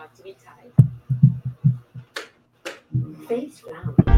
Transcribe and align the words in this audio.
got 0.00 0.16
to 0.16 0.22
be 0.22 0.34
tied. 0.42 0.72
Face 3.28 3.62
round. 3.64 4.09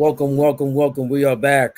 Welcome, 0.00 0.34
welcome, 0.38 0.72
welcome. 0.72 1.10
We 1.10 1.24
are 1.24 1.36
back. 1.36 1.76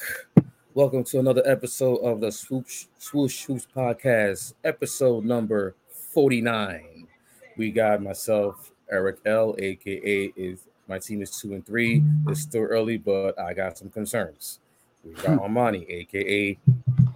Welcome 0.74 1.02
to 1.02 1.18
another 1.18 1.42
episode 1.44 1.96
of 2.04 2.20
the 2.20 2.30
Swoosh 2.30 2.84
Swoosh 2.96 3.44
Swoosh 3.44 3.64
podcast, 3.74 4.54
episode 4.62 5.24
number 5.24 5.74
49. 5.88 7.08
We 7.56 7.72
got 7.72 8.00
myself, 8.00 8.70
Eric 8.88 9.16
L, 9.26 9.56
aka 9.58 10.32
is 10.36 10.68
my 10.86 11.00
team 11.00 11.20
is 11.20 11.36
two 11.36 11.52
and 11.54 11.66
three. 11.66 12.04
It's 12.28 12.42
still 12.42 12.62
early, 12.62 12.96
but 12.96 13.36
I 13.40 13.54
got 13.54 13.76
some 13.76 13.90
concerns. 13.90 14.60
We 15.04 15.14
got 15.14 15.38
hmm. 15.38 15.38
Armani, 15.38 15.90
aka 15.90 16.56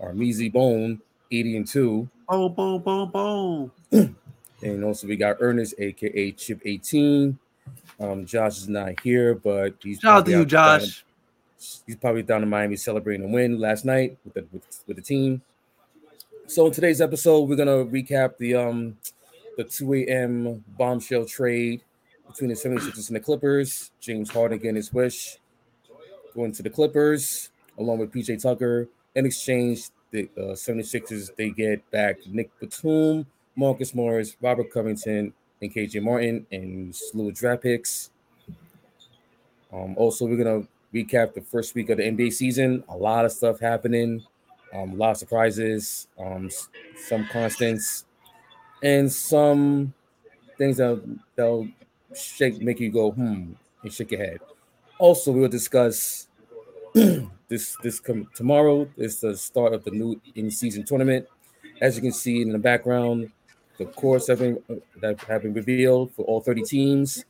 Armizi 0.03 0.53
Bone, 0.53 1.01
80 1.31 1.57
and 1.57 1.67
2. 1.69 2.09
Oh, 2.29 2.49
boom, 2.49 2.83
boom, 2.83 3.11
boom. 3.13 4.17
And 4.63 4.83
also 4.83 5.07
we 5.07 5.17
got 5.17 5.37
Ernest, 5.39 5.75
aka 5.79 6.33
Chip 6.33 6.63
18. 6.65 7.39
Um, 7.99 8.27
Josh 8.27 8.59
is 8.59 8.69
not 8.69 9.01
here, 9.01 9.35
but 9.35 9.75
he's 9.83 9.99
Shout 10.01 10.19
out 10.19 10.25
to 10.27 10.31
you, 10.31 10.41
out 10.43 10.49
down- 10.49 10.81
Josh. 10.81 11.05
he's 11.87 11.97
probably 11.97 12.23
down 12.23 12.43
in 12.43 12.49
Miami 12.49 12.77
celebrating 12.77 13.27
a 13.27 13.33
win 13.33 13.59
last 13.59 13.85
night 13.85 14.19
with 14.25 14.35
the 14.35 14.47
with, 14.53 14.83
with 14.87 14.97
the 14.97 15.03
team. 15.03 15.41
So 16.47 16.67
in 16.67 16.73
today's 16.73 17.01
episode, 17.01 17.49
we're 17.49 17.57
gonna 17.57 17.85
recap 17.85 18.37
the 18.39 18.55
um 18.55 18.97
the 19.57 19.65
2 19.65 19.95
a.m. 19.95 20.63
bombshell 20.77 21.25
trade 21.25 21.81
between 22.29 22.51
the 22.51 22.55
76ers 22.57 23.09
and 23.09 23.17
the 23.17 23.21
Clippers. 23.21 23.91
James 24.01 24.29
Harden 24.31 24.59
getting 24.59 24.77
his 24.77 24.93
wish, 24.93 25.39
going 26.35 26.53
to 26.53 26.63
the 26.63 26.69
Clippers 26.71 27.51
along 27.79 27.99
with 27.99 28.13
PJ 28.13 28.43
Tucker. 28.43 28.87
In 29.15 29.25
exchange, 29.25 29.89
the 30.11 30.29
uh, 30.37 30.53
76ers 30.53 31.35
they 31.37 31.49
get 31.51 31.91
back 31.91 32.19
Nick 32.27 32.51
Batum, 32.61 33.27
Marcus 33.57 33.95
Morris, 33.95 34.37
Robert 34.43 34.71
Covington, 34.71 35.33
and 35.61 35.73
KJ 35.73 36.03
Martin, 36.03 36.47
and 36.51 36.95
slew 36.95 37.33
draft 37.33 37.63
picks. 37.63 38.11
Um, 39.73 39.95
also, 39.97 40.27
we're 40.27 40.43
gonna 40.43 40.67
recap 40.95 41.35
the 41.35 41.41
first 41.41 41.75
week 41.75 41.91
of 41.91 41.99
the 41.99 42.05
NBA 42.05 42.33
season. 42.33 42.85
A 42.89 42.97
lot 42.97 43.25
of 43.25 43.33
stuff 43.33 43.61
happening, 43.61 44.25
um, 44.73 44.93
a 44.93 44.95
lot 44.95 45.11
of 45.13 45.17
surprises, 45.17 46.09
um, 46.19 46.51
some 46.97 47.27
constants, 47.29 48.05
and 48.83 49.11
some 49.13 49.93
things 50.59 50.77
that 50.79 51.03
that'll 51.35 51.69
shake, 52.15 52.61
make 52.61 52.81
you 52.81 52.91
go 52.91 53.11
hmm, 53.11 53.53
and 53.83 53.93
shake 53.93 54.11
your 54.13 54.21
head. 54.21 54.41
Also, 54.99 55.33
we'll 55.33 55.49
discuss 55.49 56.29
this 56.95 57.77
this 57.83 58.01
tomorrow 58.35 58.89
is 58.97 59.21
the 59.21 59.37
start 59.37 59.75
of 59.75 59.85
the 59.85 59.91
new 59.91 60.21
in 60.35 60.51
season 60.51 60.85
tournament. 60.85 61.27
As 61.81 61.97
you 61.97 62.03
can 62.03 62.13
see 62.13 62.41
in 62.41 62.53
the 62.53 62.59
background, 62.59 63.31
the 63.79 63.87
course 63.87 64.27
have 64.29 64.39
been 64.39 64.63
that 65.01 65.21
have 65.23 65.43
been 65.43 65.55
revealed 65.55 66.13
for 66.15 66.25
all 66.25 66.41
30 66.41 66.63
teams. 66.63 67.25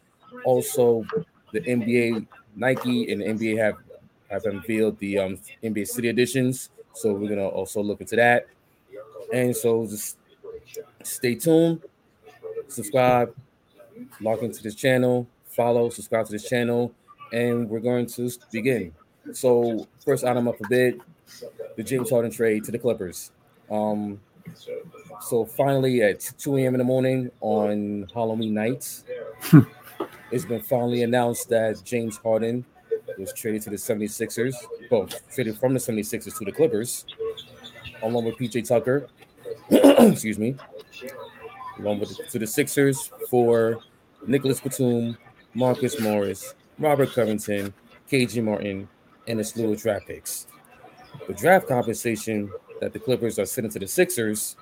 Also, 0.44 1.04
the 1.52 1.60
NBA 1.60 2.26
Nike 2.54 3.12
and 3.12 3.20
the 3.20 3.26
NBA 3.26 3.58
have 3.58 3.76
have 4.30 4.44
unveiled 4.44 4.98
the 4.98 5.18
um, 5.18 5.38
NBA 5.62 5.86
City 5.86 6.08
editions. 6.08 6.70
So 6.94 7.12
we're 7.12 7.28
gonna 7.28 7.46
also 7.46 7.82
look 7.82 8.00
into 8.00 8.16
that. 8.16 8.46
And 9.32 9.56
so 9.56 9.86
just 9.86 10.16
stay 11.02 11.34
tuned, 11.34 11.82
subscribe, 12.68 13.34
log 14.20 14.42
into 14.42 14.62
this 14.62 14.74
channel, 14.74 15.26
follow, 15.46 15.90
subscribe 15.90 16.26
to 16.26 16.32
this 16.32 16.48
channel, 16.48 16.92
and 17.32 17.68
we're 17.68 17.80
going 17.80 18.06
to 18.06 18.30
begin. 18.52 18.92
So 19.32 19.86
first 20.04 20.24
item 20.24 20.48
up 20.48 20.60
a 20.60 20.68
bit, 20.68 21.00
the 21.76 21.82
James 21.82 22.10
Harden 22.10 22.30
trade 22.30 22.64
to 22.64 22.72
the 22.72 22.78
Clippers. 22.78 23.32
Um, 23.70 24.20
so 25.20 25.44
finally 25.44 26.02
at 26.02 26.20
2 26.38 26.58
a.m. 26.58 26.74
in 26.74 26.78
the 26.78 26.84
morning 26.84 27.30
on 27.40 28.08
Halloween 28.14 28.54
night, 28.54 29.02
it's 30.30 30.44
been 30.44 30.62
finally 30.62 31.02
announced 31.02 31.48
that 31.48 31.82
James 31.84 32.18
Harden 32.18 32.64
was 33.18 33.32
traded 33.32 33.62
to 33.62 33.70
the 33.70 33.76
76ers, 33.76 34.54
both 34.90 35.14
traded 35.32 35.58
from 35.58 35.74
the 35.74 35.80
76ers 35.80 36.38
to 36.38 36.44
the 36.44 36.52
Clippers, 36.52 37.06
along 38.02 38.24
with 38.24 38.36
PJ 38.36 38.66
Tucker, 38.68 39.08
excuse 39.70 40.38
me, 40.38 40.56
along 41.78 42.00
with 42.00 42.16
the, 42.16 42.24
to 42.24 42.38
the 42.38 42.46
Sixers 42.46 43.10
for 43.30 43.80
Nicholas 44.26 44.60
Batum, 44.60 45.16
Marcus 45.54 46.00
Morris, 46.00 46.54
Robert 46.78 47.12
Covington, 47.12 47.72
KJ 48.10 48.42
Martin, 48.42 48.88
and 49.26 49.40
a 49.40 49.44
slew 49.44 49.72
of 49.72 49.80
draft 49.80 50.06
picks. 50.06 50.46
The 51.26 51.34
draft 51.34 51.68
compensation 51.68 52.50
that 52.80 52.92
the 52.92 52.98
Clippers 52.98 53.38
are 53.38 53.46
sending 53.46 53.72
to 53.72 53.78
the 53.78 53.86
Sixers 53.86 54.56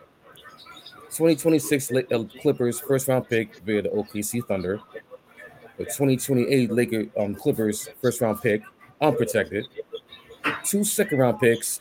2026 1.15 1.93
uh, 1.93 2.25
Clippers 2.43 2.81
first 2.81 3.07
round 3.07 3.29
pick 3.29 3.57
via 3.61 3.83
the 3.83 3.89
OKC 3.91 4.45
Thunder, 4.49 4.81
the 5.79 5.85
2028 5.85 6.73
Laker 6.73 7.07
um, 7.17 7.37
Clippers 7.37 7.89
first 8.03 8.21
round 8.21 8.43
pick 8.43 8.63
unprotected, 9.01 9.65
two 10.65 10.83
second 10.83 11.19
round 11.19 11.39
picks, 11.39 11.79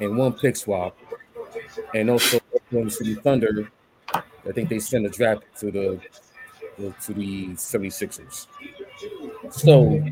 and 0.00 0.18
one 0.18 0.34
pick 0.34 0.54
swap, 0.54 0.96
and 1.94 2.10
also 2.10 2.40
Oklahoma 2.54 2.90
City 2.90 3.14
Thunder. 3.14 3.70
I 4.12 4.52
think 4.52 4.68
they 4.68 4.80
send 4.80 5.06
a 5.06 5.10
draft 5.10 5.44
to 5.60 5.70
the 5.70 6.00
to 7.02 7.14
the 7.14 7.48
76ers. 7.48 8.46
So, 9.50 10.04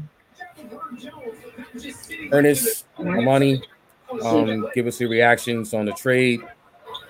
Ernest, 2.32 2.86
Amani, 2.98 3.62
um, 4.22 4.68
give 4.74 4.86
us 4.86 5.00
your 5.00 5.10
reactions 5.10 5.74
on 5.74 5.84
the 5.84 5.92
trade 5.92 6.40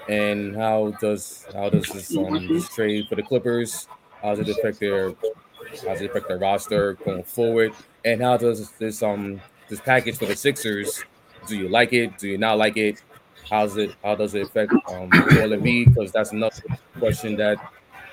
and 0.09 0.55
how 0.57 0.93
does 1.01 1.47
how 1.53 1.69
does 1.69 1.89
this 1.89 2.17
um 2.17 2.47
this 2.49 2.69
trade 2.69 3.09
for 3.09 3.17
the 3.17 3.23
Clippers 3.23 3.89
how 4.23 4.35
does 4.35 4.49
it 4.49 4.57
affect 4.57 4.81
their 4.81 5.11
how 5.11 5.93
does 5.93 6.01
it 6.01 6.11
affect 6.11 6.29
their 6.29 6.39
roster 6.39 6.95
going 6.95 7.25
forward? 7.25 7.73
And 8.05 8.23
how 8.23 8.37
does 8.37 8.71
this 8.73 9.03
um 9.03 9.41
this 9.69 9.81
package 9.81 10.17
for 10.17 10.27
the 10.27 10.37
Sixers 10.37 11.05
do 11.47 11.57
you 11.57 11.69
like 11.69 11.93
it? 11.93 12.19
Do 12.19 12.29
you 12.29 12.39
not 12.39 12.59
like 12.59 12.77
it? 12.77 13.03
How's 13.51 13.77
it 13.77 13.95
how 14.03 14.15
does 14.15 14.35
it 14.35 14.43
affect 14.43 14.73
um 14.89 15.11
Joel 15.11 15.57
Embiid? 15.57 15.95
Because 15.95 16.13
that's 16.13 16.33
another 16.33 16.63
question 16.99 17.37
that 17.37 17.59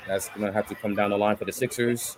that's 0.08 0.30
gonna 0.30 0.52
have 0.52 0.68
to 0.68 0.76
come 0.76 0.96
down 0.96 1.12
the 1.12 1.18
line 1.18 1.38
for 1.38 1.46
the 1.46 1.52
Sixers 1.52 2.18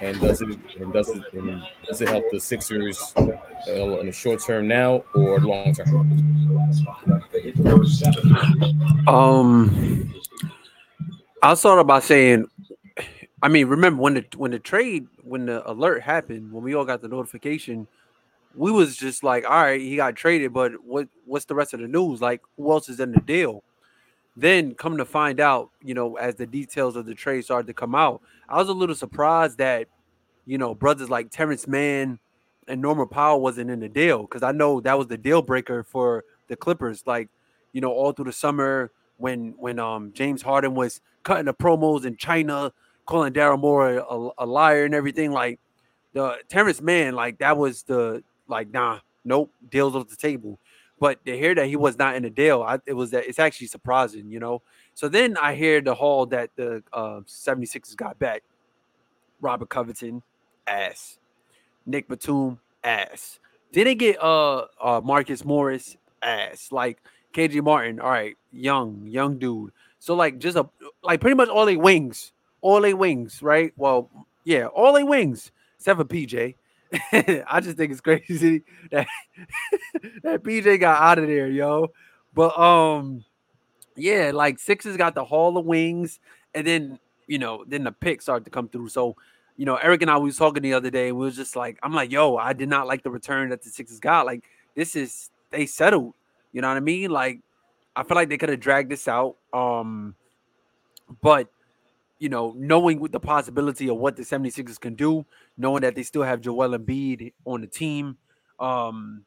and 0.00 0.20
does 0.20 0.40
it 0.40 0.58
and 0.78 0.92
does 0.92 1.08
it 1.08 1.22
and 1.32 1.62
does 1.86 2.00
it 2.00 2.08
help 2.08 2.24
the 2.30 2.40
Sixers 2.40 3.12
uh, 3.16 4.00
in 4.00 4.06
the 4.06 4.12
short 4.12 4.40
term 4.44 4.68
now 4.68 5.04
or 5.14 5.40
long 5.40 5.74
term 5.74 6.08
Um, 9.06 10.14
I'll 11.42 11.56
start 11.56 11.86
by 11.86 12.00
saying, 12.00 12.46
I 13.42 13.48
mean, 13.48 13.66
remember 13.66 14.02
when 14.02 14.14
the 14.14 14.24
when 14.36 14.50
the 14.50 14.58
trade 14.58 15.06
when 15.22 15.46
the 15.46 15.68
alert 15.70 16.02
happened 16.02 16.52
when 16.52 16.62
we 16.62 16.74
all 16.74 16.84
got 16.84 17.02
the 17.02 17.08
notification, 17.08 17.86
we 18.54 18.70
was 18.70 18.96
just 18.96 19.22
like, 19.22 19.44
all 19.44 19.62
right, 19.62 19.80
he 19.80 19.96
got 19.96 20.16
traded, 20.16 20.52
but 20.52 20.72
what 20.84 21.08
what's 21.24 21.44
the 21.44 21.54
rest 21.54 21.74
of 21.74 21.80
the 21.80 21.88
news? 21.88 22.20
Like, 22.20 22.42
who 22.56 22.70
else 22.70 22.88
is 22.88 23.00
in 23.00 23.12
the 23.12 23.20
deal? 23.20 23.62
Then 24.38 24.74
come 24.74 24.96
to 24.98 25.04
find 25.04 25.40
out, 25.40 25.70
you 25.82 25.94
know, 25.94 26.14
as 26.16 26.36
the 26.36 26.46
details 26.46 26.94
of 26.94 27.06
the 27.06 27.14
trade 27.14 27.44
started 27.44 27.66
to 27.66 27.74
come 27.74 27.96
out, 27.96 28.22
I 28.48 28.58
was 28.58 28.68
a 28.68 28.72
little 28.72 28.94
surprised 28.94 29.58
that, 29.58 29.88
you 30.46 30.58
know, 30.58 30.76
brothers 30.76 31.10
like 31.10 31.32
Terance 31.32 31.66
Mann 31.66 32.20
and 32.68 32.80
Norman 32.80 33.08
Powell 33.08 33.40
wasn't 33.40 33.68
in 33.68 33.80
the 33.80 33.88
deal 33.88 34.22
because 34.22 34.44
I 34.44 34.52
know 34.52 34.80
that 34.82 34.96
was 34.96 35.08
the 35.08 35.18
deal 35.18 35.42
breaker 35.42 35.82
for 35.82 36.22
the 36.46 36.54
Clippers. 36.54 37.02
Like, 37.04 37.28
you 37.72 37.80
know, 37.80 37.90
all 37.90 38.12
through 38.12 38.26
the 38.26 38.32
summer 38.32 38.92
when 39.16 39.54
when 39.58 39.80
um 39.80 40.12
James 40.12 40.40
Harden 40.40 40.76
was 40.76 41.00
cutting 41.24 41.46
the 41.46 41.54
promos 41.54 42.04
in 42.04 42.16
China, 42.16 42.72
calling 43.06 43.32
Daryl 43.32 43.58
Morey 43.58 43.96
a, 43.96 44.28
a 44.38 44.46
liar 44.46 44.84
and 44.84 44.94
everything. 44.94 45.32
Like 45.32 45.58
the 46.12 46.36
Terance 46.48 46.80
Mann, 46.80 47.14
like 47.14 47.38
that 47.38 47.56
was 47.56 47.82
the 47.82 48.22
like 48.46 48.70
nah, 48.70 49.00
nope, 49.24 49.52
deals 49.68 49.96
off 49.96 50.06
the 50.06 50.14
table. 50.14 50.60
But 51.00 51.24
to 51.26 51.36
hear 51.36 51.54
that 51.54 51.66
he 51.66 51.76
was 51.76 51.96
not 51.96 52.16
in 52.16 52.22
the 52.24 52.30
deal, 52.30 52.62
I, 52.62 52.78
it 52.86 52.94
was 52.94 53.10
that 53.12 53.26
it's 53.26 53.38
actually 53.38 53.68
surprising, 53.68 54.30
you 54.30 54.40
know. 54.40 54.62
So 54.94 55.08
then 55.08 55.36
I 55.36 55.54
hear 55.54 55.80
the 55.80 55.94
haul 55.94 56.26
that 56.26 56.50
the 56.56 56.82
uh, 56.92 57.20
76ers 57.26 57.96
got 57.96 58.18
back. 58.18 58.42
Robert 59.40 59.68
Covington, 59.68 60.22
ass. 60.66 61.18
Nick 61.86 62.08
Batum, 62.08 62.58
ass. 62.82 63.38
Then 63.72 63.84
they 63.84 63.94
get 63.94 64.22
uh, 64.22 64.64
uh 64.80 65.00
Marcus 65.04 65.44
Morris, 65.44 65.96
ass. 66.22 66.72
Like 66.72 66.98
KJ 67.32 67.62
Martin, 67.62 68.00
all 68.00 68.10
right, 68.10 68.36
young, 68.50 69.06
young 69.06 69.38
dude. 69.38 69.70
So 70.00 70.14
like 70.14 70.38
just 70.38 70.56
a 70.56 70.68
like 71.02 71.20
pretty 71.20 71.36
much 71.36 71.48
all 71.48 71.66
they 71.66 71.76
wings, 71.76 72.32
all 72.60 72.80
they 72.80 72.94
wings, 72.94 73.42
right? 73.42 73.72
Well, 73.76 74.10
yeah, 74.44 74.66
all 74.66 74.92
they 74.92 75.04
wings 75.04 75.52
except 75.76 75.98
for 75.98 76.04
PJ. 76.04 76.56
I 77.12 77.60
just 77.60 77.76
think 77.76 77.92
it's 77.92 78.00
crazy 78.00 78.62
that 78.90 79.06
that 80.22 80.42
PJ 80.42 80.80
got 80.80 81.02
out 81.02 81.18
of 81.18 81.26
there, 81.26 81.48
yo. 81.48 81.88
But 82.34 82.58
um, 82.58 83.24
yeah, 83.96 84.30
like 84.32 84.58
Sixers 84.58 84.96
got 84.96 85.14
the 85.14 85.24
Hall 85.24 85.56
of 85.58 85.66
Wings, 85.66 86.18
and 86.54 86.66
then 86.66 86.98
you 87.26 87.38
know, 87.38 87.64
then 87.66 87.84
the 87.84 87.92
picks 87.92 88.24
started 88.24 88.44
to 88.44 88.50
come 88.50 88.68
through. 88.68 88.88
So, 88.88 89.16
you 89.56 89.66
know, 89.66 89.76
Eric 89.76 90.02
and 90.02 90.10
I 90.10 90.18
we 90.18 90.26
was 90.26 90.36
talking 90.36 90.62
the 90.62 90.74
other 90.74 90.90
day, 90.90 91.08
and 91.08 91.18
we 91.18 91.26
was 91.26 91.36
just 91.36 91.54
like, 91.54 91.78
I'm 91.82 91.92
like, 91.92 92.10
yo, 92.10 92.36
I 92.36 92.54
did 92.54 92.68
not 92.68 92.86
like 92.86 93.02
the 93.02 93.10
return 93.10 93.50
that 93.50 93.62
the 93.62 93.70
Sixers 93.70 94.00
got. 94.00 94.26
Like, 94.26 94.44
this 94.74 94.96
is 94.96 95.30
they 95.50 95.66
settled. 95.66 96.14
You 96.52 96.62
know 96.62 96.68
what 96.68 96.78
I 96.78 96.80
mean? 96.80 97.10
Like, 97.10 97.40
I 97.94 98.02
feel 98.02 98.14
like 98.14 98.30
they 98.30 98.38
could 98.38 98.48
have 98.48 98.60
dragged 98.60 98.90
this 98.90 99.06
out. 99.06 99.36
Um, 99.52 100.14
but 101.20 101.48
you 102.18 102.28
know, 102.28 102.54
knowing 102.56 103.00
with 103.00 103.12
the 103.12 103.20
possibility 103.20 103.88
of 103.88 103.96
what 103.96 104.16
the 104.16 104.22
76ers 104.22 104.80
can 104.80 104.94
do, 104.94 105.24
knowing 105.56 105.82
that 105.82 105.94
they 105.94 106.02
still 106.02 106.22
have 106.22 106.40
Joel 106.40 106.76
Embiid 106.76 107.32
on 107.44 107.60
the 107.60 107.66
team. 107.66 108.16
Um, 108.58 109.24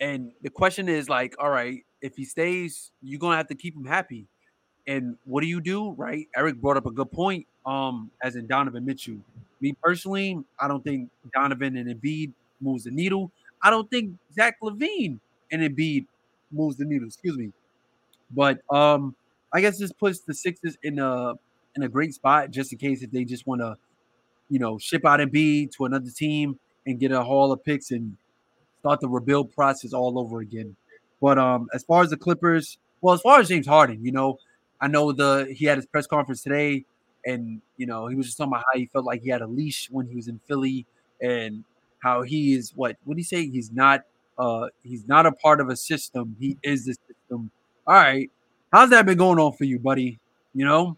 and 0.00 0.32
the 0.42 0.50
question 0.50 0.88
is 0.88 1.08
like, 1.08 1.34
all 1.38 1.50
right, 1.50 1.84
if 2.00 2.16
he 2.16 2.24
stays, 2.24 2.90
you're 3.02 3.20
gonna 3.20 3.36
have 3.36 3.48
to 3.48 3.54
keep 3.54 3.76
him 3.76 3.84
happy. 3.84 4.26
And 4.86 5.16
what 5.24 5.42
do 5.42 5.46
you 5.46 5.60
do? 5.60 5.92
Right? 5.92 6.26
Eric 6.36 6.56
brought 6.56 6.76
up 6.76 6.86
a 6.86 6.90
good 6.90 7.10
point. 7.12 7.46
Um, 7.64 8.10
as 8.24 8.34
in 8.34 8.48
Donovan 8.48 8.84
Mitchell. 8.84 9.18
Me 9.60 9.72
personally, 9.80 10.42
I 10.58 10.66
don't 10.66 10.82
think 10.82 11.08
Donovan 11.32 11.76
and 11.76 11.88
Embiid 11.88 12.32
moves 12.60 12.82
the 12.82 12.90
needle. 12.90 13.30
I 13.62 13.70
don't 13.70 13.88
think 13.88 14.16
Zach 14.34 14.56
LaVine 14.60 15.20
and 15.52 15.62
Embiid 15.62 16.06
moves 16.50 16.76
the 16.76 16.84
needle. 16.84 17.06
Excuse 17.06 17.36
me. 17.36 17.52
But 18.32 18.60
um, 18.68 19.14
I 19.52 19.60
guess 19.60 19.78
this 19.78 19.92
puts 19.92 20.20
the 20.20 20.34
Sixers 20.34 20.76
in 20.82 20.98
a 20.98 21.34
in 21.76 21.82
a 21.82 21.88
great 21.88 22.14
spot 22.14 22.50
just 22.50 22.72
in 22.72 22.78
case 22.78 23.02
if 23.02 23.10
they 23.10 23.24
just 23.24 23.46
want 23.46 23.60
to, 23.60 23.76
you 24.48 24.58
know, 24.58 24.78
ship 24.78 25.04
out 25.04 25.20
Embiid 25.20 25.70
to 25.72 25.84
another 25.84 26.10
team 26.10 26.58
and 26.86 26.98
get 26.98 27.12
a 27.12 27.22
haul 27.22 27.52
of 27.52 27.64
picks 27.64 27.90
and 27.90 28.16
start 28.80 29.00
the 29.00 29.08
rebuild 29.08 29.52
process 29.52 29.92
all 29.92 30.18
over 30.18 30.40
again. 30.40 30.76
But 31.20 31.38
um, 31.38 31.68
as 31.72 31.84
far 31.84 32.02
as 32.02 32.10
the 32.10 32.16
Clippers, 32.16 32.78
well, 33.00 33.14
as 33.14 33.20
far 33.20 33.40
as 33.40 33.48
James 33.48 33.66
Harden, 33.66 34.04
you 34.04 34.12
know, 34.12 34.38
I 34.80 34.88
know 34.88 35.12
the 35.12 35.52
he 35.56 35.66
had 35.66 35.78
his 35.78 35.86
press 35.86 36.06
conference 36.08 36.42
today, 36.42 36.84
and 37.24 37.62
you 37.76 37.86
know 37.86 38.08
he 38.08 38.16
was 38.16 38.26
just 38.26 38.36
talking 38.36 38.52
about 38.52 38.64
how 38.72 38.78
he 38.78 38.86
felt 38.86 39.04
like 39.04 39.22
he 39.22 39.30
had 39.30 39.40
a 39.40 39.46
leash 39.46 39.88
when 39.90 40.08
he 40.08 40.16
was 40.16 40.26
in 40.26 40.40
Philly, 40.48 40.84
and 41.20 41.62
how 42.02 42.22
he 42.22 42.54
is 42.54 42.72
what 42.74 42.96
what 43.04 43.16
he 43.16 43.22
say? 43.22 43.48
He's 43.48 43.70
not 43.70 44.02
uh 44.38 44.66
he's 44.82 45.06
not 45.06 45.26
a 45.26 45.32
part 45.32 45.60
of 45.60 45.68
a 45.68 45.76
system. 45.76 46.36
He 46.40 46.56
is 46.64 46.86
the 46.86 46.96
system. 47.06 47.52
All 47.86 47.94
right, 47.94 48.28
how's 48.72 48.90
that 48.90 49.06
been 49.06 49.18
going 49.18 49.38
on 49.38 49.52
for 49.52 49.64
you, 49.64 49.78
buddy? 49.78 50.18
You 50.54 50.64
know, 50.64 50.96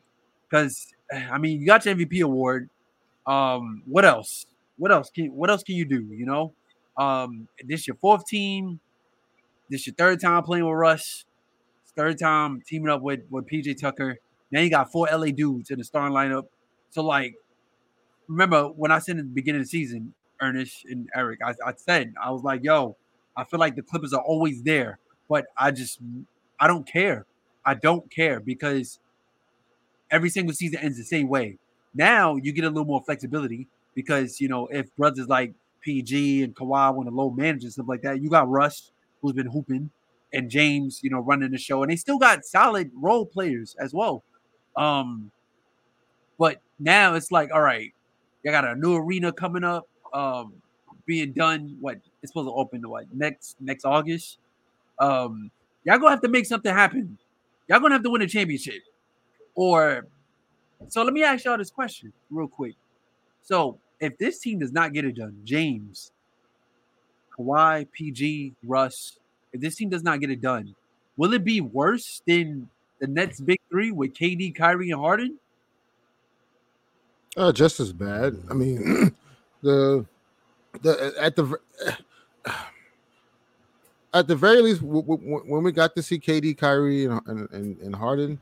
because 0.48 0.92
I 1.12 1.38
mean 1.38 1.60
you 1.60 1.66
got 1.66 1.84
your 1.84 1.94
MVP 1.94 2.22
award. 2.22 2.68
Um, 3.26 3.82
what 3.86 4.04
else? 4.04 4.46
What 4.76 4.92
else 4.92 5.10
can 5.10 5.26
what 5.26 5.50
else 5.50 5.62
can 5.62 5.76
you 5.76 5.84
do? 5.84 6.04
You 6.10 6.26
know, 6.26 6.52
um, 6.96 7.48
this 7.64 7.86
your 7.86 7.96
fourth 7.96 8.26
team. 8.26 8.80
This 9.70 9.86
your 9.86 9.94
third 9.94 10.20
time 10.20 10.42
playing 10.42 10.64
with 10.64 10.74
Russ. 10.74 11.24
Third 11.96 12.18
time 12.18 12.60
teaming 12.66 12.90
up 12.90 13.02
with 13.02 13.20
with 13.30 13.46
PJ 13.46 13.80
Tucker. 13.80 14.18
Now 14.50 14.60
you 14.60 14.70
got 14.70 14.90
four 14.90 15.08
LA 15.10 15.26
dudes 15.26 15.70
in 15.70 15.78
the 15.78 15.84
starting 15.84 16.14
lineup. 16.14 16.44
So 16.90 17.02
like, 17.02 17.34
remember 18.28 18.64
when 18.64 18.90
I 18.90 18.98
said 18.98 19.18
in 19.18 19.26
the 19.28 19.32
beginning 19.32 19.60
of 19.60 19.66
the 19.66 19.70
season, 19.70 20.14
Ernest 20.40 20.84
and 20.86 21.08
Eric, 21.14 21.40
I, 21.44 21.54
I 21.64 21.72
said 21.76 22.14
I 22.22 22.30
was 22.30 22.42
like, 22.42 22.62
yo, 22.64 22.96
I 23.36 23.44
feel 23.44 23.60
like 23.60 23.76
the 23.76 23.82
Clippers 23.82 24.12
are 24.12 24.22
always 24.22 24.62
there, 24.62 24.98
but 25.28 25.46
I 25.56 25.70
just 25.70 25.98
I 26.58 26.66
don't 26.66 26.86
care. 26.86 27.26
I 27.64 27.74
don't 27.74 28.10
care 28.10 28.40
because 28.40 28.98
every 30.10 30.30
single 30.30 30.54
season 30.54 30.80
ends 30.80 30.98
the 30.98 31.04
same 31.04 31.28
way. 31.28 31.58
Now 31.94 32.36
you 32.36 32.52
get 32.52 32.64
a 32.64 32.68
little 32.68 32.84
more 32.84 33.02
flexibility 33.04 33.68
because 33.94 34.40
you 34.40 34.48
know 34.48 34.66
if 34.68 34.94
brothers 34.96 35.28
like 35.28 35.52
PG 35.80 36.42
and 36.42 36.54
Kawhi 36.54 36.94
want 36.94 37.08
to 37.08 37.14
low 37.14 37.30
manage 37.30 37.64
and 37.64 37.72
stuff 37.72 37.86
like 37.88 38.02
that, 38.02 38.22
you 38.22 38.30
got 38.30 38.48
Russ 38.48 38.90
who's 39.20 39.32
been 39.32 39.46
hooping 39.46 39.90
and 40.34 40.50
James, 40.50 41.00
you 41.02 41.10
know, 41.10 41.20
running 41.20 41.52
the 41.52 41.58
show, 41.58 41.82
and 41.82 41.90
they 41.90 41.96
still 41.96 42.18
got 42.18 42.44
solid 42.44 42.90
role 42.94 43.24
players 43.24 43.76
as 43.80 43.94
well. 43.94 44.22
Um, 44.76 45.30
but 46.38 46.60
now 46.78 47.14
it's 47.14 47.30
like, 47.30 47.52
all 47.52 47.62
right, 47.62 47.94
you 48.42 48.50
got 48.50 48.66
a 48.66 48.74
new 48.74 48.96
arena 48.96 49.32
coming 49.32 49.64
up, 49.64 49.88
um, 50.12 50.54
being 51.06 51.32
done. 51.32 51.76
What 51.80 51.98
it's 52.22 52.32
supposed 52.32 52.48
to 52.48 52.52
open 52.52 52.82
to 52.82 52.88
what 52.88 53.06
next 53.14 53.56
next 53.60 53.84
August. 53.84 54.38
Um, 54.98 55.50
y'all 55.84 55.98
gonna 55.98 56.10
have 56.10 56.22
to 56.22 56.28
make 56.28 56.46
something 56.46 56.74
happen. 56.74 57.16
Y'all 57.68 57.80
gonna 57.80 57.94
have 57.94 58.02
to 58.02 58.10
win 58.10 58.22
a 58.22 58.26
championship, 58.26 58.82
or 59.54 60.06
so. 60.88 61.02
Let 61.02 61.12
me 61.12 61.22
ask 61.22 61.44
y'all 61.44 61.58
this 61.58 61.70
question 61.70 62.12
real 62.30 62.48
quick. 62.48 62.74
So, 63.42 63.78
if 64.00 64.16
this 64.18 64.38
team 64.38 64.58
does 64.58 64.72
not 64.72 64.92
get 64.92 65.04
it 65.04 65.16
done, 65.16 65.36
James, 65.44 66.12
Kawhi, 67.38 67.86
PG, 67.92 68.54
Russ, 68.64 69.18
if 69.52 69.60
this 69.60 69.76
team 69.76 69.88
does 69.88 70.02
not 70.02 70.20
get 70.20 70.30
it 70.30 70.40
done, 70.40 70.74
will 71.16 71.32
it 71.32 71.44
be 71.44 71.60
worse 71.60 72.22
than 72.26 72.68
the 73.00 73.06
Nets' 73.06 73.40
big 73.40 73.60
three 73.70 73.90
with 73.90 74.14
KD, 74.14 74.54
Kyrie, 74.54 74.90
and 74.90 75.00
Harden? 75.00 75.38
Uh, 77.36 77.52
just 77.52 77.80
as 77.80 77.92
bad. 77.92 78.36
I 78.50 78.54
mean, 78.54 79.14
the 79.62 80.06
the 80.82 81.14
at 81.20 81.36
the 81.36 81.58
at 84.14 84.28
the 84.28 84.36
very 84.36 84.60
least, 84.62 84.82
when 84.82 85.62
we 85.62 85.72
got 85.72 85.94
to 85.96 86.02
see 86.02 86.18
KD, 86.18 86.56
Kyrie, 86.56 87.06
and, 87.06 87.20
and, 87.26 87.78
and 87.78 87.94
Harden, 87.94 88.40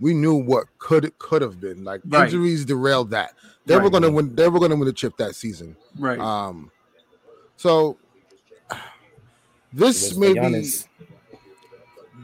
we 0.00 0.14
knew 0.14 0.34
what 0.34 0.66
could 0.78 1.16
could 1.18 1.42
have 1.42 1.60
been. 1.60 1.84
Like 1.84 2.00
Right. 2.06 2.24
injuries 2.24 2.64
derailed 2.64 3.10
that. 3.10 3.34
They 3.66 3.76
were 3.76 3.90
gonna 3.90 4.10
win. 4.10 4.34
They 4.34 4.48
were 4.48 4.58
gonna 4.60 4.76
win 4.76 4.86
the 4.86 4.92
chip 4.92 5.16
that 5.18 5.34
season. 5.36 5.76
Right. 5.98 6.18
Um, 6.18 6.70
so 7.56 7.96
this 9.72 10.16
may 10.16 10.32
be 10.32 10.38
Giannis. 10.40 10.88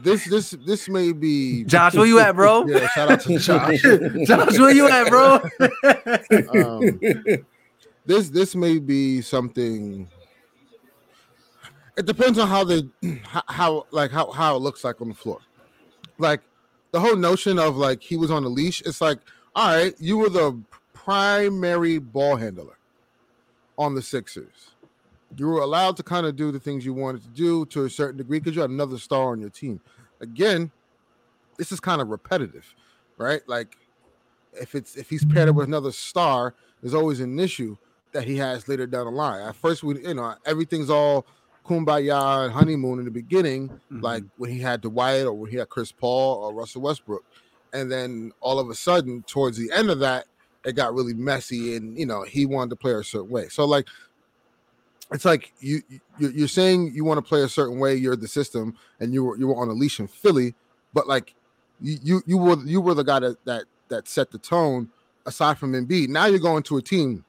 this 0.03 0.25
this 0.25 0.51
this 0.65 0.89
may 0.89 1.11
be 1.13 1.63
Josh, 1.65 1.93
where 1.95 2.05
you 2.05 2.19
at, 2.19 2.35
bro? 2.35 2.65
Yeah, 2.67 2.87
shout 2.89 3.11
out 3.11 3.21
to 3.21 3.37
Josh. 3.39 3.81
Josh, 4.27 4.59
where 4.59 4.71
you 4.71 4.87
at, 4.89 5.07
bro? 5.09 5.35
um, 6.53 6.99
this 8.05 8.29
this 8.29 8.55
may 8.55 8.79
be 8.79 9.21
something. 9.21 10.07
It 11.95 12.05
depends 12.05 12.37
on 12.37 12.47
how 12.47 12.63
they 12.63 12.83
how, 13.23 13.43
how 13.47 13.85
like 13.91 14.11
how 14.11 14.31
how 14.31 14.55
it 14.55 14.59
looks 14.59 14.83
like 14.83 14.99
on 15.01 15.09
the 15.09 15.15
floor. 15.15 15.39
Like 16.17 16.41
the 16.91 16.99
whole 16.99 17.15
notion 17.15 17.59
of 17.59 17.77
like 17.77 18.01
he 18.01 18.17
was 18.17 18.31
on 18.31 18.43
a 18.43 18.47
leash. 18.47 18.81
It's 18.81 19.01
like 19.01 19.19
all 19.55 19.75
right, 19.75 19.95
you 19.99 20.17
were 20.17 20.29
the 20.29 20.59
primary 20.93 21.97
ball 21.97 22.35
handler 22.35 22.77
on 23.77 23.95
the 23.95 24.01
Sixers. 24.01 24.71
You 25.35 25.47
were 25.47 25.61
allowed 25.61 25.97
to 25.97 26.03
kind 26.03 26.25
of 26.25 26.35
do 26.35 26.51
the 26.51 26.59
things 26.59 26.85
you 26.85 26.93
wanted 26.93 27.23
to 27.23 27.29
do 27.29 27.65
to 27.67 27.85
a 27.85 27.89
certain 27.89 28.17
degree 28.17 28.39
because 28.39 28.55
you 28.55 28.61
had 28.61 28.69
another 28.69 28.97
star 28.97 29.31
on 29.31 29.39
your 29.39 29.49
team. 29.49 29.81
Again, 30.21 30.71
this 31.57 31.71
is 31.71 31.79
kind 31.79 32.01
of 32.01 32.09
repetitive, 32.09 32.73
right? 33.17 33.41
Like 33.47 33.77
if 34.53 34.75
it's 34.75 34.95
if 34.95 35.09
he's 35.09 35.25
paired 35.25 35.49
up 35.49 35.55
with 35.55 35.67
another 35.67 35.91
star, 35.91 36.53
there's 36.81 36.93
always 36.93 37.19
an 37.19 37.39
issue 37.39 37.77
that 38.11 38.23
he 38.23 38.37
has 38.37 38.67
later 38.67 38.87
down 38.87 39.05
the 39.05 39.11
line. 39.11 39.41
At 39.41 39.55
first, 39.55 39.83
we 39.83 40.01
you 40.05 40.13
know 40.13 40.35
everything's 40.45 40.89
all 40.89 41.25
kumbaya 41.67 42.45
and 42.45 42.53
honeymoon 42.53 42.99
in 42.99 43.05
the 43.05 43.11
beginning, 43.11 43.69
mm-hmm. 43.69 44.01
like 44.01 44.23
when 44.37 44.49
he 44.49 44.59
had 44.59 44.81
Dwight 44.81 45.25
or 45.25 45.33
when 45.33 45.51
he 45.51 45.57
had 45.57 45.69
Chris 45.69 45.91
Paul 45.91 46.43
or 46.43 46.53
Russell 46.53 46.81
Westbrook, 46.81 47.23
and 47.73 47.91
then 47.91 48.31
all 48.41 48.59
of 48.59 48.69
a 48.69 48.75
sudden, 48.75 49.23
towards 49.23 49.57
the 49.57 49.71
end 49.71 49.89
of 49.89 49.99
that, 49.99 50.25
it 50.65 50.75
got 50.75 50.93
really 50.93 51.13
messy, 51.13 51.75
and 51.75 51.97
you 51.97 52.05
know 52.05 52.23
he 52.23 52.45
wanted 52.45 52.71
to 52.71 52.75
play 52.75 52.93
a 52.93 53.03
certain 53.03 53.29
way. 53.29 53.47
So 53.49 53.65
like. 53.65 53.87
It's 55.09 55.23
like 55.23 55.53
you 55.61 55.81
you- 56.17 56.31
you're 56.31 56.49
saying 56.49 56.91
you 56.93 57.05
want 57.05 57.17
to 57.17 57.21
play 57.21 57.41
a 57.41 57.47
certain 57.47 57.79
way. 57.79 57.95
You're 57.95 58.17
the 58.17 58.27
system, 58.27 58.75
and 58.99 59.13
you 59.13 59.23
were 59.23 59.37
you 59.37 59.47
were 59.47 59.55
on 59.55 59.69
a 59.69 59.71
leash 59.71 60.01
in 60.01 60.07
Philly, 60.07 60.53
but 60.93 61.07
like 61.07 61.33
you 61.79 61.97
you, 62.03 62.21
you 62.25 62.37
were 62.37 62.57
you 62.65 62.81
were 62.81 62.93
the 62.93 63.05
guy 63.05 63.19
that 63.21 63.37
that 63.45 63.63
that 63.87 64.07
set 64.09 64.31
the 64.31 64.37
tone 64.37 64.89
aside 65.25 65.57
from 65.57 65.71
Embiid. 65.71 66.09
Now 66.09 66.25
you're 66.25 66.39
going 66.39 66.63
to 66.63 66.75
a 66.75 66.81
team 66.81 67.23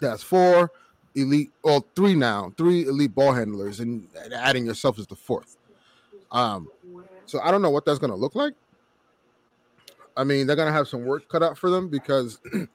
that's 0.00 0.22
four 0.22 0.70
elite, 1.20 1.50
well, 1.62 1.84
three 1.94 2.14
now, 2.14 2.52
three 2.56 2.86
elite 2.86 3.14
ball 3.14 3.32
handlers, 3.32 3.80
and 3.80 4.08
adding 4.32 4.66
yourself 4.66 4.98
as 4.98 5.06
the 5.06 5.16
fourth. 5.16 5.56
Um, 6.30 6.68
so 7.26 7.40
I 7.40 7.50
don't 7.50 7.62
know 7.62 7.70
what 7.70 7.84
that's 7.84 7.98
going 7.98 8.10
to 8.10 8.16
look 8.16 8.34
like. 8.34 8.54
I 10.16 10.24
mean, 10.24 10.46
they're 10.46 10.56
going 10.56 10.68
to 10.68 10.72
have 10.72 10.88
some 10.88 11.04
work 11.04 11.28
cut 11.28 11.42
out 11.42 11.56
for 11.56 11.70
them 11.70 11.88
because 11.88 12.40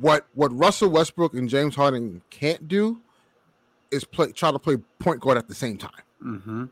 what 0.00 0.26
what 0.34 0.56
Russell 0.56 0.90
Westbrook 0.90 1.34
and 1.34 1.48
James 1.48 1.76
Harden 1.76 2.22
can't 2.30 2.66
do 2.66 3.00
is 3.90 4.04
play 4.04 4.32
try 4.32 4.50
to 4.50 4.58
play 4.58 4.76
point 4.98 5.20
guard 5.20 5.38
at 5.38 5.46
the 5.46 5.54
same 5.54 5.76
time 5.76 5.90
mm-hmm. 6.22 6.64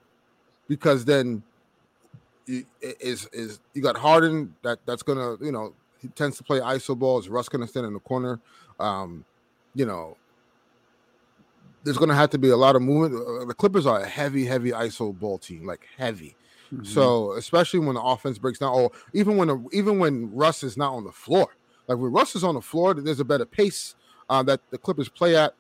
because 0.69 1.05
then 1.05 1.43
you, 2.47 2.67
is 2.81 3.29
is 3.33 3.61
you 3.75 3.83
got 3.83 3.97
Harden 3.97 4.55
that 4.63 4.81
that's 4.87 5.03
gonna 5.03 5.37
you 5.41 5.53
know 5.53 5.75
he 6.01 6.09
tends 6.09 6.37
to 6.39 6.43
play 6.43 6.59
iso 6.59 6.99
balls. 6.99 7.29
Russ 7.29 7.49
gonna 7.49 7.69
stand 7.69 7.87
in 7.87 7.93
the 7.93 8.01
corner. 8.01 8.41
Um, 8.81 9.25
you 9.75 9.87
know, 9.87 10.17
there's 11.85 11.99
gonna 11.99 12.15
have 12.15 12.31
to 12.31 12.39
be 12.39 12.51
a 12.51 12.57
lot 12.57 12.77
of 12.77 12.83
movement. 12.83 13.15
Uh, 13.27 13.45
The 13.45 13.55
Clippers 13.55 13.87
are 13.87 14.01
a 14.01 14.07
heavy, 14.07 14.45
heavy 14.45 14.71
iso 14.71 15.19
ball 15.19 15.39
team, 15.39 15.67
like 15.67 15.87
heavy. 15.97 16.37
Mhm. 16.73 16.87
So 16.87 17.33
especially 17.33 17.81
when 17.81 17.95
the 17.95 18.03
offense 18.03 18.39
breaks 18.39 18.59
down, 18.59 18.73
or 18.73 18.93
even 19.13 19.37
when 19.37 19.49
the, 19.49 19.65
even 19.73 19.99
when 19.99 20.35
Russ 20.35 20.63
is 20.63 20.77
not 20.77 20.93
on 20.95 21.05
the 21.05 21.13
floor, 21.13 21.49
like 21.89 21.99
when 21.99 22.13
Russ 22.13 22.35
is 22.37 22.45
on 22.45 22.55
the 22.55 22.63
floor, 22.63 22.95
there's 22.95 23.21
a 23.21 23.25
better 23.25 23.45
pace 23.45 23.95
uh, 24.31 24.43
that 24.45 24.61
the 24.71 24.79
Clippers 24.79 25.09
play 25.09 25.37
at. 25.37 25.55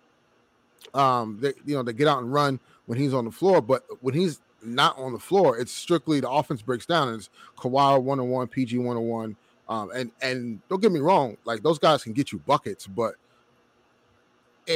Um, 0.94 1.38
they 1.40 1.52
you 1.64 1.74
know 1.74 1.82
they 1.82 1.92
get 1.92 2.08
out 2.08 2.22
and 2.22 2.32
run 2.32 2.60
when 2.86 2.98
he's 2.98 3.14
on 3.14 3.24
the 3.24 3.30
floor, 3.30 3.60
but 3.60 3.84
when 4.00 4.14
he's 4.14 4.40
not 4.64 4.96
on 4.98 5.12
the 5.12 5.18
floor, 5.18 5.58
it's 5.58 5.72
strictly 5.72 6.20
the 6.20 6.30
offense 6.30 6.62
breaks 6.62 6.86
down. 6.86 7.08
And 7.08 7.18
it's 7.18 7.30
Kawhi 7.58 8.00
one 8.02 8.20
on 8.20 8.28
one, 8.30 8.46
PG 8.46 8.78
one 8.78 8.96
on 8.96 9.06
one, 9.08 9.36
um, 9.68 9.90
and 9.94 10.10
and 10.22 10.60
don't 10.68 10.80
get 10.80 10.92
me 10.92 11.00
wrong, 11.00 11.36
like 11.44 11.62
those 11.62 11.78
guys 11.78 12.02
can 12.04 12.12
get 12.12 12.32
you 12.32 12.38
buckets, 12.40 12.86
but 12.86 13.14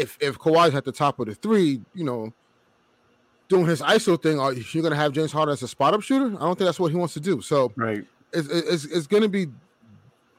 if 0.01 0.19
if 0.21 0.39
Kawhi's 0.39 0.75
at 0.75 0.85
the 0.85 0.93
top 0.93 1.19
of 1.21 1.27
the 1.27 1.35
three, 1.35 1.81
you 1.95 2.05
know, 2.05 2.33
doing 3.49 3.67
his 3.67 3.81
ISO 3.81 4.21
thing, 4.21 4.39
are 4.41 4.53
you 4.53 4.83
going 4.83 4.91
to 4.93 4.97
have 4.97 5.13
James 5.13 5.33
Harden 5.33 5.53
as 5.53 5.63
a 5.63 5.69
spot 5.69 5.95
up 5.95 6.03
shooter? 6.03 6.27
I 6.27 6.41
don't 6.41 6.57
think 6.57 6.67
that's 6.67 6.81
what 6.81 6.91
he 6.91 6.97
wants 6.97 7.15
to 7.15 7.21
do. 7.21 7.41
So 7.41 7.73
right. 7.77 8.05
it's 8.33 8.49
it's, 8.49 8.85
it's 8.85 9.07
going 9.07 9.23
to 9.23 9.29
be 9.29 9.47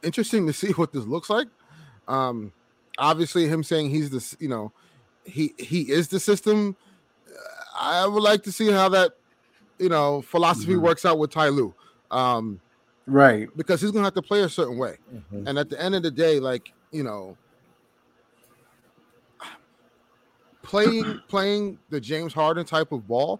interesting 0.03 0.45
to 0.47 0.53
see 0.53 0.71
what 0.73 0.91
this 0.93 1.05
looks 1.05 1.29
like. 1.29 1.47
Um, 2.07 2.51
obviously, 2.97 3.47
him 3.47 3.63
saying 3.63 3.89
he's 3.89 4.09
the 4.09 4.35
you 4.39 4.49
know 4.49 4.71
he 5.25 5.53
he 5.57 5.81
is 5.91 6.07
the 6.07 6.19
system. 6.19 6.75
I 7.79 8.07
would 8.07 8.23
like 8.23 8.43
to 8.43 8.51
see 8.51 8.71
how 8.71 8.89
that 8.89 9.11
you 9.77 9.89
know 9.89 10.21
philosophy 10.21 10.73
Mhm. 10.73 10.81
works 10.81 11.05
out 11.05 11.19
with 11.19 11.29
Ty 11.31 11.49
Lue, 11.49 11.73
um, 12.11 12.59
Right. 13.05 13.47
because 13.55 13.79
he's 13.81 13.91
going 13.91 14.01
to 14.01 14.07
have 14.07 14.15
to 14.15 14.21
play 14.21 14.41
a 14.41 14.49
certain 14.49 14.77
way. 14.77 14.97
Mhm. 15.13 15.47
And 15.47 15.59
at 15.59 15.69
the 15.69 15.79
end 15.81 15.93
of 15.95 16.01
the 16.03 16.11
day, 16.11 16.39
like 16.39 16.71
you 16.91 17.03
know, 17.03 17.37
playing 20.67 21.21
playing 21.27 21.79
the 21.89 21.99
James 21.99 22.33
Harden 22.33 22.65
type 22.65 22.91
of 22.91 23.07
ball, 23.07 23.39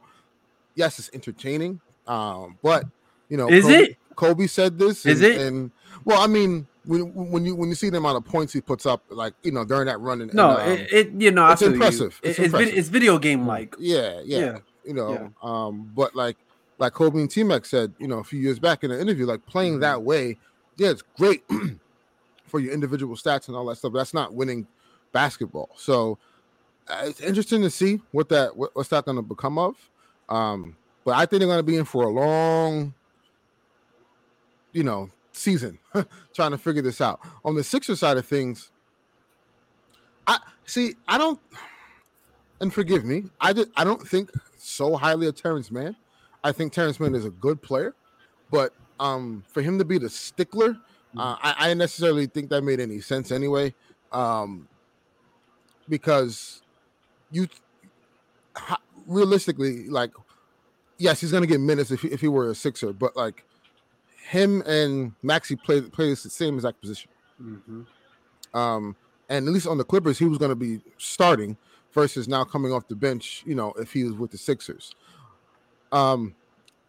yes, 0.76 0.98
it's 0.98 1.10
entertaining. 1.14 1.80
Um, 2.08 2.58
but 2.64 2.86
you 3.30 3.38
know, 3.38 3.50
Is 3.50 3.66
Kobe, 3.66 3.76
it? 3.76 3.98
Kobe 4.16 4.48
said 4.48 4.80
this. 4.80 5.06
Is 5.06 5.22
it? 5.22 5.40
And 5.42 5.70
well, 6.06 6.20
I 6.22 6.28
mean, 6.28 6.66
when 6.86 7.02
when 7.14 7.46
you 7.46 7.56
when 7.56 7.70
you 7.70 7.76
see 7.76 7.90
the 7.90 7.98
amount 7.98 8.18
of 8.18 8.26
points 8.26 8.54
he 8.54 8.62
puts 8.62 8.86
up, 8.86 9.04
like 9.10 9.34
you 9.44 9.52
know, 9.52 9.66
during 9.66 9.86
that 9.88 10.00
run, 10.00 10.22
in, 10.22 10.30
No, 10.34 10.58
in, 10.58 10.72
um, 10.72 10.78
it, 10.80 10.94
it 10.94 11.22
you 11.22 11.32
know 11.32 11.50
it's 11.52 11.62
feel 11.62 11.70
you. 11.70 11.76
impressive. 11.76 12.20
It's 12.24 12.40
It's, 12.40 12.46
impressive. 12.54 12.78
it's 12.78 12.88
video 12.90 13.20
game 13.20 13.46
like. 13.46 13.76
yeah, 13.78 14.22
yeah, 14.24 14.40
Yeah. 14.40 14.58
you 14.86 14.94
know, 14.94 15.32
um, 15.44 15.92
but 15.94 16.16
like 16.16 16.38
like 16.80 16.94
Kobe 16.94 17.20
and 17.20 17.30
T 17.30 17.44
Mac 17.44 17.66
said, 17.66 17.94
you 18.00 18.08
know, 18.08 18.20
a 18.20 18.24
few 18.24 18.40
years 18.40 18.58
back 18.60 18.84
in 18.86 18.92
an 18.92 19.00
interview, 19.02 19.26
like 19.26 19.46
playing 19.46 19.74
Mm-hmm. 19.74 19.82
that 19.82 20.02
way, 20.04 20.38
yeah, 20.78 20.92
it's 20.92 21.04
great 21.18 21.44
for 22.48 22.60
your 22.62 22.74
individual 22.74 23.16
stats 23.16 23.48
and 23.50 23.58
all 23.58 23.66
that 23.66 23.78
stuff. 23.78 23.92
But 23.92 24.00
that's 24.00 24.14
not 24.14 24.34
winning 24.34 24.66
basketball. 25.12 25.70
So 25.76 26.18
it's 26.90 27.22
interesting 27.22 27.62
to 27.62 27.70
see 27.70 28.02
what 28.12 28.30
that 28.30 28.56
what, 28.56 28.76
what's 28.76 28.90
that 28.90 29.06
going 29.06 29.18
to 29.18 29.22
become 29.22 29.58
of. 29.58 29.76
Um, 30.30 30.76
but 31.04 31.16
I 31.16 31.26
think 31.26 31.40
they're 31.40 31.48
going 31.48 31.60
to 31.60 31.64
be 31.64 31.78
in 31.78 31.86
for 31.86 32.04
a 32.04 32.10
long, 32.10 32.94
you 34.74 34.84
know, 34.84 35.10
season 35.32 35.80
trying 36.34 36.52
to 36.52 36.58
figure 36.58 36.82
this 36.82 37.00
out. 37.00 37.20
On 37.46 37.56
the 37.56 37.64
Sixer 37.64 37.96
side 37.96 38.18
of 38.18 38.26
things, 38.26 38.72
I 40.26 40.40
see. 40.66 40.96
I 41.08 41.18
don't, 41.18 41.40
and 42.60 42.74
forgive 42.74 43.06
me, 43.06 43.26
I 43.40 43.54
just, 43.54 43.70
I 43.76 43.84
don't 43.84 44.06
think 44.06 44.32
so 44.58 44.98
highly 44.98 45.28
of 45.28 45.36
Terance 45.36 45.72
Mann. 45.72 45.96
I 46.44 46.52
think 46.52 46.74
Terance 46.74 47.00
Mann 47.00 47.16
is 47.16 47.26
a 47.26 47.30
good 47.30 47.62
player, 47.62 47.96
but 48.52 48.74
um, 49.00 49.44
for 49.48 49.62
him 49.62 49.78
to 49.80 49.86
be 49.86 49.98
the 49.98 50.10
stickler, 50.10 50.78
uh, 51.18 51.36
I, 51.42 51.56
I 51.58 51.64
didn't 51.70 51.80
necessarily 51.80 52.28
think 52.28 52.50
that 52.50 52.64
made 52.64 52.80
any 52.80 53.00
sense 53.00 53.32
anyway. 53.32 53.74
Um, 54.12 54.68
because 55.90 56.62
you 57.32 57.48
realistically, 59.06 59.88
like, 59.88 60.12
yes, 60.98 61.22
he's 61.22 61.32
gonna 61.32 61.48
get 61.48 61.60
minutes 61.60 61.92
if 61.92 62.02
he, 62.02 62.10
if 62.10 62.22
he 62.22 62.28
were 62.28 62.50
a 62.50 62.56
Sixer, 62.56 62.94
but 62.94 63.16
like 63.16 63.44
him 64.30 64.62
and 64.64 65.14
Maxey 65.24 65.56
play 65.56 65.82
play 65.82 66.10
the 66.10 66.16
same 66.16 66.56
exact 66.56 66.82
position. 66.82 67.10
Mhm. 67.42 67.86
Um, 68.54 68.96
and 69.30 69.48
at 69.48 69.54
least 69.54 69.68
on 69.68 69.78
the 69.78 69.84
Clippers, 69.84 70.18
he 70.18 70.26
was 70.26 70.38
going 70.38 70.50
to 70.50 70.56
be 70.56 70.82
starting 70.98 71.58
versus 71.94 72.28
now 72.28 72.44
coming 72.44 72.72
off 72.72 72.88
the 72.88 72.96
bench. 72.96 73.44
You 73.46 73.56
know, 73.56 73.74
if 73.74 73.92
he 73.92 74.04
was 74.04 74.14
with 74.14 74.32
the 74.32 74.38
Sixers. 74.38 74.96
Um, 75.92 76.36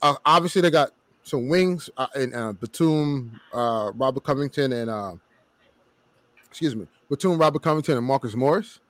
uh, 0.03 0.15
obviously 0.25 0.63
they 0.63 0.71
got 0.71 0.91
some 1.23 1.49
wings 1.49 1.91
uh, 1.97 2.07
and 2.15 2.35
uh, 2.35 2.53
Batum, 2.53 3.41
uh, 3.53 3.93
Robert 3.95 4.25
Covington, 4.25 4.73
and 4.73 4.91
uh, 4.91 5.15
excuse 6.49 6.75
me, 6.75 6.87
Batum, 7.11 7.39
Robert 7.39 7.63
Covington, 7.63 7.97
and 7.97 8.07
Marcus 8.07 8.35
Morris. 8.35 8.81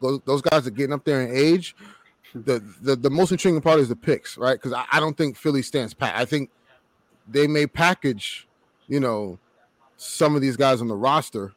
Those, 0.00 0.42
guys 0.42 0.66
are 0.66 0.70
getting 0.70 0.92
up 0.92 1.04
there 1.04 1.22
in 1.22 1.34
age. 1.34 1.74
The, 2.34 2.58
the 2.82 2.96
the 2.96 3.08
most 3.08 3.32
intriguing 3.32 3.62
part 3.62 3.80
is 3.80 3.88
the 3.88 3.96
picks, 3.96 4.36
right? 4.36 4.54
Because 4.54 4.72
I, 4.72 4.84
I 4.92 5.00
don't 5.00 5.16
think 5.16 5.36
Philly 5.36 5.62
stands 5.62 5.94
pat. 5.94 6.14
I 6.16 6.24
think 6.26 6.50
they 7.28 7.46
may 7.46 7.66
package, 7.66 8.46
you 8.88 9.00
know, 9.00 9.38
some 9.96 10.34
of 10.34 10.42
these 10.42 10.56
guys 10.56 10.80
on 10.82 10.88
the 10.88 10.94
roster 10.96 11.52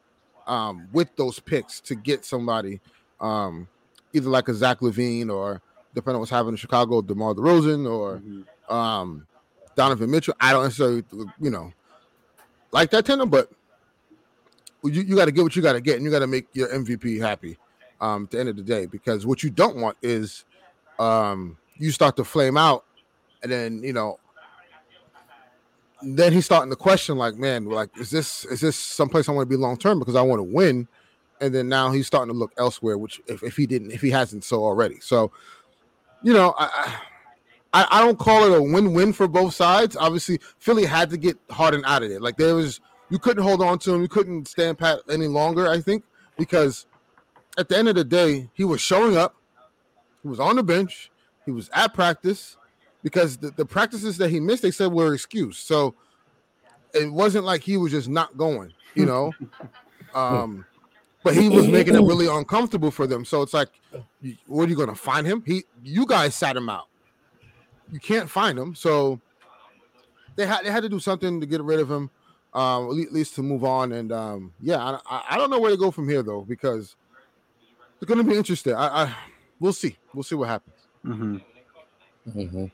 um, 0.46 0.88
with 0.92 1.14
those 1.16 1.38
picks 1.38 1.80
to 1.82 1.94
get 1.94 2.24
somebody, 2.24 2.80
um, 3.20 3.68
either 4.14 4.30
like 4.30 4.48
a 4.48 4.54
Zach 4.54 4.80
LaVine 4.80 5.28
or 5.30 5.60
depending 5.94 6.14
on 6.16 6.20
what's 6.20 6.30
happening 6.30 6.54
in 6.54 6.56
Chicago, 6.56 7.02
DeMar 7.02 7.34
DeRozan 7.34 7.90
or 7.90 8.18
Mhm. 8.18 8.72
um, 8.72 9.26
Donovan 9.76 10.10
Mitchell. 10.10 10.34
I 10.40 10.52
don't 10.52 10.62
necessarily, 10.64 11.04
you 11.40 11.50
know, 11.50 11.72
like 12.72 12.90
that 12.90 13.04
tender, 13.04 13.26
but 13.26 13.50
you, 14.82 15.02
you 15.02 15.14
got 15.16 15.26
to 15.26 15.32
get 15.32 15.42
what 15.42 15.54
you 15.54 15.62
got 15.62 15.74
to 15.74 15.80
get, 15.80 15.96
and 15.96 16.04
you 16.04 16.10
got 16.10 16.20
to 16.20 16.26
make 16.26 16.46
your 16.54 16.68
MVP 16.68 17.20
happy 17.20 17.58
um, 18.00 18.24
at 18.24 18.30
the 18.30 18.40
end 18.40 18.48
of 18.48 18.56
the 18.56 18.62
day. 18.62 18.86
Because 18.86 19.26
what 19.26 19.42
you 19.42 19.50
don't 19.50 19.76
want 19.76 19.96
is 20.02 20.44
um, 20.98 21.56
you 21.76 21.90
start 21.90 22.16
to 22.16 22.24
flame 22.24 22.56
out, 22.56 22.84
and 23.42 23.50
then 23.50 23.82
you 23.82 23.92
know, 23.92 24.18
then 26.02 26.32
he's 26.32 26.44
starting 26.44 26.70
to 26.70 26.76
question, 26.76 27.16
like, 27.16 27.36
man, 27.36 27.66
like, 27.66 27.90
is 27.98 28.10
this 28.10 28.44
is 28.46 28.60
this 28.60 28.76
someplace 28.76 29.28
I 29.28 29.32
want 29.32 29.48
to 29.48 29.56
be 29.56 29.60
long 29.60 29.76
term 29.76 29.98
because 29.98 30.16
I 30.16 30.22
want 30.22 30.38
to 30.38 30.44
win, 30.44 30.88
and 31.40 31.54
then 31.54 31.68
now 31.68 31.90
he's 31.90 32.06
starting 32.06 32.32
to 32.32 32.38
look 32.38 32.52
elsewhere, 32.58 32.98
which 32.98 33.20
if, 33.26 33.42
if 33.42 33.56
he 33.56 33.66
didn't, 33.66 33.92
if 33.92 34.00
he 34.00 34.10
hasn't 34.10 34.44
so 34.44 34.62
already, 34.64 35.00
so 35.00 35.32
you 36.22 36.32
know, 36.32 36.54
I. 36.58 36.66
I 37.72 37.86
I, 37.88 38.04
don't 38.04 38.18
call 38.18 38.52
it 38.52 38.58
a 38.58 38.60
win-win 38.60 39.12
for 39.12 39.28
both 39.28 39.54
sides. 39.54 39.96
Obviously, 39.96 40.40
Philly 40.58 40.84
had 40.84 41.08
to 41.10 41.16
get 41.16 41.38
Harden 41.50 41.84
out 41.84 42.02
of 42.02 42.10
it. 42.10 42.20
Like 42.20 42.36
there 42.36 42.56
was, 42.56 42.80
you 43.10 43.18
couldn't 43.20 43.44
hold 43.44 43.62
on 43.62 43.78
to 43.80 43.94
him. 43.94 44.02
You 44.02 44.08
couldn't 44.08 44.48
stand 44.48 44.76
pat 44.76 44.98
any 45.08 45.28
longer. 45.28 45.68
I 45.68 45.80
think 45.80 46.02
because 46.36 46.86
at 47.58 47.68
the 47.68 47.76
end 47.76 47.88
of 47.88 47.94
the 47.94 48.04
day, 48.04 48.48
he 48.54 48.64
was 48.64 48.80
showing 48.80 49.16
up. 49.16 49.36
He 50.22 50.28
was 50.28 50.40
on 50.40 50.56
the 50.56 50.62
bench. 50.62 51.10
He 51.46 51.50
was 51.50 51.70
at 51.72 51.94
practice 51.94 52.56
because 53.02 53.36
the, 53.38 53.50
the 53.50 53.64
practices 53.64 54.18
that 54.18 54.30
he 54.30 54.38
missed, 54.40 54.62
they 54.62 54.70
said 54.70 54.92
were 54.92 55.14
excused. 55.14 55.66
So 55.66 55.94
it 56.92 57.10
wasn't 57.12 57.44
like 57.44 57.62
he 57.62 57.76
was 57.76 57.92
just 57.92 58.08
not 58.08 58.36
going. 58.36 58.72
You 58.94 59.06
know, 59.06 59.32
um, 60.14 60.64
but 61.22 61.34
he 61.34 61.48
was 61.48 61.68
making 61.68 61.94
it 61.94 62.02
really 62.02 62.26
uncomfortable 62.26 62.90
for 62.90 63.06
them. 63.06 63.24
So 63.24 63.40
it's 63.42 63.54
like, 63.54 63.68
what 64.46 64.66
are 64.66 64.68
you 64.70 64.76
going 64.76 64.88
to 64.88 64.94
find 64.94 65.26
him? 65.26 65.42
He, 65.46 65.64
you 65.82 66.06
guys 66.06 66.34
sat 66.34 66.56
him 66.56 66.68
out 66.68 66.86
you 67.92 67.98
can't 67.98 68.30
find 68.30 68.56
him. 68.56 68.72
So 68.72 69.20
they 70.36 70.46
had 70.46 70.64
they 70.64 70.70
had 70.70 70.84
to 70.84 70.88
do 70.88 71.00
something 71.00 71.40
to 71.40 71.46
get 71.46 71.60
rid 71.60 71.80
of 71.80 71.90
him, 71.90 72.08
um, 72.54 72.84
at 73.02 73.12
least 73.12 73.34
to 73.34 73.42
move 73.42 73.64
on. 73.64 73.90
And 73.90 74.12
um, 74.12 74.52
yeah, 74.60 74.98
I- 75.06 75.24
I 75.30 75.36
don't 75.36 75.50
know 75.50 75.58
where 75.58 75.72
to 75.72 75.76
go 75.76 75.90
from 75.90 76.08
here 76.08 76.22
though 76.22 76.42
because 76.42 76.94
it's 78.00 78.08
going 78.08 78.18
to 78.18 78.24
be 78.24 78.36
interesting. 78.36 78.74
I, 78.74 79.04
I 79.04 79.14
we'll 79.58 79.72
see. 79.72 79.96
We'll 80.14 80.22
see 80.22 80.34
what 80.34 80.48
happens. 80.48 80.76
Mhm. 81.04 81.42
Mhm. 82.28 82.70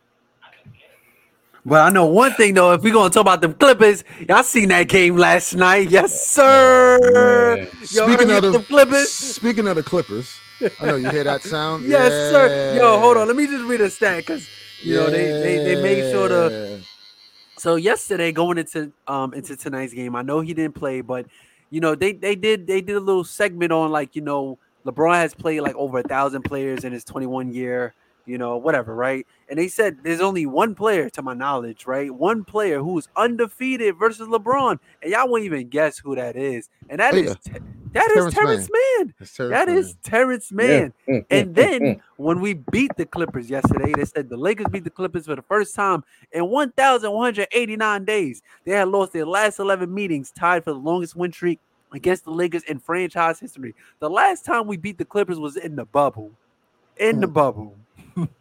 But 1.65 1.81
I 1.83 1.91
know 1.91 2.07
one 2.07 2.33
thing 2.35 2.55
though, 2.55 2.73
if 2.73 2.83
we're 2.83 2.93
gonna 2.93 3.11
talk 3.11 3.23
about 3.23 3.41
them 3.41 3.55
Clippers, 3.55 4.05
y'all 4.29 4.45
seen 4.45 4.69
that 4.69 4.89
game 4.89 5.17
last 5.17 5.55
night, 5.55 5.91
yes 5.91 6.25
sir. 6.25 6.99
Man. 7.03 7.69
Y'all 7.91 8.09
of 8.11 8.53
the 8.53 8.65
Clippers, 8.69 9.11
speaking 9.11 9.67
of 9.67 9.75
the 9.75 9.83
Clippers, 9.83 10.39
I 10.81 10.87
know 10.87 10.95
you 10.95 11.11
hear 11.11 11.25
that 11.25 11.43
sound. 11.43 11.85
yes 11.89 12.13
sir. 12.13 12.77
Yo, 12.77 13.01
hold 13.01 13.17
on, 13.17 13.27
let 13.27 13.35
me 13.35 13.49
just 13.49 13.65
read 13.65 13.81
a 13.81 13.91
stat 13.91 14.19
because 14.19 14.49
you 14.81 14.95
know 14.95 15.11
they, 15.11 15.27
they 15.27 15.75
they 15.75 15.83
made 15.83 16.13
sure 16.13 16.29
to 16.29 16.81
So 17.59 17.75
yesterday, 17.75 18.31
going 18.31 18.59
into 18.59 18.93
um 19.09 19.35
into 19.35 19.57
tonight's 19.57 19.93
game, 19.93 20.15
I 20.15 20.23
know 20.23 20.43
he 20.43 20.55
didn't 20.55 20.77
play, 20.77 21.01
but 21.01 21.27
you 21.71 21.81
know 21.81 21.97
they 21.97 22.13
they 22.13 22.37
did 22.37 22.69
they 22.69 22.81
did 22.81 22.95
a 22.95 23.01
little 23.01 23.25
segment 23.25 23.73
on 23.73 23.91
like 23.91 24.15
you 24.15 24.23
know 24.23 24.59
LeBron 24.87 25.15
has 25.15 25.35
played 25.35 25.61
like 25.61 25.75
over 25.77 25.99
a 25.99 26.03
thousand 26.03 26.43
players 26.43 26.85
in 26.85 26.93
his 26.93 27.05
21 27.05 27.53
year, 27.53 27.95
you 28.25 28.39
know 28.39 28.57
whatever, 28.57 28.95
right? 28.95 29.27
And 29.49 29.59
they 29.59 29.69
said 29.69 29.99
there's 30.03 30.21
only 30.21 30.47
one 30.47 30.75
player, 30.75 31.09
to 31.11 31.23
my 31.23 31.35
knowledge, 31.35 31.87
right? 31.87 32.11
One 32.11 32.45
player 32.45 32.81
who's 32.81 33.09
undefeated 33.17 33.97
versus 33.99 34.29
LeBron, 34.29 34.79
and 35.03 35.13
y'all 35.13 35.29
won't 35.29 35.45
even 35.45 35.69
guess 35.69 35.99
who 35.99 36.15
that 36.17 36.37
is, 36.37 36.69
and 36.89 37.01
that 37.01 37.15
Oh, 37.15 37.19
is 37.19 37.37
Te- 37.37 37.53
that 37.93 38.11
is 38.11 38.35
Terance 38.35 38.35
Terance 38.35 38.69
Mann. 38.99 39.15
It's 39.21 39.37
Terance 39.37 39.51
That 39.51 39.69
Mann. 39.69 39.77
is 39.79 39.97
Terance 40.05 40.53
Mann. 40.53 40.93
Mm, 41.09 41.27
And 41.31 41.51
mm, 41.51 41.55
then 41.55 41.81
mm, 41.81 42.01
when 42.19 42.41
we 42.41 42.55
beat 42.55 42.97
the 42.97 43.07
Clippers 43.07 43.51
yesterday, 43.51 43.93
they 43.93 44.05
said 44.05 44.29
the 44.29 44.37
Lakers 44.37 44.67
beat 44.71 44.85
the 44.85 44.91
Clippers 44.91 45.27
for 45.27 45.35
the 45.35 45.43
first 45.43 45.75
time 45.75 46.05
in 46.33 46.49
1,189 46.51 48.05
days. 48.05 48.43
They 48.65 48.73
had 48.73 48.89
lost 48.89 49.13
their 49.13 49.27
last 49.27 49.59
11 49.59 49.93
meetings, 49.93 50.31
tied 50.31 50.65
for 50.65 50.73
the 50.73 50.79
longest 50.79 51.17
win 51.17 51.33
streak 51.33 51.61
against 51.97 52.25
the 52.25 52.31
Lakers 52.31 52.63
in 52.65 52.79
franchise 52.79 53.41
history. 53.41 53.75
The 53.99 54.11
last 54.11 54.45
time 54.45 54.67
we 54.67 54.77
beat 54.77 54.99
the 54.99 55.05
Clippers 55.05 55.41
was 55.41 55.57
in 55.57 55.75
the 55.75 55.85
bubble. 55.85 56.31
In 56.99 57.21
the 57.21 57.27
bubble. 57.27 57.75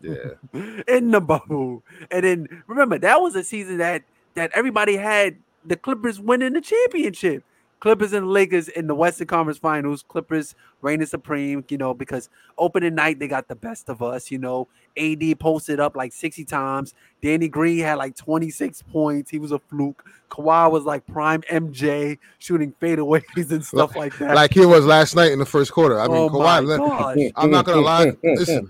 Yeah. 0.02 0.16
in 0.88 1.12
the 1.12 1.22
bubble. 1.22 1.84
And 2.12 2.24
then 2.24 2.64
remember 2.68 2.98
that 3.00 3.22
was 3.22 3.36
a 3.36 3.44
season 3.44 3.80
that 3.80 4.04
that 4.36 4.52
everybody 4.54 4.98
had 4.98 5.38
the 5.66 5.76
Clippers 5.76 6.20
winning 6.20 6.54
the 6.54 6.62
championship. 6.62 7.44
Clippers 7.86 8.14
and 8.14 8.28
Lakers 8.28 8.68
in 8.68 8.88
the 8.88 8.96
Western 8.96 9.28
Conference 9.28 9.60
Finals. 9.60 10.04
Clippers 10.08 10.56
reigning 10.82 11.06
supreme, 11.06 11.64
you 11.70 11.78
know, 11.78 11.94
because 11.94 12.32
opening 12.58 12.96
night 12.96 13.20
they 13.20 13.28
got 13.28 13.48
the 13.48 13.56
best 13.56 13.90
of 13.90 14.02
us. 14.02 14.32
You 14.32 14.40
know, 14.40 14.68
AD 14.98 15.40
posted 15.40 15.80
up 15.80 15.96
like 15.96 16.12
60 16.12 16.46
times. 16.46 16.96
Danny 17.22 17.48
Green 17.48 17.78
had 17.78 18.00
like 18.00 18.16
26 18.16 18.82
points. 18.92 19.30
He 19.30 19.38
was 19.38 19.52
a 19.52 19.60
fluke. 19.60 20.04
Kawhi 20.32 20.72
was 20.72 20.84
like 20.84 21.06
prime 21.06 21.44
MJ 21.44 22.18
shooting 22.40 22.74
fadeaways 22.82 23.52
and 23.52 23.64
stuff 23.64 23.96
like 23.96 24.18
that. 24.18 24.34
Like 24.34 24.52
he 24.52 24.66
was 24.66 24.84
last 24.88 25.16
night 25.16 25.32
in 25.32 25.38
the 25.38 25.46
first 25.46 25.72
quarter. 25.72 26.00
I 26.00 26.08
mean, 26.08 26.18
oh 26.18 26.30
Kawhi. 26.30 27.32
I'm 27.36 27.52
not 27.52 27.66
gonna 27.66 27.82
lie. 27.82 28.14
Listen, 28.24 28.68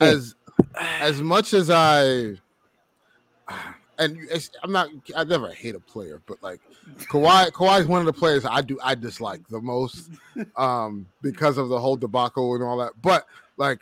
as 0.00 0.34
as 0.74 1.22
much 1.22 1.54
as 1.54 1.70
I 1.70 2.34
and 4.00 4.18
I'm 4.64 4.72
not 4.72 4.88
I 5.16 5.22
never 5.22 5.52
hate 5.52 5.76
a 5.76 5.80
player, 5.80 6.20
but 6.26 6.42
like 6.42 6.58
Kawhi 7.08 7.50
Kawhi 7.50 7.80
is 7.80 7.86
one 7.86 8.00
of 8.00 8.06
the 8.06 8.12
players 8.12 8.44
I 8.44 8.62
do 8.62 8.78
I 8.82 8.94
dislike 8.94 9.46
the 9.48 9.60
most 9.60 10.10
um 10.56 11.06
because 11.22 11.58
of 11.58 11.68
the 11.68 11.78
whole 11.78 11.96
debacle 11.96 12.54
and 12.54 12.62
all 12.62 12.78
that. 12.78 12.92
But 13.02 13.26
like 13.56 13.80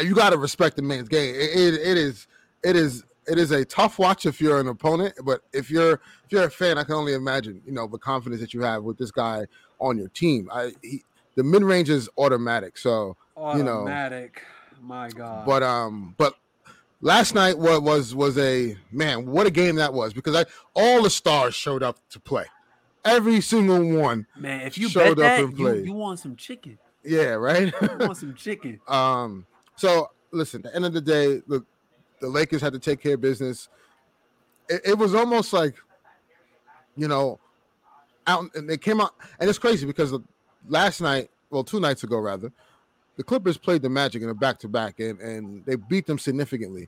you 0.00 0.14
got 0.14 0.30
to 0.30 0.38
respect 0.38 0.76
the 0.76 0.82
man's 0.82 1.08
game. 1.08 1.34
It, 1.34 1.50
it, 1.50 1.74
it 1.74 1.96
is 1.96 2.26
it 2.62 2.76
is 2.76 3.04
it 3.26 3.38
is 3.38 3.52
a 3.52 3.64
tough 3.64 3.98
watch 3.98 4.26
if 4.26 4.40
you're 4.40 4.60
an 4.60 4.68
opponent, 4.68 5.14
but 5.24 5.42
if 5.52 5.70
you're 5.70 5.94
if 6.24 6.30
you're 6.30 6.44
a 6.44 6.50
fan, 6.50 6.78
I 6.78 6.84
can 6.84 6.94
only 6.94 7.14
imagine 7.14 7.62
you 7.64 7.72
know 7.72 7.86
the 7.86 7.98
confidence 7.98 8.40
that 8.40 8.54
you 8.54 8.62
have 8.62 8.82
with 8.82 8.98
this 8.98 9.10
guy 9.10 9.46
on 9.78 9.98
your 9.98 10.08
team. 10.08 10.48
I 10.52 10.72
he, 10.82 11.04
the 11.36 11.42
mid 11.42 11.62
range 11.62 11.90
is 11.90 12.08
automatic, 12.16 12.78
so 12.78 13.16
you 13.36 13.62
know. 13.62 13.82
Automatic. 13.82 14.42
My 14.80 15.08
God. 15.08 15.46
but 15.46 15.62
um, 15.62 16.14
but 16.18 16.34
last 17.04 17.34
night 17.34 17.56
what 17.56 17.84
was 17.84 18.14
was 18.14 18.36
a 18.36 18.76
man, 18.90 19.26
what 19.26 19.46
a 19.46 19.50
game 19.50 19.76
that 19.76 19.94
was 19.94 20.12
because 20.12 20.34
I 20.34 20.44
all 20.74 21.02
the 21.02 21.10
stars 21.10 21.54
showed 21.54 21.84
up 21.84 21.98
to 22.10 22.18
play, 22.18 22.46
every 23.04 23.40
single 23.40 23.96
one. 24.00 24.26
Man, 24.36 24.62
if 24.62 24.76
you 24.76 24.88
showed 24.88 25.00
bet 25.00 25.10
up 25.10 25.16
that, 25.18 25.40
and 25.40 25.58
you, 25.58 25.64
played. 25.64 25.86
you 25.86 25.92
want 25.92 26.18
some 26.18 26.34
chicken. 26.34 26.78
Yeah, 27.04 27.34
right. 27.34 27.72
You 27.80 27.96
want 27.98 28.16
some 28.16 28.34
chicken. 28.34 28.80
um, 28.88 29.46
so 29.76 30.10
listen, 30.32 30.64
at 30.64 30.72
the 30.72 30.76
end 30.76 30.86
of 30.86 30.92
the 30.92 31.00
day, 31.00 31.42
the 31.46 31.64
the 32.20 32.28
Lakers 32.28 32.60
had 32.60 32.72
to 32.72 32.80
take 32.80 33.00
care 33.00 33.14
of 33.14 33.20
business. 33.20 33.68
It, 34.68 34.80
it 34.84 34.98
was 34.98 35.14
almost 35.14 35.52
like, 35.52 35.74
you 36.96 37.06
know, 37.06 37.38
out 38.26 38.46
and 38.54 38.68
they 38.68 38.78
came 38.78 39.00
out, 39.00 39.14
and 39.38 39.48
it's 39.48 39.58
crazy 39.58 39.86
because 39.86 40.14
last 40.66 41.02
night, 41.02 41.30
well, 41.50 41.62
two 41.62 41.80
nights 41.80 42.02
ago 42.02 42.18
rather, 42.18 42.50
the 43.16 43.22
Clippers 43.22 43.56
played 43.56 43.82
the 43.82 43.88
Magic 43.88 44.22
in 44.22 44.28
a 44.28 44.34
back 44.34 44.58
to 44.60 44.68
back, 44.68 45.00
and 45.00 45.20
and 45.20 45.64
they 45.64 45.76
beat 45.76 46.06
them 46.06 46.18
significantly. 46.18 46.86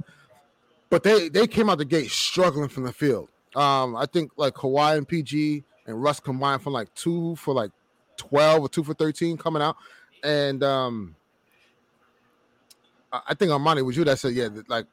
But 0.90 1.02
they 1.02 1.28
they 1.28 1.47
came 1.47 1.71
out 1.71 1.78
the 1.78 1.85
gate 1.85 2.11
struggling 2.11 2.68
from 2.68 2.85
the 2.85 2.92
field. 2.92 3.28
Um, 3.54 3.97
I 3.97 4.06
think 4.06 4.33
like 4.37 4.54
Kawhi 4.54 4.99
and 4.99 5.06
PG 5.06 5.64
and 5.87 6.02
Russ 6.02 6.21
combined 6.21 6.62
for 6.62 6.71
like 6.71 6.92
two 6.95 7.37
for 7.37 7.54
like 7.54 7.71
twelve 8.16 8.62
or 8.62 8.68
two 8.68 8.85
for 8.85 8.95
thirteen 8.95 9.37
coming 9.37 9.62
out, 9.62 9.76
and 10.23 10.62
um, 10.62 11.16
I 13.12 13.35
think 13.35 13.50
Armani 13.50 13.85
was 13.85 13.97
you 13.97 14.04
that 14.04 14.18
said 14.18 14.33
yeah, 14.33 14.49
that, 14.49 14.68
like 14.68 14.87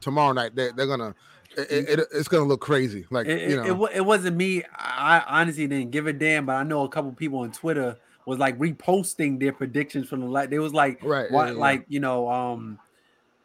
tomorrow 0.00 0.32
night 0.32 0.54
they 0.54 0.70
they're 0.72 0.86
gonna 0.86 1.14
it, 1.56 1.88
it, 1.88 2.08
it's 2.12 2.28
gonna 2.28 2.44
look 2.44 2.60
crazy. 2.60 3.06
Like 3.10 3.26
It, 3.26 3.50
you 3.50 3.56
know, 3.56 3.86
it, 3.86 3.96
it 3.96 4.00
wasn't 4.00 4.36
me. 4.36 4.64
I 4.74 5.22
honestly 5.26 5.66
didn't 5.66 5.90
give 5.90 6.06
a 6.06 6.12
damn, 6.12 6.46
but 6.46 6.56
I 6.56 6.62
know 6.62 6.84
a 6.84 6.88
couple 6.88 7.12
people 7.12 7.40
on 7.40 7.52
Twitter 7.52 7.98
was 8.26 8.38
like 8.38 8.58
reposting 8.58 9.40
their 9.40 9.52
predictions 9.52 10.08
from 10.08 10.20
the 10.20 10.26
like. 10.26 10.50
They 10.50 10.58
was 10.58 10.72
like, 10.72 11.02
right? 11.02 11.30
what, 11.30 11.46
yeah, 11.48 11.52
yeah. 11.54 11.58
like 11.58 11.84
you 11.88 12.00
know, 12.00 12.28
um, 12.30 12.78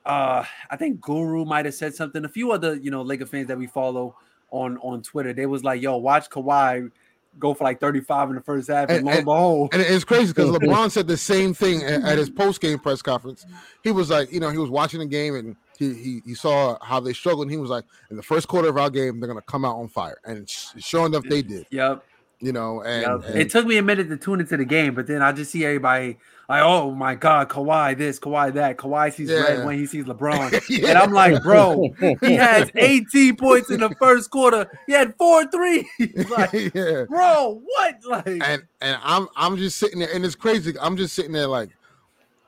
uh, 0.05 0.43
I 0.69 0.75
think 0.77 1.01
Guru 1.01 1.45
might 1.45 1.65
have 1.65 1.73
said 1.75 1.93
something. 1.95 2.23
A 2.25 2.29
few 2.29 2.51
other 2.51 2.75
you 2.75 2.91
know 2.91 3.01
Laker 3.01 3.25
fans 3.25 3.47
that 3.47 3.57
we 3.57 3.67
follow 3.67 4.15
on 4.51 4.77
on 4.77 5.01
Twitter, 5.01 5.33
they 5.33 5.45
was 5.45 5.63
like, 5.63 5.81
"Yo, 5.81 5.97
watch 5.97 6.29
Kawhi 6.29 6.91
go 7.39 7.53
for 7.53 7.65
like 7.65 7.79
35 7.79 8.29
in 8.29 8.35
the 8.35 8.41
first 8.41 8.67
half," 8.69 8.89
and, 8.89 8.99
And- 8.99 9.07
and 9.09 9.17
and- 9.19 9.25
And 9.73 9.81
it's 9.81 10.03
crazy 10.05 10.27
because 10.33 10.49
LeBron 10.57 10.89
said 10.91 11.07
the 11.07 11.17
same 11.17 11.53
thing 11.53 11.83
at, 11.83 12.01
at 12.03 12.17
his 12.17 12.29
post 12.29 12.61
game 12.61 12.79
press 12.79 13.01
conference. 13.01 13.45
He 13.83 13.91
was 13.91 14.09
like, 14.09 14.31
you 14.31 14.39
know, 14.39 14.49
he 14.49 14.57
was 14.57 14.69
watching 14.69 14.99
the 15.01 15.05
game 15.05 15.35
and 15.35 15.55
he, 15.77 15.93
he 15.93 16.21
he 16.25 16.33
saw 16.33 16.77
how 16.83 16.99
they 16.99 17.13
struggled. 17.13 17.43
And 17.43 17.51
he 17.51 17.57
was 17.57 17.69
like, 17.69 17.83
in 18.09 18.17
the 18.17 18.23
first 18.23 18.47
quarter 18.47 18.69
of 18.69 18.77
our 18.77 18.89
game, 18.89 19.19
they're 19.19 19.27
gonna 19.27 19.41
come 19.41 19.65
out 19.65 19.75
on 19.77 19.87
fire. 19.89 20.17
And 20.25 20.49
sh- 20.49 20.67
sure 20.79 21.05
enough, 21.05 21.23
they 21.25 21.41
did. 21.41 21.67
yep. 21.69 22.03
You 22.39 22.51
know, 22.51 22.81
and, 22.83 23.01
Yep. 23.01 23.29
and- 23.31 23.39
it 23.41 23.49
took 23.49 23.65
me 23.65 23.77
a 23.77 23.81
minute 23.81 24.09
to 24.09 24.17
tune 24.17 24.39
into 24.39 24.57
the 24.57 24.65
game, 24.65 24.93
but 24.93 25.07
then 25.07 25.23
I 25.23 25.31
just 25.31 25.51
see 25.51 25.65
everybody 25.65 26.17
like, 26.47 26.61
"Oh 26.61 26.91
my 26.91 27.15
God, 27.15 27.49
Kawhi 27.49 27.97
this, 27.97 28.19
Kawhi 28.19 28.53
that." 28.53 28.77
Kawhi 28.77 29.11
sees 29.11 29.29
Yeah. 29.31 29.41
red 29.41 29.65
when 29.65 29.75
he 29.79 29.87
sees 29.87 30.05
LeBron. 30.05 30.51
Yeah. 30.69 30.89
And 30.89 30.97
I'm 30.99 31.11
like, 31.13 31.41
bro, 31.41 31.89
he 32.21 32.33
has 32.35 32.69
18 32.75 33.37
points 33.37 33.71
in 33.71 33.79
the 33.79 33.89
first 33.99 34.29
quarter. 34.29 34.69
He 34.85 34.93
had 34.93 35.15
four 35.17 35.45
threes. 35.47 35.85
like, 36.29 36.53
yeah. 36.75 37.05
bro, 37.09 37.59
what? 37.65 37.95
Like, 38.07 38.27
And 38.27 38.61
and 38.81 38.99
I'm 39.03 39.27
I'm 39.35 39.57
just 39.57 39.77
sitting 39.77 39.97
there, 39.99 40.09
and 40.13 40.23
it's 40.23 40.35
crazy. 40.35 40.75
I'm 40.79 40.95
just 40.95 41.15
sitting 41.15 41.31
there 41.31 41.47
like 41.47 41.69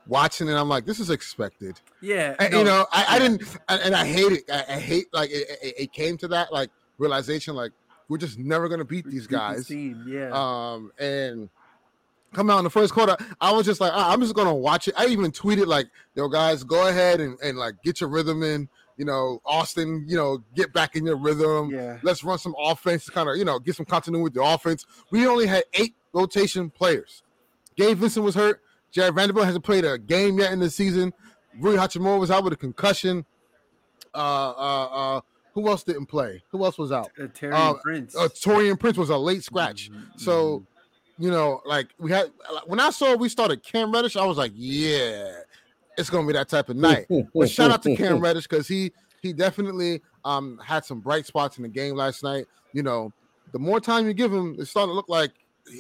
watching, 0.06 0.50
and 0.50 0.58
I'm 0.58 0.70
like, 0.70 0.86
this 0.86 1.00
is 1.00 1.10
expected. 1.10 1.80
yeah, 2.02 2.36
And, 2.40 2.52
no, 2.54 2.60
you 2.60 2.66
know, 2.66 2.86
I, 2.92 3.06
I 3.16 3.20
didn't, 3.20 3.42
and, 3.68 3.82
and 3.82 3.96
I 3.96 4.06
hate 4.06 4.32
it. 4.34 4.44
I, 4.52 4.66
I 4.76 4.80
hate 4.80 5.06
like 5.14 5.30
it, 5.32 5.48
it, 5.64 5.74
it 5.80 5.94
came 5.94 6.16
to 6.18 6.28
that 6.30 6.54
like 6.54 6.70
realization, 7.00 7.56
like 7.56 7.72
we're 8.10 8.18
just 8.18 8.38
never 8.38 8.68
gonna 8.68 8.84
beat 8.84 9.06
these 9.06 9.28
guys. 9.28 9.68
team, 9.68 10.04
Yeah, 10.06 10.32
Um, 10.34 10.92
and 11.00 11.50
come 12.34 12.50
out 12.50 12.58
in 12.58 12.64
the 12.66 12.70
first 12.70 12.94
quarter, 12.94 13.16
I 13.40 13.52
was 13.54 13.66
just 13.66 13.80
like, 13.80 13.92
"Ah, 13.94 14.12
I'm 14.12 14.20
just 14.20 14.36
gonna 14.36 14.54
watch 14.54 14.88
it. 14.90 14.96
I 14.98 15.06
even 15.08 15.32
tweeted 15.32 15.68
like, 15.68 15.88
yo, 16.16 16.28
guys, 16.28 16.64
go 16.64 16.88
ahead 16.88 17.22
and, 17.22 17.38
and 17.42 17.58
like 17.58 17.82
get 17.84 18.02
your 18.02 18.10
rhythm 18.10 18.44
in. 18.44 18.68
You 18.98 19.06
know, 19.06 19.42
Austin, 19.46 20.04
you 20.10 20.18
know, 20.18 20.44
get 20.56 20.74
back 20.74 20.98
in 20.98 21.06
your 21.06 21.16
rhythm. 21.16 21.70
yeah. 21.70 22.00
Let's 22.04 22.22
run 22.22 22.38
some 22.38 22.54
offense 22.60 23.06
to 23.06 23.12
kind 23.12 23.30
of, 23.30 23.38
you 23.38 23.46
know, 23.46 23.58
get 23.58 23.78
some 23.78 23.86
continuity 23.86 24.24
with 24.24 24.34
the 24.34 24.44
offense. 24.44 24.86
We 25.10 25.26
only 25.26 25.48
had 25.48 25.64
eight 25.74 25.96
rotation 26.12 26.70
players. 26.70 27.24
Gabe 27.78 27.98
Vincent 27.98 28.26
was 28.26 28.36
hurt. 28.36 28.62
Jarred 28.92 29.16
Vanderbilt 29.16 29.46
hasn't 29.46 29.64
played 29.64 29.86
a 29.86 29.98
game 29.98 30.38
yet 30.38 30.52
in 30.52 30.60
the 30.60 30.70
season. 30.70 31.14
Rui 31.58 31.78
Hachimura 31.78 32.20
was 32.20 32.30
out 32.30 32.44
with 32.44 32.52
a 32.52 32.58
concussion. 32.58 33.26
Uh, 34.14 34.18
uh, 34.18 35.18
uh, 35.18 35.22
who 35.54 35.68
else 35.68 35.84
didn't 35.84 36.06
play? 36.08 36.42
Who 36.50 36.64
else 36.64 36.78
was 36.78 36.92
out? 36.92 37.12
Uh, 37.22 37.28
Terry 37.34 37.54
uh, 37.54 37.74
Prince. 37.76 38.16
Uh, 38.16 38.28
Taurean 38.30 38.80
Prince 38.80 38.98
was 38.98 39.10
a 39.10 39.18
late 39.18 39.44
scratch. 39.44 39.90
Mhm, 39.92 40.20
So, 40.20 40.64
you 41.18 41.30
know, 41.32 41.62
like 41.66 41.88
we 42.00 42.12
had 42.12 42.32
when 42.66 42.80
I 42.80 42.90
saw 42.92 43.16
we 43.16 43.30
started 43.30 43.64
Cam 43.64 43.92
Reddish, 43.92 44.16
I 44.16 44.26
was 44.26 44.38
like, 44.38 44.52
yeah, 44.56 45.32
it's 45.98 46.10
gonna 46.10 46.26
be 46.28 46.34
that 46.34 46.50
type 46.50 46.70
of 46.70 46.78
night. 46.78 47.08
But 47.34 47.50
shout 47.50 47.72
out 47.72 47.84
to 47.84 47.96
Cam 47.96 48.20
Reddish 48.22 48.48
because 48.48 48.68
he 48.68 48.92
he 49.22 49.34
definitely 49.34 50.02
um 50.24 50.60
had 50.64 50.86
some 50.86 51.00
bright 51.00 51.26
spots 51.26 51.58
in 51.58 51.64
the 51.64 51.70
game 51.70 51.96
last 51.96 52.24
night. 52.24 52.46
You 52.74 52.84
know, 52.84 53.12
the 53.52 53.60
more 53.60 53.80
time 53.80 54.06
you 54.08 54.14
give 54.14 54.32
him, 54.32 54.56
it's 54.60 54.70
starting 54.70 54.92
to 54.92 54.96
look 54.96 55.10
like 55.10 55.32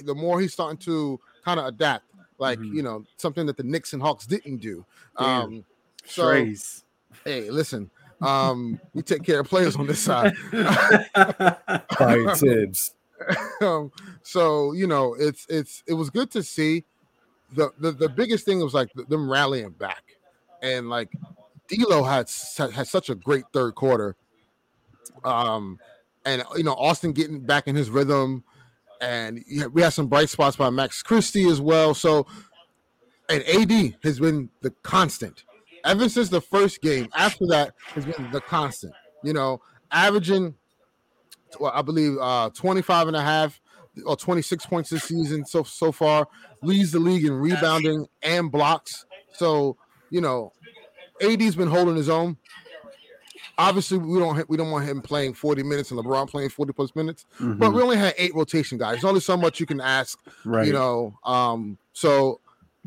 the 0.03 0.15
more 0.15 0.41
he's 0.41 0.53
starting 0.53 0.77
to 0.79 1.19
kind 1.45 1.59
of 1.59 1.67
adapt. 1.67 2.03
Like 2.37 2.59
Mhm. 2.59 2.73
you 2.73 2.81
know, 2.83 3.05
something 3.17 3.45
that 3.45 3.57
the 3.57 3.63
Knicks 3.63 3.93
and 3.93 4.01
Hawks 4.01 4.25
didn't 4.25 4.57
do. 4.57 4.85
Damn. 5.17 5.41
Um, 5.41 5.65
so 6.05 6.23
Strays. 6.23 6.83
hey, 7.25 7.49
listen, 7.49 7.89
um, 8.21 8.79
we 8.93 9.01
take 9.01 9.23
care 9.23 9.39
of 9.39 9.47
players 9.47 9.75
on 9.75 9.87
this 9.87 9.99
side. 9.99 10.35
Fire 11.97 12.35
Thibs. 12.35 12.93
um, 13.61 13.91
so 14.23 14.73
you 14.73 14.87
know, 14.87 15.15
it's 15.17 15.45
it's 15.49 15.83
it 15.87 15.93
was 15.93 16.09
good 16.09 16.31
to 16.31 16.43
see. 16.43 16.83
The 17.53 17.71
the, 17.79 17.91
the 17.91 18.09
biggest 18.09 18.45
thing 18.45 18.59
was 18.59 18.73
like 18.73 18.91
them 18.93 19.29
rallying 19.29 19.71
back, 19.71 20.03
and 20.61 20.89
like 20.89 21.09
D'Lo 21.67 22.03
had 22.03 22.29
had 22.73 22.87
such 22.87 23.09
a 23.09 23.15
great 23.15 23.45
third 23.53 23.75
quarter. 23.75 24.15
Um, 25.23 25.79
and 26.25 26.43
you 26.55 26.63
know 26.63 26.73
Austin 26.73 27.11
getting 27.13 27.39
back 27.39 27.67
in 27.67 27.75
his 27.75 27.89
rhythm, 27.89 28.43
and 29.01 29.43
we 29.71 29.81
had 29.81 29.93
some 29.93 30.07
bright 30.07 30.29
spots 30.29 30.55
by 30.55 30.69
Max 30.69 31.01
Christie 31.01 31.47
as 31.47 31.61
well. 31.61 31.93
So, 31.93 32.27
and 33.29 33.43
AD 33.43 33.95
has 34.03 34.19
been 34.19 34.49
the 34.61 34.71
constant 34.83 35.43
ever 35.85 36.09
since 36.09 36.29
the 36.29 36.41
first 36.41 36.81
game. 36.81 37.07
After 37.15 37.45
that, 37.47 37.73
has 37.93 38.05
been 38.05 38.31
the 38.31 38.41
constant. 38.41 38.93
You 39.23 39.33
know, 39.33 39.61
averaging 39.91 40.55
well, 41.59 41.71
I 41.73 41.81
believe 41.81 42.17
uh 42.19 42.49
25 42.53 43.07
and 43.07 43.15
a 43.17 43.21
half 43.21 43.59
or 44.05 44.15
26 44.15 44.65
points 44.67 44.89
this 44.91 45.03
season 45.03 45.43
so 45.45 45.63
so 45.63 45.91
far 45.91 46.27
leads 46.61 46.91
the 46.91 46.99
league 46.99 47.25
in 47.25 47.33
rebounding 47.33 48.05
and 48.21 48.51
blocks 48.51 49.05
so 49.33 49.75
you 50.11 50.21
know 50.21 50.53
AD's 51.21 51.55
been 51.55 51.67
holding 51.67 51.95
his 51.95 52.07
own 52.07 52.37
obviously 53.57 53.97
we 53.97 54.19
don't 54.19 54.47
we 54.49 54.57
don't 54.57 54.71
want 54.71 54.85
him 54.85 55.01
playing 55.01 55.33
40 55.33 55.63
minutes 55.63 55.91
and 55.91 55.99
LeBron 55.99 56.29
playing 56.29 56.49
40 56.49 56.71
plus 56.73 56.95
minutes 56.95 57.25
but 57.39 57.73
we 57.73 57.81
only 57.81 57.97
had 57.97 58.13
eight 58.17 58.33
rotation 58.35 58.77
guys 58.77 58.93
there's 58.93 59.05
only 59.05 59.19
so 59.19 59.35
much 59.35 59.59
you 59.59 59.65
can 59.65 59.81
ask 59.81 60.19
Mm-hmm. 60.25 60.49
right. 60.51 60.67
you 60.67 60.73
know 60.73 61.17
um 61.23 61.77
so 61.93 62.39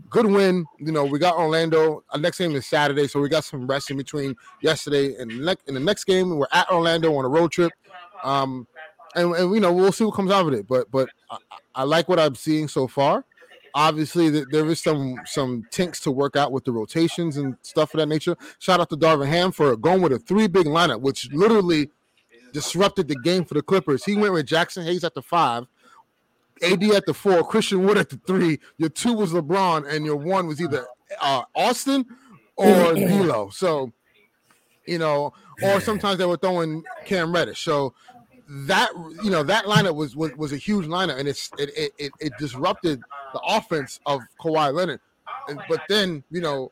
good 0.08 0.26
win 0.26 0.64
you 0.78 0.92
know 0.92 1.04
we 1.04 1.18
got 1.18 1.36
orlando 1.36 2.02
our 2.10 2.18
next 2.18 2.38
game 2.38 2.54
is 2.54 2.66
saturday 2.66 3.06
so 3.06 3.20
we 3.20 3.28
got 3.28 3.44
some 3.44 3.66
rest 3.66 3.90
in 3.90 3.96
between 3.96 4.34
yesterday 4.62 5.14
and 5.16 5.40
next 5.44 5.68
in 5.68 5.74
the 5.74 5.80
next 5.80 6.04
game 6.04 6.36
we're 6.36 6.46
at 6.52 6.70
orlando 6.70 7.14
on 7.14 7.24
a 7.24 7.28
road 7.28 7.52
trip 7.52 7.72
um 8.24 8.66
and, 9.14 9.34
and 9.34 9.54
you 9.54 9.60
know 9.60 9.72
we'll 9.72 9.92
see 9.92 10.04
what 10.04 10.14
comes 10.14 10.30
out 10.30 10.46
of 10.46 10.52
it 10.54 10.66
but 10.66 10.90
but 10.90 11.08
I, 11.30 11.36
I 11.74 11.82
like 11.84 12.08
what 12.08 12.18
i'm 12.18 12.34
seeing 12.34 12.68
so 12.68 12.88
far 12.88 13.24
obviously 13.74 14.30
th- 14.30 14.46
there 14.50 14.66
is 14.66 14.80
some 14.80 15.16
some 15.24 15.64
tinks 15.70 16.00
to 16.00 16.10
work 16.10 16.36
out 16.36 16.52
with 16.52 16.64
the 16.64 16.72
rotations 16.72 17.36
and 17.36 17.56
stuff 17.62 17.94
of 17.94 17.98
that 17.98 18.06
nature. 18.06 18.36
Shout 18.58 18.80
out 18.80 18.90
to 18.90 18.96
Darvin 18.96 19.28
Ham 19.28 19.52
for 19.52 19.76
going 19.76 20.02
with 20.02 20.12
a 20.12 20.18
three 20.18 20.46
big 20.46 20.66
lineup, 20.66 21.00
which 21.00 21.30
literally 21.32 21.90
disrupted 22.52 23.08
the 23.08 23.16
game 23.16 23.44
for 23.44 23.54
the 23.54 23.62
Clippers. 23.62 24.04
He 24.04 24.14
went 24.14 24.32
with 24.34 24.46
Jaxson 24.46 24.84
Hayes 24.84 25.04
at 25.04 25.14
the 25.14 25.22
five, 25.22 25.66
AD 26.62 26.82
at 26.84 27.06
the 27.06 27.14
four, 27.14 27.44
Christian 27.44 27.84
Wood 27.84 27.98
at 27.98 28.08
the 28.08 28.20
three. 28.26 28.58
Your 28.78 28.88
two 28.88 29.12
was 29.12 29.32
LeBron, 29.32 29.88
and 29.88 30.04
your 30.04 30.16
one 30.16 30.46
was 30.46 30.60
either 30.60 30.86
uh, 31.20 31.42
Austin 31.54 32.06
or 32.56 32.66
D'Lo. 32.94 33.50
So, 33.50 33.92
you 34.86 34.98
know, 34.98 35.32
or 35.62 35.80
sometimes 35.80 36.18
they 36.18 36.26
were 36.26 36.36
throwing 36.36 36.84
Cam 37.04 37.32
Reddish. 37.32 37.62
So 37.64 37.94
that 38.48 38.90
you 39.22 39.30
know 39.30 39.42
that 39.42 39.64
lineup 39.64 39.94
was 39.94 40.14
was, 40.14 40.32
was 40.36 40.52
a 40.52 40.56
huge 40.56 40.86
lineup, 40.86 41.18
and 41.18 41.28
it's 41.28 41.50
it, 41.58 41.70
it 41.76 41.92
it 41.98 42.12
it 42.20 42.32
disrupted 42.38 43.00
the 43.32 43.40
offense 43.40 44.00
of 44.06 44.20
Kawhi 44.40 44.72
Leonard. 44.72 45.00
And, 45.48 45.60
but 45.68 45.80
then 45.88 46.22
you 46.30 46.40
know 46.40 46.70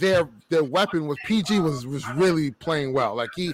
their 0.00 0.28
their 0.48 0.64
weapon 0.64 1.06
was 1.06 1.18
PG 1.24 1.60
was 1.60 1.86
was 1.86 2.08
really 2.10 2.52
playing 2.52 2.92
well. 2.92 3.14
Like 3.14 3.30
he, 3.34 3.48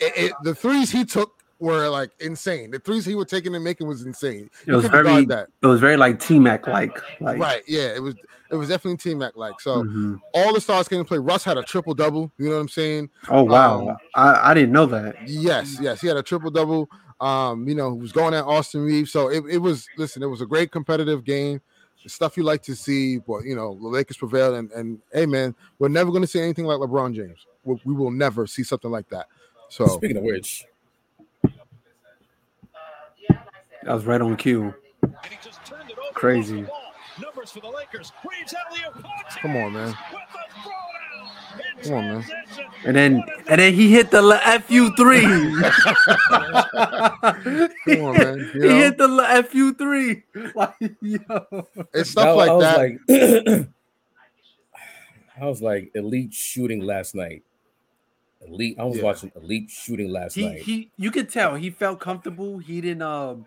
it, 0.00 0.12
it, 0.16 0.32
the 0.42 0.54
threes 0.54 0.90
he 0.90 1.04
took 1.04 1.43
were 1.64 1.88
like 1.88 2.10
insane. 2.20 2.70
The 2.70 2.78
threes 2.78 3.04
he 3.04 3.14
was 3.14 3.26
taking 3.26 3.54
and 3.54 3.64
making 3.64 3.86
was 3.86 4.02
insane. 4.02 4.50
It 4.66 4.72
was 4.72 4.84
You 4.84 4.90
couldn't 4.90 5.04
very, 5.04 5.24
guard 5.24 5.48
it 5.62 5.66
was 5.66 5.80
very 5.80 5.96
like 5.96 6.20
T 6.20 6.38
Mac 6.38 6.66
like, 6.66 6.96
like 7.20 7.38
right. 7.38 7.62
Yeah, 7.66 7.94
it 7.94 8.02
was 8.02 8.14
it 8.50 8.56
was 8.56 8.68
definitely 8.68 8.98
T 8.98 9.14
Mac 9.14 9.36
like. 9.36 9.60
So 9.60 9.82
mhm. 9.82 10.20
all 10.34 10.52
the 10.52 10.60
stars 10.60 10.88
came 10.88 11.00
to 11.00 11.04
play. 11.04 11.18
Russ 11.18 11.42
had 11.42 11.56
a 11.56 11.62
triple 11.62 11.94
double. 11.94 12.30
You 12.38 12.50
know 12.50 12.56
what 12.56 12.60
I'm 12.60 12.68
saying? 12.68 13.10
Oh 13.28 13.42
wow, 13.42 13.88
Um, 13.88 13.96
I, 14.14 14.50
I 14.50 14.54
didn't 14.54 14.72
know 14.72 14.86
that. 14.86 15.26
Yes, 15.26 15.78
yes, 15.80 16.00
he 16.00 16.06
had 16.06 16.16
a 16.16 16.22
triple 16.22 16.50
double. 16.50 16.88
Um, 17.20 17.66
you 17.66 17.74
know, 17.74 17.94
he 17.94 18.00
was 18.00 18.12
going 18.12 18.34
at 18.34 18.44
Austin 18.44 18.82
Reaves. 18.82 19.10
So 19.10 19.28
it, 19.28 19.44
it 19.50 19.58
was 19.58 19.88
listen, 19.96 20.22
it 20.22 20.26
was 20.26 20.42
a 20.42 20.46
great 20.46 20.70
competitive 20.70 21.24
game. 21.24 21.60
The 22.02 22.10
stuff 22.10 22.36
you 22.36 22.42
like 22.42 22.62
to 22.64 22.76
see, 22.76 23.16
but 23.16 23.44
you 23.44 23.56
know, 23.56 23.78
the 23.80 23.88
Lakers 23.88 24.18
prevailed, 24.18 24.56
and 24.56 24.70
and 24.72 24.98
hey 25.12 25.24
man, 25.24 25.54
we're 25.78 25.88
never 25.88 26.10
going 26.10 26.22
to 26.22 26.28
see 26.28 26.40
anything 26.40 26.66
like 26.66 26.78
LeBron 26.78 27.14
James. 27.14 27.46
We, 27.64 27.80
we 27.86 27.94
will 27.94 28.10
never 28.10 28.46
see 28.46 28.62
something 28.62 28.90
like 28.90 29.08
that. 29.08 29.26
So 29.70 29.86
Speaking 29.86 30.18
of 30.18 30.24
which, 30.24 30.66
That 33.84 33.92
was 33.94 34.04
right 34.06 34.20
on 34.20 34.36
cue. 34.36 34.74
Crazy. 36.14 36.64
come 39.42 39.56
on, 39.56 39.72
man. 39.74 39.94
Come 41.82 41.92
on, 41.94 42.08
man. 42.08 42.24
And 42.86 42.96
then 42.96 43.22
and 43.48 43.60
then 43.60 43.74
he 43.74 43.90
hit 43.92 44.10
the 44.10 44.22
fu 44.66 44.90
three. 44.96 45.20
Come 47.86 48.04
on, 48.04 48.18
man. 48.18 48.50
You 48.54 48.62
he 48.62 48.68
hit 48.78 48.96
the 48.98 49.46
fu 49.50 49.74
three. 49.74 50.22
Like 50.54 50.74
yo. 51.00 51.66
it's 51.92 52.10
stuff 52.10 52.26
I, 52.26 52.30
like 52.32 52.50
I 52.50 52.58
that. 52.60 52.78
like, 52.78 52.98
I 55.40 55.46
was 55.46 55.60
like 55.60 55.90
elite 55.94 56.32
shooting 56.32 56.80
last 56.80 57.14
night. 57.14 57.42
Elite. 58.46 58.76
I 58.78 58.84
was 58.84 58.96
Yeah. 58.98 59.02
watching 59.04 59.32
elite 59.36 59.70
shooting 59.70 60.08
last 60.10 60.34
he 60.34 60.48
night. 60.48 60.62
he 60.62 60.90
you 60.96 61.10
could 61.10 61.28
tell 61.28 61.54
he 61.54 61.70
felt 61.70 62.00
comfortable. 62.00 62.58
He 62.58 62.80
didn't 62.80 63.02
um 63.02 63.46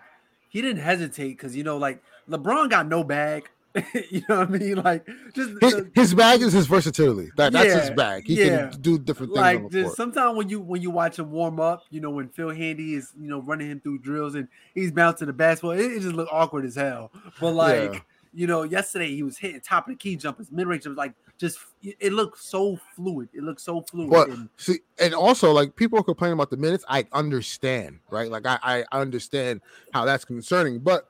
he 0.57 0.61
didn't 0.63 0.81
hesitate 0.81 1.29
because 1.37 1.55
you 1.55 1.63
know 1.63 1.77
like 1.77 2.01
LeBron 2.27 2.71
got 2.71 2.87
no 2.87 3.03
bag. 3.03 3.47
you 4.09 4.23
know 4.27 4.39
what 4.39 4.47
I 4.47 4.57
mean? 4.57 4.75
Like 4.77 5.05
just 5.35 5.51
his, 5.61 5.73
the- 5.73 5.91
his 5.93 6.15
bag 6.15 6.41
is 6.41 6.51
his 6.51 6.65
versatility. 6.65 7.29
That 7.37 7.53
that's 7.53 7.73
his 7.73 7.91
bag. 7.91 8.25
He 8.25 8.43
yeah. 8.43 8.69
can 8.69 8.81
do 8.81 8.97
different 8.97 9.35
things 9.35 9.39
like 9.39 9.69
just 9.69 9.95
sometimes 9.95 10.35
when 10.35 10.49
you 10.49 10.59
when 10.59 10.81
you 10.81 10.89
watch 10.89 11.19
him 11.19 11.29
warm 11.29 11.59
up, 11.59 11.83
you 11.91 12.01
know 12.01 12.09
when 12.09 12.29
Phil 12.29 12.49
Handy 12.49 12.95
is 12.95 13.13
you 13.21 13.29
know 13.29 13.39
running 13.39 13.69
him 13.69 13.79
through 13.79 13.99
drills 13.99 14.33
and 14.33 14.47
he's 14.73 14.91
bouncing 14.91 15.27
the 15.27 15.33
basketball, 15.33 15.71
it, 15.71 15.81
it 15.81 15.99
just 15.99 16.15
look 16.15 16.27
awkward 16.31 16.65
as 16.65 16.73
hell. 16.73 17.11
But 17.39 17.51
like 17.51 17.93
Yeah. 17.93 17.99
You 18.33 18.47
know, 18.47 18.63
yesterday 18.63 19.15
he 19.15 19.23
was 19.23 19.37
hitting 19.37 19.61
top 19.61 19.87
of 19.87 19.93
the 19.93 19.97
key 19.97 20.15
jumpers, 20.15 20.51
mid 20.51 20.67
range 20.67 20.83
jumpers, 20.83 20.97
like 20.97 21.13
just 21.37 21.59
it 21.81 22.13
looked 22.13 22.39
so 22.39 22.79
fluid. 22.95 23.29
It 23.33 23.43
looked 23.43 23.61
so 23.61 23.81
fluid. 23.81 24.09
But 24.09 24.29
and, 24.29 24.49
see, 24.57 24.79
and 24.99 25.13
also 25.13 25.51
like 25.51 25.75
people 25.75 25.99
are 25.99 26.03
complaining 26.03 26.33
about 26.33 26.49
the 26.49 26.57
minutes. 26.57 26.83
I 26.87 27.05
understand, 27.11 27.99
right? 28.09 28.29
Like 28.29 28.45
I, 28.45 28.85
I 28.91 28.99
understand 28.99 29.61
how 29.93 30.05
that's 30.05 30.25
concerning, 30.25 30.79
but 30.79 31.07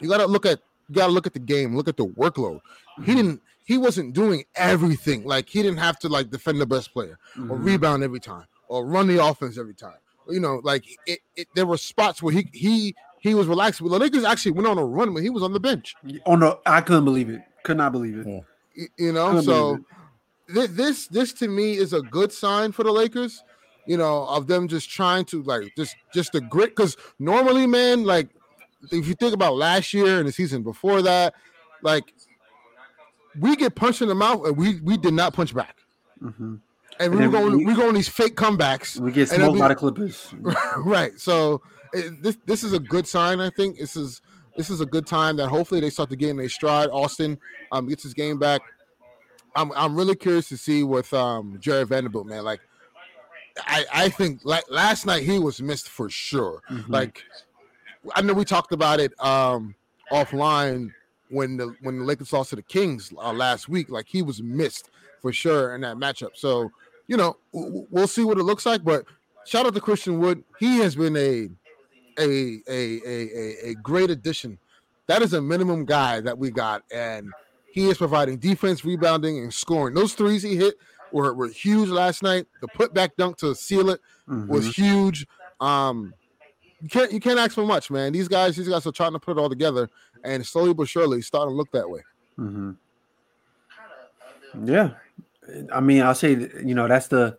you 0.00 0.08
gotta 0.08 0.26
look 0.26 0.46
at 0.46 0.60
you 0.88 0.94
gotta 0.94 1.12
look 1.12 1.26
at 1.26 1.34
the 1.34 1.40
game, 1.40 1.76
look 1.76 1.88
at 1.88 1.96
the 1.96 2.06
workload. 2.06 2.60
He 3.04 3.14
didn't 3.14 3.42
he 3.64 3.76
wasn't 3.76 4.14
doing 4.14 4.44
everything. 4.54 5.24
Like 5.24 5.48
he 5.48 5.62
didn't 5.62 5.78
have 5.78 5.98
to 6.00 6.08
like 6.08 6.30
defend 6.30 6.60
the 6.60 6.66
best 6.66 6.92
player 6.92 7.18
or 7.36 7.58
Mhm. 7.58 7.64
rebound 7.64 8.02
every 8.02 8.20
time 8.20 8.46
or 8.68 8.86
run 8.86 9.08
the 9.08 9.24
offense 9.24 9.58
every 9.58 9.74
time. 9.74 9.98
You 10.28 10.40
know, 10.40 10.60
like 10.62 10.84
it, 11.06 11.20
it 11.36 11.48
there 11.54 11.66
were 11.66 11.78
spots 11.78 12.22
where 12.22 12.32
he 12.32 12.48
he 12.52 12.94
he 13.28 13.34
was 13.34 13.46
relaxed. 13.46 13.78
The 13.80 13.86
Lakers 13.86 14.24
actually 14.24 14.52
went 14.52 14.66
on 14.66 14.78
a 14.78 14.84
run 14.84 15.14
when 15.14 15.22
he 15.22 15.30
was 15.30 15.42
on 15.42 15.52
the 15.52 15.60
bench. 15.60 15.94
oh 16.26 16.34
no, 16.34 16.60
I 16.66 16.80
couldn't 16.80 17.04
believe 17.04 17.28
it. 17.28 17.40
Could 17.64 17.76
not 17.76 17.92
believe 17.92 18.18
it. 18.18 18.26
Yeah. 18.26 18.86
You 18.98 19.12
know 19.12 19.28
Couldn't 19.28 19.44
so 19.44 19.78
thi- 20.54 20.66
this 20.66 21.06
this 21.08 21.32
to 21.34 21.48
me 21.48 21.76
is 21.76 21.92
a 21.92 22.00
good 22.02 22.32
sign 22.32 22.72
for 22.72 22.84
the 22.84 22.92
lakers 22.92 23.42
you 23.86 23.96
know 23.96 24.24
of 24.28 24.46
them 24.46 24.68
just 24.68 24.88
trying 24.90 25.24
to 25.26 25.42
like 25.42 25.72
just 25.76 25.96
just 26.14 26.32
the 26.32 26.40
grit 26.42 26.70
because 26.76 26.96
normally 27.18 27.66
man 27.66 28.04
like 28.04 28.28
if 28.92 29.08
you 29.08 29.14
think 29.14 29.34
about 29.34 29.56
last 29.56 29.92
year 29.92 30.18
and 30.18 30.28
the 30.28 30.32
season 30.32 30.62
before 30.62 31.02
that 31.02 31.34
like 31.82 32.12
we 33.40 33.56
get 33.56 33.74
punched 33.74 34.02
in 34.02 34.08
the 34.08 34.14
mouth 34.14 34.46
and 34.46 34.56
we 34.56 34.80
we 34.80 34.96
did 34.96 35.14
not 35.14 35.32
punch 35.34 35.54
back 35.54 35.76
Mhm. 36.22 36.30
and 36.30 36.60
we 36.98 37.04
And 37.04 37.14
were 37.14 37.18
then 37.20 37.30
going 37.30 37.58
we- 37.58 37.64
we 37.66 37.74
go 37.74 37.88
on 37.88 37.94
these 37.94 38.08
fake 38.08 38.36
comebacks 38.36 38.98
We 39.00 39.10
get 39.12 39.32
And 39.32 39.42
it'll 39.42 39.54
smoked 39.54 39.54
be- 39.56 39.60
by 39.60 39.68
the 39.68 39.74
Clippers. 39.74 40.34
right 40.78 41.18
so 41.18 41.62
it, 41.92 42.22
this 42.22 42.36
this 42.46 42.64
is 42.64 42.72
a 42.72 42.78
good 42.78 43.06
sign 43.06 43.40
i 43.40 43.50
think. 43.50 43.78
This 43.78 43.96
is 43.96 44.20
this 44.56 44.70
is 44.70 44.80
a 44.80 44.86
good 44.86 45.06
time 45.06 45.36
that 45.36 45.48
hopefully 45.48 45.80
they 45.80 45.90
start 45.90 46.10
to 46.10 46.16
get 46.16 46.30
in 46.30 46.36
their 46.36 46.48
stride. 46.48 46.88
Austin 46.90 47.38
um 47.72 47.86
gets 47.88 48.02
his 48.02 48.14
game 48.14 48.38
back. 48.38 48.60
I'm 49.56 49.72
i'm 49.72 49.94
really 49.96 50.14
curious 50.16 50.48
to 50.50 50.56
see 50.56 50.82
with 50.82 51.12
um 51.14 51.56
jarred 51.60 51.88
vanderbilt 51.88 52.26
man. 52.26 52.44
Like 52.44 52.60
i 53.66 53.84
i 53.92 54.08
think 54.08 54.40
like 54.44 54.64
last 54.70 55.04
night 55.06 55.22
he 55.24 55.38
was 55.38 55.60
missed 55.60 55.88
for 55.88 56.08
sure. 56.08 56.60
Mhm. 56.70 56.88
like 56.88 57.22
i 58.14 58.22
know 58.22 58.32
we 58.32 58.44
talked 58.44 58.72
about 58.72 59.00
it 59.00 59.12
um 59.20 59.74
offline 60.12 60.92
when 61.30 61.56
the 61.56 61.74
when 61.82 61.98
the 61.98 62.04
lakers 62.04 62.32
lost 62.32 62.50
to 62.50 62.56
the 62.56 62.62
kings 62.62 63.12
uh, 63.18 63.32
last 63.32 63.68
week. 63.68 63.90
Like 63.90 64.06
he 64.08 64.22
was 64.22 64.42
missed 64.42 64.90
for 65.20 65.30
sure 65.32 65.74
in 65.74 65.82
that 65.82 65.96
matchup. 65.96 66.30
So 66.34 66.70
you 67.06 67.16
know 67.16 67.36
w- 67.52 67.86
we'll 67.90 68.06
see 68.08 68.24
what 68.24 68.38
it 68.38 68.44
looks 68.44 68.64
like. 68.64 68.82
But 68.82 69.04
shout 69.44 69.66
out 69.66 69.74
to 69.74 69.80
christian 69.80 70.18
wood. 70.20 70.42
He 70.58 70.78
has 70.78 70.96
been 70.96 71.16
a 71.16 71.48
a 72.18 72.60
a 72.68 73.00
a 73.06 73.28
a, 73.36 73.70
a 73.70 73.74
great 73.76 74.10
addition 74.10 74.58
that 75.06 75.22
is 75.22 75.32
a 75.32 75.40
minimum 75.40 75.84
guy 75.84 76.20
that 76.20 76.36
we 76.38 76.50
got 76.50 76.82
and 76.92 77.30
he 77.70 77.88
is 77.88 77.98
providing 77.98 78.36
defense 78.38 78.84
rebounding 78.84 79.38
and 79.38 79.52
scoring 79.54 79.94
those 79.94 80.14
threes 80.14 80.42
he 80.42 80.56
hit 80.56 80.74
were, 81.12 81.32
were 81.34 81.48
huge 81.48 81.88
last 81.88 82.22
night 82.22 82.46
the 82.60 82.68
putback 82.68 83.10
dunk 83.16 83.36
to 83.38 83.54
seal 83.54 83.90
it 83.90 84.00
was 84.48 84.66
Mhm. 84.66 84.74
huge 84.74 85.26
um 85.60 86.12
you 86.82 86.88
can't 86.88 87.12
you 87.12 87.20
can't 87.20 87.38
ask 87.38 87.52
for 87.54 87.64
much 87.66 87.90
man 87.90 88.12
these 88.12 88.28
guys 88.28 88.56
these 88.56 88.68
guys 88.68 88.86
are 88.86 88.92
trying 88.92 89.12
to 89.12 89.18
put 89.18 89.36
it 89.36 89.40
all 89.40 89.48
together 89.48 89.88
and 90.24 90.44
slowly 90.46 90.74
but 90.74 90.88
surely 90.88 91.22
starting 91.22 91.52
to 91.52 91.56
look 91.56 91.70
that 91.72 91.88
way 91.88 92.00
Mhm. 92.38 92.76
Yeah, 94.64 94.90
I 95.72 95.80
mean, 95.80 96.02
I'll 96.02 96.14
say 96.14 96.30
you 96.64 96.74
know 96.74 96.88
that's 96.88 97.08
the 97.08 97.36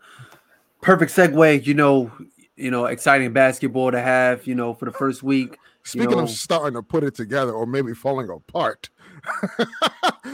perfect 0.82 1.12
segue. 1.12 1.66
You 1.66 1.74
know, 1.74 2.12
you 2.60 2.72
know, 2.72 2.86
exciting 2.86 3.34
basketball 3.34 3.92
to 3.92 4.02
have. 4.02 4.46
You 4.46 4.56
know, 4.56 4.74
for 4.74 4.86
the 4.86 4.92
first 4.92 5.24
week. 5.24 5.58
speaking 5.84 6.12
know- 6.12 6.20
of 6.20 6.30
starting 6.30 6.74
to 6.74 6.84
put 6.84 7.04
it 7.04 7.16
together 7.16 7.54
or 7.54 7.66
maybe 7.66 7.94
falling 7.94 8.30
apart 8.30 8.90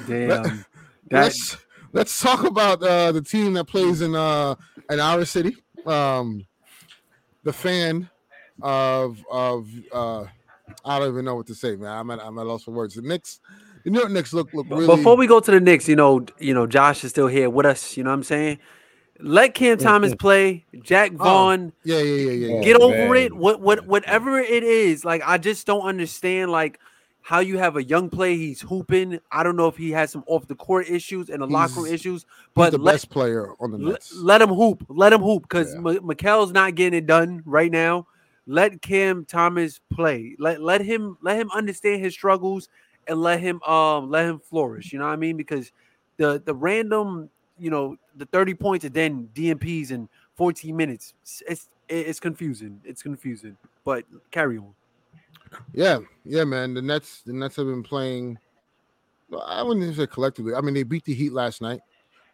Damn, 0.08 0.30
Let- 0.30 0.44
that 0.44 0.66
let's 1.12 1.58
let's 1.94 2.20
talk 2.22 2.44
about 2.44 2.82
uh, 2.84 3.12
the 3.12 3.22
team 3.22 3.54
that 3.54 3.66
plays 3.66 4.02
in 4.02 4.16
uh, 4.16 4.56
in 4.90 5.00
our 5.00 5.26
city. 5.26 5.56
Um, 5.86 6.46
the 7.44 7.54
fan 7.54 8.10
of 8.62 9.24
of 9.32 9.68
uh, 9.92 10.26
I 10.84 11.00
don't 11.00 11.10
even 11.10 11.26
know 11.26 11.36
what 11.36 11.48
to 11.48 11.56
say, 11.56 11.76
man. 11.76 11.92
I'm 11.92 12.10
at 12.12 12.20
I'm 12.20 12.38
at 12.38 12.46
loss 12.46 12.64
for 12.64 12.72
words. 12.72 12.96
The 12.96 13.02
Knicks, 13.02 13.40
the 13.84 13.92
New 13.92 14.00
York 14.00 14.12
Knicks 14.12 14.34
look 14.34 14.54
look 14.54 14.68
really. 14.70 14.88
Before 14.88 15.16
we 15.16 15.28
go 15.28 15.40
to 15.40 15.52
the 15.52 15.60
Knicks, 15.60 15.88
you 15.88 15.96
know, 15.96 16.26
you 16.40 16.54
know, 16.54 16.68
Josh 16.68 17.04
is 17.04 17.12
still 17.12 17.28
here 17.28 17.50
with 17.50 17.66
us. 17.66 17.98
You 17.98 18.04
know 18.04 18.10
what 18.10 18.16
I'm 18.16 18.24
saying? 18.24 18.60
Let 19.20 19.54
Cam 19.54 19.78
Thomas 19.78 20.14
play. 20.16 20.66
Jacque 20.84 21.14
Vaughn, 21.14 21.72
yeah, 21.84 21.98
yeah, 22.00 22.04
yeah, 22.04 22.32
yeah. 22.32 22.56
yeah. 22.58 22.62
get 22.64 22.78
Oh, 22.78 22.92
over 22.92 23.14
man. 23.14 23.18
it. 23.24 23.36
What 23.36 23.62
what 23.62 23.86
whatever 23.88 24.40
it 24.40 24.64
is, 24.64 25.06
like 25.06 25.22
I 25.26 25.38
just 25.38 25.66
don't 25.66 25.82
understand 25.84 26.52
like 26.52 26.80
how 27.22 27.40
you 27.40 27.58
have 27.58 27.76
a 27.78 27.84
young 27.84 28.10
play. 28.10 28.36
He's 28.38 28.62
hooping. 28.62 29.20
I 29.32 29.44
don't 29.44 29.56
know 29.56 29.68
if 29.68 29.78
he 29.78 29.92
has 29.92 30.12
some 30.12 30.24
off 30.28 30.48
the 30.48 30.56
court 30.56 30.90
issues 30.90 31.30
and 31.30 31.42
the 31.42 31.48
locker 31.48 31.76
room 31.76 31.86
He's- 31.86 31.96
issues, 32.02 32.22
He's 32.24 32.28
but 32.54 32.72
the 32.72 32.78
let, 32.78 32.94
best 32.94 33.10
player 33.10 33.54
on 33.60 33.72
the 33.72 33.78
let, 33.78 33.92
Nets. 33.94 34.14
let 34.16 34.42
him 34.42 34.50
hoop. 34.50 34.86
Let 34.90 35.14
him 35.14 35.22
hoop 35.22 35.44
because 35.44 35.74
Yeah. 35.74 35.80
M- 35.92 36.06
Mikal's 36.06 36.52
not 36.52 36.76
getting 36.76 36.98
it 36.98 37.08
done 37.08 37.42
right 37.46 37.72
now. 37.72 38.08
Let 38.48 38.82
Cam 38.82 39.26
Thomas 39.26 39.80
play. 39.92 40.36
Let 40.40 40.62
let 40.62 40.82
him 40.82 41.18
let 41.22 41.38
him 41.40 41.50
understand 41.52 42.04
his 42.04 42.14
struggles 42.14 42.68
and 43.08 43.22
let 43.22 43.40
him 43.40 43.64
um 43.64 44.12
let 44.12 44.26
him 44.26 44.40
flourish. 44.40 44.92
You 44.92 45.00
know 45.00 45.06
what 45.06 45.14
I 45.14 45.16
mean? 45.16 45.38
Because 45.38 45.72
the 46.18 46.44
the 46.46 46.54
random 46.54 47.30
you 47.60 47.70
know 47.70 47.98
the 48.16 48.26
thirty 48.26 48.54
points 48.54 48.86
and 48.86 48.94
then 48.94 49.30
DNPs 49.34 49.92
in 49.92 50.10
fourteen 50.36 50.76
minutes 50.78 51.14
it's 51.48 51.70
it's, 51.88 52.20
confusing. 52.20 52.82
It's 52.84 53.04
confusing. 53.04 53.58
But 53.84 54.06
carry 54.32 54.58
on. 54.58 54.74
Yeah, 55.74 56.00
yeah, 56.24 56.44
man. 56.44 56.74
The 56.74 56.82
Nets, 56.82 57.22
the 57.22 57.34
Nets 57.34 57.56
have 57.58 57.68
been 57.68 57.84
playing 57.84 58.38
Well, 59.30 59.44
I 59.44 59.62
wouldn't 59.64 59.84
even 59.84 59.96
say 59.96 60.08
collectively. 60.08 60.54
I 60.54 60.62
mean, 60.62 60.74
they 60.74 60.84
beat 60.84 61.06
the 61.06 61.14
Heat 61.14 61.32
last 61.32 61.62
night, 61.62 61.82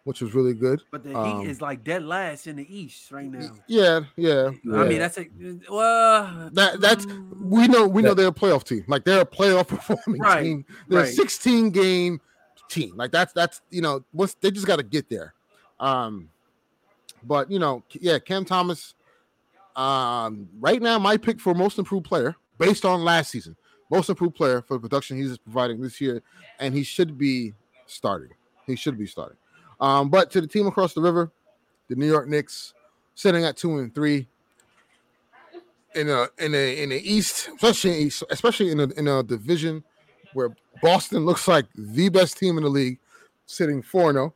which 0.06 0.22
was 0.22 0.34
really 0.34 0.54
good. 0.54 0.82
But 0.92 1.04
the 1.04 1.16
Um, 1.18 1.42
Heat 1.42 1.50
is 1.50 1.62
like 1.62 1.84
dead 1.84 2.04
last 2.04 2.48
in 2.48 2.56
the 2.56 2.76
East 2.76 3.12
right 3.12 3.30
now. 3.30 3.52
Yeah, 3.68 4.02
yeah. 4.16 4.52
I 4.74 4.86
mean, 4.86 5.00
that's 5.00 5.18
a 5.18 5.28
well. 5.70 6.50
That 6.54 6.80
that's 6.82 7.06
we 7.40 7.68
know 7.68 7.86
we 7.88 8.02
know 8.02 8.14
they're 8.14 8.28
a 8.28 8.32
playoff 8.32 8.64
team. 8.64 8.86
Like 8.88 9.04
they're 9.04 9.22
a 9.22 9.26
playoff 9.26 9.68
performing 9.76 10.22
Right, 10.22 10.44
team. 10.44 10.66
They're 10.88 11.02
right. 11.02 11.10
a 11.10 11.14
16 11.14 11.70
game 11.72 12.22
team. 12.72 12.94
Like 12.96 13.12
that's 13.12 13.34
that's 13.34 13.62
you 13.70 13.82
know 13.82 14.04
what's 14.12 14.34
they 14.36 14.52
just 14.52 14.68
got 14.68 14.78
to 14.78 14.84
get 14.84 15.10
there. 15.10 15.34
Um, 15.80 16.30
but 17.24 17.52
you 17.52 17.60
know, 17.60 17.84
yeah, 17.92 18.20
Cam 18.20 18.46
Thomas. 18.46 18.96
Um, 19.76 20.50
right 20.60 20.82
now, 20.82 21.00
my 21.00 21.16
pick 21.16 21.40
for 21.40 21.54
most 21.54 21.78
improved 21.78 22.06
player 22.06 22.36
based 22.58 22.84
on 22.84 23.04
last 23.04 23.32
season, 23.32 23.56
most 23.90 24.10
improved 24.10 24.36
player 24.36 24.62
for 24.62 24.74
the 24.74 24.80
production 24.80 25.18
he's 25.18 25.38
providing 25.38 25.82
this 25.82 26.02
year, 26.02 26.22
and 26.60 26.74
he 26.74 26.84
should 26.84 27.18
be 27.18 27.54
starting. 27.86 28.30
He 28.68 28.76
should 28.76 28.98
be 28.98 29.08
starting. 29.08 29.38
Um, 29.80 30.10
but 30.10 30.30
to 30.32 30.42
the 30.42 30.48
team 30.48 30.68
across 30.68 30.94
the 30.94 31.02
river, 31.02 31.32
the 31.88 31.96
New 31.96 32.06
York 32.06 32.28
Knicks, 32.28 32.74
sitting 33.16 33.46
at 33.46 33.58
two 33.58 33.80
and 33.80 33.94
three 33.94 34.28
in 35.96 36.10
a 36.10 36.28
in 36.38 36.54
a 36.54 36.84
in 36.84 36.90
the 36.90 37.14
East, 37.14 37.50
especially 37.56 38.12
especially 38.30 38.72
in 38.72 38.80
a 38.80 38.88
in 38.98 39.08
a 39.08 39.24
division 39.24 39.84
where 40.34 40.56
Boston 40.82 41.26
looks 41.26 41.48
like 41.48 41.66
the 41.76 42.10
best 42.10 42.38
team 42.38 42.58
in 42.58 42.64
the 42.64 42.70
league, 42.70 43.00
sitting 43.46 43.82
four 43.82 44.12
zero, 44.14 44.34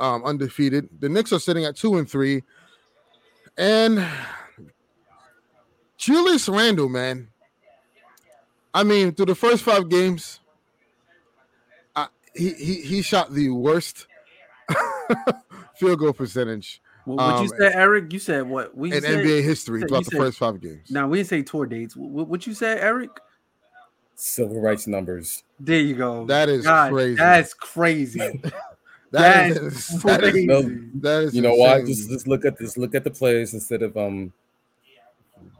um, 0.00 0.24
undefeated. 0.24 0.88
The 1.00 1.08
Knicks 1.08 1.32
are 1.32 1.38
sitting 1.38 1.64
at 1.64 1.76
two 1.76 1.98
and 1.98 2.08
three, 2.08 2.42
and 3.56 4.06
Julius 5.96 6.48
Randle, 6.48 6.88
man. 6.88 7.28
I 8.74 8.82
mean, 8.84 9.12
through 9.14 9.26
the 9.26 9.34
first 9.34 9.62
five 9.62 9.88
games, 9.88 10.40
uh, 11.94 12.06
he 12.34 12.52
he 12.54 12.74
he 12.80 13.02
shot 13.02 13.32
the 13.32 13.50
worst 13.50 14.06
field 15.76 15.98
goal 15.98 16.12
percentage 16.12 16.80
What, 17.04 17.16
what 17.18 17.34
you 17.36 17.42
um, 17.42 17.48
said, 17.58 17.72
Eric? 17.74 18.12
You 18.12 18.18
said 18.18 18.48
what? 18.48 18.76
We 18.76 18.92
in 18.92 19.02
said, 19.02 19.24
NBA 19.24 19.42
history 19.44 19.80
you 19.80 19.86
throughout 19.86 20.04
the 20.04 20.10
said- 20.12 20.18
first 20.18 20.38
five 20.38 20.60
games. 20.60 20.90
Now 20.90 21.06
we 21.08 21.18
didn't 21.18 21.28
say 21.28 21.42
tour 21.42 21.66
dates. 21.66 21.96
What, 21.96 22.28
what 22.28 22.46
you 22.46 22.54
said, 22.54 22.78
Eric? 22.78 23.10
Civil 24.14 24.60
rights 24.60 24.86
numbers. 24.86 25.42
There 25.58 25.80
you 25.80 25.94
go. 25.94 26.26
That 26.26 26.48
is 26.48 26.64
God, 26.64 26.92
crazy. 26.92 27.16
That's 27.16 27.54
crazy. 27.54 28.42
That 29.12 29.54
That's 29.60 29.90
is, 29.90 30.02
that 30.02 30.24
is, 30.24 30.30
crazy. 30.32 30.46
No, 30.46 30.62
that 30.94 31.24
is 31.24 31.34
You 31.34 31.42
know 31.42 31.54
why? 31.54 31.84
Just 31.84 32.08
just 32.08 32.26
look 32.26 32.44
at 32.44 32.58
this. 32.58 32.76
Look 32.76 32.94
at 32.94 33.04
the 33.04 33.10
players 33.10 33.54
instead 33.54 33.82
of 33.82 33.96
um. 33.96 34.32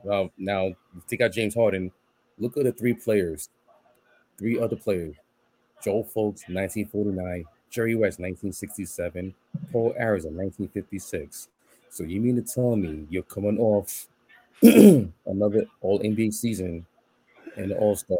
Well, 0.03 0.31
now 0.39 0.73
take 1.07 1.21
out 1.21 1.33
James 1.33 1.55
Harden. 1.55 1.93
Look 2.39 2.57
at 2.57 2.65
the 2.65 2.73
three 2.73 2.95
players, 2.95 3.51
three 4.39 4.59
other 4.59 4.75
players: 4.75 5.15
Joe 5.85 6.03
Fulks, 6.03 6.49
1949; 6.49 7.45
Jerry 7.71 7.95
West, 7.95 8.19
1967; 8.19 9.35
Paul 9.71 9.93
Arizin, 10.01 10.33
1956. 10.33 11.49
So 11.91 12.05
you 12.05 12.21
mean 12.21 12.37
to 12.37 12.43
tell 12.43 12.75
me 12.75 13.07
you're 13.11 13.23
coming 13.23 13.59
off 13.59 14.09
another 14.63 15.67
All 15.83 16.01
NBA 16.01 16.33
season 16.33 16.87
and 17.57 17.73
All 17.73 17.97
Star? 17.97 18.17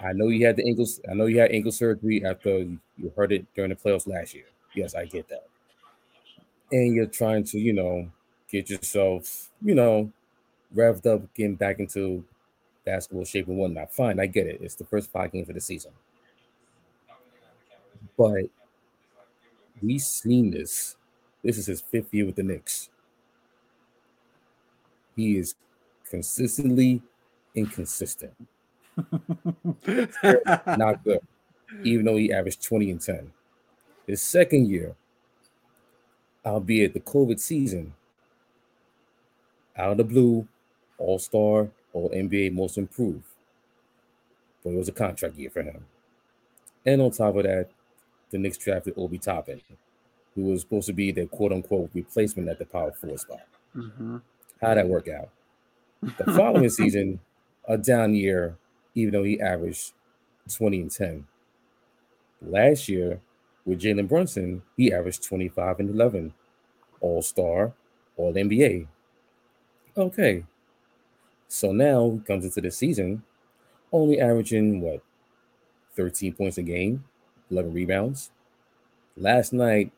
I 0.00 0.12
know 0.12 0.28
you 0.28 0.46
had 0.46 0.56
the 0.56 0.66
ankles. 0.66 1.00
I 1.10 1.14
know 1.14 1.26
you 1.26 1.40
had 1.40 1.50
ankle 1.50 1.72
surgery 1.72 2.24
after 2.24 2.58
you 2.58 3.12
hurt 3.16 3.32
it 3.32 3.46
during 3.54 3.70
the 3.70 3.76
playoffs 3.76 4.06
last 4.06 4.34
year. 4.34 4.44
Yes, 4.74 4.94
I 4.94 5.04
get 5.06 5.28
that. 5.28 5.46
And 6.70 6.94
you're 6.94 7.06
trying 7.06 7.44
to, 7.44 7.58
you 7.58 7.72
know, 7.72 8.08
get 8.48 8.70
yourself, 8.70 9.50
you 9.62 9.74
know, 9.74 10.12
revved 10.74 11.06
up, 11.06 11.22
getting 11.34 11.56
back 11.56 11.80
into 11.80 12.24
basketball 12.84 13.24
shape 13.24 13.48
and 13.48 13.56
whatnot. 13.56 13.92
Fine, 13.92 14.20
I 14.20 14.26
get 14.26 14.46
it. 14.46 14.60
It's 14.62 14.74
the 14.74 14.84
first 14.84 15.10
five 15.10 15.32
games 15.32 15.48
of 15.48 15.54
the 15.54 15.60
season. 15.60 15.92
But 18.16 18.44
we've 19.82 20.00
seen 20.00 20.50
this. 20.50 20.96
This 21.42 21.58
is 21.58 21.66
his 21.66 21.80
fifth 21.80 22.12
year 22.12 22.26
with 22.26 22.36
the 22.36 22.42
Knicks. 22.42 22.90
He 25.16 25.38
is 25.38 25.54
consistently 26.08 27.02
inconsistent. 27.54 28.34
Not 30.76 31.04
good. 31.04 31.20
Even 31.84 32.06
though 32.06 32.16
he 32.16 32.32
averaged 32.32 32.62
20 32.62 32.90
and 32.90 33.00
10. 33.00 33.32
His 34.06 34.22
second 34.22 34.68
year, 34.68 34.96
albeit 36.44 36.94
the 36.94 37.00
COVID 37.00 37.38
season, 37.38 37.94
out 39.76 39.92
of 39.92 39.98
the 39.98 40.04
blue, 40.04 40.48
all 40.96 41.18
star, 41.18 41.68
all 41.92 42.10
NBA, 42.10 42.52
most 42.52 42.78
improved. 42.78 43.24
But 44.64 44.70
it 44.70 44.76
was 44.76 44.88
a 44.88 44.92
contract 44.92 45.36
year 45.36 45.50
for 45.50 45.62
him. 45.62 45.84
And 46.86 47.02
on 47.02 47.10
top 47.10 47.36
of 47.36 47.44
that, 47.44 47.70
the 48.30 48.38
Knicks 48.38 48.56
drafted 48.56 48.94
Obi 48.96 49.18
Toppin, 49.18 49.60
who 50.34 50.44
was 50.44 50.62
supposed 50.62 50.86
to 50.86 50.92
be 50.92 51.12
their 51.12 51.26
quote 51.26 51.52
unquote 51.52 51.90
replacement 51.94 52.48
at 52.48 52.58
the 52.58 52.66
power 52.66 52.92
forward 52.92 53.20
spot. 53.20 53.46
Mhm. 53.74 54.22
How'd 54.60 54.76
that 54.78 54.88
work 54.88 55.08
out? 55.08 55.28
The 56.02 56.32
following 56.32 56.70
season, 56.70 57.20
a 57.66 57.76
down 57.76 58.14
year, 58.14 58.56
even 58.98 59.12
though 59.12 59.24
he 59.24 59.40
averaged 59.40 59.92
20 60.52 60.80
and 60.82 60.90
10. 60.90 61.26
Last 62.42 62.88
year, 62.88 63.20
with 63.64 63.80
Jalen 63.80 64.08
Brunson, 64.08 64.62
he 64.76 64.92
averaged 64.92 65.24
25 65.24 65.80
and 65.80 65.90
11, 65.90 66.32
all 67.00 67.22
star, 67.22 67.72
all 68.16 68.32
NBA. 68.32 68.86
Okay. 69.96 70.44
So 71.48 71.72
now 71.72 72.10
he 72.10 72.18
comes 72.20 72.44
into 72.44 72.60
the 72.60 72.70
season 72.70 73.22
only 73.92 74.20
averaging 74.20 74.80
what 74.80 75.02
13 75.96 76.34
points 76.34 76.58
a 76.58 76.62
game, 76.62 77.04
11 77.50 77.72
rebounds. 77.72 78.30
Last 79.16 79.52
night, 79.52 79.90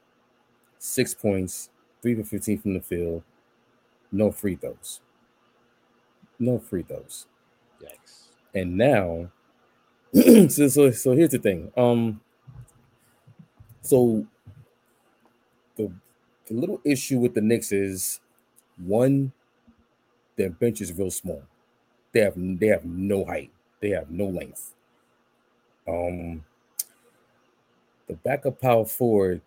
six 0.78 1.14
points, 1.14 1.70
three 2.02 2.14
for 2.14 2.24
15 2.24 2.60
from 2.60 2.74
the 2.74 2.80
field, 2.80 3.22
no 4.12 4.30
free 4.30 4.56
throws. 4.56 5.00
No 6.38 6.58
free 6.58 6.82
throws. 6.82 7.26
Yikes. 7.82 8.19
And 8.54 8.76
now, 8.76 9.30
so, 10.14 10.48
so 10.48 10.90
so 10.90 11.12
here's 11.12 11.30
the 11.30 11.38
thing. 11.38 11.72
Um, 11.76 12.20
so 13.82 14.26
the 15.76 15.92
the 16.46 16.54
little 16.54 16.80
issue 16.84 17.18
with 17.18 17.34
the 17.34 17.40
Knicks 17.40 17.72
is 17.72 18.20
one, 18.76 19.32
their 20.36 20.50
bench 20.50 20.80
is 20.80 20.92
real 20.92 21.10
small. 21.10 21.42
They 22.12 22.20
have 22.20 22.34
they 22.36 22.68
have 22.68 22.84
no 22.84 23.24
height. 23.24 23.50
They 23.80 23.90
have 23.90 24.10
no 24.10 24.26
length. 24.26 24.74
Um, 25.88 26.44
the 28.08 28.14
backup 28.14 28.60
power 28.60 28.84
forward, 28.84 29.40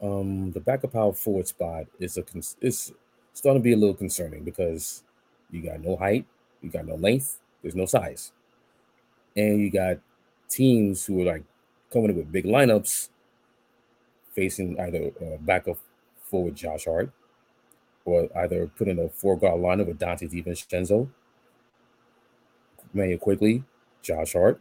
um, 0.00 0.52
the 0.52 0.60
backup 0.60 0.92
power 0.92 1.12
forward 1.12 1.48
spot 1.48 1.86
is 1.98 2.16
a 2.16 2.24
is 2.60 2.92
starting 3.32 3.60
to 3.60 3.64
be 3.64 3.72
a 3.72 3.76
little 3.76 3.94
concerning 3.94 4.44
because 4.44 5.02
you 5.50 5.62
got 5.62 5.80
no 5.80 5.96
height, 5.96 6.24
you 6.62 6.70
got 6.70 6.86
no 6.86 6.94
length, 6.94 7.40
there's 7.66 7.74
no 7.74 7.84
size, 7.84 8.30
and 9.36 9.60
you 9.60 9.70
got 9.70 9.98
teams 10.48 11.04
who 11.04 11.22
are 11.22 11.32
like 11.32 11.42
coming 11.92 12.10
in 12.10 12.16
with 12.16 12.30
big 12.30 12.44
lineups, 12.44 13.08
facing 14.34 14.78
either 14.78 15.10
uh, 15.20 15.36
backup 15.40 15.78
forward 16.22 16.54
Josh 16.54 16.84
Hart, 16.84 17.10
or 18.04 18.28
either 18.38 18.68
putting 18.68 19.00
a 19.00 19.08
four 19.08 19.36
guard 19.36 19.60
lineup 19.60 19.88
with 19.88 19.98
Donte 19.98 20.30
DiVincenzo, 20.30 21.08
Immanuel 22.94 23.18
Quickley, 23.18 23.64
Josh 24.00 24.34
Hart. 24.34 24.60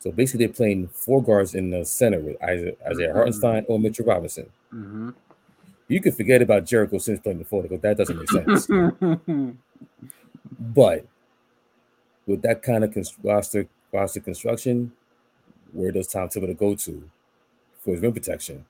So 0.00 0.12
basically, 0.12 0.44
they're 0.44 0.54
playing 0.54 0.88
four 0.88 1.22
guards 1.22 1.54
in 1.54 1.70
the 1.70 1.86
center 1.86 2.20
with 2.20 2.36
either 2.44 2.72
Isaiah 2.86 3.14
Hartenstein 3.14 3.64
or 3.66 3.78
Mitchell 3.78 4.04
Robinson. 4.04 4.50
Mhm. 4.74 5.14
You 5.88 6.02
can 6.02 6.12
forget 6.12 6.42
about 6.42 6.66
Jericho 6.66 6.98
Sims 6.98 7.20
playing 7.20 7.38
the 7.38 7.46
four 7.46 7.62
because 7.62 7.80
that 7.80 7.96
doesn't 7.96 8.18
make 8.18 8.28
sense. 8.30 8.68
But 10.58 11.06
with 12.26 12.42
that 12.42 12.62
kind 12.62 12.84
of 12.84 12.92
cons- 12.92 13.16
roster 13.22 13.66
roster 13.92 14.20
construction, 14.20 14.92
where 15.72 15.92
does 15.92 16.06
Tom 16.08 16.28
Thibodeau 16.28 16.56
go 16.56 16.74
to 16.74 17.10
for 17.80 17.92
his 17.92 18.00
rim 18.00 18.12
protection? 18.12 18.64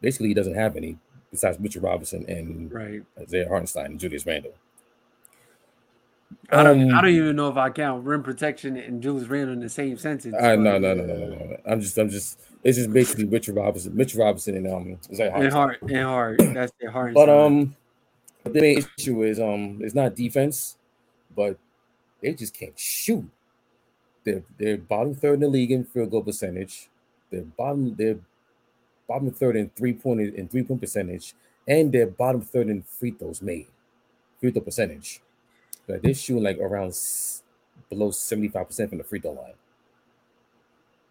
Basically, 0.00 0.28
he 0.28 0.34
doesn't 0.34 0.54
have 0.54 0.76
any 0.76 0.98
besides 1.30 1.58
Mitchell 1.58 1.82
Robinson 1.82 2.24
and 2.28 2.72
right. 2.72 3.02
Isaiah 3.20 3.48
Hartenstein 3.48 3.86
and 3.86 4.00
Julius 4.00 4.24
Randle. 4.26 4.54
I 6.50 6.62
don't. 6.62 6.80
I 6.80 6.82
Um, 6.98 7.02
don't 7.02 7.08
even 7.14 7.36
know 7.36 7.48
if 7.48 7.56
I 7.56 7.70
count 7.70 8.04
rim 8.04 8.22
protection 8.22 8.76
and 8.76 9.02
Julius 9.02 9.28
Randle 9.28 9.54
in 9.54 9.60
the 9.60 9.68
same 9.68 9.96
sentence. 9.96 10.34
Uh, 10.38 10.56
no, 10.56 10.72
but- 10.74 10.78
no, 10.82 10.94
no, 10.94 11.04
no, 11.06 11.16
no, 11.16 11.26
no. 11.28 11.56
I'm 11.66 11.80
just, 11.80 11.96
I'm 11.98 12.08
just. 12.10 12.38
It's 12.64 12.76
just 12.76 12.92
basically 12.92 13.24
Mitchell 13.24 13.54
Robinson, 13.54 13.94
Mitchell 13.96 14.20
Robinson, 14.24 14.56
and 14.56 14.66
um, 14.66 14.98
Isaiah 15.10 15.32
And 15.34 15.52
Hartenstein. 15.52 15.52
hard, 15.52 16.38
and 16.40 16.46
hard. 16.50 16.56
That's 16.56 16.72
their 16.80 16.90
hard. 16.90 17.14
But 17.14 17.28
um, 17.28 17.74
but 18.44 18.52
the 18.52 18.60
main 18.60 18.84
issue 18.98 19.22
is 19.22 19.38
um, 19.40 19.78
it's 19.80 19.94
not 19.94 20.14
defense, 20.16 20.76
but 21.34 21.56
they 22.22 22.34
just 22.34 22.54
can't 22.54 22.78
shoot. 22.78 23.28
They're 24.24 24.44
they're 24.58 24.78
bottom 24.78 25.14
third 25.14 25.34
in 25.34 25.40
the 25.40 25.48
league 25.48 25.72
in 25.72 25.84
field 25.84 26.10
goal 26.10 26.22
percentage. 26.22 26.88
They're 27.30 27.42
bottom 27.42 27.94
they're 27.96 28.18
bottom 29.08 29.30
third 29.32 29.56
in 29.56 29.70
three 29.70 29.94
point 29.94 30.20
in 30.20 30.48
three 30.48 30.64
point 30.64 30.80
percentage, 30.80 31.34
and 31.68 31.92
they're 31.92 32.06
bottom 32.06 32.42
third 32.42 32.68
in 32.68 32.82
free 32.82 33.12
throws 33.12 33.42
made, 33.42 33.68
free 34.40 34.50
throw 34.52 34.62
percentage. 34.62 35.20
But 35.86 36.02
they're 36.02 36.14
shooting 36.14 36.44
like 36.44 36.58
around 36.58 36.88
s- 36.90 37.42
below 37.90 38.10
seventy 38.12 38.48
five 38.48 38.68
percent 38.68 38.90
from 38.90 38.98
the 38.98 39.04
free 39.04 39.20
throw 39.20 39.32
line. 39.32 39.54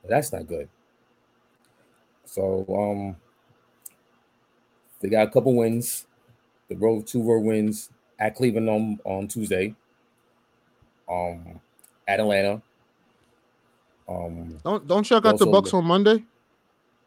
That's 0.08 0.34
not 0.34 0.48
good. 0.48 0.70
So 2.26 2.66
um 2.70 3.18
they 5.02 5.10
got 5.10 5.28
a 5.28 5.32
couple 5.32 5.56
wins. 5.56 6.08
The 6.70 6.76
road 6.78 7.08
two 7.08 7.24
road 7.24 7.44
wins 7.44 7.90
at 8.20 8.36
Cleveland 8.36 8.70
on, 8.70 9.00
on 9.06 9.28
Tuesday. 9.28 9.76
Um 11.10 11.60
at 12.08 12.20
Atlanta. 12.20 12.62
Um 14.08 14.58
Don't 14.64 14.88
don't 14.88 15.10
y'all 15.10 15.20
got 15.22 15.38
the 15.38 15.46
Bucks 15.46 15.72
the- 15.72 15.78
on 15.78 15.86
Monday? 15.86 16.24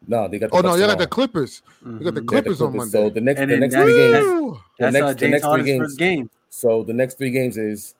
no, 0.07 0.27
they 0.27 0.39
got 0.39 0.49
the 0.51 0.55
Oh 0.57 0.61
no, 0.61 0.69
y'all 0.75 0.87
got 0.87 0.97
the 0.97 1.05
tomorrow. 1.05 1.07
Clippers. 1.07 1.61
You 1.85 1.91
got 1.91 1.99
the. 1.99 2.03
They 2.03 2.09
got 2.09 2.15
the 2.15 2.21
Clippers 2.21 2.61
on 2.61 2.75
Monday. 2.75 2.91
So 2.91 3.09
the 3.09 3.21
next 3.21 3.39
And 3.39 3.51
the 3.51 3.57
next 3.57 3.73
that's- 3.73 3.85
three 3.91 3.97
games. 3.97 4.13
that's- 4.13 4.61
The 4.77 4.91
next 4.91 5.03
uh, 5.03 5.07
the 5.07 5.15
James 5.15 5.31
next 5.31 5.41
three 5.43 5.47
Harden's 5.49 5.65
games. 5.67 5.81
first 5.83 5.97
game. 5.99 6.29
So 6.49 6.83
the 6.83 6.93
next 6.93 7.17
three 7.17 7.31
games 7.31 7.57
is 7.57 7.95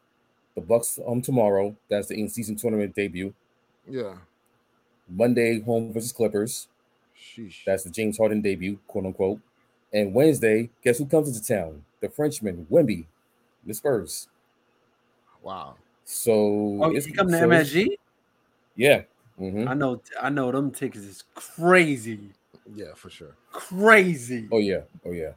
the 0.55 0.61
Bucks 0.61 0.99
um 1.07 1.21
tomorrow. 1.21 1.75
That's 1.89 2.07
the 2.07 2.15
in-season 2.19 2.55
tournament 2.57 2.95
debut. 2.95 3.33
Yeah. 3.87 4.15
Monday 5.09 5.61
home 5.61 5.91
versus 5.93 6.11
Clippers. 6.11 6.67
Sheesh. 7.17 7.63
That's 7.65 7.83
the 7.83 7.89
James 7.89 8.17
Harden 8.17 8.41
debut, 8.41 8.79
quote 8.87 9.05
unquote. 9.05 9.39
And 9.93 10.13
Wednesday, 10.13 10.69
guess 10.83 10.97
who 10.97 11.05
comes 11.05 11.27
into 11.27 11.45
town? 11.45 11.83
The 12.01 12.09
Frenchman, 12.09 12.65
Wemby, 12.71 13.05
the 13.65 13.73
Spurs. 13.73 14.27
Wow. 15.43 15.75
So 16.13 16.77
Oh, 16.83 16.89
it's- 16.89 17.07
you 17.07 17.13
come 17.13 17.27
to 17.29 17.39
so 17.39 17.47
MSG? 17.47 17.87
Yeah. 18.75 19.03
mhm. 19.39 19.67
I 19.67 19.73
know, 19.73 20.01
I 20.21 20.29
know 20.29 20.51
them 20.51 20.69
tickets 20.71 21.05
is 21.05 21.23
crazy, 21.35 22.19
Yeah, 22.75 22.93
for 22.95 23.09
sure. 23.09 23.35
crazy. 23.53 24.47
Oh 24.51 24.57
yeah. 24.57 24.81
Oh 25.05 25.11
yeah. 25.11 25.31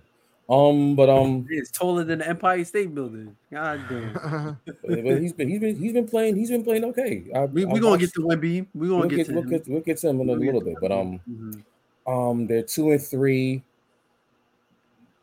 Um, 0.51 0.95
but 0.97 1.09
um, 1.09 1.47
It's 1.49 1.71
taller 1.71 2.05
than 2.05 2.19
the 2.19 2.29
Empire 2.29 2.65
State 2.65 2.93
Building. 2.95 3.35
God 3.51 3.81
damn. 3.89 4.59
but 4.83 5.21
he's 5.23 5.33
been 5.33 5.49
he's 5.49 5.61
been 5.61 5.77
he's 5.77 5.93
been 5.93 6.07
playing 6.09 6.37
he's 6.37 6.51
been 6.51 6.65
playing 6.65 6.85
okay. 6.87 7.25
I, 7.35 7.45
We 7.47 7.65
I 7.65 7.73
we 7.73 7.79
gonna 7.81 7.91
watched- 7.93 8.01
get 8.01 8.13
to 8.15 8.21
Wemby. 8.21 8.67
We're 8.75 8.89
gonna 8.89 9.01
we'll 9.01 9.09
get, 9.09 9.17
get, 9.17 9.27
to 9.29 9.33
we'll 9.35 9.43
him. 9.45 9.51
get 9.51 9.69
we'll 9.69 9.81
get 9.81 9.97
to 9.99 10.09
him 10.09 10.21
in 10.21 10.29
a 10.29 10.33
We'll 10.33 10.41
get 10.41 10.47
little 10.55 10.61
bit, 10.61 10.77
but 10.83 10.93
um, 10.93 11.21
Mhm. 11.31 11.63
um, 12.07 12.47
they're 12.47 12.63
two 12.63 12.91
and 12.91 13.01
three. 13.03 13.63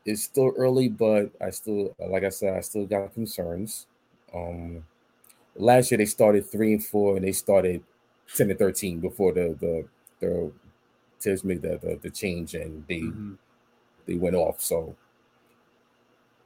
It's 0.06 0.24
still 0.24 0.54
early, 0.58 0.88
but 0.90 1.30
I 1.40 1.52
still, 1.52 1.94
like 2.00 2.24
I 2.24 2.30
said, 2.30 2.56
I 2.58 2.62
still 2.62 2.88
got 2.88 3.14
concerns. 3.14 3.86
Um, 4.34 4.84
last 5.56 5.92
year 5.92 5.98
they 5.98 6.06
started 6.06 6.46
three 6.46 6.74
and 6.74 6.84
four, 6.84 7.16
and 7.18 7.26
they 7.26 7.32
started 7.32 7.84
ten 8.36 8.50
and 8.50 8.60
thirteen 8.60 9.00
before 9.00 9.34
the 9.34 9.56
the 9.60 9.86
the 10.20 10.52
Thibs 11.20 11.44
made 11.44 11.62
the, 11.62 11.78
the 11.78 12.00
the 12.02 12.10
change, 12.10 12.56
and 12.56 12.84
they 12.88 13.02
Mhm. 13.02 13.38
they 14.08 14.16
went 14.16 14.36
off. 14.36 14.62
So 14.62 14.96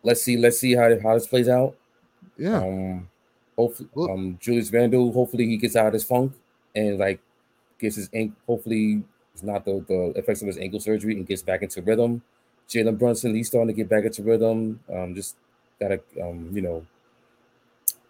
let's 0.03 0.21
see, 0.21 0.37
let's 0.37 0.59
see 0.59 0.73
how 0.75 0.89
how 1.01 1.13
this 1.13 1.27
plays 1.27 1.47
out. 1.49 1.75
Yeah. 2.37 2.57
Um, 2.63 3.09
hopefully, 3.57 3.89
Well- 3.93 4.11
um, 4.11 4.37
Julius 4.41 4.71
Randle. 4.71 5.11
Hopefully, 5.11 5.45
he 5.47 5.57
gets 5.57 5.75
out 5.75 5.87
of 5.87 5.93
his 5.93 6.03
funk 6.03 6.33
and 6.75 6.97
like 6.97 7.19
gets 7.79 7.95
his 7.95 8.09
ankle. 8.13 8.35
Hopefully, 8.47 9.03
it's 9.33 9.43
not 9.43 9.65
the 9.65 9.83
the 9.87 10.13
effects 10.19 10.41
of 10.41 10.47
his 10.47 10.57
ankle 10.57 10.79
surgery 10.79 11.13
and 11.15 11.25
gets 11.27 11.41
back 11.41 11.61
into 11.61 11.81
rhythm. 11.81 12.21
Jalen 12.67 12.97
Brunson, 12.97 13.35
he's 13.35 13.47
starting 13.47 13.67
to 13.67 13.73
get 13.73 13.87
back 13.89 14.05
into 14.05 14.23
rhythm. 14.23 14.79
Um, 14.91 15.13
just 15.13 15.35
gotta, 15.79 16.01
um, 16.21 16.49
you 16.51 16.61
know, 16.61 16.83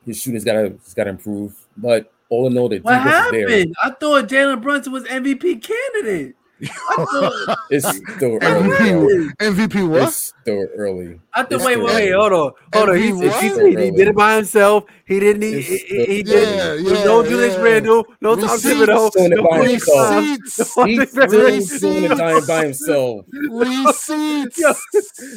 his 0.06 0.22
shooting's 0.22 0.44
gotta, 0.44 0.70
he's 0.84 0.94
gotta 0.94 1.10
improve. 1.12 1.54
But 1.78 2.12
all 2.30 2.48
in 2.48 2.58
all, 2.58 2.70
the 2.70 2.80
What 2.80 2.94
defense 3.04 3.26
is 3.28 3.32
there. 3.32 3.50
happened? 3.50 3.76
I 3.84 3.90
thought 3.92 4.28
Jalen 4.28 4.62
Brunson 4.62 4.94
was 4.94 5.04
MVP 5.06 5.62
candidate. 5.62 6.36
I 6.64 6.68
thought, 6.96 7.58
It's 7.70 7.86
still 7.88 8.40
early. 8.42 8.70
MVP, 8.70 9.36
MVP 9.40 9.90
what? 9.90 10.04
It's 10.04 10.34
still 10.42 10.66
early. 10.78 11.20
I 11.34 11.44
thought 11.44 11.62
wait, 11.66 11.78
wait, 11.78 11.86
wait, 11.94 12.12
hold 12.14 12.32
on, 12.32 12.52
hold 12.74 12.90
on. 12.90 12.96
He, 12.96 13.10
MVP 13.12 13.22
he, 13.22 13.28
what? 13.28 13.44
he, 13.44 13.50
said 13.50 13.66
he 13.84 13.92
did 13.92 14.08
it 14.08 14.16
by 14.16 14.36
himself. 14.38 14.86
He 15.06 15.20
didn't 15.20 15.42
need. 15.42 15.56
It's 15.58 15.68
He, 15.68 15.78
he, 15.78 16.06
he 16.06 16.26
still- 16.26 16.40
did. 16.40 16.86
Yeah, 16.86 16.94
it. 17.02 17.06
no 17.06 17.22
yeah, 17.24 17.30
Julius 17.30 17.56
yeah. 17.56 17.62
Randle. 17.62 18.06
No 18.22 18.36
Tom 18.38 18.44
Receipts. 18.46 18.66
Thibodeau. 18.66 19.12
Doing 19.12 19.32
it 19.34 19.36
No 19.36 19.44
by 19.44 19.58
Chris 19.60 19.72
himself. 19.72 20.08
Tom, 20.10 20.26
Receipts. 20.40 20.78
no 20.78 20.86
He's 20.86 21.18
Andre 21.18 21.60
still 21.60 21.92
doing 21.92 22.10
the 22.10 22.16
giant 22.16 22.48
by 22.48 22.64
himself. 22.64 23.26
Receipts. 23.34 24.60
Yo, 24.60 24.74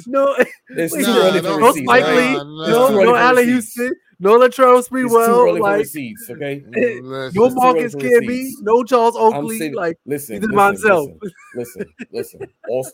no, 0.07 0.37
It's 0.71 0.95
Wait, 0.95 1.05
too 1.05 1.11
nah, 1.11 1.19
early 1.19 1.41
no, 1.41 1.55
for 1.55 1.61
no 1.61 1.67
receipts. 1.69 1.85
Spike 1.87 2.05
right? 2.05 2.17
Lee, 2.17 2.33
Nah, 2.35 2.43
no, 2.45 2.61
It's 2.63 2.69
too 2.69 2.95
early 2.95 3.05
no 3.05 3.11
for 3.11 3.17
Allen 3.19 3.47
receipts. 3.57 3.95
Houston, 4.21 4.41
no 4.41 4.47
Latrell 4.47 4.79
It's 4.79 4.89
too 4.89 4.95
Sprewell, 4.95 5.29
early 5.49 5.59
for 5.59 5.63
like 5.65 5.79
receipts. 5.81 6.27
Okay. 6.31 6.65
Listen, 6.69 7.05
no 7.09 7.25
It's 7.27 7.35
too 7.35 7.51
Marcus 7.55 7.93
for 7.93 7.99
Camby, 8.01 8.29
receipts. 8.29 8.61
no 8.63 8.85
Charles 8.85 9.17
Oakley. 9.17 9.59
saving- 9.59 9.75
Like 9.75 9.99
listen, 10.07 10.35
he 10.37 10.41
listen, 10.41 10.57
by 10.57 10.67
himself. 10.69 11.11
listen, 11.23 11.33
listen, 11.55 11.87
listen. 12.13 12.41
All 12.69 12.87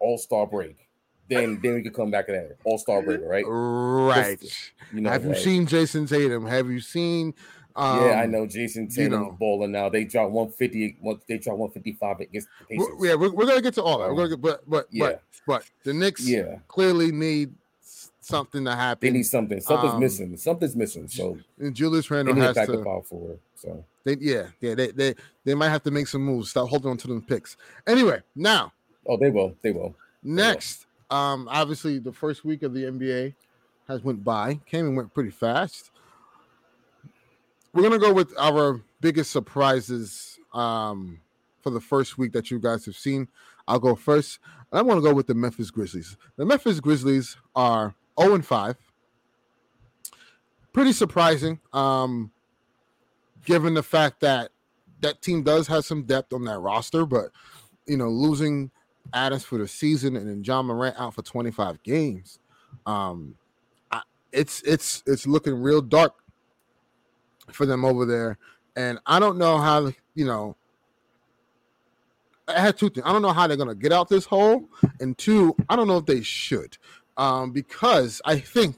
All 0.00 0.18
Star 0.18 0.46
break. 0.46 0.76
Then 1.28 1.60
then 1.62 1.74
we 1.74 1.82
can 1.82 1.92
come 1.92 2.10
back 2.10 2.26
to 2.26 2.32
that 2.32 2.56
All 2.64 2.78
Star 2.78 3.02
break, 3.02 3.20
right? 3.22 3.44
right. 3.46 4.42
You 4.94 5.00
know, 5.02 5.10
Have 5.10 5.24
you 5.24 5.30
like- 5.30 5.38
seen 5.38 5.66
Jayson 5.66 6.06
Tatum? 6.08 6.46
Have 6.46 6.70
you 6.70 6.80
seen? 6.80 7.34
Um, 7.76 8.06
yeah, 8.06 8.20
I 8.22 8.26
know. 8.26 8.44
Jayson 8.46 8.84
you 8.84 8.90
Tatum 8.90 9.10
know. 9.22 9.36
balling 9.38 9.70
now. 9.70 9.88
They 9.88 10.02
dropped 10.04 10.32
150. 10.32 10.98
They 11.28 11.38
dropped 11.38 11.58
155 11.60 12.20
against 12.20 12.48
the 12.60 12.64
Pacers. 12.76 12.88
We're, 12.98 13.06
yeah, 13.08 13.14
we're, 13.14 13.30
we're 13.30 13.46
gonna 13.46 13.60
get 13.62 13.74
to 13.74 13.82
all 13.84 13.98
that. 13.98 14.08
We're 14.08 14.16
gonna 14.16 14.28
get, 14.30 14.40
but 14.40 14.68
but 14.68 14.86
Yeah. 14.90 15.04
but 15.06 15.22
but 15.46 15.64
the 15.84 15.92
Knicks 15.94 16.26
yeah. 16.28 16.56
clearly 16.66 17.12
need 17.12 17.50
s- 17.50 17.57
something 18.28 18.64
to 18.64 18.74
happen. 18.74 19.06
They 19.06 19.12
need 19.18 19.24
something. 19.24 19.60
Something's 19.60 19.94
Um, 19.94 20.00
missing. 20.00 20.36
Something's 20.36 20.76
missing. 20.76 21.08
So 21.08 21.38
and 21.58 21.74
Julius 21.74 22.08
they 22.08 22.16
Randle 22.16 22.34
has 22.36 22.54
to. 22.56 22.82
power 22.84 23.02
forward. 23.02 23.38
So 23.56 23.84
They, 24.04 24.16
yeah, 24.20 24.48
yeah, 24.60 24.74
they, 24.74 24.88
they 24.92 25.14
they 25.44 25.54
might 25.54 25.70
have 25.70 25.82
to 25.84 25.90
make 25.90 26.06
some 26.06 26.22
moves. 26.22 26.50
Stop 26.50 26.68
holding 26.68 26.90
on 26.90 26.96
to 26.98 27.08
them 27.08 27.22
picks. 27.22 27.56
Anyway, 27.86 28.20
now 28.34 28.72
oh, 29.06 29.16
they 29.16 29.30
will. 29.30 29.54
They 29.62 29.72
will. 29.72 29.94
next, 30.22 30.86
um, 31.10 31.48
obviously 31.50 31.98
the 31.98 32.12
first 32.12 32.44
week 32.44 32.62
of 32.62 32.72
the 32.74 32.84
NBA 32.84 33.34
has 33.88 34.02
went 34.02 34.22
by. 34.22 34.60
Came 34.66 34.86
and 34.86 34.96
went 34.96 35.12
pretty 35.14 35.30
fast. 35.30 35.90
We're 37.72 37.82
gonna 37.82 37.98
go 37.98 38.12
with 38.12 38.34
our 38.38 38.80
biggest 39.00 39.30
surprises 39.30 40.38
um, 40.52 41.20
for 41.62 41.70
the 41.70 41.80
first 41.80 42.18
week 42.18 42.32
that 42.32 42.50
you 42.50 42.58
guys 42.58 42.84
have 42.86 42.96
seen. 42.96 43.28
I'll 43.66 43.78
go 43.78 43.94
first. 43.94 44.38
I 44.72 44.82
want 44.82 44.98
to 44.98 45.02
go 45.02 45.14
with 45.14 45.26
the 45.26 45.34
Memphis 45.34 45.70
Grizzlies. 45.70 46.16
The 46.36 46.44
Memphis 46.44 46.80
Grizzlies 46.80 47.36
are 47.54 47.94
0 48.20 48.34
and 48.34 48.46
5. 48.46 48.76
Pretty 50.72 50.92
surprising, 50.92 51.60
um, 51.72 52.30
given 53.44 53.74
the 53.74 53.82
fact 53.82 54.20
that 54.20 54.50
that 55.00 55.22
team 55.22 55.42
does 55.42 55.66
have 55.66 55.84
some 55.84 56.04
depth 56.04 56.32
on 56.32 56.44
that 56.44 56.58
roster, 56.58 57.06
but 57.06 57.30
you 57.86 57.96
know, 57.96 58.08
losing 58.08 58.70
Adams 59.12 59.44
for 59.44 59.58
the 59.58 59.66
season 59.66 60.16
and 60.16 60.28
then 60.28 60.44
Ja 60.44 60.62
Morant 60.62 60.96
out 60.98 61.14
for 61.14 61.22
25 61.22 61.82
games, 61.82 62.38
um, 62.86 63.34
I, 63.90 64.02
it's 64.32 64.62
it's 64.62 65.02
it's 65.06 65.26
looking 65.26 65.54
real 65.54 65.80
dark 65.80 66.14
for 67.50 67.66
them 67.66 67.84
over 67.84 68.04
there. 68.04 68.38
And 68.76 68.98
I 69.06 69.18
don't 69.18 69.38
know 69.38 69.58
how 69.58 69.92
you 70.14 70.24
know. 70.24 70.56
I 72.46 72.60
had 72.60 72.78
two 72.78 72.88
things. 72.88 73.04
I 73.04 73.12
don't 73.12 73.20
know 73.20 73.32
how 73.32 73.46
they're 73.46 73.58
gonna 73.58 73.74
get 73.74 73.92
out 73.92 74.08
this 74.08 74.24
hole, 74.24 74.68
and 75.00 75.16
two, 75.18 75.54
I 75.68 75.76
don't 75.76 75.86
know 75.86 75.98
if 75.98 76.06
they 76.06 76.22
should, 76.22 76.78
um, 77.18 77.50
because 77.50 78.22
I 78.24 78.38
think 78.38 78.76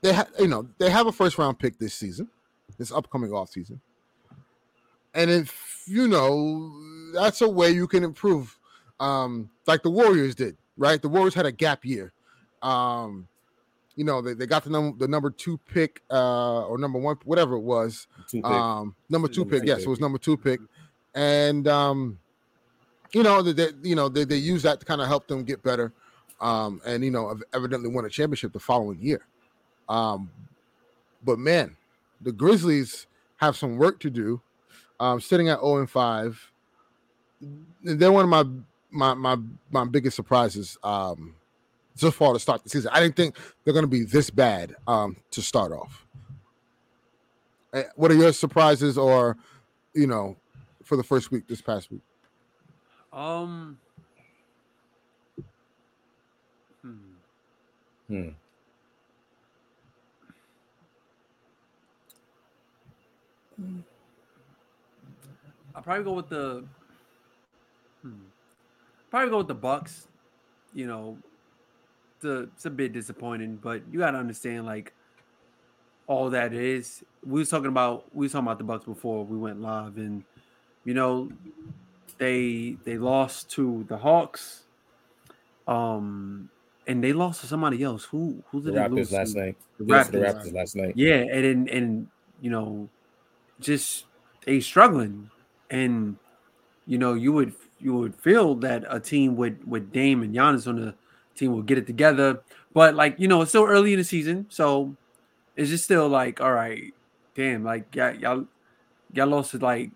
they 0.00 0.12
have, 0.12 0.30
you 0.38 0.48
know, 0.48 0.66
they 0.78 0.90
have 0.90 1.06
a 1.06 1.12
first 1.12 1.38
round 1.38 1.58
pick 1.58 1.78
this 1.78 1.94
season, 1.94 2.28
this 2.78 2.90
upcoming 2.90 3.32
off 3.32 3.50
season, 3.50 3.80
and 5.14 5.30
if 5.30 5.84
you 5.86 6.08
know, 6.08 6.72
that's 7.12 7.40
a 7.42 7.48
way 7.48 7.70
you 7.70 7.86
can 7.86 8.02
improve, 8.02 8.58
um, 8.98 9.50
like 9.66 9.82
the 9.82 9.90
Warriors 9.90 10.34
did, 10.34 10.56
right? 10.76 11.00
The 11.00 11.08
Warriors 11.08 11.34
had 11.34 11.46
a 11.46 11.52
gap 11.52 11.84
year, 11.84 12.12
um, 12.62 13.28
you 13.96 14.04
know, 14.04 14.22
they, 14.22 14.32
they 14.32 14.46
got 14.46 14.64
the 14.64 14.70
number 14.70 14.96
the 14.98 15.08
number 15.08 15.30
two 15.30 15.58
pick, 15.72 16.02
uh, 16.10 16.64
or 16.64 16.78
number 16.78 16.98
one, 16.98 17.16
whatever 17.24 17.54
it 17.54 17.60
was, 17.60 18.06
Two 18.28 18.42
um, 18.44 18.94
number 19.10 19.28
two 19.28 19.42
Number 19.42 19.58
pick. 19.58 19.68
Yes, 19.68 19.82
it 19.82 19.88
was 19.88 20.00
number 20.00 20.18
two 20.18 20.38
pick, 20.38 20.60
and 21.14 21.68
um, 21.68 22.18
you 23.12 23.22
know, 23.22 23.42
they, 23.42 23.52
they 23.52 23.68
you 23.82 23.94
know 23.94 24.08
they, 24.08 24.24
they 24.24 24.36
use 24.36 24.62
that 24.62 24.80
to 24.80 24.86
kind 24.86 25.02
of 25.02 25.08
help 25.08 25.26
them 25.28 25.44
get 25.44 25.62
better, 25.62 25.92
um, 26.40 26.80
and 26.86 27.04
you 27.04 27.10
know, 27.10 27.30
ev- 27.30 27.42
evidently 27.52 27.88
won 27.88 28.04
a 28.04 28.10
championship 28.10 28.52
the 28.52 28.60
following 28.60 29.00
year. 29.00 29.26
Um, 29.88 30.30
but 31.24 31.38
man, 31.38 31.76
the 32.20 32.32
Grizzlies 32.32 33.06
have 33.36 33.56
some 33.56 33.76
work 33.76 34.00
to 34.00 34.10
do. 34.10 34.40
Um, 34.98 35.20
sitting 35.20 35.48
at 35.48 35.60
zero 35.60 35.78
and 35.78 35.90
five, 35.90 36.52
they're 37.82 38.12
one 38.12 38.24
of 38.24 38.28
my 38.30 38.44
my 38.90 39.14
my 39.14 39.42
my 39.70 39.84
biggest 39.84 40.16
surprises. 40.16 40.76
Um, 40.82 41.36
so 41.94 42.10
far 42.10 42.32
to 42.32 42.38
start 42.38 42.62
the 42.62 42.70
season, 42.70 42.90
I 42.94 43.00
didn't 43.00 43.16
think 43.16 43.36
they're 43.64 43.74
going 43.74 43.84
to 43.84 43.88
be 43.88 44.04
this 44.04 44.30
bad 44.30 44.74
um, 44.86 45.16
to 45.32 45.42
start 45.42 45.72
off. 45.72 46.06
Eh, 47.74 47.84
What 47.96 48.10
are 48.10 48.14
your 48.14 48.32
surprises, 48.32 48.96
or 48.96 49.36
you 49.94 50.06
know, 50.06 50.36
for 50.84 50.96
the 50.96 51.02
first 51.02 51.30
week 51.30 51.46
this 51.48 51.60
past 51.60 51.90
week? 51.90 52.02
Um. 53.12 53.78
Hmm. 58.10 58.30
I'll 65.76 65.82
probably 65.82 66.02
go 66.02 66.12
with 66.14 66.28
the. 66.28 66.64
Hmm. 68.02 68.14
Probably 69.10 69.30
go 69.30 69.38
with 69.38 69.46
the 69.46 69.54
Bucks. 69.54 70.08
You 70.74 70.88
know, 70.88 71.18
the 72.18 72.48
it's 72.56 72.66
a 72.66 72.70
bit 72.70 72.92
disappointing, 72.92 73.60
but 73.62 73.82
you 73.92 74.00
gotta 74.00 74.18
understand 74.18 74.66
like 74.66 74.92
all 76.08 76.30
that 76.30 76.52
is. 76.52 77.04
We 77.24 77.38
was 77.38 77.48
talking 77.48 77.68
about 77.68 78.12
we 78.12 78.24
was 78.24 78.32
talking 78.32 78.48
about 78.48 78.58
the 78.58 78.64
Bucks 78.64 78.86
before 78.86 79.24
we 79.24 79.38
went 79.38 79.60
live, 79.60 79.98
and 79.98 80.24
you 80.84 80.94
know, 80.94 81.30
they 82.18 82.76
they 82.82 82.98
lost 82.98 83.50
to 83.50 83.84
the 83.88 83.98
Hawks. 83.98 84.64
Um, 85.68 86.50
and 86.90 87.04
they 87.04 87.12
lost 87.12 87.40
to 87.42 87.46
somebody 87.46 87.82
else. 87.82 88.04
Who 88.04 88.42
who 88.50 88.60
The 88.60 88.72
did 88.72 88.82
they 88.84 88.88
lose 88.88 89.10
Raptors 89.10 89.12
last 89.12 89.34
to? 89.34 89.40
night. 89.40 89.56
The 89.78 89.84
They 89.84 89.92
to 90.02 90.12
the 90.12 90.18
Raptors. 90.18 90.34
Raptors 90.42 90.54
last 90.54 90.76
night. 90.76 90.92
Yeah, 90.96 91.14
and 91.14 91.44
and, 91.44 91.68
and 91.68 92.06
you 92.40 92.50
know, 92.50 92.88
just 93.60 94.06
they 94.44 94.60
struggling, 94.60 95.30
and 95.70 96.16
you 96.86 96.98
know, 96.98 97.14
you 97.14 97.32
would 97.32 97.54
you 97.78 97.94
would 97.94 98.14
feel 98.16 98.54
that 98.56 98.84
a 98.88 98.98
team 98.98 99.36
with 99.36 99.62
with 99.64 99.92
Dame 99.92 100.22
and 100.22 100.34
Giannis 100.34 100.66
on 100.66 100.76
the 100.76 100.94
team 101.36 101.52
will 101.52 101.62
get 101.62 101.78
it 101.78 101.86
together, 101.86 102.42
but 102.74 102.94
like 102.94 103.14
you 103.18 103.28
know, 103.28 103.40
it's 103.42 103.50
still 103.52 103.64
early 103.64 103.92
in 103.92 103.98
the 103.98 104.04
season, 104.04 104.46
so 104.50 104.94
it's 105.56 105.70
just 105.70 105.84
still 105.84 106.08
like, 106.08 106.40
all 106.40 106.52
right, 106.52 106.92
damn, 107.34 107.62
like 107.64 107.94
y'all 107.94 108.14
y'all, 108.14 108.44
y'all 109.12 109.26
lost 109.28 109.52
to 109.52 109.58
like, 109.58 109.90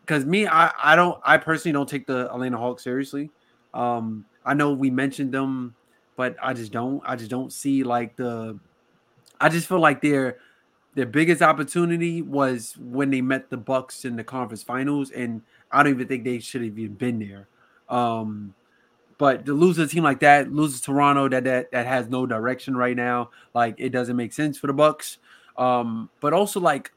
because 0.00 0.24
me, 0.24 0.46
I 0.46 0.72
I 0.82 0.96
don't, 0.96 1.20
I 1.24 1.38
personally 1.38 1.72
don't 1.72 1.88
take 1.88 2.06
the 2.06 2.32
Atlanta 2.32 2.58
Hawks 2.58 2.82
seriously. 2.82 3.30
Um, 3.72 4.24
I 4.44 4.54
know 4.54 4.72
we 4.72 4.90
mentioned 4.90 5.32
them, 5.32 5.74
but 6.20 6.36
I 6.42 6.52
just 6.52 6.70
don't, 6.70 7.02
I 7.06 7.16
just 7.16 7.30
don't 7.30 7.50
see 7.50 7.82
like 7.82 8.14
the, 8.16 8.58
I 9.40 9.48
just 9.48 9.66
feel 9.66 9.80
like 9.80 10.02
they're 10.02 10.36
their 10.94 11.06
biggest 11.06 11.40
opportunity 11.40 12.20
was 12.20 12.76
when 12.78 13.08
they 13.08 13.22
met 13.22 13.48
the 13.48 13.56
Bucks 13.56 14.04
in 14.04 14.16
the 14.16 14.24
conference 14.24 14.62
finals, 14.62 15.10
and 15.12 15.40
I 15.72 15.82
don't 15.82 15.94
even 15.94 16.08
think 16.08 16.24
they 16.24 16.38
should 16.38 16.60
have 16.60 16.78
even 16.78 16.92
been 16.92 17.20
there. 17.20 17.48
Um, 17.88 18.54
but 19.16 19.46
to 19.46 19.54
lose 19.54 19.78
a 19.78 19.86
team 19.86 20.04
like 20.04 20.20
that, 20.20 20.52
lose 20.52 20.78
to 20.78 20.82
Toronto 20.84 21.26
that 21.30 21.44
that 21.44 21.70
that 21.70 21.86
has 21.86 22.10
no 22.10 22.26
direction 22.26 22.76
right 22.76 22.94
now, 22.94 23.30
like 23.54 23.76
it 23.78 23.88
doesn't 23.88 24.14
make 24.14 24.34
sense 24.34 24.58
for 24.58 24.66
the 24.66 24.74
Bucks. 24.74 25.16
Um, 25.56 26.10
but 26.20 26.34
also 26.34 26.60
like 26.60 26.92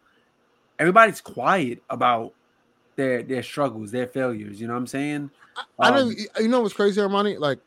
everybody's 0.80 1.22
quiet 1.22 1.82
about 1.90 2.34
their 2.98 3.24
their 3.24 3.42
struggles, 3.42 3.92
their 3.92 4.08
failures. 4.08 4.60
You 4.60 4.68
know 4.68 4.74
what 4.74 4.80
I'm 4.80 4.88
saying? 4.88 5.32
I 5.80 5.92
don't. 5.92 6.10
Um, 6.10 6.16
You 6.42 6.50
know 6.50 6.60
what's 6.60 6.74
crazy, 6.74 7.00
Armani? 7.00 7.40
Like, 7.40 7.60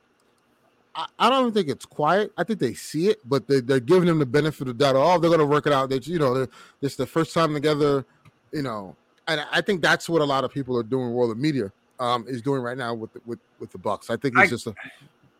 I, 0.96 1.06
I 1.18 1.30
don't 1.30 1.42
even 1.42 1.52
think 1.54 1.68
it's 1.68 1.84
quiet. 1.86 2.32
I 2.36 2.44
think 2.44 2.58
they 2.58 2.74
see 2.74 3.08
it, 3.08 3.18
but 3.28 3.46
they, 3.46 3.60
they're 3.60 3.80
giving 3.80 4.06
them 4.06 4.18
the 4.18 4.26
benefit 4.26 4.62
of 4.68 4.78
the 4.78 4.84
doubt. 4.84 4.96
Oh, 4.96 5.18
they're 5.18 5.30
going 5.30 5.40
to 5.40 5.46
work 5.46 5.66
it 5.66 5.72
out. 5.72 5.90
That 5.90 6.06
you 6.06 6.18
know, 6.18 6.34
they're, 6.34 6.48
this 6.80 6.92
is 6.92 6.96
the 6.96 7.06
first 7.06 7.34
time 7.34 7.52
together. 7.54 8.04
You 8.52 8.62
know, 8.62 8.96
and 9.28 9.44
I 9.52 9.60
think 9.60 9.82
that's 9.82 10.08
what 10.08 10.22
a 10.22 10.24
lot 10.24 10.44
of 10.44 10.50
people 10.52 10.76
are 10.78 10.82
doing. 10.82 11.12
World 11.12 11.30
of 11.32 11.38
media 11.38 11.70
um, 12.00 12.24
is 12.28 12.40
doing 12.42 12.62
right 12.62 12.76
now 12.78 12.94
with 12.94 13.12
the, 13.12 13.20
with 13.26 13.38
with 13.58 13.70
the 13.72 13.78
Bucks. 13.78 14.08
I 14.10 14.16
think 14.16 14.34
it's 14.36 14.44
I- 14.44 14.46
just 14.46 14.66
a, 14.66 14.74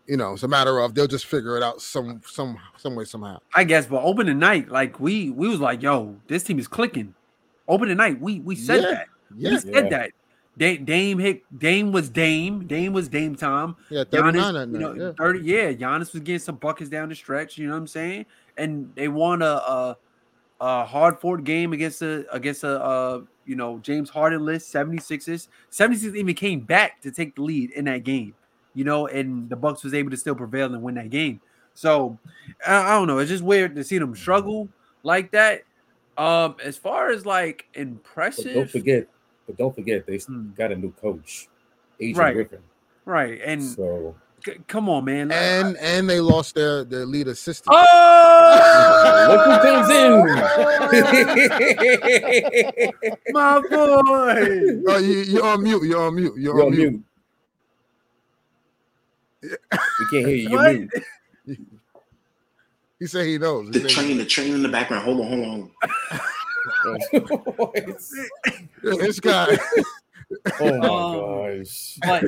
you 0.07 0.17
know, 0.17 0.35
it's 0.35 0.43
a 0.43 0.49
matter 0.49 0.79
of 0.79 0.95
they'll 0.95 1.07
just 1.07 1.27
figure 1.27 1.57
it 1.57 1.63
out 1.63 1.81
some 1.81 2.21
some 2.27 2.59
some 2.77 2.95
way 2.95 3.05
somehow. 3.05 3.39
I 3.55 3.65
guess, 3.65 3.87
but 3.87 4.03
opening 4.03 4.39
night, 4.39 4.69
like 4.69 5.01
we 5.01 5.31
we 5.31 5.49
was 5.49 5.61
like, 5.61 5.83
yo, 5.83 6.17
this 6.29 6.43
team 6.43 6.59
is 6.59 6.69
clicking. 6.69 7.15
Opening 7.69 7.97
night, 7.97 8.21
we 8.21 8.41
we 8.41 8.55
said 8.57 8.83
Yeah, 8.83 8.91
that. 8.91 9.07
Yeah, 9.37 9.51
We 9.51 9.59
said 9.59 9.75
Yeah. 9.75 9.89
that. 9.91 10.11
Dame, 10.59 10.85
Dame 10.85 11.19
hit 11.19 11.59
Dame 11.59 11.93
was 11.93 12.09
Dame. 12.09 12.67
Dame 12.67 12.93
was 12.93 13.09
Dame 13.09 13.37
time. 13.37 13.77
yeah, 13.91 14.05
thirty 14.05 14.39
nine 14.39 14.55
Giannis, 14.55 14.73
you 14.73 14.79
know. 14.79 14.95
Yeah. 14.95 15.13
30, 15.19 15.41
yeah, 15.41 15.73
Giannis 15.73 16.13
was 16.13 16.23
getting 16.23 16.39
some 16.39 16.57
buckets 16.57 16.89
down 16.89 17.09
the 17.11 17.15
stretch, 17.15 17.59
you 17.59 17.67
know 17.67 17.75
what 17.75 17.81
I'm 17.81 17.87
saying? 17.87 18.27
And 18.57 18.91
they 18.95 19.09
won 19.09 19.43
a 19.43 19.45
a, 19.45 19.97
a 20.61 20.85
hard 20.85 21.19
fought 21.19 21.45
game 21.45 21.73
against 21.73 22.01
a 22.01 22.25
against 22.35 22.65
a 22.65 22.83
uh 22.83 23.21
you 23.45 23.55
know 23.55 23.79
James 23.81 24.09
Harden 24.09 24.45
list 24.45 24.73
76ers. 24.73 25.49
76 25.71 26.15
even 26.15 26.35
came 26.35 26.61
back 26.61 27.03
to 27.03 27.11
take 27.11 27.35
the 27.35 27.43
lead 27.43 27.71
in 27.73 27.85
that 27.85 28.05
game, 28.05 28.35
you 28.75 28.85
know, 28.85 29.07
and 29.09 29.51
the 29.51 29.57
Bucks 29.57 29.85
was 29.85 29.93
able 29.93 30.11
to 30.11 30.17
still 30.17 30.35
prevail 30.35 30.73
and 30.73 30.83
win 30.83 30.95
that 30.95 31.11
game. 31.11 31.41
So 31.75 32.19
I, 32.67 32.77
I 32.77 32.91
don't 32.99 33.09
know, 33.09 33.19
it's 33.19 33.31
just 33.31 33.45
weird 33.45 33.77
to 33.77 33.85
see 33.85 33.99
them 33.99 34.17
struggle 34.17 34.71
like 35.03 35.33
that. 35.33 35.63
Um, 36.17 36.57
as 36.65 36.79
far 36.79 37.11
as 37.11 37.27
like 37.27 37.67
But 37.75 37.81
impressive, 37.83 38.55
don't 38.55 38.71
forget, 38.71 39.07
but 39.47 39.57
don't 39.57 39.75
forget, 39.75 40.07
they 40.07 40.19
Hmm. 40.19 40.51
got 40.57 40.73
a 40.73 40.77
new 40.77 40.93
coach, 40.93 41.49
Adrian 42.01 42.17
Right. 42.19 42.35
Griffin. 42.35 42.63
right? 43.05 43.41
And 43.45 43.63
So 43.63 44.15
c- 44.45 44.59
come 44.67 44.89
on, 44.89 45.05
man. 45.05 45.29
like- 45.29 45.39
And 45.39 45.77
and 45.79 46.09
they 46.11 46.21
lost 46.21 46.55
their 46.55 46.85
their 46.85 47.07
lead 47.07 47.29
assistant. 47.29 47.75
Oh, 47.77 49.27
look 49.29 49.43
who 49.45 49.59
comes 49.67 49.91
in. 49.91 50.13
my 53.33 53.61
boy. 53.61 54.83
Oh, 54.89 54.99
you, 54.99 55.19
you're 55.23 55.45
on 55.47 55.63
mute. 55.63 55.83
You're 55.85 56.01
on 56.03 56.15
mute. 56.15 56.35
You're, 56.37 56.57
You're 56.57 56.63
on 56.63 56.67
on 56.69 56.71
mute. 56.73 56.91
mute. 56.91 57.05
We 59.99 60.07
can't 60.07 60.27
hear 60.27 60.37
you. 60.37 60.49
You're 60.49 60.59
What? 60.61 60.77
mute. 61.47 61.67
He 62.99 63.07
said 63.07 63.27
he 63.27 63.39
knows. 63.39 63.67
He 63.69 63.73
The 63.75 63.81
said 63.81 63.91
he 63.91 63.95
train, 63.95 64.19
the 64.19 64.25
train 64.25 64.55
in 64.55 64.63
the 64.63 64.69
background. 64.71 65.05
Hold 65.05 65.21
on, 65.21 65.27
hold 65.29 65.45
on. 65.45 65.71
oh 66.85 66.99
knows. 67.13 68.15
This 68.83 69.21
guy. 69.21 69.57
my 70.61 70.67
Um, 70.69 70.81
gosh. 70.81 71.99
But 72.03 72.25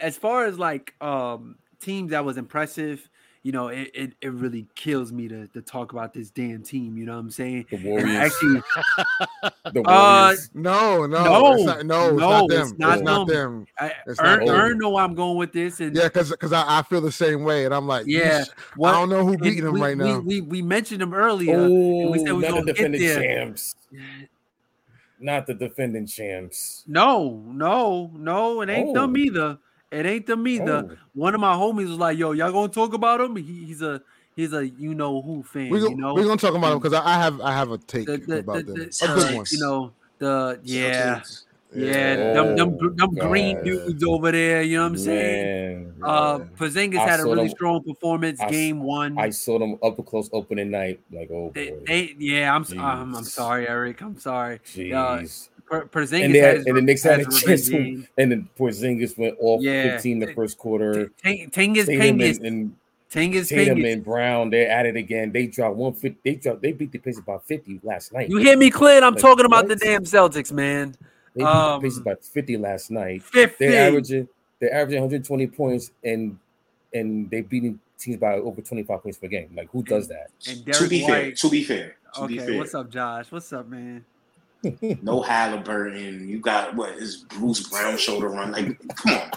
as 0.00 0.16
far 0.16 0.46
as 0.46 0.58
like 0.58 0.94
um 1.00 1.56
teams 1.80 2.10
that 2.10 2.24
was 2.24 2.36
impressive, 2.36 3.08
you 3.44 3.52
know, 3.52 3.68
it, 3.68 3.90
it, 3.94 4.12
it 4.22 4.32
really 4.32 4.66
kills 4.74 5.12
me 5.12 5.28
to, 5.28 5.46
to 5.48 5.60
talk 5.60 5.92
about 5.92 6.14
this 6.14 6.30
damn 6.30 6.62
team. 6.62 6.96
You 6.96 7.04
know 7.04 7.12
what 7.12 7.18
I'm 7.20 7.30
saying? 7.30 7.66
The 7.70 7.76
And 7.76 7.84
Warriors. 7.84 8.16
actually, 8.16 8.62
the 9.72 9.82
uh, 9.86 10.24
Warriors. 10.24 10.50
No, 10.54 11.04
no, 11.06 11.24
No, 11.24 11.52
it's 11.52 11.64
not, 11.64 11.84
no, 11.86 12.08
it's 12.08 12.18
not 12.18 12.48
them. 12.48 12.60
it's 12.62 12.70
It's 12.70 12.78
not 12.80 13.00
not, 13.02 13.28
them. 13.28 13.36
them. 13.36 13.66
I, 13.78 13.92
It's 14.06 14.18
not 14.18 14.38
Ern, 14.40 14.46
them. 14.46 14.54
Ern 14.56 14.78
know 14.78 14.88
where 14.90 15.04
I'm 15.04 15.14
going 15.14 15.36
with 15.36 15.52
this, 15.52 15.78
and 15.80 15.94
Yeah, 15.94 16.04
because 16.04 16.30
because 16.30 16.54
I, 16.54 16.78
I 16.78 16.82
feel 16.82 17.02
the 17.02 17.12
same 17.12 17.44
way, 17.44 17.66
and 17.66 17.74
I'm 17.74 17.86
like, 17.86 18.06
Yeah, 18.06 18.40
"Yeesh, 18.40 18.48
what- 18.76 18.94
I 18.94 18.98
don't 18.98 19.10
know 19.10 19.26
who 19.26 19.32
and 19.34 19.42
beating 19.42 19.64
them 19.64 19.74
we, 19.74 19.80
right 19.82 19.98
we- 19.98 20.04
now. 20.04 20.18
We, 20.20 20.40
we 20.40 20.62
mentioned 20.62 21.02
them 21.02 21.12
earlier. 21.12 21.56
Oh, 21.58 22.10
we 22.10 22.18
said 22.20 22.32
we 22.32 22.48
not 22.48 22.64
the 22.64 22.72
defending 22.72 23.00
champs. 23.02 23.74
Not 25.20 25.46
the 25.46 25.54
defending 25.54 26.06
champs. 26.06 26.82
No, 26.86 27.42
no, 27.46 28.10
no, 28.14 28.62
it 28.62 28.70
ain't 28.70 28.94
them 28.94 29.12
Oh. 29.12 29.16
either. 29.18 29.58
It 29.94 30.06
ain't 30.06 30.26
them 30.26 30.46
either. 30.48 30.88
Oh. 30.90 30.96
One 31.14 31.34
of 31.34 31.40
my 31.40 31.54
homies 31.54 31.88
was 31.88 31.98
like, 31.98 32.18
"Yo, 32.18 32.32
y'all 32.32 32.52
gonna 32.52 32.68
talk 32.68 32.92
about 32.94 33.20
him? 33.20 33.36
He, 33.36 33.64
he's 33.66 33.82
a 33.82 34.00
he's 34.36 34.52
a 34.52 34.66
you 34.66 34.94
know 34.94 35.22
who 35.22 35.42
fan. 35.42 35.70
we 35.70 35.80
go, 35.80 35.88
you 35.88 35.96
know, 35.96 36.14
we're 36.14 36.24
gonna 36.24 36.36
talk 36.36 36.54
about 36.54 36.72
him 36.72 36.78
because 36.78 36.92
I, 36.92 37.04
I 37.04 37.22
have 37.22 37.40
I 37.40 37.52
have 37.52 37.70
a 37.70 37.78
take 37.78 38.06
the, 38.06 38.16
the, 38.18 38.38
about 38.40 38.56
the, 38.56 38.62
them. 38.64 38.74
the- 38.76 38.82
a 39.04 39.14
good 39.14 39.32
uh, 39.32 39.36
one. 39.36 39.46
you 39.50 39.58
know 39.60 39.92
the 40.18 40.60
yeah 40.62 41.16
Celtics. 41.20 41.42
yeah 41.74 42.14
them 42.34 42.56
them, 42.56 42.96
them 42.96 43.14
green 43.14 43.56
God. 43.56 43.64
dudes 43.64 44.04
over 44.04 44.30
there. 44.32 44.62
You 44.62 44.76
know 44.78 44.82
what 44.84 44.88
I'm 44.92 44.96
saying? 44.98 45.84
Man, 45.84 45.94
Uh, 46.02 46.38
man. 46.38 46.50
Porzingis 46.56 46.98
had 47.08 47.20
a 47.20 47.24
really 47.24 47.36
them- 47.48 47.48
strong 47.50 47.82
performance. 47.82 48.40
I 48.40 48.44
s- 48.46 48.50
game 48.50 48.80
one. 48.82 49.18
I 49.18 49.30
saw 49.30 49.58
them 49.58 49.78
up 49.82 50.04
close 50.06 50.28
opening 50.32 50.70
night. 50.70 51.00
Like, 51.12 51.30
oh 51.32 51.50
they, 51.54 51.70
boy, 51.70 51.78
they, 51.86 52.14
yeah, 52.18 52.54
I'm, 52.54 52.62
s- 52.62 52.72
I'm 52.72 53.14
I'm 53.14 53.14
Jeez. 53.14 53.26
sorry, 53.26 53.68
Eric. 53.68 54.02
I'm 54.02 54.18
sorry. 54.18 54.58
jeez. 54.60 55.48
Per- 55.82 55.86
Porzingis 56.02 56.24
and, 56.24 56.34
they 56.34 56.38
had 56.38 56.46
had, 56.48 56.56
his, 56.58 56.66
and 56.66 56.76
the 56.76 56.82
Knicks 56.82 57.02
had 57.02 57.20
a 57.20 57.24
chance 57.30 57.68
to, 57.68 58.04
and 58.18 58.32
then 58.32 58.48
Porzingis 58.58 59.16
went 59.18 59.36
off 59.40 59.62
Yeah. 59.62 59.92
15 59.94 60.18
the 60.20 60.32
first 60.34 60.58
quarter. 60.58 61.08
T- 61.22 61.46
Tingus 61.50 61.86
Tatum 61.86 62.18
Pingus 62.18 62.36
and, 62.38 62.46
and 62.46 62.76
Tingus 63.10 63.48
Tatum 63.48 63.78
Pingus. 63.78 63.92
and 63.92 64.04
Brown, 64.04 64.50
they're 64.50 64.68
at 64.70 64.86
it 64.86 64.96
again. 64.96 65.30
They 65.32 65.46
dropped 65.46 65.76
150. 65.76 66.18
They 66.24 66.36
dropped. 66.36 66.62
They 66.62 66.72
beat 66.72 66.92
the 66.92 66.98
Pacers 66.98 67.22
by 67.24 67.38
50 67.38 67.80
last 67.82 68.12
night. 68.12 68.28
You 68.28 68.38
hear 68.38 68.56
me, 68.56 68.70
Clint? 68.70 69.04
I'm 69.04 69.12
Like, 69.14 69.22
talking 69.22 69.44
about 69.46 69.68
the 69.68 69.76
damn 69.76 70.04
Celtics, 70.04 70.52
man. 70.52 70.94
They 71.34 71.40
beat 71.40 71.46
um, 71.46 71.80
the 71.80 71.86
Pacers 71.88 72.02
by 72.02 72.14
50 72.16 72.56
last 72.58 72.90
night. 72.90 73.22
50. 73.22 73.56
They're 73.66 73.88
averaging. 73.88 74.28
They're 74.60 74.72
averaging 74.74 75.00
120 75.02 75.46
points, 75.48 75.90
and 76.02 76.38
and 76.92 77.28
they 77.30 77.40
beating 77.42 77.78
teams 77.98 78.18
by 78.18 78.34
over 78.34 78.60
25 78.60 79.02
points 79.02 79.18
per 79.18 79.26
game. 79.28 79.50
Like, 79.56 79.68
who 79.70 79.82
does 79.82 80.08
that? 80.08 80.30
And 80.48 80.64
To 80.66 80.72
Derek 80.72 80.90
be 80.90 81.00
fair, 81.06 81.22
White. 81.24 81.36
to 81.36 81.50
be 81.50 81.64
fair, 81.64 81.96
to 82.14 82.26
be 82.26 82.38
Okay, 82.40 82.46
fair, 82.50 82.58
what's 82.58 82.74
up, 82.74 82.88
Josh? 82.90 83.30
What's 83.30 83.52
up, 83.52 83.68
man? 83.68 84.04
No 85.02 85.22
Halliburton. 85.22 86.28
You 86.28 86.40
got 86.40 86.74
what 86.74 86.94
is 86.94 87.24
Bruce 87.28 87.68
Brown 87.68 87.96
shoulder 87.96 88.28
run? 88.28 88.52
Like, 88.52 88.78
come 88.96 89.14
on, 89.18 89.30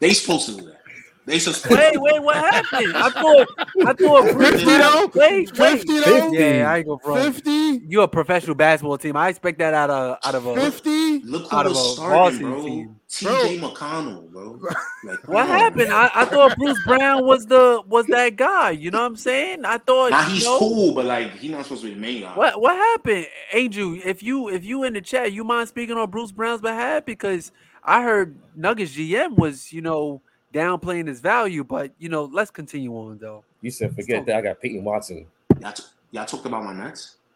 they 0.00 0.12
supposed 0.12 0.46
to 0.46 0.56
do 0.56 0.66
that. 0.66 0.81
They 1.24 1.38
supposed 1.38 1.64
to. 1.64 1.68
Wait, 1.74 2.00
wait, 2.00 2.22
what 2.22 2.34
happened? 2.36 2.96
I 2.96 3.08
thought, 3.10 3.48
I 3.86 3.92
thought, 3.92 4.32
Bruce 4.32 4.50
50 4.50 4.64
Brown- 4.64 4.80
though? 4.80 5.10
Wait, 5.14 5.58
wait. 5.58 5.78
50 5.78 6.00
though? 6.00 6.32
Yeah, 6.32 6.70
I 6.72 6.78
ain't 6.78 6.86
go 6.86 6.98
front. 6.98 7.34
50? 7.36 7.50
You're 7.86 8.04
a 8.04 8.08
professional 8.08 8.56
basketball 8.56 8.98
team. 8.98 9.16
I 9.16 9.28
expect 9.28 9.58
that 9.60 9.72
out 9.72 9.88
of 9.90 10.18
out 10.24 10.34
of 10.34 10.46
a. 10.46 10.54
50? 10.60 11.20
Look 11.20 11.48
who 11.50 11.56
Out 11.56 11.66
of 11.66 11.72
was 11.72 11.90
a 11.90 11.94
starting, 11.94 12.38
bro. 12.40 12.62
team. 12.64 12.96
T.J. 13.08 13.58
McConnell, 13.60 14.30
bro. 14.30 14.58
Like, 15.04 15.26
What 15.28 15.46
come 15.46 15.58
happened? 15.58 15.92
I, 15.92 16.10
I 16.14 16.24
thought 16.26 16.56
Bruce 16.56 16.78
Brown 16.86 17.26
was 17.26 17.44
the 17.46 17.82
was 17.86 18.06
that 18.06 18.36
guy. 18.36 18.70
You 18.70 18.90
know 18.92 19.00
what 19.00 19.06
I'm 19.06 19.16
saying? 19.16 19.64
I 19.64 19.78
thought. 19.78 20.10
Nah, 20.12 20.26
you 20.28 20.34
he's 20.34 20.44
know, 20.44 20.58
cool, 20.58 20.94
but 20.94 21.04
like 21.06 21.32
he's 21.38 21.50
not 21.50 21.64
supposed 21.64 21.82
to 21.82 21.88
be 21.88 21.94
the 21.94 22.00
main 22.00 22.22
guy. 22.22 22.34
What 22.36 22.60
what 22.60 22.74
happened, 22.76 23.26
Angel? 23.52 23.98
If 24.04 24.22
you 24.22 24.48
if 24.48 24.64
you 24.64 24.84
in 24.84 24.92
the 24.94 25.00
chat, 25.00 25.32
you 25.32 25.42
mind 25.44 25.68
speaking 25.68 25.96
on 25.96 26.08
Bruce 26.10 26.30
Brown's 26.32 26.60
behalf 26.60 27.04
because 27.04 27.50
I 27.84 28.02
heard 28.04 28.38
Nuggets 28.54 28.96
GM 28.96 29.36
was 29.36 29.72
you 29.72 29.82
know 29.82 30.22
downplaying 30.52 31.06
his 31.08 31.20
value, 31.20 31.64
but 31.64 31.92
you 31.98 32.08
know 32.08 32.24
let's 32.24 32.50
continue 32.50 32.92
on 32.96 33.18
though. 33.18 33.44
You 33.60 33.70
said 33.70 33.94
forget 33.94 34.26
that. 34.26 34.36
I 34.36 34.40
got 34.42 34.60
Peyton 34.60 34.84
Watson. 34.84 35.26
Y'all, 35.60 35.72
t- 35.72 35.82
y'all 36.10 36.24
talked 36.26 36.46
about 36.46 36.64
my 36.64 36.72
nuts. 36.72 37.16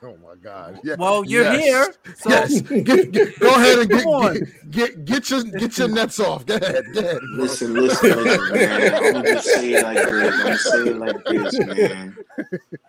Oh 0.00 0.16
my 0.22 0.36
God! 0.40 0.78
Yeah. 0.84 0.94
Well, 0.96 1.24
you're 1.24 1.42
Yes. 1.42 1.60
here, 1.64 1.94
so 2.16 2.30
yes. 2.30 2.60
Get, 2.84 3.10
get- 3.10 3.38
go 3.40 3.48
ahead 3.48 3.78
and 3.80 3.90
get, 3.90 4.06
on. 4.06 4.34
get, 4.34 4.70
get 4.70 5.04
get 5.04 5.30
your 5.30 5.42
get 5.42 5.76
your 5.76 5.88
nets 5.88 6.20
off. 6.20 6.46
Go 6.46 6.54
ahead. 6.54 6.84
Go 6.94 7.00
ahead. 7.00 7.18
Listen, 7.32 7.74
listen, 7.74 8.10
listen, 8.22 8.52
man. 8.54 8.94
I'm 9.04 9.12
gonna 9.12 9.24
just 9.34 9.46
say 9.48 9.72
it 9.72 9.82
like 9.82 9.96
this. 9.96 10.32
I'm 10.34 10.42
gonna 10.44 10.56
say 10.56 10.78
it 10.78 10.96
like 10.98 11.24
this, 11.24 11.58
man. 11.58 12.16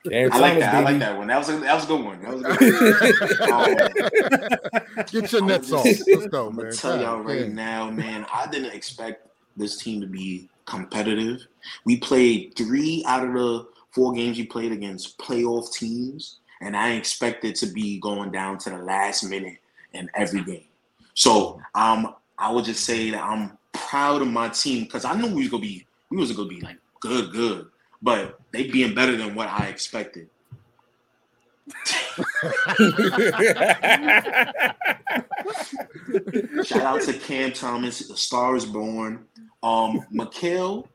Cam 0.07 0.32
I 0.34 0.38
like 0.39 0.53
Thomas, 0.53 0.59
that. 0.59 0.76
I 0.76 0.80
like 0.82 0.99
that 0.99 1.17
one. 1.17 1.28
That 1.28 1.38
was 1.39 1.49
a, 1.49 1.57
that 1.57 1.74
was 1.76 1.84
a 1.84 1.88
good 1.88 2.05
one. 2.05 2.21
That 2.21 2.34
was 2.36 2.43
a 2.43 2.57
good 2.57 3.49
one. 3.49 4.93
Um, 4.95 5.05
Get 5.07 5.32
your 5.32 5.41
I'm 5.41 5.47
nets 5.47 5.69
just- 5.69 5.74
off. 5.74 6.07
Let's 6.07 6.28
go, 6.28 6.47
I'm 6.49 6.55
man. 6.55 6.65
gonna 6.65 6.76
tell 6.76 7.01
y'all 7.01 7.24
God 7.24 7.49
now, 7.49 7.89
man. 7.89 8.26
I 8.32 8.45
didn't 8.47 8.71
expect 8.74 9.28
this 9.55 9.77
team 9.77 10.01
to 10.01 10.07
be 10.07 10.49
competitive. 10.65 11.45
We 11.85 11.97
played 11.97 12.55
three 12.55 13.03
out 13.07 13.25
of 13.25 13.33
the 13.33 13.67
four 13.91 14.13
games 14.13 14.37
we 14.37 14.45
played 14.45 14.71
against 14.71 15.17
playoff 15.17 15.71
teams, 15.71 16.39
and 16.61 16.75
I 16.75 16.93
expected 16.93 17.55
to 17.55 17.67
be 17.67 17.99
going 17.99 18.31
down 18.31 18.57
to 18.59 18.69
the 18.69 18.79
last 18.79 19.23
minute 19.23 19.57
in 19.93 20.09
every 20.15 20.43
game. 20.43 20.65
So 21.13 21.61
um, 21.75 22.15
I 22.37 22.51
would 22.51 22.65
just 22.65 22.85
say 22.85 23.11
that 23.11 23.23
I'm 23.23 23.57
proud 23.71 24.21
of 24.21 24.27
my 24.27 24.49
team 24.49 24.83
because 24.83 25.05
I 25.05 25.15
knew 25.15 25.27
we 25.27 25.43
was 25.43 25.49
gonna 25.49 25.61
be 25.61 25.85
we 26.09 26.17
was 26.17 26.31
gonna 26.31 26.49
be 26.49 26.61
like 26.61 26.77
good, 26.99 27.31
good, 27.31 27.67
but 28.01 28.39
they 28.51 28.67
being 28.67 28.95
better 28.95 29.15
than 29.15 29.35
what 29.35 29.47
I 29.49 29.67
expected. 29.67 30.29
Shout 36.64 36.82
out 36.82 37.01
to 37.01 37.14
Cam 37.14 37.53
Thomas, 37.53 38.07
The 38.07 38.18
Star 38.18 38.55
is 38.55 38.66
Born. 38.66 39.26
Um, 39.61 40.05
Mikal, 40.14 40.88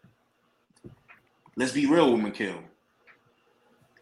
let's 1.57 1.73
be 1.73 1.87
real 1.87 2.13
with 2.13 2.21
Mikal. 2.21 2.59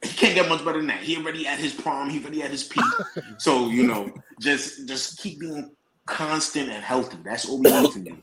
He 0.02 0.10
can't 0.10 0.34
get 0.34 0.48
much 0.48 0.64
better 0.64 0.78
than 0.78 0.88
that. 0.88 1.02
He 1.02 1.16
already 1.16 1.46
at 1.46 1.58
his 1.58 1.72
prom, 1.72 2.10
He 2.10 2.20
already 2.20 2.42
at 2.42 2.50
his 2.50 2.64
peak. 2.64 2.84
So 3.38 3.68
you 3.68 3.86
know, 3.86 4.12
just 4.40 4.88
just 4.88 5.18
keep 5.18 5.40
being 5.40 5.70
constant 6.06 6.70
and 6.70 6.82
healthy. 6.82 7.18
That's 7.24 7.48
all 7.48 7.60
we 7.60 7.70
need 7.70 7.92
from 7.92 8.06
you. 8.06 8.18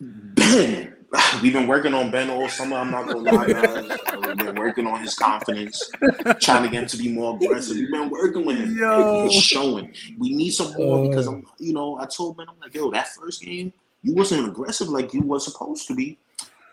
Ben, 0.00 0.96
we've 1.42 1.52
been 1.52 1.66
working 1.66 1.92
on 1.94 2.10
Ben 2.10 2.30
all 2.30 2.48
summer. 2.48 2.76
I'm 2.76 2.90
not 2.90 3.06
gonna 3.06 3.18
lie, 3.18 3.46
guys. 3.46 3.98
We've 4.26 4.36
been 4.36 4.54
working 4.56 4.86
on 4.86 5.00
his 5.00 5.14
confidence, 5.14 5.90
trying 6.40 6.62
to 6.62 6.68
get 6.70 6.82
him 6.82 6.86
to 6.86 6.96
be 6.96 7.12
more 7.12 7.36
aggressive. 7.36 7.76
We've 7.76 7.90
been 7.90 8.08
working 8.08 8.44
with 8.46 8.56
him. 8.56 8.76
Yo. 8.76 9.28
He's 9.28 9.42
showing. 9.42 9.94
We 10.18 10.34
need 10.34 10.50
some 10.50 10.72
more 10.74 11.08
because 11.08 11.26
I'm, 11.26 11.46
you 11.58 11.74
know, 11.74 11.98
I 11.98 12.06
told 12.06 12.38
Ben, 12.38 12.46
I'm 12.48 12.58
like, 12.60 12.74
yo, 12.74 12.90
that 12.92 13.08
first 13.08 13.42
game, 13.42 13.72
you 14.02 14.14
wasn't 14.14 14.48
aggressive 14.48 14.88
like 14.88 15.12
you 15.12 15.20
was 15.20 15.44
supposed 15.44 15.86
to 15.88 15.94
be. 15.94 16.18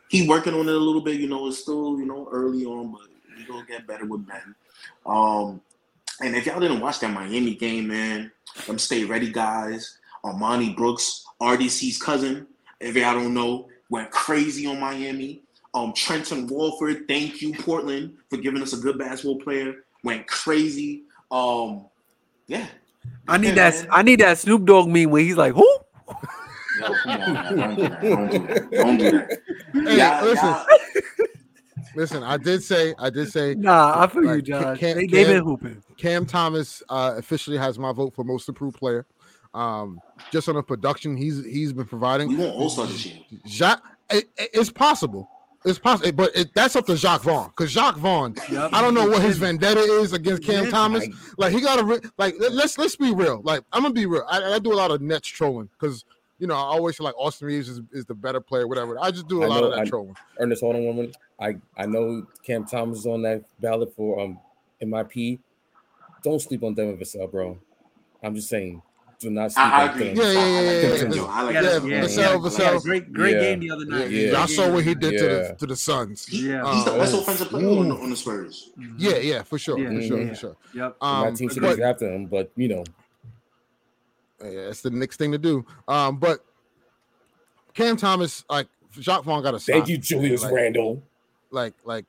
He 0.10 0.28
working 0.28 0.54
on 0.54 0.68
it 0.68 0.74
a 0.74 0.78
little 0.78 1.02
bit, 1.02 1.20
you 1.20 1.28
know, 1.28 1.48
it's 1.48 1.60
still, 1.60 2.00
you 2.00 2.06
know, 2.06 2.28
early 2.32 2.66
on, 2.66 2.92
but 2.92 3.02
we 3.38 3.46
gonna 3.46 3.66
get 3.66 3.88
better 3.88 4.06
with 4.06 4.26
Ben. 4.26 4.56
Um, 5.06 5.62
and 6.22 6.36
if 6.36 6.46
y'all 6.46 6.60
didn't 6.60 6.80
watch 6.80 7.00
that 7.02 7.14
Miami 7.14 7.56
game, 7.56 7.88
man, 7.88 8.32
them 8.68 8.80
stay 8.80 9.04
ready 9.04 9.32
guys. 9.32 9.98
Armoni 10.24 10.76
Brooks, 10.76 11.26
RDC's 11.42 12.02
cousin, 12.02 12.48
if 12.80 12.96
y'all 12.96 13.14
don't 13.14 13.34
know, 13.34 13.69
went 13.90 14.12
crazy 14.12 14.66
on 14.68 14.80
Miami. 14.80 15.42
Um, 15.74 15.94
Trendon 15.94 16.50
Watford, 16.50 17.08
thank 17.08 17.42
you, 17.42 17.54
Portland, 17.54 18.14
for 18.30 18.38
giving 18.38 18.62
us 18.62 18.74
a 18.74 18.78
good 18.78 18.98
basketball 18.98 19.40
player. 19.40 19.76
Went 20.04 20.26
crazy. 20.28 21.04
Um, 21.32 21.86
yeah. 22.48 22.66
I 23.28 23.38
need 23.38 23.50
Yeah, 23.56 23.70
that. 23.70 23.74
man. 23.84 23.88
I 23.92 24.02
need 24.02 24.20
that 24.22 24.38
Snoop 24.40 24.66
Dogg 24.66 24.88
meme 24.90 25.10
where 25.12 25.22
he's 25.22 25.38
like, 25.38 25.54
"Who?" 25.54 25.80
Yo, 26.82 26.94
come 27.04 27.22
on, 27.22 27.56
man. 27.56 27.58
Don't 27.58 27.76
do 27.76 27.82
that. 27.90 28.02
Don't 28.02 28.30
do 28.30 28.40
that. 28.40 28.72
Don't 28.72 28.98
do 28.98 29.12
that. 29.12 29.40
Hey, 29.74 29.98
Y'all- 29.98 30.24
listen, 30.26 30.46
y'all- 30.48 30.66
listen. 31.96 32.24
I 32.24 32.38
did 32.38 32.64
say, 32.64 32.94
I 32.98 33.10
did 33.10 33.32
say, 33.32 33.54
Nah, 33.56 34.02
I 34.04 34.08
feel 34.08 34.24
you, 34.24 34.28
Like, 34.30 34.44
Josh. 34.44 34.80
can't- 34.80 34.98
they, 34.98 35.06
they 35.08 35.24
been 35.24 35.34
can't- 35.34 35.46
hooping. 35.46 35.84
Cam 36.00 36.26
Thomas 36.26 36.82
uh, 36.90 37.14
officially 37.18 37.58
has 37.58 37.78
my 37.78 37.92
vote 37.92 38.16
for 38.16 38.24
most 38.24 38.48
improved 38.50 38.78
player. 38.78 39.06
Um, 39.54 40.00
just 40.32 40.48
on 40.48 40.56
the 40.56 40.64
production 40.64 41.18
he's 41.18 41.44
he's 41.44 41.74
been 41.74 41.86
providing. 41.88 42.30
we 42.30 42.36
want 42.38 42.56
All 42.56 42.70
Star 42.70 42.86
this 42.88 43.06
year. 43.06 43.18
Jacque, 43.46 43.84
it, 44.10 44.30
it- 44.38 44.50
it's 44.54 44.72
possible. 44.72 45.30
It's 45.66 45.78
possible, 45.78 46.14
but 46.14 46.34
it, 46.38 46.54
that's 46.54 46.78
up 46.78 46.86
to 46.86 46.96
Jacque 46.96 47.22
Vaughn 47.24 47.48
because 47.50 47.74
Jacque 47.74 47.98
Vaughn. 47.98 48.34
Yep. 48.50 48.70
I 48.72 48.82
don't 48.82 48.94
know 48.94 49.10
what 49.10 49.22
his 49.22 49.38
vendetta 49.40 49.82
is 49.82 50.14
against 50.14 50.44
Cam 50.44 50.64
Yeah. 50.66 50.70
Thomas. 50.70 51.04
I- 51.04 51.12
Like 51.38 51.52
he 51.52 51.60
got 51.60 51.80
a 51.80 51.84
re- 51.84 52.00
like 52.18 52.36
let- 52.40 52.54
let's 52.54 52.78
let's 52.78 52.96
be 52.96 53.14
real. 53.14 53.42
Like 53.44 53.64
I'm 53.74 53.82
gonna 53.82 53.94
be 53.94 54.06
real. 54.06 54.24
I, 54.30 54.54
I 54.54 54.60
do 54.60 54.72
a 54.72 54.76
lot 54.76 54.92
of 54.92 55.02
Nets 55.02 55.28
trolling 55.28 55.68
because 55.78 56.06
you 56.38 56.48
know 56.48 56.54
I 56.56 56.60
always 56.62 56.96
feel 56.96 57.04
like 57.06 57.18
Austin 57.18 57.48
Reaves 57.48 57.68
is, 57.68 57.82
is 57.92 58.06
the 58.06 58.16
better 58.16 58.40
player, 58.40 58.68
whatever. 58.68 58.98
I 59.02 59.12
just 59.12 59.28
do 59.28 59.42
a 59.42 59.46
I 59.46 59.48
lot 59.50 59.60
know- 59.62 59.68
of 59.68 59.72
that 59.74 59.80
I- 59.82 59.86
trolling. 59.90 60.16
Ernest, 60.40 60.62
hold 60.62 60.76
on 60.78 60.86
one 60.86 60.96
minute. 60.96 61.18
I, 61.42 61.58
I 61.78 61.86
know 61.88 62.26
Cam 62.46 62.66
Thomas 62.66 63.00
is 63.00 63.06
on 63.08 63.24
that 63.24 63.44
ballot 63.60 63.94
for 63.96 64.20
um 64.22 64.40
MIP. 64.82 65.40
Don't 66.24 66.40
sleep 66.40 66.64
on 66.64 66.74
Devin 66.74 66.98
Vassell, 66.98 67.30
bro. 67.32 67.58
I'm 68.22 68.36
just 68.36 68.50
saying. 68.50 68.82
Do 69.20 69.30
not 69.30 69.52
sleep 69.52 69.66
I, 69.66 69.70
I 69.70 69.84
on 69.84 69.90
agree. 69.90 70.14
Devin 70.14 70.18
Yeah, 70.18 70.32
yeah, 70.32 70.40
I, 70.40 70.42
I 70.42 70.44
like 70.44 70.54
yeah, 70.56 70.82
that 70.82 70.84
yeah, 71.02 71.10
too. 71.10 71.16
yeah. 71.20 71.26
I 71.26 71.42
like 71.42 71.54
Yeah, 71.56 71.62
that. 71.62 71.74
yeah, 71.88 72.02
too. 72.02 72.08
Vassell, 72.08 72.42
Vassell. 72.50 72.82
great, 72.84 73.12
great 73.14 73.34
Yeah. 73.36 73.40
game 73.42 73.60
the 73.60 73.72
other 73.72 73.86
night. 73.86 74.10
yeah. 74.12 74.20
Yeah. 74.28 74.32
Y'all 74.32 74.48
saw 74.48 74.72
what 74.74 74.84
he 74.86 74.96
did 74.96 75.18
to 75.18 75.26
the 75.28 75.56
to 75.60 75.66
the 75.68 75.76
Suns. 75.76 76.26
He- 76.26 76.48
Yeah. 76.50 76.74
He's 76.74 76.86
the 76.86 76.94
Uh, 76.94 76.98
best 77.00 77.16
oh, 77.16 77.20
offensive 77.22 77.50
player 77.50 77.68
on 77.68 77.90
the, 77.90 77.96
on 77.96 78.10
the 78.12 78.16
Spurs. 78.16 78.70
Yeah, 78.98 79.18
yeah, 79.18 79.44
for 79.44 79.58
sure, 79.60 79.78
Yeah, 79.78 79.90
for 79.90 80.02
sure, 80.08 80.22
yeah. 80.22 80.30
for 80.30 80.36
sure. 80.36 80.56
Yep. 80.74 80.98
My 81.02 81.28
Um, 81.28 81.36
team 81.36 81.50
should 81.50 81.62
but- 81.62 81.68
have 81.70 81.78
drafted 81.80 82.14
him, 82.14 82.26
but 82.28 82.50
you 82.56 82.70
know, 82.70 82.84
Yeah, 84.42 84.66
that's 84.68 84.82
the 84.82 84.90
next 84.92 85.18
thing 85.18 85.34
to 85.34 85.38
do. 85.38 85.66
Um, 85.88 86.18
but 86.18 86.46
Cam 87.74 87.98
Thomas, 87.98 88.46
like 88.50 88.68
Jacque 88.94 89.24
Vaughn, 89.26 89.44
got 89.44 89.54
a 89.54 89.60
thank 89.60 89.90
you, 89.90 89.98
Julius 89.98 90.44
like, 90.44 90.54
Randle. 90.54 91.04
Like, 91.52 91.74
like 91.84 92.06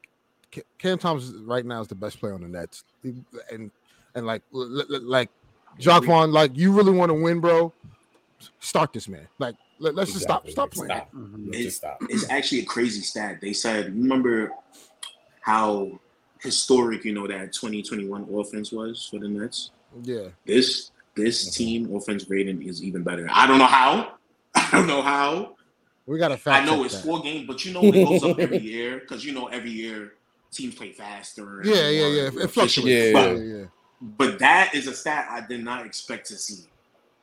Cam 0.79 0.97
Thomas 0.99 1.33
right 1.45 1.65
now 1.67 1.81
is 1.81 1.89
the 1.89 1.95
best 1.97 2.21
player 2.21 2.35
on 2.35 2.43
the 2.43 2.49
Nets, 2.49 2.85
and 3.51 3.71
and 4.15 4.27
like 4.27 4.43
l- 4.55 4.81
l- 4.81 5.03
like 5.03 5.31
Jacque 5.79 6.05
Vaughn, 6.05 6.33
like 6.33 6.57
you 6.57 6.73
really 6.73 6.93
want 6.93 7.11
to 7.11 7.15
win, 7.15 7.41
bro? 7.41 7.73
Start 8.59 8.93
this 8.93 9.09
man. 9.09 9.29
Like, 9.39 9.55
let, 9.79 9.97
us 9.99 10.13
just 10.13 10.23
stop, 10.25 10.49
stop 10.49 10.71
playing. 10.73 10.91
Stop. 10.91 11.13
Mhm. 11.15 11.53
Let's 11.53 11.77
stop. 11.77 11.99
It's 12.09 12.29
actually 12.31 12.61
a 12.61 12.65
crazy 12.65 13.01
stat. 13.03 13.41
They 13.41 13.53
said, 13.53 13.87
remember 13.87 14.53
how 15.41 16.01
historic, 16.43 17.05
you 17.05 17.13
know, 17.13 17.27
that 17.27 17.53
2021 17.53 18.27
offense 18.35 18.73
was 18.73 19.07
for 19.11 19.19
the 19.21 19.29
Nets? 19.29 19.71
Yeah, 20.03 20.29
This 20.47 20.91
this 21.17 21.49
Mhm. 21.51 21.57
team 21.57 21.95
offense 21.95 22.25
rating 22.29 22.63
is 22.63 22.83
even 22.83 23.03
better. 23.03 23.29
I 23.31 23.47
don't 23.47 23.59
know 23.59 23.67
how. 23.67 24.15
I 24.55 24.69
don't 24.73 24.87
know 24.87 25.03
how. 25.03 25.57
we 26.07 26.19
got 26.19 26.29
to 26.29 26.51
I 26.51 26.65
know 26.65 26.85
it's 26.85 26.95
that. 26.95 27.05
four 27.05 27.21
games, 27.23 27.47
but 27.47 27.65
you 27.65 27.73
know 27.73 27.83
it 27.83 27.93
goes 28.05 28.23
up 28.25 28.39
every 28.39 28.59
year 28.59 29.01
because 29.01 29.25
you 29.25 29.33
know 29.33 29.47
every 29.49 29.71
year 29.71 30.15
teams 30.53 30.75
play 30.75 30.93
faster. 30.93 31.61
Yeah, 31.65 31.89
yeah, 31.89 32.07
yeah. 32.07 32.27
It 32.45 32.51
fluctuates. 32.51 32.87
Yeah, 32.87 33.11
Yeah, 33.13 33.33
yeah, 33.33 33.57
yeah. 33.59 33.65
But 34.01 34.39
that 34.39 34.75
is 34.75 34.87
a 34.87 34.95
stat 34.95 35.29
I 35.31 35.41
did 35.41 35.63
not 35.63 35.85
expect 35.85 36.27
to 36.29 36.37
see. 36.37 36.65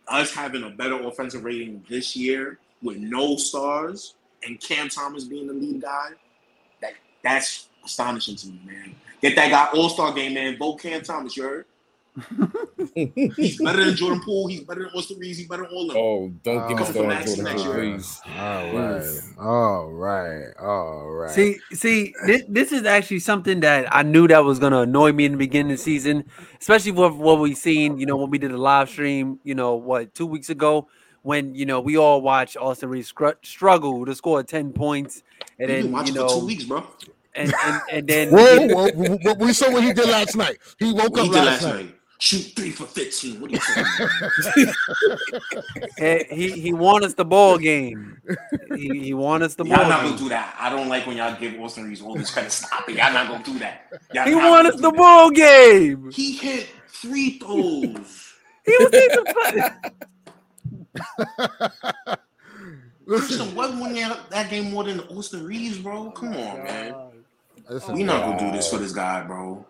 Us 0.08 0.32
having 0.32 0.64
a 0.64 0.70
better 0.70 1.02
offensive 1.04 1.44
rating 1.44 1.84
this 1.90 2.16
year 2.16 2.60
with 2.82 2.98
no 2.98 3.36
stars 3.36 4.16
and 4.46 4.60
Cam 4.60 4.90
Thomas 4.90 5.26
being 5.26 5.48
the 5.48 5.54
lead 5.54 5.82
guy, 5.82 6.12
that 6.82 6.94
that's 7.24 7.68
astonishing 7.84 8.36
to 8.36 8.48
me, 8.48 8.62
man. 8.66 8.96
Get 9.22 9.36
that 9.36 9.50
guy 9.50 9.78
All 9.78 9.90
Star 9.90 10.14
game, 10.14 10.36
man. 10.36 10.58
Vote 10.58 10.80
Cam 10.80 11.02
Thomas. 11.02 11.36
You 11.36 11.44
heard? 11.44 11.66
He's 12.96 13.58
better 13.62 13.86
than 13.86 13.96
Jordan 13.96 14.22
Poole. 14.24 14.48
He's 14.48 14.62
better 14.62 14.82
than 14.82 14.90
Austin 14.96 15.20
Reaves. 15.20 15.38
He's 15.38 15.48
better 15.48 15.64
than 15.64 15.72
all 15.72 15.88
of 15.90 15.94
them. 15.94 15.98
oh, 16.04 16.34
don't 16.44 16.64
oh, 16.64 16.68
get 16.68 16.78
me 16.78 16.84
Oh, 16.84 16.86
started 16.86 17.00
on 17.02 17.08
Maxey 17.10 17.36
Jordan 17.36 17.56
Poole, 17.58 17.76
year. 17.76 17.98
please. 17.98 18.22
All 18.38 18.74
right, 18.74 19.22
all 19.40 19.92
right, 19.92 20.44
all 20.60 21.10
right. 21.12 21.32
See, 21.32 21.60
see, 21.74 22.14
this, 22.26 22.44
this 22.48 22.72
is 22.72 22.86
actually 22.86 23.20
something 23.20 23.60
that 23.62 23.88
I 23.96 24.04
knew 24.04 24.28
that 24.28 24.44
was 24.44 24.60
gonna 24.60 24.82
annoy 24.82 25.12
me 25.12 25.26
in 25.26 25.34
the 25.34 25.38
beginning 25.38 25.72
of 25.74 25.78
the 25.78 25.84
season, 25.84 26.26
especially 26.60 26.92
with 26.92 27.14
what 27.14 27.40
we've 27.40 27.58
seen. 27.58 27.98
You 28.00 28.06
know, 28.06 28.18
when 28.18 28.30
we 28.30 28.38
did 28.38 28.52
a 28.52 28.58
live 28.58 28.90
stream, 28.90 29.40
you 29.44 29.56
know, 29.56 29.76
what 29.76 30.14
two 30.16 30.26
weeks 30.26 30.50
ago, 30.50 30.88
when 31.24 31.54
you 31.56 31.66
know 31.66 31.80
we 31.82 31.98
all 31.98 32.22
watched 32.22 32.58
Austin 32.58 32.90
Reaves 32.90 33.10
scr- 33.10 33.32
struggle 33.44 34.06
to 34.06 34.16
score 34.16 34.42
ten 34.44 34.72
points, 34.74 35.24
and 35.60 35.70
You've 35.70 35.84
then 35.84 35.92
watching 35.92 36.16
you 36.16 36.28
for 36.28 36.40
two 36.40 36.46
weeks, 36.46 36.64
bro. 36.64 36.84
and 37.36 37.54
and, 37.66 37.82
and 37.92 38.08
then 38.08 38.30
Whoa, 38.32 38.68
whoa, 38.68 38.90
whoa, 38.92 39.18
whoa, 39.18 39.34
we 39.36 39.54
saw 39.54 39.72
what 39.72 39.84
he 39.84 39.94
did 39.94 40.08
last 40.10 40.36
night. 40.36 40.58
He 40.80 40.92
woke 40.94 41.12
What 41.12 41.22
he 41.24 41.28
up 41.30 41.34
did 41.34 41.44
last 41.44 41.62
last 41.64 41.64
night. 41.76 41.86
night. 41.86 41.94
Shoot 42.20 42.54
three 42.56 42.72
for 42.72 42.86
15. 42.86 43.40
What 43.40 43.52
are 43.52 43.54
you 43.54 43.60
talking 43.60 43.84
about? 44.66 44.76
eh, 46.00 46.24
he 46.34 46.52
he 46.60 46.74
won 46.74 47.04
us 47.04 47.14
the 47.14 47.24
ball 47.26 47.58
game. 47.60 48.20
He, 48.76 49.00
he 49.04 49.14
won 49.14 49.44
us 49.44 49.54
the 49.54 49.64
Y'all 49.64 49.78
ball 49.78 49.90
not 49.90 50.02
gonna 50.02 50.10
game. 50.16 50.18
do 50.18 50.30
that. 50.30 50.56
I 50.60 50.70
don't 50.72 50.90
like 50.90 51.06
when 51.06 51.18
y'all 51.18 51.40
give 51.40 51.60
Austin 51.62 51.86
Reaves 51.86 52.02
all 52.02 52.16
this 52.16 52.32
credit. 52.32 52.52
Stop 52.52 52.90
it. 52.90 52.96
Y'all 52.96 53.14
not 53.14 53.28
gonna 53.30 53.44
do 53.44 53.60
that. 53.60 53.88
Y'all 54.14 54.26
He 54.26 54.32
not 54.32 54.50
won 54.50 54.66
us 54.66 54.76
the 54.82 54.90
that. 54.90 54.98
ball 54.98 55.30
game. 55.30 56.10
He 56.12 56.32
hit 56.38 56.68
free 56.88 57.38
throws. 57.38 58.34
He 58.66 58.76
was 58.80 58.94
even 58.94 59.26
Christian 63.06 63.38
Listen, 63.46 63.56
Webb 63.56 63.80
won 63.80 63.94
that, 63.94 64.30
that 64.32 64.50
game 64.50 64.72
more 64.72 64.84
than 64.84 65.00
Austin 65.02 65.46
Reaves, 65.46 65.78
bro. 65.78 66.12
Come 66.12 66.30
on, 66.30 66.64
man. 66.64 66.96
listen, 67.70 67.96
We 67.96 68.04
not 68.04 68.24
gonna 68.26 68.40
do 68.52 68.58
this 68.58 68.70
for 68.70 68.78
this 68.80 68.92
guy, 68.92 69.24
bro. 69.24 69.66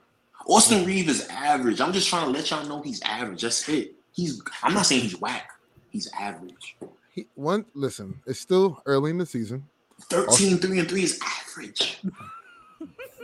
Austin 0.47 0.85
Reaves 0.85 1.09
is 1.09 1.27
average. 1.27 1.81
I'm 1.81 1.91
just 1.91 2.09
trying 2.09 2.25
to 2.25 2.31
let 2.31 2.49
y'all 2.49 2.65
know 2.65 2.81
he's 2.81 3.01
average. 3.01 3.41
That's 3.41 3.67
it. 3.67 3.95
He's. 4.13 4.41
I'm 4.63 4.73
not 4.73 4.85
saying 4.85 5.01
he's 5.01 5.19
whack. 5.19 5.51
He's 5.89 6.09
average. 6.17 6.77
he, 7.13 7.27
one. 7.35 7.65
Listen, 7.73 8.21
it's 8.25 8.39
still 8.39 8.81
early 8.85 9.11
in 9.11 9.17
the 9.17 9.25
season. 9.25 9.67
13, 10.09 10.57
3 10.57 10.79
and 10.79 10.89
3 10.89 11.03
is 11.03 11.19
average. 11.23 11.99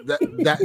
That 0.05 0.19
that 0.43 0.59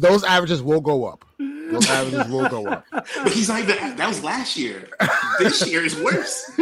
those 0.00 0.24
averages 0.24 0.62
will 0.62 0.80
go 0.80 1.06
up. 1.06 1.24
those 1.38 1.88
averages 1.90 2.28
will 2.28 2.48
go 2.48 2.66
up. 2.66 2.84
But 2.90 3.32
he's 3.32 3.48
not 3.48 3.60
even. 3.60 3.96
That 3.96 4.08
was 4.08 4.24
last 4.24 4.56
year. 4.56 4.88
This 5.38 5.64
year 5.66 5.84
is 5.84 5.96
worse. 6.00 6.50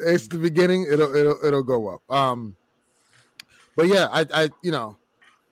it's 0.00 0.28
the 0.28 0.38
beginning. 0.38 0.86
It'll 0.90 1.14
it'll 1.14 1.38
it'll 1.42 1.62
go 1.62 1.88
up. 1.88 2.02
Um, 2.10 2.56
but 3.74 3.86
yeah, 3.88 4.08
I 4.12 4.26
I 4.34 4.50
you 4.62 4.70
know, 4.70 4.98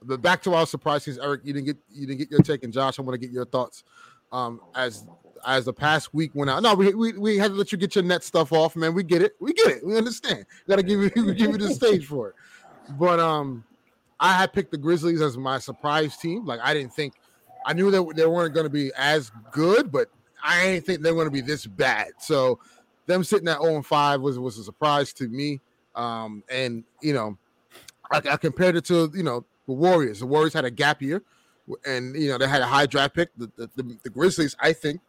the 0.06 0.18
back 0.18 0.42
to 0.42 0.54
our 0.54 0.66
surprise 0.66 1.04
surprises, 1.04 1.22
Eric. 1.22 1.42
You 1.44 1.52
didn't 1.52 1.66
get 1.66 1.76
you 1.90 2.06
didn't 2.06 2.18
get 2.18 2.30
your 2.30 2.40
take, 2.40 2.64
and 2.64 2.72
Josh, 2.72 2.98
I 2.98 3.02
want 3.02 3.20
to 3.20 3.26
get 3.26 3.32
your 3.32 3.44
thoughts. 3.44 3.84
Um, 4.32 4.60
as 4.74 5.04
as 5.46 5.64
the 5.64 5.72
past 5.72 6.14
week 6.14 6.30
went 6.34 6.50
out. 6.50 6.62
No, 6.62 6.74
we, 6.74 6.94
we 6.94 7.12
we 7.12 7.36
had 7.36 7.52
to 7.52 7.56
let 7.56 7.72
you 7.72 7.78
get 7.78 7.94
your 7.94 8.04
net 8.04 8.22
stuff 8.22 8.52
off, 8.52 8.76
man. 8.76 8.94
We 8.94 9.02
get 9.02 9.22
it. 9.22 9.34
We 9.40 9.52
get 9.52 9.68
it. 9.68 9.86
We 9.86 9.96
understand. 9.96 10.46
Got 10.68 10.76
to 10.76 10.82
give 10.82 11.00
you 11.00 11.10
give 11.34 11.50
you 11.50 11.58
the 11.58 11.72
stage 11.72 12.06
for 12.06 12.30
it. 12.30 12.34
But 12.98 13.20
um, 13.20 13.64
I 14.20 14.32
had 14.32 14.52
picked 14.52 14.70
the 14.70 14.78
Grizzlies 14.78 15.20
as 15.20 15.36
my 15.36 15.58
surprise 15.58 16.16
team. 16.16 16.44
Like 16.44 16.60
I 16.62 16.74
didn't 16.74 16.94
think, 16.94 17.14
I 17.66 17.72
knew 17.72 17.90
that 17.90 18.16
they 18.16 18.26
weren't 18.26 18.54
going 18.54 18.64
to 18.64 18.70
be 18.70 18.90
as 18.96 19.30
good, 19.50 19.90
but 19.90 20.08
I 20.42 20.64
didn't 20.64 20.86
think 20.86 21.02
they 21.02 21.10
were 21.10 21.16
going 21.24 21.28
to 21.28 21.32
be 21.32 21.40
this 21.40 21.66
bad. 21.66 22.12
So 22.18 22.58
them 23.06 23.24
sitting 23.24 23.48
at 23.48 23.60
0 23.60 23.76
and 23.76 23.86
5 23.86 24.20
was 24.20 24.38
was 24.38 24.58
a 24.58 24.64
surprise 24.64 25.12
to 25.14 25.28
me. 25.28 25.60
Um, 25.94 26.42
and 26.48 26.84
you 27.00 27.14
know, 27.14 27.38
I, 28.10 28.20
I 28.32 28.36
compared 28.36 28.76
it 28.76 28.84
to 28.86 29.10
you 29.14 29.22
know 29.22 29.44
the 29.66 29.72
Warriors. 29.72 30.20
The 30.20 30.26
Warriors 30.26 30.52
had 30.52 30.64
a 30.64 30.70
gap 30.70 31.02
year, 31.02 31.22
and 31.86 32.14
you 32.16 32.28
know 32.28 32.38
they 32.38 32.48
had 32.48 32.62
a 32.62 32.66
high 32.66 32.86
draft 32.86 33.14
pick. 33.14 33.30
The, 33.36 33.50
the, 33.56 33.70
the, 33.76 33.98
the 34.04 34.10
Grizzlies, 34.10 34.56
I 34.60 34.72
think, 34.72 35.00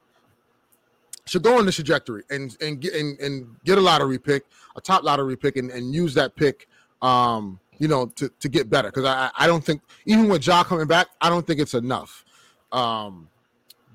should 1.25 1.43
go 1.43 1.57
on 1.57 1.65
this 1.65 1.75
trajectory 1.75 2.23
and 2.29 2.55
and 2.61 2.79
get 2.79 2.93
and, 2.93 3.19
and 3.19 3.55
get 3.63 3.77
a 3.77 3.81
lottery 3.81 4.19
pick, 4.19 4.45
a 4.75 4.81
top 4.81 5.03
lottery 5.03 5.35
pick, 5.35 5.57
and, 5.57 5.71
and 5.71 5.93
use 5.93 6.13
that 6.13 6.35
pick, 6.35 6.67
um, 7.01 7.59
you 7.77 7.87
know, 7.87 8.07
to, 8.07 8.29
to 8.39 8.49
get 8.49 8.69
better. 8.69 8.89
Because 8.89 9.05
I 9.05 9.29
I 9.37 9.47
don't 9.47 9.63
think 9.63 9.81
even 10.05 10.29
with 10.29 10.45
Ja 10.45 10.63
coming 10.63 10.87
back, 10.87 11.07
I 11.21 11.29
don't 11.29 11.45
think 11.45 11.59
it's 11.59 11.73
enough. 11.73 12.23
Um, 12.71 13.29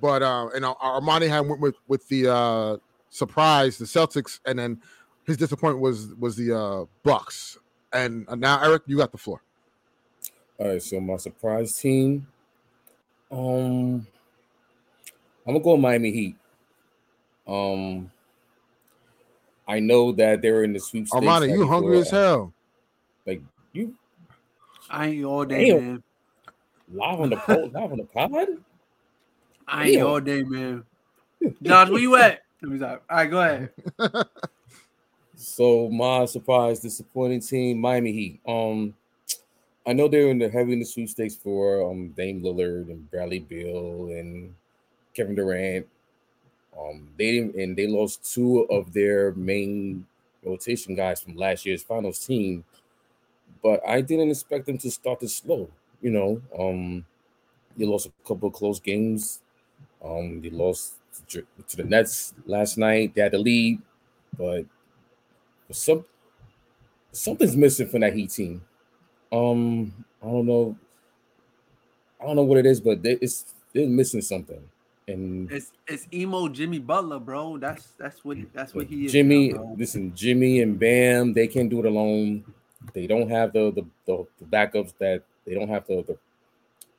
but 0.00 0.22
uh, 0.22 0.48
and 0.54 0.64
Armani 0.64 1.28
had 1.28 1.40
went 1.40 1.60
with 1.60 1.76
with 1.86 2.08
the 2.08 2.32
uh, 2.32 2.76
surprise, 3.10 3.78
the 3.78 3.84
Celtics, 3.84 4.40
and 4.46 4.58
then 4.58 4.80
his 5.24 5.36
disappointment 5.36 5.82
was 5.82 6.14
was 6.18 6.36
the 6.36 6.56
uh, 6.56 6.84
Bucks. 7.02 7.58
And 7.92 8.26
uh, 8.28 8.36
now, 8.36 8.62
Eric, 8.62 8.82
you 8.86 8.96
got 8.96 9.12
the 9.12 9.18
floor. 9.18 9.42
All 10.60 10.68
right, 10.68 10.82
so 10.82 11.00
my 11.00 11.16
surprise 11.16 11.78
team, 11.78 12.26
um, 13.30 14.06
I'm 15.46 15.54
gonna 15.54 15.60
go 15.60 15.72
with 15.72 15.80
Miami 15.80 16.12
Heat. 16.12 16.36
Um, 17.46 18.10
I 19.66 19.80
know 19.80 20.12
that 20.12 20.42
they're 20.42 20.62
in 20.64 20.74
the 20.74 20.80
sweepstakes. 20.80 21.24
Armani, 21.24 21.50
you 21.54 21.66
hungry 21.66 22.00
as 22.00 22.10
hell. 22.10 22.52
Like 23.26 23.40
you 23.72 23.94
I 24.90 25.06
ain't 25.06 25.24
all 25.24 25.46
day, 25.46 25.64
Damn. 25.70 25.76
man. 25.78 26.02
live 26.92 27.20
on 27.20 27.30
the 27.30 27.36
pod, 27.36 27.72
live 27.72 27.92
on 27.92 27.96
the 27.96 28.04
pod. 28.04 28.48
I 29.66 29.86
ain't 29.86 29.96
Damn. 29.96 30.06
all 30.06 30.20
day, 30.20 30.42
man. 30.42 30.84
Josh, 31.62 31.88
where 31.88 32.00
you 32.00 32.16
at? 32.16 32.40
Let 32.60 32.70
me 32.70 32.76
stop. 32.76 33.02
All 33.08 33.16
right, 33.16 33.30
go 33.30 33.40
ahead. 33.40 33.70
So 35.42 35.88
my 35.88 36.26
surprise, 36.26 36.80
disappointing 36.80 37.40
team, 37.40 37.80
Miami 37.80 38.12
Heat. 38.12 38.40
Um, 38.46 38.94
I 39.86 39.92
know 39.92 40.08
they're 40.08 40.30
in 40.30 40.38
the 40.38 40.84
sweepstakes 40.84 41.34
for 41.36 41.90
um 41.90 42.08
Dame 42.10 42.42
Lillard 42.42 42.90
and 42.90 43.10
Bradley 43.10 43.40
Beal 43.40 44.08
and 44.10 44.54
Kevin 45.14 45.34
Durant. 45.34 45.86
Um, 46.78 47.08
they 47.18 47.38
and 47.38 47.76
they 47.76 47.86
lost 47.86 48.32
two 48.32 48.62
of 48.70 48.92
their 48.92 49.32
main 49.32 50.06
rotation 50.44 50.94
guys 50.94 51.20
from 51.20 51.36
last 51.36 51.66
year's 51.66 51.82
finals 51.82 52.24
team, 52.24 52.64
but 53.62 53.80
I 53.86 54.00
didn't 54.00 54.30
expect 54.30 54.66
them 54.66 54.78
to 54.78 54.90
start 54.90 55.20
this 55.20 55.36
slow. 55.36 55.68
You 56.00 56.10
know, 56.10 56.42
um, 56.58 57.04
they 57.76 57.86
lost 57.86 58.06
a 58.06 58.28
couple 58.28 58.48
of 58.48 58.54
close 58.54 58.80
games. 58.80 59.40
Um, 60.04 60.40
they 60.42 60.50
lost 60.50 60.94
to 61.30 61.46
to 61.68 61.76
the 61.76 61.84
Nets 61.84 62.34
last 62.46 62.78
night. 62.78 63.14
They 63.14 63.22
had 63.22 63.32
the 63.32 63.38
lead, 63.38 63.80
but 64.38 64.64
some 65.70 66.04
something's 67.12 67.56
missing 67.56 67.88
from 67.88 68.00
that 68.00 68.14
Heat 68.14 68.30
team. 68.30 68.62
Um, 69.32 69.92
I 70.22 70.26
don't 70.26 70.46
know. 70.46 70.76
I 72.20 72.26
don't 72.26 72.36
know 72.36 72.42
what 72.42 72.58
it 72.58 72.66
is, 72.66 72.80
but 72.80 73.02
they, 73.02 73.12
it's 73.12 73.54
they're 73.72 73.88
missing 73.88 74.20
something. 74.20 74.62
And 75.08 75.50
It's 75.50 75.72
it's 75.86 76.06
emo 76.12 76.48
Jimmy 76.48 76.78
Butler, 76.78 77.18
bro. 77.18 77.58
That's 77.58 77.92
that's 77.98 78.24
what 78.24 78.38
that's 78.52 78.74
what 78.74 78.86
he 78.86 79.06
is. 79.06 79.12
Jimmy, 79.12 79.52
now, 79.52 79.74
listen, 79.76 80.14
Jimmy 80.14 80.60
and 80.60 80.78
Bam, 80.78 81.32
they 81.32 81.48
can't 81.48 81.70
do 81.70 81.80
it 81.80 81.86
alone. 81.86 82.44
They 82.92 83.06
don't 83.06 83.28
have 83.28 83.52
the 83.52 83.70
the, 83.72 83.86
the, 84.06 84.26
the 84.38 84.44
backups 84.44 84.94
that 84.98 85.22
they 85.46 85.54
don't 85.54 85.68
have 85.68 85.86
the, 85.86 86.02
the 86.02 86.18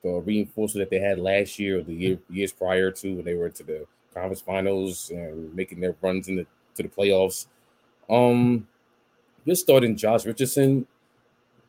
the 0.02 0.20
reinforcement 0.20 0.90
that 0.90 0.94
they 0.94 1.02
had 1.02 1.18
last 1.18 1.58
year 1.58 1.78
or 1.78 1.82
the 1.82 1.94
year 1.94 2.18
years 2.28 2.52
prior 2.52 2.90
to 2.90 3.14
when 3.14 3.24
they 3.24 3.34
were 3.34 3.50
to 3.50 3.62
the 3.62 3.86
conference 4.12 4.40
finals 4.40 5.10
and 5.10 5.54
making 5.54 5.80
their 5.80 5.94
runs 6.02 6.28
in 6.28 6.36
the 6.36 6.46
to 6.74 6.82
the 6.82 6.88
playoffs. 6.88 7.46
Um, 8.10 8.66
you're 9.44 9.56
starting 9.56 9.96
Josh 9.96 10.26
Richardson 10.26 10.86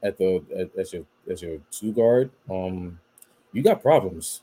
at 0.03 0.17
the 0.17 0.43
at, 0.55 0.77
as 0.77 0.93
your 0.93 1.05
as 1.29 1.41
your 1.41 1.59
two 1.71 1.93
guard. 1.93 2.29
Um, 2.49 2.99
you 3.53 3.63
got 3.63 3.81
problems, 3.81 4.41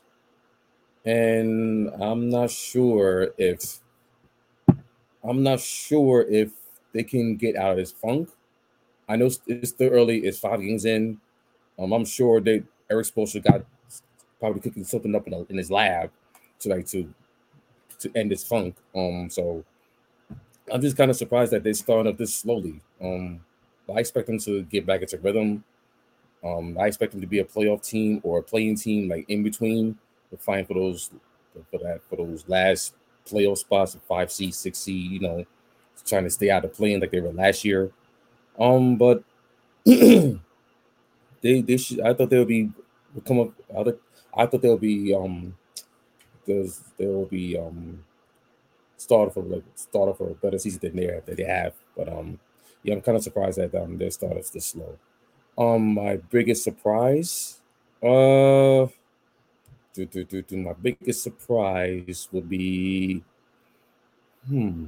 and 1.05 1.89
I'm 2.01 2.29
not 2.29 2.51
sure 2.51 3.33
if 3.37 3.79
I'm 5.23 5.43
not 5.43 5.59
sure 5.59 6.25
if 6.29 6.51
they 6.93 7.03
can 7.03 7.35
get 7.35 7.55
out 7.55 7.71
of 7.71 7.77
this 7.77 7.91
funk. 7.91 8.29
I 9.07 9.15
know 9.17 9.25
it's- 9.27 9.69
still 9.69 9.91
early. 9.91 10.19
It's 10.19 10.39
five 10.39 10.59
games 10.61 10.85
in. 10.85 11.19
Um, 11.77 11.93
I'm 11.93 12.05
sure 12.05 12.41
that 12.41 12.63
Erik 12.89 13.07
Spoelstra 13.07 13.43
got 13.43 13.65
probably 14.39 14.61
cooking 14.61 14.83
something 14.83 15.13
up 15.15 15.27
in, 15.27 15.33
a, 15.33 15.43
in 15.43 15.57
his 15.57 15.69
lab 15.71 16.11
to 16.59 16.69
like 16.69 16.87
to 16.87 17.13
to 17.99 18.11
end 18.15 18.31
this 18.31 18.43
funk. 18.43 18.75
Um, 18.95 19.29
so 19.29 19.63
I'm 20.71 20.81
just 20.81 20.97
kind 20.97 21.11
of 21.11 21.17
surprised 21.17 21.51
that 21.51 21.63
they're 21.63 21.73
starting 21.73 22.11
up 22.11 22.17
this 22.17 22.33
slowly. 22.33 22.81
Um, 23.01 23.41
I 23.95 23.99
expect 23.99 24.27
them 24.27 24.39
to 24.39 24.63
get 24.63 24.85
back 24.85 25.01
into 25.01 25.17
rhythm. 25.17 25.63
Um, 26.43 26.77
I 26.79 26.87
expect 26.87 27.11
them 27.11 27.21
to 27.21 27.27
be 27.27 27.39
a 27.39 27.45
playoff 27.45 27.87
team 27.87 28.19
or 28.23 28.39
a 28.39 28.43
playing 28.43 28.75
team, 28.77 29.09
like 29.09 29.25
in 29.29 29.43
between, 29.43 29.97
to 30.31 30.37
fight 30.37 30.67
for 30.67 30.73
those 30.73 31.11
for 31.69 31.77
that 31.79 32.01
for 32.09 32.15
those 32.15 32.47
last 32.47 32.95
playoff 33.25 33.57
spots, 33.59 33.97
five 34.07 34.31
seed, 34.31 34.55
six 34.55 34.79
seed. 34.79 35.11
You 35.11 35.19
know, 35.19 35.45
trying 36.05 36.23
to 36.23 36.29
stay 36.29 36.49
out 36.49 36.65
of 36.65 36.73
playing 36.73 36.99
like 36.99 37.11
they 37.11 37.19
were 37.19 37.31
last 37.31 37.63
year. 37.63 37.91
Um, 38.59 38.97
but 38.97 39.23
they 39.85 40.39
they 41.41 41.77
should. 41.77 42.01
I 42.01 42.13
thought 42.13 42.29
they 42.29 42.39
would 42.39 42.47
be 42.47 42.71
come 43.25 43.39
up. 43.39 43.53
I 43.69 43.83
thought, 43.83 44.01
I 44.35 44.45
thought 44.45 44.61
they'll 44.61 44.77
be 44.77 45.13
um. 45.13 45.55
There's 46.45 46.81
there 46.97 47.09
will 47.09 47.27
be 47.27 47.57
um 47.57 48.03
started 48.97 49.31
for 49.33 49.43
like 49.43 49.63
started 49.75 50.15
for 50.15 50.29
a 50.29 50.33
better 50.35 50.57
season 50.57 50.79
than 50.81 50.95
they 50.95 51.07
that 51.07 51.37
they 51.37 51.43
have. 51.43 51.73
But 51.95 52.09
um, 52.09 52.39
yeah, 52.83 52.95
I'm 52.95 53.01
kind 53.01 53.17
of 53.17 53.23
surprised 53.23 53.57
that 53.57 53.73
um 53.75 53.97
their 53.97 54.11
start 54.11 54.37
is 54.37 54.49
this 54.49 54.67
slow. 54.67 54.97
Um, 55.57 55.95
my 55.95 56.17
biggest 56.17 56.63
surprise, 56.63 57.59
uh, 58.01 58.87
do, 59.93 60.05
do, 60.09 60.23
do, 60.23 60.41
do, 60.41 60.57
my 60.57 60.73
biggest 60.73 61.23
surprise 61.23 62.27
would 62.31 62.49
be, 62.49 63.21
hmm. 64.47 64.85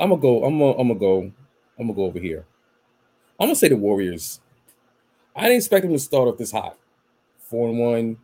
I'm 0.00 0.10
gonna 0.10 0.20
go. 0.20 0.44
I'm 0.44 0.58
gonna. 0.58 0.78
I'm 0.78 0.88
gonna 0.88 1.00
go. 1.00 1.32
I'm 1.78 1.86
gonna 1.86 1.94
go 1.94 2.04
over 2.04 2.18
here. 2.18 2.46
I'm 3.38 3.48
gonna 3.48 3.56
say 3.56 3.68
the 3.68 3.76
Warriors. 3.76 4.40
I 5.34 5.42
didn't 5.42 5.58
expect 5.58 5.82
them 5.82 5.92
to 5.92 5.98
start 5.98 6.28
off 6.28 6.38
this 6.38 6.52
hot, 6.52 6.76
four 7.38 7.68
and 7.68 7.78
one. 7.78 8.16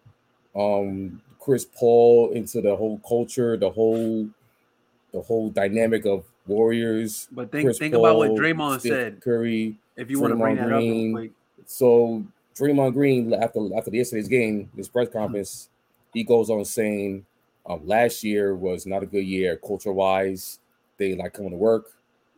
Um, 0.55 1.21
Chris 1.41 1.65
Paul 1.65 2.31
into 2.33 2.61
the 2.61 2.75
whole 2.75 2.99
culture, 3.07 3.57
the 3.57 3.71
whole, 3.71 4.29
the 5.13 5.21
whole 5.21 5.51
dynamic 5.51 6.07
of 6.07 6.25
Warriors. 6.47 7.29
But 7.33 7.51
think 7.51 7.67
Chris 7.67 7.79
think 7.79 7.95
about 7.95 8.17
what 8.19 8.29
Paul, 8.29 8.39
Draymond 8.39 8.81
Steph 8.81 8.91
said. 8.93 9.21
Curry. 9.21 9.77
If 9.97 10.11
you 10.11 10.21
want 10.21 10.33
to 10.33 10.37
bring 10.37 10.57
Draymond 10.57 10.59
that 10.59 10.65
up 10.65 10.71
real 10.71 10.79
Green. 10.81 11.13
quick. 11.13 11.31
So 11.67 12.25
Draymond 12.57 12.93
Green 12.95 13.33
after 13.35 13.61
after 13.77 13.91
yesterday's 13.91 14.29
game, 14.29 14.71
this 14.75 14.89
press 14.89 15.09
conference, 15.09 15.69
he 16.13 16.25
goes 16.25 16.51
on 16.51 16.65
saying, 16.65 17.25
um, 17.67 17.87
last 17.87 18.23
year 18.25 18.55
was 18.55 18.87
not 18.87 19.03
a 19.03 19.07
good 19.07 19.25
year 19.25 19.57
culture 19.57 19.93
wise. 19.93 20.59
They 20.99 21.15
like 21.15 21.33
coming 21.33 21.51
to 21.51 21.57
work. 21.57 21.91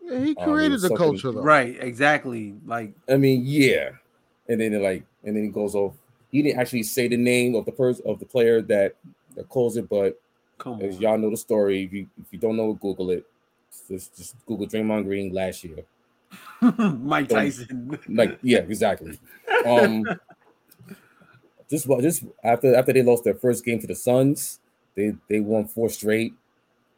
Yeah, 0.02 0.20
he 0.20 0.36
Um, 0.36 0.50
created 0.50 0.80
the 0.80 0.96
culture 0.96 1.32
though. 1.32 1.42
Right, 1.42 1.76
exactly. 1.80 2.54
Like 2.66 2.92
I 3.09 3.16
mean, 3.16 3.42
yeah. 3.44 3.90
And 4.48 4.61
then 4.61 4.80
like, 4.82 5.02
and 5.24 5.34
then 5.36 5.42
he 5.44 5.48
goes 5.50 5.74
off. 5.74 5.94
He 6.30 6.42
didn't 6.42 6.61
actually 6.61 6.84
say 6.84 7.09
the 7.09 7.16
name 7.16 7.54
of 7.54 7.64
the 7.64 7.72
person 7.72 8.04
of 8.07 8.18
the 8.20 8.26
player 8.26 8.62
that 8.62 8.94
that 9.34 9.48
calls 9.48 9.76
it, 9.76 9.88
but 9.88 10.20
come 10.59 10.80
as 10.80 10.96
on. 10.96 11.02
y'all 11.02 11.18
know 11.18 11.30
the 11.30 11.36
story. 11.36 11.82
If 11.84 11.92
you 11.92 12.07
if 12.20 12.32
you 12.32 12.38
don't 12.38 12.57
know, 12.57 12.72
Google 12.74 13.11
it. 13.11 13.26
Just 13.88 14.16
just 14.16 14.46
Google 14.46 14.66
Draymond 14.66 15.04
Green 15.04 15.32
last 15.32 15.64
year. 15.64 15.84
Mike 16.78 17.28
Tyson. 17.28 17.98
Like, 18.08 18.38
yeah, 18.42 18.58
exactly. 18.58 19.18
Um 19.64 20.04
just 21.70 21.86
just 22.00 22.24
after 22.42 22.74
after 22.74 22.92
they 22.92 23.02
lost 23.02 23.24
their 23.24 23.34
first 23.34 23.64
game 23.64 23.78
to 23.80 23.86
the 23.86 23.94
Suns, 23.94 24.60
they 24.94 25.14
they 25.28 25.40
won 25.40 25.66
four 25.66 25.88
straight. 25.88 26.34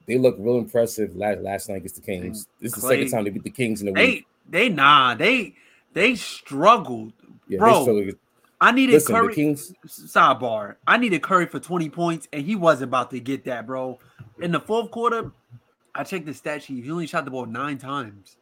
They 0.07 0.17
look 0.17 0.37
real 0.39 0.59
impressive 0.59 1.17
last 1.17 1.41
last 1.41 1.69
night 1.69 1.77
against 1.77 1.97
the 1.97 2.03
Kings. 2.03 2.47
This 2.61 2.75
is 2.75 2.83
the 2.83 2.89
second 2.89 3.11
time 3.11 3.25
they 3.25 3.31
beat 3.31 3.45
the 3.45 3.51
Kings 3.51 3.83
in 3.83 3.89
a 3.89 3.93
week. 3.93 4.27
They 4.49 4.69
they 4.69 4.69
nah, 4.69 5.15
they 5.15 5.55
they 5.93 6.15
struggled. 6.15 7.13
Yeah, 7.49 7.59
bro. 7.59 7.79
they 7.79 7.83
struggled. 7.83 8.15
I 8.61 8.73
needed 8.73 8.95
Listen, 8.95 9.15
the 9.15 9.21
Curry. 9.21 9.35
Kings. 9.35 9.73
Sidebar. 9.87 10.77
I 10.87 10.97
needed 10.97 11.23
Curry 11.23 11.47
for 11.47 11.61
20 11.61 11.91
points, 11.91 12.27
and 12.33 12.45
he 12.45 12.57
wasn't 12.57 12.91
about 12.91 13.11
to 13.13 13.21
get 13.21 13.45
that, 13.45 13.67
bro. 13.67 13.99
In 14.41 14.51
the 14.51 14.61
fourth 14.61 14.91
quarter, 14.91 15.31
I 15.99 16.05
checked 16.05 16.27
the 16.27 16.33
stat 16.35 16.63
sheet. 16.63 16.85
He 16.85 16.91
only 16.91 17.07
shot 17.07 17.25
the 17.25 17.31
ball 17.31 17.45
nine 17.47 17.77
times. 17.77 18.37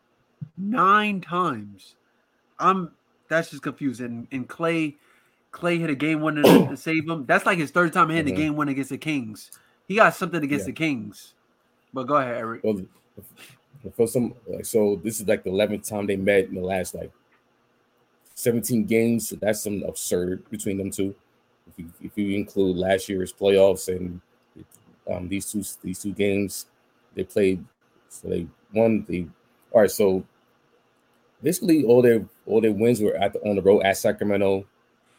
Nine 0.58 1.20
times. 1.22 1.96
I'm 2.58 2.90
that's 3.28 3.50
just 3.50 3.62
confusing. 3.62 4.28
And 4.30 4.48
Klay, 4.48 4.94
Klay 5.52 5.80
hit 5.80 5.90
a 5.90 5.94
game 5.94 6.20
winner 6.20 6.42
to, 6.42 6.68
to 6.68 6.76
save 6.76 7.08
him. 7.08 7.24
That's 7.26 7.46
like 7.46 7.58
his 7.58 7.70
third 7.70 7.92
time 7.92 8.10
hitting 8.10 8.32
Mhm. 8.32 8.36
the 8.36 8.42
game 8.42 8.56
winner 8.56 8.72
against 8.72 8.90
the 8.90 8.98
Kings. 8.98 9.50
He 9.88 9.96
got 9.96 10.14
something 10.14 10.42
against 10.44 10.64
Yeah. 10.64 10.72
the 10.72 10.72
Kings. 10.74 11.34
But 11.94 12.04
go 12.04 12.16
ahead, 12.16 12.36
Eric. 12.36 12.62
Well, 12.62 12.82
first 13.96 14.14
time, 14.14 14.34
like, 14.46 14.66
so 14.66 15.00
this 15.02 15.20
is 15.20 15.26
like 15.26 15.42
the 15.42 15.50
eleventh 15.50 15.88
time 15.88 16.06
they 16.06 16.16
met 16.16 16.44
in 16.48 16.54
the 16.56 16.60
last 16.60 16.94
like 16.94 17.10
seventeen 18.34 18.84
games. 18.84 19.30
So 19.30 19.36
that's 19.36 19.62
some 19.62 19.82
absurd 19.82 20.48
between 20.50 20.76
them 20.76 20.90
two. 20.90 21.14
If 21.68 21.78
you, 21.78 21.92
if 22.02 22.18
you 22.18 22.36
include 22.36 22.76
last 22.76 23.08
year's 23.08 23.32
playoffs 23.32 23.88
and 23.94 24.20
um, 25.10 25.28
these 25.28 25.50
two 25.50 25.62
these 25.82 26.00
two 26.02 26.12
games, 26.12 26.66
they 27.16 27.24
played. 27.24 27.64
So 28.08 28.28
they 28.28 28.46
won 28.72 29.04
the. 29.08 29.26
All 29.72 29.80
right, 29.80 29.90
so 29.90 30.24
basically 31.42 31.84
all 31.84 32.02
their 32.02 32.24
all 32.46 32.60
their 32.60 32.72
wins 32.72 33.00
were 33.00 33.16
at 33.16 33.32
the, 33.32 33.40
on 33.40 33.56
the 33.56 33.62
road 33.62 33.82
at 33.82 33.96
Sacramento. 33.96 34.66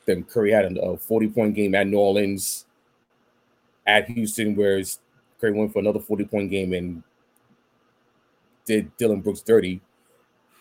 Then 0.06 0.24
Curry 0.24 0.52
had 0.52 0.78
a 0.78 0.98
forty 0.98 1.28
point 1.28 1.56
game 1.56 1.76
at 1.76 1.88
New 1.88 1.98
Orleans, 1.98 2.66
at 3.88 4.10
Houston, 4.10 4.56
whereas 4.56 5.00
Curry 5.39 5.54
went 5.54 5.74
for 5.74 5.80
another 5.80 6.00
40 6.00 6.26
point 6.26 6.52
game 6.52 6.74
and 6.74 7.02
did 8.66 8.95
Dillon 8.98 9.22
Brooks 9.22 9.41
dirty. 9.41 9.82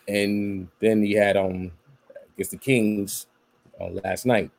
And 0.09 0.69
then 0.81 1.03
he 1.03 1.13
had 1.13 1.37
um 1.37 1.73
against 2.35 2.53
the 2.53 2.59
Kings 2.59 3.27
uh, 3.81 3.89
last 4.05 4.27
night. 4.27 4.51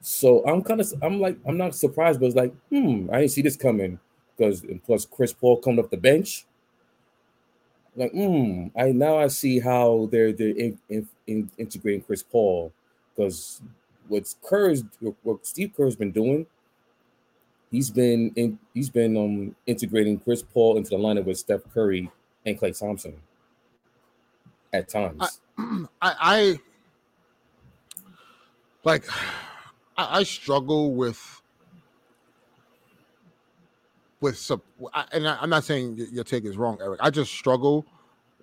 So 0.00 0.44
I'm 0.46 0.62
kind 0.62 0.80
of 0.80 0.92
I'm 1.02 1.20
like 1.20 1.38
I'm 1.46 1.58
not 1.58 1.74
surprised, 1.74 2.20
but 2.20 2.26
it's 2.26 2.36
like 2.36 2.54
hmm 2.70 3.08
I 3.12 3.20
didn't 3.20 3.32
see 3.32 3.42
this 3.42 3.56
coming 3.56 3.98
because 4.40 4.64
plus 4.86 5.06
Chris 5.06 5.34
Paul 5.34 5.58
coming 5.58 5.80
up 5.80 5.90
the 5.90 5.98
bench. 5.98 6.46
Like 7.96 8.12
hmm 8.12 8.68
I 8.78 8.92
now 8.92 9.18
I 9.18 9.28
see 9.28 9.60
how 9.60 10.08
they're 10.12 10.32
they're 10.32 10.56
in, 10.56 10.78
in, 10.88 11.08
in 11.26 11.50
integrating 11.58 12.02
Chris 12.02 12.22
Paul 12.24 12.72
because 13.16 13.62
what 14.08 14.34
Kerr's 14.44 14.84
what 15.24 15.46
Steve 15.46 15.72
Kerr's 15.76 15.96
been 15.96 16.12
doing 16.12 16.46
he's 17.70 17.90
been 17.90 18.32
in, 18.36 18.58
he's 18.74 18.90
been 18.90 19.16
um 19.16 19.56
integrating 19.66 20.18
Chris 20.20 20.42
Paul 20.42 20.78
into 20.78 20.90
the 20.90 20.98
lineup 20.98 21.26
with 21.26 21.38
Steph 21.38 21.62
Curry 21.72 22.10
and 22.46 22.58
Klay 22.60 22.78
Thompson 22.78 23.20
at 24.72 24.88
times. 24.88 25.40
I, 25.58 25.86
I 26.02 26.60
like 28.84 29.04
I, 29.96 30.20
I 30.20 30.22
struggle 30.24 30.94
with 30.94 31.39
with 34.20 34.50
and 35.12 35.26
I'm 35.28 35.50
not 35.50 35.64
saying 35.64 35.96
your 36.12 36.24
take 36.24 36.44
is 36.44 36.56
wrong, 36.56 36.78
Eric. 36.80 37.00
I 37.02 37.10
just 37.10 37.32
struggle 37.32 37.86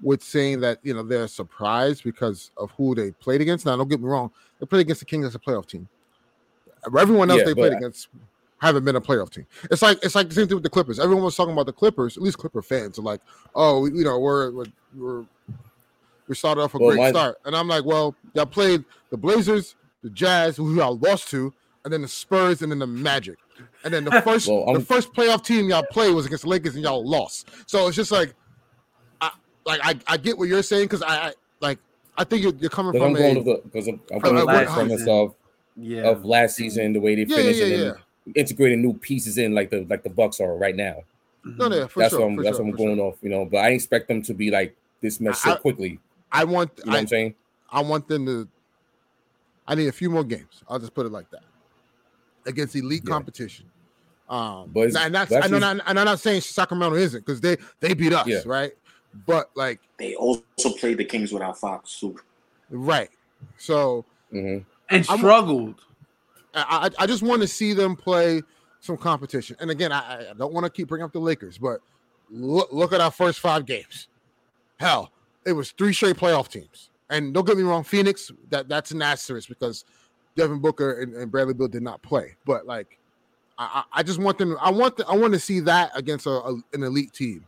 with 0.02 0.22
saying 0.24 0.60
that 0.62 0.80
you 0.84 0.94
know 0.94 1.04
they're 1.04 1.28
surprised 1.28 2.04
because 2.04 2.52
of 2.58 2.72
who 2.72 2.96
they 2.96 3.12
played 3.12 3.42
against. 3.42 3.66
Now, 3.66 3.76
don't 3.76 3.88
get 3.88 4.00
me 4.02 4.08
wrong; 4.08 4.32
they 4.60 4.66
played 4.66 4.82
against 4.82 5.00
the 5.02 5.06
Kings 5.06 5.26
as 5.26 5.36
a 5.36 5.40
playoff 5.40 5.66
team. 5.68 5.88
Everyone 6.98 7.30
else 7.30 7.40
Yeah, 7.40 7.46
they 7.46 7.54
played 7.54 7.74
I- 7.74 7.78
against 7.78 8.08
haven't 8.60 8.86
been 8.86 8.96
a 8.96 9.02
playoff 9.02 9.30
team. 9.30 9.46
It's 9.70 9.82
like 9.84 10.00
it's 10.04 10.16
like 10.16 10.30
the 10.30 10.36
same 10.36 10.48
thing 10.48 10.56
with 10.56 10.64
the 10.64 10.70
Clippers. 10.70 11.00
Everyone 11.00 11.24
was 11.24 11.36
talking 11.36 11.54
about 11.54 11.68
the 11.68 11.74
Clippers. 11.74 12.18
At 12.18 12.24
least 12.24 12.38
Clipper 12.40 12.62
fans 12.64 12.98
are 12.98 13.04
like, 13.04 13.22
oh, 13.56 13.86
you 13.86 14.04
know, 14.04 14.18
we're 14.20 14.52
we're, 14.52 14.66
we're 14.96 15.26
we 16.28 16.36
started 16.36 16.62
off 16.62 16.74
a 16.74 16.78
Well, 16.80 16.90
great 16.90 17.00
my- 17.04 17.10
start, 17.12 17.38
and 17.46 17.56
I'm 17.56 17.68
like, 17.68 17.86
well, 17.86 18.16
y'all 18.34 18.46
played 18.46 18.84
the 19.12 19.18
Blazers, 19.18 19.76
the 20.04 20.10
Jazz, 20.10 20.58
who 20.58 20.76
y'all 20.76 20.98
lost 20.98 21.30
to, 21.30 21.54
and 21.84 21.94
then 21.94 22.02
the 22.02 22.08
Spurs, 22.08 22.62
and 22.62 22.72
then 22.72 22.80
the 22.80 22.88
Magic, 22.88 23.38
and 23.84 23.94
then 23.94 24.04
the 24.04 24.22
first 24.24 24.48
Well, 24.48 24.74
the 24.74 24.80
first 24.80 25.14
playoff 25.14 25.44
team 25.44 25.70
y'all 25.70 25.84
played 25.92 26.14
was 26.14 26.26
against 26.26 26.44
the 26.44 26.50
Lakers, 26.50 26.76
and 26.76 26.84
y'all 26.84 27.06
lost. 27.08 27.50
So 27.66 27.88
it's 27.88 27.96
just 27.96 28.12
like, 28.12 28.34
I 29.22 29.32
like 29.66 29.82
I, 29.84 29.96
I 30.08 30.18
get 30.18 30.38
what 30.38 30.48
you're 30.50 30.64
saying 30.64 30.86
because 30.86 31.02
I, 31.02 31.28
I 31.30 31.34
like 31.60 31.80
I 32.18 32.24
think 32.24 32.44
you're, 32.44 32.54
you're 32.56 32.70
coming 32.70 32.92
Because 32.94 33.06
I'm 33.08 33.14
from 33.14 33.22
going 33.22 33.36
a 33.36 33.40
with 33.40 33.46
the 33.46 33.70
because 33.70 33.88
I'm, 33.88 34.02
I'm 34.12 34.20
from 34.20 34.36
going 34.36 34.46
with 34.46 34.56
last 34.56 34.90
season. 34.90 35.10
of, 35.10 35.36
Yeah. 35.76 36.02
of 36.10 36.26
last 36.26 36.56
season, 36.56 36.94
the 36.94 37.00
way 37.00 37.16
they 37.16 37.22
yeah, 37.24 37.36
finished, 37.36 37.60
yeah, 37.60 37.66
and 37.66 37.72
yeah, 37.74 37.78
then 38.26 38.34
integrating 38.36 38.82
new 38.82 38.94
pieces 38.94 39.38
in 39.38 39.54
like 39.54 39.70
the 39.70 39.86
like 39.90 40.04
the 40.04 40.10
Bucks 40.10 40.40
are 40.40 40.56
right 40.58 40.76
now. 40.76 41.04
No, 41.46 41.68
no, 41.70 41.88
for 41.88 42.00
that's 42.02 42.12
sure. 42.12 42.22
what 42.22 42.28
I'm 42.28 42.36
for 42.38 42.44
that's 42.44 42.58
sure, 42.58 42.66
what 42.66 42.72
I'm 42.72 42.76
for 42.76 42.78
sure. 42.80 42.88
going 42.88 43.00
off, 43.00 43.18
you 43.22 43.30
know. 43.30 43.46
But 43.46 43.58
I 43.58 43.70
expect 43.70 44.08
them 44.08 44.22
to 44.24 44.34
be 44.34 44.52
like 44.52 44.76
this 45.02 45.20
mess 45.22 45.40
so 45.42 45.56
quickly. 45.56 46.00
I 46.32 46.44
want 46.44 46.72
You 46.80 46.86
know 46.86 46.92
what 46.92 47.00
I'm 47.00 47.08
saying? 47.08 47.36
I 47.72 47.82
want 47.82 48.08
them 48.08 48.26
to. 48.26 48.48
I 49.68 49.76
need 49.76 49.88
a 49.88 49.92
few 49.92 50.10
more 50.10 50.24
games. 50.24 50.64
I'll 50.68 50.80
just 50.80 50.94
put 50.94 51.06
it 51.06 51.12
like 51.12 51.30
that. 51.32 51.44
Against 52.48 52.76
elite 52.76 53.04
Yeah. 53.06 53.12
competition. 53.12 53.66
Um, 54.30 54.72
But 54.74 54.96
and 54.96 55.14
that's 55.16 55.30
but 55.30 55.44
I 55.44 55.48
know, 55.48 55.58
actually- 55.58 55.60
not, 55.60 55.82
and 55.88 56.00
I'm 56.00 56.06
not 56.06 56.20
saying 56.20 56.42
Sacramento 56.42 56.96
isn't 56.98 57.26
because 57.26 57.40
they 57.42 57.58
they 57.80 57.94
beat 57.94 58.14
us, 58.14 58.28
Yeah. 58.28 58.42
right? 58.46 58.72
But 59.26 59.52
like, 59.56 59.80
They 59.98 60.16
also 60.16 60.44
played 60.80 60.98
the 60.98 61.06
Kings 61.06 61.32
without 61.32 61.58
Fox 61.60 62.00
too. 62.00 62.18
right. 62.70 63.10
So 63.58 64.06
hmm 64.32 64.60
and 64.90 65.06
I'm- 65.10 65.18
struggled. 65.20 65.82
I, 66.54 66.90
I 67.00 67.04
I 67.04 67.08
just 67.08 67.22
want 67.24 67.42
to 67.42 67.48
see 67.48 67.74
them 67.74 67.96
play 67.96 68.42
some 68.80 68.98
competition. 68.98 69.56
And 69.60 69.70
again, 69.70 69.92
I, 69.92 70.30
I 70.32 70.34
don't 70.34 70.54
want 70.54 70.66
to 70.66 70.70
keep 70.70 70.88
bringing 70.88 71.06
up 71.06 71.14
the 71.14 71.20
Lakers, 71.20 71.58
but 71.58 71.82
look 72.30 72.72
look 72.72 72.94
at 72.94 73.00
our 73.02 73.12
first 73.12 73.40
five 73.40 73.66
games. 73.66 74.08
Hell, 74.80 75.12
it 75.46 75.54
was 75.54 75.72
three 75.72 75.94
straight 75.94 76.16
playoff 76.18 76.48
teams. 76.50 76.90
And 77.10 77.34
don't 77.34 77.46
get 77.48 77.56
me 77.58 77.64
wrong, 77.64 77.84
Phoenix 77.84 78.32
that 78.50 78.68
that's 78.68 78.92
an 78.92 79.02
asterisk 79.02 79.48
because 79.50 79.86
Devin 80.38 80.60
Booker 80.60 81.02
and, 81.02 81.14
and 81.16 81.30
Bradley 81.32 81.54
Beal 81.54 81.68
did 81.68 81.82
not 81.84 82.02
play. 82.02 82.36
But 82.46 82.66
like, 82.66 82.98
I, 83.58 83.84
I 83.94 84.00
I 84.00 84.04
just 84.04 84.20
want 84.20 84.38
them. 84.38 84.56
I 84.62 84.72
want 84.72 84.96
the, 84.96 85.06
I 85.08 85.16
want 85.16 85.34
to 85.34 85.40
see 85.40 85.60
that 85.62 85.92
against 85.96 86.26
a, 86.28 86.30
a- 86.32 86.62
an 86.74 86.84
elite 86.84 87.12
team. 87.12 87.44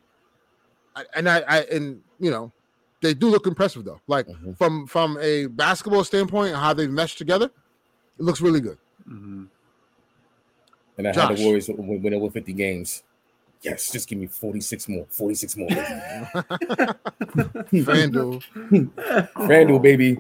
I, 0.96 1.06
and 1.16 1.30
I, 1.30 1.40
I 1.48 1.60
and 1.72 2.02
you 2.20 2.32
know 2.32 2.52
they 3.02 3.14
do 3.14 3.30
look 3.30 3.48
impressive 3.48 3.86
though. 3.86 4.02
Like 4.08 4.28
Mhm. 4.28 4.58
from 4.58 4.88
from 4.88 5.18
a 5.22 5.46
basketball 5.46 6.04
standpoint 6.04 6.50
and 6.50 6.58
how 6.58 6.74
they've 6.74 6.90
meshed 6.90 7.18
together, 7.20 7.46
it 7.46 8.24
looks 8.26 8.42
really 8.42 8.60
good. 8.60 8.78
Mhm. 9.08 9.48
And 10.98 11.08
I 11.08 11.14
had 11.14 11.38
the 11.38 11.44
Warriors 11.44 11.70
win, 11.70 12.02
win 12.02 12.14
over 12.14 12.30
50 12.30 12.52
games. 12.52 13.04
Yes, 13.62 13.92
just 13.92 14.08
give 14.10 14.18
me 14.18 14.28
46 14.28 14.88
more, 14.90 15.06
46 15.10 15.58
more. 15.58 15.68
FanDuel. 17.74 18.42
FanDuel, 19.36 19.82
baby. 19.82 20.20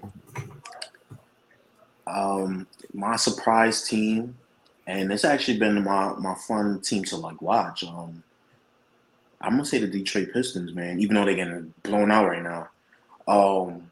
Um, 2.10 2.68
my 2.94 3.16
surprise 3.16 3.88
team, 3.88 4.36
and 4.88 5.12
it's 5.12 5.26
actually 5.26 5.60
been 5.60 5.84
my 5.84 6.14
my 6.14 6.36
fun 6.48 6.82
team 6.82 7.04
to 7.06 7.18
like 7.18 7.42
watch. 7.42 7.84
Um, 7.84 8.24
I'm 9.42 9.52
gonna 9.52 9.66
say 9.66 9.78
the 9.80 9.88
Detroit 9.88 10.30
Pistons, 10.34 10.74
man. 10.74 11.00
Even 11.00 11.16
though 11.16 11.26
they're 11.26 11.36
getting 11.36 11.74
blown 11.84 12.12
out 12.12 12.28
right 12.28 12.42
now, 12.42 12.68
um, 13.28 13.90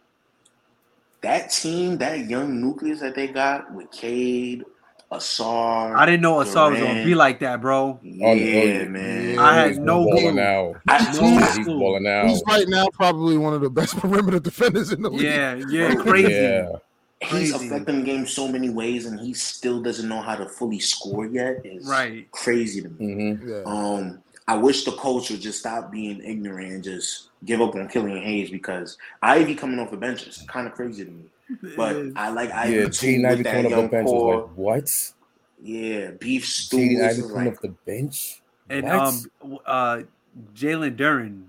that 1.21 1.51
team, 1.51 1.97
that 1.99 2.25
young 2.27 2.59
nucleus 2.61 2.99
that 3.01 3.15
they 3.15 3.27
got 3.27 3.71
with 3.73 3.91
Cade, 3.91 4.63
Ausar, 5.11 5.95
I 5.95 6.05
didn't 6.05 6.21
know 6.21 6.35
Ausar 6.35 6.71
was 6.71 6.79
gonna 6.79 7.05
be 7.05 7.15
like 7.15 7.39
that, 7.39 7.61
bro. 7.61 7.99
yeah, 8.01 8.27
Oh, 8.27 8.33
yeah. 8.33 8.83
man. 8.85 9.39
I 9.39 9.55
had 9.55 9.77
no 9.77 10.03
balling 10.05 10.33
clue. 10.35 10.41
out. 10.41 10.81
I, 10.87 11.13
No 11.13 11.37
He's 11.37 11.57
clue. 11.59 11.79
balling 11.79 12.07
out. 12.07 12.27
He's 12.27 12.43
right 12.47 12.67
now 12.67 12.87
probably 12.93 13.37
one 13.37 13.53
of 13.53 13.61
the 13.61 13.69
best 13.69 13.95
perimeter 13.99 14.39
defenders 14.39 14.91
in 14.91 15.01
the 15.03 15.09
league. 15.09 15.21
Yeah, 15.21 15.53
yeah, 15.69 15.95
crazy. 15.95 16.33
Yeah. 16.33 16.69
He's 17.21 17.53
affecting 17.53 17.99
the 17.99 18.05
game 18.05 18.27
so 18.27 18.47
many 18.47 18.69
ways, 18.69 19.05
and 19.07 19.19
he 19.19 19.33
still 19.33 19.81
doesn't 19.81 20.07
know 20.07 20.21
how 20.21 20.35
to 20.35 20.47
fully 20.47 20.79
score 20.79 21.25
yet. 21.25 21.61
Is 21.63 21.87
Right. 21.87 22.29
crazy 22.31 22.81
to 22.81 22.89
me. 22.89 23.35
hmm 23.37 23.49
Yeah. 23.49 23.63
Um, 23.65 24.19
I 24.47 24.55
wish 24.55 24.85
the 24.85 24.91
coach 24.93 25.29
would 25.31 25.41
just 25.41 25.59
stop 25.59 25.91
being 25.91 26.21
ignorant 26.23 26.71
and 26.71 26.83
just 26.83 27.29
give 27.43 27.59
up 27.61 27.75
on 27.75 27.87
Killian 27.89 28.21
Hayes 28.21 28.49
because 28.49 28.97
Ivey 29.21 29.55
coming 29.55 29.79
off 29.79 29.91
the 29.91 29.97
bench 29.97 30.25
is 30.27 30.37
kind 30.47 30.67
of 30.67 30.73
crazy 30.73 31.03
to 31.05 31.11
me. 31.11 31.23
But 31.75 31.97
I 32.15 32.29
like 32.29 32.51
Ivey 32.51 32.73
Yeah, 32.75 32.83
too 32.85 32.89
Jaden 33.07 33.21
with 33.23 33.31
Ivey 33.31 33.43
that 33.43 33.51
coming 33.51 33.65
off 33.65 33.71
the 33.71 33.77
young 33.81 33.87
bench 33.89 34.05
was 34.05 34.11
core. 34.21 34.35
like, 34.41 34.49
what? 34.57 34.89
yeah, 35.63 36.11
beef 36.11 36.45
stew 36.47 36.77
Jaden 36.77 36.91
is 36.91 37.01
Ivey 37.01 37.21
coming 37.21 37.35
like 37.45 37.53
off 37.55 37.61
the 37.61 37.69
bench? 37.85 38.41
and 38.69 38.83
What? 38.85 38.93
um, 38.93 39.31
uh, 39.65 40.01
Jalen 40.53 40.95
Duren, 40.95 41.43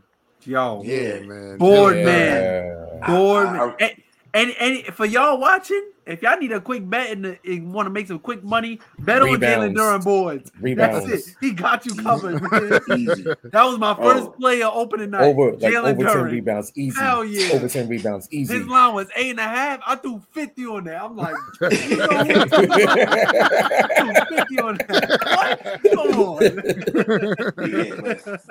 yo, 0.45 0.83
Yeah, 0.83 1.21
man. 1.21 1.59
Board 1.59 1.97
Yeah. 1.99 2.05
man. 2.05 2.43
Yeah. 2.43 3.07
board, 3.07 3.47
I- 3.49 3.75
I- 3.85 3.97
and, 4.35 4.51
and 4.61 4.95
for 4.95 5.05
y'all 5.07 5.39
watching, 5.39 5.93
if 6.09 6.23
y'all 6.23 6.39
need 6.39 6.53
a 6.53 6.61
quick 6.61 6.89
bet 6.89 7.11
and, 7.11 7.39
and 7.45 7.73
want 7.73 7.87
to 7.87 7.91
make 7.91 8.07
some 8.07 8.19
quick 8.19 8.43
money, 8.43 8.81
bet 9.01 9.21
on 9.21 9.29
Jalen 9.29 9.41
Rebounds. 9.75 9.79
Duren 9.81 10.05
boards. 10.05 10.53
Rebounds. 10.61 11.07
That's 11.09 11.29
it. 11.29 11.37
He 11.41 11.53
got 11.53 11.85
you 11.85 11.95
covered. 11.97 12.43
easy. 12.99 13.23
that 13.25 13.65
was 13.65 13.79
my 13.79 13.95
first 13.95 14.25
Oh. 14.25 14.31
player 14.41 14.69
opening 14.73 15.11
night. 15.11 15.23
Over 15.23 15.53
like 15.53 15.73
Jalen 15.73 15.93
over 16.01 16.05
10 16.05 16.25
rebounds. 16.25 16.73
Easy. 16.75 16.99
Hell 16.99 17.25
yeah. 17.25 17.53
Over 17.55 17.69
10 17.69 17.89
rebounds. 17.89 18.27
Easy. 18.31 18.55
His 18.55 18.67
line 18.67 18.95
was 18.95 19.09
eight 19.17 19.31
and 19.31 19.41
a 19.41 19.43
half. 19.45 19.81
I 19.87 19.97
threw 19.97 20.23
50 20.33 20.67
on 20.67 20.85
that. 20.85 21.03
I'm 21.03 21.17
like, 21.17 21.35
you 21.61 21.97
know 21.97 22.07
what? 22.07 22.41
I 22.41 24.15
threw 24.27 24.37
50 24.39 24.59
on 24.61 24.79
that. 24.89 25.81
What? 25.83 25.93
Come 25.93 26.21
on. 26.21 26.39
Yeah, 27.69 27.95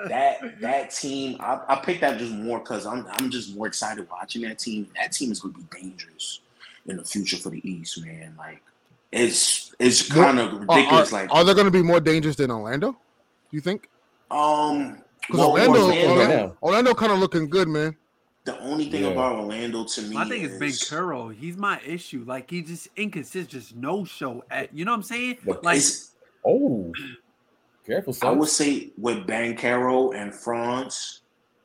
that 0.08 0.60
that 0.60 0.90
team, 0.90 1.36
I, 1.40 1.60
I 1.68 1.76
picked 1.76 2.00
that 2.02 2.18
just 2.18 2.32
more 2.32 2.58
because 2.60 2.86
I'm 2.86 3.06
I'm 3.10 3.30
just 3.30 3.54
more 3.56 3.66
excited 3.66 4.08
watching 4.10 4.42
that 4.42 4.58
team. 4.58 4.88
That 4.96 5.12
team 5.12 5.32
is 5.32 5.40
going 5.40 5.54
to 5.54 5.60
be 5.60 5.66
dangerous 5.80 6.40
in 6.86 6.96
the 6.96 7.04
future 7.04 7.36
for 7.36 7.50
the 7.50 7.60
East, 7.68 8.00
man. 8.04 8.34
Like 8.38 8.62
it's 9.12 9.74
it's 9.78 10.06
kind 10.10 10.38
of 10.38 10.52
ridiculous. 10.60 11.12
are- 11.12 11.20
like, 11.22 11.32
are 11.34 11.44
they 11.44 11.54
going 11.54 11.66
to 11.66 11.70
be 11.70 11.82
more 11.82 12.00
dangerous 12.00 12.36
than 12.36 12.50
Orlando? 12.50 12.92
Do 12.92 12.98
you 13.56 13.60
think? 13.60 13.88
um, 14.30 14.98
Because 15.22 15.38
well, 15.38 15.50
Orlando, 15.52 15.80
Orlando- 15.80 16.08
Orlando. 16.10 16.56
Orlando 16.62 16.94
kind 16.94 17.12
of 17.12 17.18
looking 17.18 17.48
good, 17.48 17.68
man. 17.68 17.96
the 18.44 18.58
only 18.60 18.90
thing 18.90 19.02
Yeah. 19.04 19.10
about 19.10 19.36
Orlando 19.36 19.84
to 19.84 20.02
me, 20.02 20.16
I 20.16 20.26
think 20.26 20.44
it's 20.44 20.56
Big 20.58 20.70
is- 20.70 20.84
Curl. 20.88 21.28
He's 21.28 21.56
my 21.58 21.80
issue. 21.84 22.24
Like 22.26 22.50
he 22.50 22.62
just 22.62 22.88
inconsistent, 22.96 23.48
just 23.48 23.76
no 23.76 24.04
show. 24.06 24.42
At 24.50 24.74
you 24.74 24.84
know 24.86 24.92
what 24.92 24.96
I'm 24.98 25.02
saying? 25.02 25.38
But 25.44 25.62
Like 25.64 25.82
Oh, 26.46 26.92
careful, 27.86 28.14
I 28.22 28.30
would 28.30 28.48
say 28.48 28.90
with 28.96 29.26
Banchero 29.26 30.14
and 30.14 30.34
Franz, 30.34 31.20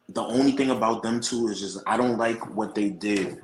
the 0.09 0.21
only 0.23 0.51
thing 0.53 0.71
about 0.71 1.03
them 1.03 1.21
two 1.21 1.47
is 1.47 1.59
just 1.61 1.79
I 1.87 1.95
don't 1.97 2.17
like 2.17 2.53
what 2.55 2.75
they 2.75 2.89
did 2.89 3.39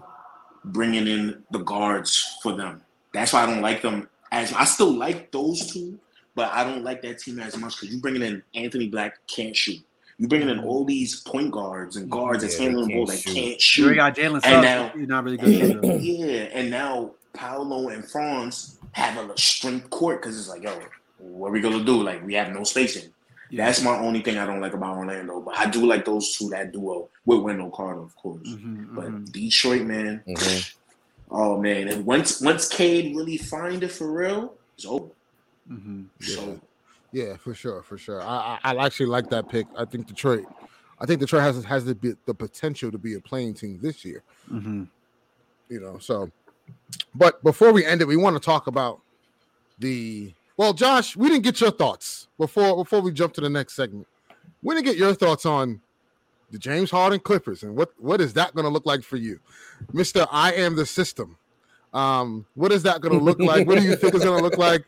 bringing 0.65 1.07
in 1.07 1.43
the 1.51 1.59
guards 1.59 2.37
for 2.43 2.55
them. 2.55 2.81
That's 3.13 3.33
why 3.33 3.43
I 3.43 3.45
don't 3.45 3.61
like 3.61 3.81
them 3.81 4.07
as 4.31 4.53
I 4.53 4.65
still 4.65 4.93
like 4.93 5.31
those 5.31 5.71
two, 5.71 5.97
but 6.35 6.51
I 6.53 6.63
don't 6.63 6.83
like 6.83 7.01
that 7.01 7.19
team 7.19 7.39
as 7.39 7.57
much 7.57 7.79
because 7.79 7.93
you 7.93 8.01
bringing 8.01 8.21
in 8.21 8.43
Anthony 8.53 8.87
Black 8.87 9.17
can't 9.27 9.55
shoot. 9.55 9.79
You 10.17 10.27
bringing 10.27 10.49
in 10.49 10.59
all 10.59 10.83
these 10.85 11.21
point 11.21 11.49
guards 11.51 11.95
and 11.95 12.11
guards 12.11 12.43
that's 12.43 12.53
Yeah, 12.55 12.59
they 12.59 12.63
handling 12.65 12.87
the 12.89 12.95
ball 12.95 13.05
can't 13.07 13.17
that 13.23 13.29
shoot. 13.29 13.35
can't 13.35 13.77
you 13.77 13.83
already 13.85 13.95
shoot. 13.95 13.95
got 13.95 14.15
Jalen 14.15 14.33
And 14.35 14.43
Suggs. 14.43 14.63
now- 14.63 14.89
He's 14.89 15.07
not 15.07 15.23
really 15.23 15.37
good. 15.37 15.49
either. 15.49 15.97
Yeah, 15.99 16.41
and 16.53 16.69
now 16.69 17.11
Paolo 17.33 17.87
and 17.89 18.03
Franz 18.09 18.77
have 18.91 19.17
a 19.29 19.37
strength 19.37 19.89
court 19.89 20.21
because 20.21 20.37
it's 20.37 20.49
like, 20.49 20.61
yo, 20.63 20.77
what 21.19 21.47
are 21.47 21.51
we 21.51 21.61
gonna 21.61 21.83
do? 21.83 22.03
Like 22.03 22.25
we 22.25 22.33
have 22.35 22.51
no 22.53 22.63
spacing. 22.63 23.11
Yeah. 23.49 23.65
That's 23.65 23.81
my 23.81 23.97
only 23.97 24.21
thing 24.21 24.37
I 24.37 24.45
don't 24.45 24.61
like 24.61 24.73
about 24.73 24.97
Orlando. 24.97 25.41
But 25.41 25.57
I 25.57 25.69
do 25.69 25.85
like 25.85 26.05
those 26.05 26.31
two, 26.37 26.49
that 26.49 26.71
duo 26.71 27.09
with 27.25 27.39
Wendell 27.41 27.71
Carter, 27.71 28.01
of 28.01 28.15
course. 28.15 28.47
Mhm, 28.47 28.93
But 28.95 29.05
mhm. 29.05 29.31
Detroit, 29.31 29.81
man, 29.83 30.23
Mhm. 30.27 30.73
oh 31.31 31.59
man, 31.59 31.87
and 31.87 32.05
once 32.05 32.41
once 32.41 32.67
Cade 32.67 33.15
really 33.15 33.37
find 33.37 33.81
it 33.83 33.91
for 33.91 34.11
real, 34.11 34.55
it's 34.75 34.85
over. 34.85 35.09
Mhm. 35.69 36.05
So 36.21 36.59
Yeah, 37.11 37.37
for 37.37 37.55
sure, 37.55 37.81
for 37.81 37.97
sure. 37.97 38.21
I, 38.21 38.59
I 38.63 38.75
I 38.75 38.85
actually 38.85 39.07
like 39.07 39.29
that 39.31 39.49
pick. 39.49 39.65
I 39.75 39.83
think 39.85 40.05
Detroit, 40.05 40.45
I 40.99 41.07
think 41.07 41.19
Detroit 41.19 41.41
has 41.41 41.63
has 41.65 41.85
the 41.85 41.95
be- 41.95 42.17
the 42.25 42.33
potential 42.35 42.91
to 42.91 42.99
be 42.99 43.15
a 43.15 43.19
playing 43.19 43.55
team 43.55 43.79
this 43.81 44.05
year. 44.05 44.21
Mhm. 44.51 44.87
You 45.69 45.79
know, 45.79 45.97
so. 45.97 46.29
But 47.15 47.43
before 47.43 47.71
we 47.73 47.83
end 47.83 48.01
it, 48.01 48.07
we 48.07 48.15
want 48.15 48.35
to 48.35 48.39
talk 48.39 48.67
about 48.67 49.01
the. 49.79 50.33
Well, 50.59 50.73
Josh, 50.73 51.15
we 51.15 51.29
didn't 51.29 51.43
get 51.43 51.61
your 51.61 51.71
thoughts 51.71 52.27
before 52.37 52.75
before 52.75 52.99
we 52.99 53.13
jump 53.13 53.31
to 53.35 53.41
the 53.41 53.49
next 53.49 53.77
segment. 53.77 54.05
We 54.61 54.75
didn't 54.75 54.87
get 54.87 54.97
your 54.97 55.13
thoughts 55.13 55.45
on 55.45 55.79
the 56.51 56.59
James 56.59 56.91
Harden 56.91 57.21
Clippers 57.21 57.63
and 57.63 57.77
what 57.77 57.93
what 57.97 58.19
is 58.19 58.33
that 58.33 58.53
going 58.53 58.65
to 58.65 58.69
look 58.69 58.85
like 58.85 59.01
for 59.01 59.15
you, 59.15 59.39
Mister? 59.93 60.27
I 60.29 60.51
am 60.51 60.75
the 60.75 60.85
system. 60.85 61.37
Um, 61.93 62.45
what 62.55 62.73
is 62.73 62.83
that 62.83 62.99
going 62.99 63.17
to 63.17 63.23
look 63.23 63.39
like? 63.39 63.67
what 63.67 63.77
do 63.77 63.85
you 63.85 63.95
think 63.95 64.13
it's 64.13 64.25
going 64.25 64.37
to 64.37 64.43
look 64.43 64.57
like? 64.57 64.83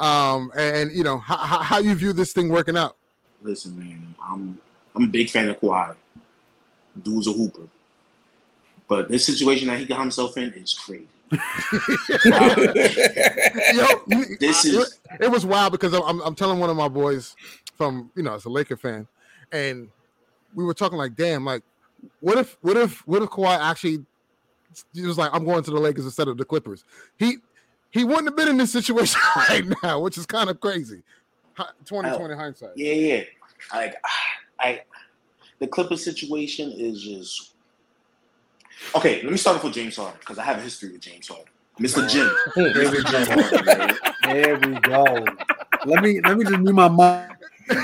Um, 0.00 0.50
and, 0.56 0.90
you 0.90 1.04
know 1.04 1.18
how, 1.18 1.36
how 1.36 1.58
how 1.58 1.78
you 1.78 1.94
view 1.94 2.12
this 2.12 2.32
thing 2.32 2.48
working 2.48 2.76
out. 2.76 2.96
listen, 3.44 3.78
man, 3.78 4.16
I'm 4.28 4.58
I'm 4.96 5.04
a 5.04 5.06
big 5.06 5.30
fan 5.30 5.48
of 5.48 5.60
Kawhi. 5.60 5.94
Dude's 7.00 7.28
a 7.28 7.32
hooper. 7.32 7.68
But 8.88 9.08
this 9.08 9.24
situation 9.24 9.68
that 9.68 9.78
he 9.78 9.84
got 9.84 10.00
himself 10.00 10.36
in 10.36 10.52
is 10.54 10.74
crazy. 10.74 11.06
Yo, 13.74 13.86
This 14.40 14.64
is- 14.64 14.98
it, 15.10 15.24
it 15.24 15.30
was 15.30 15.44
wild 15.46 15.72
because 15.72 15.92
I'm, 15.94 16.20
I'm 16.20 16.34
telling 16.34 16.58
one 16.58 16.70
of 16.70 16.76
my 16.76 16.88
boys 16.88 17.34
from 17.76 18.10
you 18.14 18.22
know 18.22 18.34
as 18.34 18.44
a 18.44 18.48
Laker 18.50 18.76
fan, 18.76 19.06
and 19.50 19.88
we 20.54 20.64
were 20.64 20.74
talking 20.74 20.98
like, 20.98 21.16
damn, 21.16 21.44
like 21.44 21.62
what 22.20 22.38
if 22.38 22.56
what 22.62 22.76
if 22.76 23.06
what 23.06 23.22
if 23.22 23.30
Kawhi 23.30 23.58
actually 23.58 24.04
he 24.94 25.02
was 25.06 25.18
like, 25.18 25.30
I'm 25.34 25.44
going 25.44 25.62
to 25.64 25.70
the 25.70 25.78
Lakers 25.80 26.04
instead 26.04 26.28
of 26.28 26.36
the 26.38 26.44
Clippers. 26.44 26.84
He 27.18 27.38
he 27.90 28.04
wouldn't 28.04 28.26
have 28.26 28.36
been 28.36 28.48
in 28.48 28.56
this 28.56 28.72
situation 28.72 29.20
right 29.36 29.64
now, 29.82 30.00
which 30.00 30.16
is 30.18 30.26
kind 30.26 30.48
of 30.50 30.60
crazy. 30.60 31.02
Hi- 31.54 31.68
2020 31.84 32.34
hindsight. 32.34 32.70
Yeah, 32.76 32.92
yeah. 32.94 33.22
Like 33.72 33.94
I 34.58 34.82
the 35.58 35.66
Clipper 35.66 35.96
situation 35.96 36.72
is 36.72 37.02
just 37.02 37.51
okay. 38.96 39.22
Let 39.22 39.30
me 39.32 39.36
start 39.38 39.56
off 39.56 39.64
with 39.64 39.74
James 39.74 39.96
Harden 39.96 40.16
because 40.20 40.38
I 40.38 40.44
have 40.44 40.58
a 40.58 40.62
history 40.62 40.92
with 40.92 41.00
James 41.00 41.28
Harden, 41.28 41.46
Mr. 41.80 42.08
Jim. 42.08 42.30
There 42.54 42.90
we 42.90 43.02
go. 43.02 43.24
Harden. 43.24 43.98
There 44.24 44.56
we 44.58 44.80
go. 44.80 45.24
Let 45.86 46.02
me 46.02 46.20
let 46.20 46.36
me 46.38 46.44
just 46.44 46.58
mute 46.60 46.72
my 46.74 46.88
mic. 46.88 47.28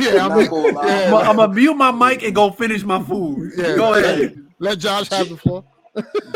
yeah, 0.00 0.24
I 0.24 0.28
Not 0.28 0.38
mean, 0.38 0.48
gonna 0.50 0.72
lie. 0.78 0.86
yeah, 0.86 1.14
I'm 1.16 1.36
gonna 1.36 1.52
mute 1.54 1.74
my 1.74 1.90
mic 1.90 2.22
and 2.22 2.34
go 2.34 2.50
finish 2.50 2.82
my 2.84 3.02
food. 3.02 3.52
Yeah. 3.56 3.76
Go 3.76 3.94
ahead. 3.94 4.46
let 4.58 4.78
Josh 4.78 5.08
have 5.10 5.28
the 5.28 5.36
floor. 5.36 5.64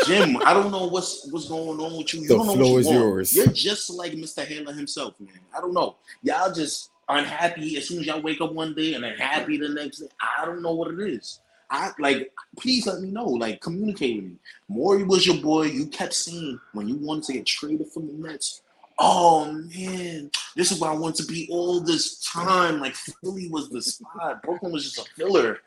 Jim, 0.07 0.37
I 0.45 0.53
don't 0.53 0.71
know 0.71 0.87
what's 0.87 1.27
what's 1.31 1.49
going 1.49 1.81
on 1.81 1.97
with 1.97 2.13
you. 2.13 2.21
You 2.23 2.29
The 2.29 2.35
don't 2.37 2.47
know 2.47 2.55
floor 2.55 2.73
what 2.73 2.81
is 2.81 2.87
you 2.87 2.93
want. 2.93 3.05
yours. 3.09 3.37
You're 3.37 3.47
just 3.49 3.91
like 3.91 4.13
Mr. 4.13 4.47
Handler 4.47 4.73
himself, 4.75 5.19
man. 5.21 5.31
I 5.57 5.61
don't 5.61 5.73
know. 5.73 5.97
Y'all 6.23 6.53
just 6.53 6.91
unhappy 7.09 7.77
as 7.77 7.89
soon 7.89 8.01
as 8.01 8.07
y'all 8.07 8.21
wake 8.21 8.41
up 8.41 8.53
one 8.53 8.75
day 8.75 8.95
and 8.95 9.05
then 9.05 9.15
happy 9.17 9.57
the 9.57 9.69
next 9.71 9.99
day. 9.99 10.09
I 10.21 10.45
don't 10.45 10.61
know 10.63 10.75
what 10.75 10.91
it 10.93 11.01
is. 11.01 11.41
I 11.71 11.91
like 11.99 12.33
please 12.59 12.87
let 12.87 13.01
me 13.01 13.11
know. 13.11 13.27
Like 13.27 13.61
communicate 13.61 14.17
with 14.17 14.25
me. 14.25 14.37
Morey 14.69 15.05
was 15.05 15.27
your 15.27 15.37
boy. 15.37 15.65
You 15.65 15.87
kept 15.87 16.15
saying 16.15 16.59
when 16.73 16.89
you 16.89 16.97
wanted 16.97 17.25
to 17.25 17.33
get 17.35 17.47
traded 17.47 17.91
from 17.93 18.07
the 18.07 18.29
Nets. 18.29 18.63
Oh 18.99 19.53
man, 19.53 20.31
this 20.55 20.73
is 20.73 20.81
where 20.81 20.91
I 20.91 20.95
want 20.95 21.17
to 21.17 21.27
be 21.27 21.49
all 21.51 21.81
this 21.81 22.21
time. 22.25 22.81
Like 22.81 22.95
Philly 22.95 23.49
was 23.49 23.69
the 23.69 23.83
spot. 23.83 24.43
Brooklyn 24.43 24.73
was 24.73 24.85
just 24.85 25.07
a 25.07 25.11
filler. 25.15 25.61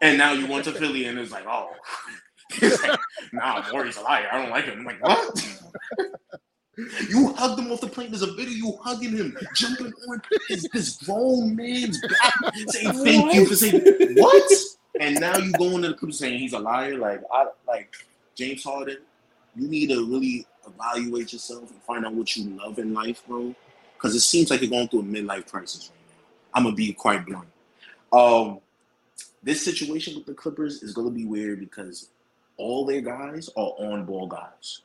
And 0.00 0.18
now 0.18 0.32
you 0.32 0.46
went 0.46 0.64
to 0.64 0.72
Philly 0.72 1.06
and 1.06 1.18
it's 1.18 1.32
like, 1.32 1.46
oh, 1.48 1.70
it's 2.50 2.82
like, 2.86 2.98
nah, 3.32 3.64
Morey's 3.72 3.96
a 3.96 4.02
liar. 4.02 4.28
I 4.30 4.42
don't 4.42 4.50
like 4.50 4.66
him. 4.66 4.80
I'm 4.80 4.84
like, 4.84 5.02
what? 5.02 5.58
you 7.08 7.32
hugged 7.32 7.58
him 7.58 7.72
off 7.72 7.80
the 7.80 7.86
plane. 7.86 8.10
There's 8.10 8.22
a 8.22 8.32
video 8.34 8.54
you 8.54 8.78
hugging 8.82 9.16
him, 9.16 9.36
jumping 9.54 9.92
on 10.08 10.20
his, 10.48 10.68
this 10.72 11.02
grown 11.02 11.56
man's 11.56 12.00
back, 12.02 12.34
saying 12.68 12.92
thank 12.92 13.34
you 13.34 13.46
for 13.46 13.56
saying 13.56 13.82
what? 14.16 14.52
And 15.00 15.20
now 15.20 15.36
you 15.36 15.52
go 15.52 15.68
into 15.70 15.88
the 15.88 15.94
clip 15.94 16.12
saying 16.12 16.38
he's 16.38 16.52
a 16.52 16.58
liar. 16.58 16.96
Like, 16.98 17.22
I 17.32 17.46
like 17.66 17.94
James 18.34 18.64
Harden. 18.64 18.98
You 19.54 19.68
need 19.68 19.88
to 19.90 20.06
really 20.06 20.46
evaluate 20.66 21.32
yourself 21.32 21.70
and 21.70 21.82
find 21.82 22.04
out 22.04 22.14
what 22.14 22.34
you 22.36 22.50
love 22.50 22.78
in 22.78 22.92
life, 22.94 23.22
bro. 23.26 23.54
Because 23.94 24.14
it 24.14 24.20
seems 24.20 24.50
like 24.50 24.60
you're 24.60 24.70
going 24.70 24.88
through 24.88 25.00
a 25.00 25.04
midlife 25.04 25.50
crisis 25.50 25.90
right 25.90 26.00
now. 26.08 26.24
I'm 26.54 26.64
gonna 26.64 26.76
be 26.76 26.92
quite 26.92 27.24
blunt. 27.26 27.48
Um, 28.12 28.60
this 29.42 29.64
situation 29.64 30.14
with 30.16 30.26
the 30.26 30.34
Clippers 30.34 30.82
is 30.82 30.92
gonna 30.92 31.10
be 31.10 31.24
weird 31.24 31.60
because 31.60 32.10
all 32.56 32.84
their 32.84 33.00
guys 33.00 33.48
are 33.56 33.72
on 33.78 34.04
ball 34.04 34.26
guys. 34.26 34.82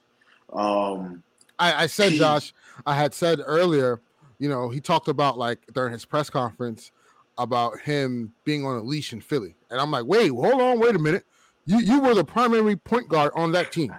Um, 0.51 1.23
I, 1.59 1.83
I 1.83 1.87
said, 1.87 2.13
He- 2.13 2.17
Josh, 2.17 2.53
I 2.85 2.95
had 2.95 3.13
said 3.13 3.41
earlier, 3.45 4.01
you 4.39 4.49
know, 4.49 4.69
he 4.69 4.79
talked 4.79 5.07
about 5.07 5.37
like 5.37 5.59
during 5.73 5.93
his 5.93 6.05
press 6.05 6.29
conference 6.29 6.91
about 7.37 7.79
him 7.79 8.33
being 8.43 8.65
on 8.65 8.77
a 8.77 8.81
leash 8.81 9.13
in 9.13 9.21
Philly. 9.21 9.55
And 9.71 9.79
I'm 9.79 9.89
like, 9.89 10.05
wait, 10.05 10.29
hold 10.29 10.61
on, 10.61 10.79
wait 10.79 10.95
a 10.95 10.99
minute. 10.99 11.25
You 11.65 11.79
you 11.79 12.01
were 12.01 12.13
the 12.13 12.23
primary 12.25 12.75
point 12.75 13.07
guard 13.07 13.31
on 13.35 13.51
that 13.53 13.71
team. 13.71 13.95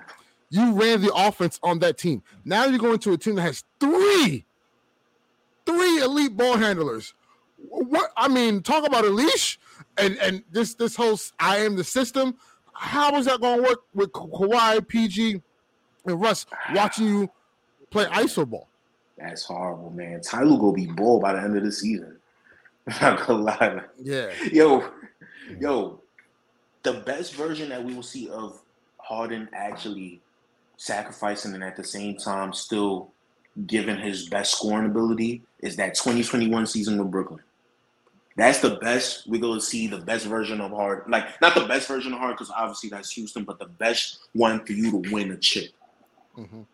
You 0.50 0.72
ran 0.74 1.00
the 1.00 1.12
offense 1.14 1.58
on 1.62 1.78
that 1.80 1.96
team. 1.96 2.22
Now 2.44 2.66
you're 2.66 2.78
going 2.78 2.98
to 3.00 3.12
a 3.14 3.18
team 3.18 3.36
that 3.36 3.42
has 3.42 3.64
three, 3.80 4.44
three 5.64 5.98
elite 6.02 6.36
ball 6.36 6.56
handlers. 6.58 7.14
What 7.56 8.12
I 8.16 8.28
mean, 8.28 8.62
talk 8.62 8.86
about 8.86 9.04
a 9.04 9.10
leash 9.10 9.58
and 9.96 10.16
and 10.18 10.42
this 10.50 10.74
this 10.74 10.94
whole 10.94 11.18
I 11.38 11.58
am 11.58 11.76
the 11.76 11.84
system. 11.84 12.36
How 12.74 13.16
is 13.16 13.26
that 13.26 13.40
going 13.40 13.62
to 13.62 13.68
work 13.68 13.82
with 13.94 14.12
Ka- 14.12 14.26
Kawhi, 14.26 14.86
PG, 14.86 15.40
and 16.06 16.20
Russ 16.20 16.46
watching 16.74 17.06
you 17.06 17.30
play 17.90 18.06
iso 18.06 18.48
ball? 18.48 18.68
that's 19.18 19.44
horrible, 19.44 19.90
man. 19.90 20.20
Tyler 20.20 20.58
gonna 20.58 20.72
be 20.72 20.86
ball 20.86 21.20
by 21.20 21.32
the 21.34 21.40
end 21.40 21.56
of 21.56 21.62
the 21.62 21.70
season. 21.70 22.16
I'm 22.88 23.14
not 23.16 23.26
gonna 23.26 23.42
lie. 23.44 23.80
Yeah, 24.02 24.32
Yo, 24.52 24.90
yo, 25.60 26.00
the 26.82 26.94
best 26.94 27.34
version 27.34 27.68
that 27.70 27.84
we 27.84 27.94
will 27.94 28.02
see 28.02 28.28
of 28.28 28.60
Harden 28.98 29.48
actually 29.52 30.20
sacrificing 30.76 31.54
and 31.54 31.62
at 31.62 31.76
the 31.76 31.84
same 31.84 32.16
time 32.16 32.52
still 32.52 33.12
giving 33.66 33.98
his 33.98 34.28
best 34.28 34.56
scoring 34.56 34.86
ability 34.86 35.42
is 35.60 35.76
that 35.76 35.94
2021 35.94 36.66
season 36.66 36.98
with 36.98 37.10
Brooklyn. 37.10 37.40
That's 38.36 38.60
the 38.60 38.76
best 38.76 39.28
we're 39.28 39.40
gonna 39.40 39.60
see 39.60 39.86
the 39.88 39.98
best 39.98 40.26
version 40.26 40.60
of 40.60 40.70
Harden. 40.70 41.10
Like 41.10 41.40
not 41.42 41.54
the 41.54 41.66
best 41.66 41.86
version 41.86 42.12
of 42.14 42.18
Harden 42.18 42.36
because 42.36 42.50
obviously 42.50 42.88
that's 42.88 43.12
Houston, 43.12 43.44
but 43.44 43.58
the 43.58 43.66
best 43.66 44.20
one 44.32 44.64
for 44.64 44.72
you 44.72 44.90
to 44.90 45.12
win 45.12 45.30
a 45.32 45.36
chip. 45.36 45.70
Mhm. 46.36 46.66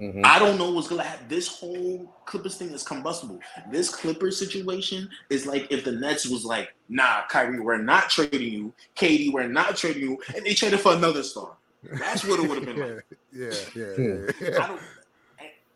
Mhm. 0.00 0.24
I 0.24 0.38
don't 0.38 0.56
know 0.56 0.70
what's 0.70 0.88
gonna 0.88 1.02
happen. 1.02 1.26
This 1.28 1.46
whole 1.46 2.14
Clippers 2.24 2.56
thing 2.56 2.70
is 2.70 2.82
combustible. 2.82 3.38
This 3.70 3.94
Clippers 3.94 4.38
situation 4.38 5.10
is 5.28 5.44
like 5.46 5.70
if 5.70 5.84
the 5.84 5.92
Nets 5.92 6.26
was 6.26 6.44
like, 6.44 6.74
nah, 6.88 7.22
Kyrie, 7.28 7.60
we're 7.60 7.76
not 7.76 8.08
trading 8.08 8.52
you. 8.52 8.72
KD, 8.96 9.30
we're 9.32 9.46
not 9.48 9.76
trading 9.76 10.02
you, 10.02 10.18
and 10.34 10.44
they 10.44 10.54
traded 10.54 10.80
for 10.80 10.94
another 10.94 11.22
star. 11.22 11.52
That's 11.82 12.24
what 12.24 12.40
it 12.40 12.48
would 12.48 12.58
have 12.64 12.66
been 12.76 12.94
like. 12.96 13.04
yeah, 13.32 13.50
yeah, 13.76 13.84
Hmm. 13.94 14.26
yeah, 14.40 14.48
I 14.48 14.50
yeah. 14.52 14.66
don't. 14.66 14.80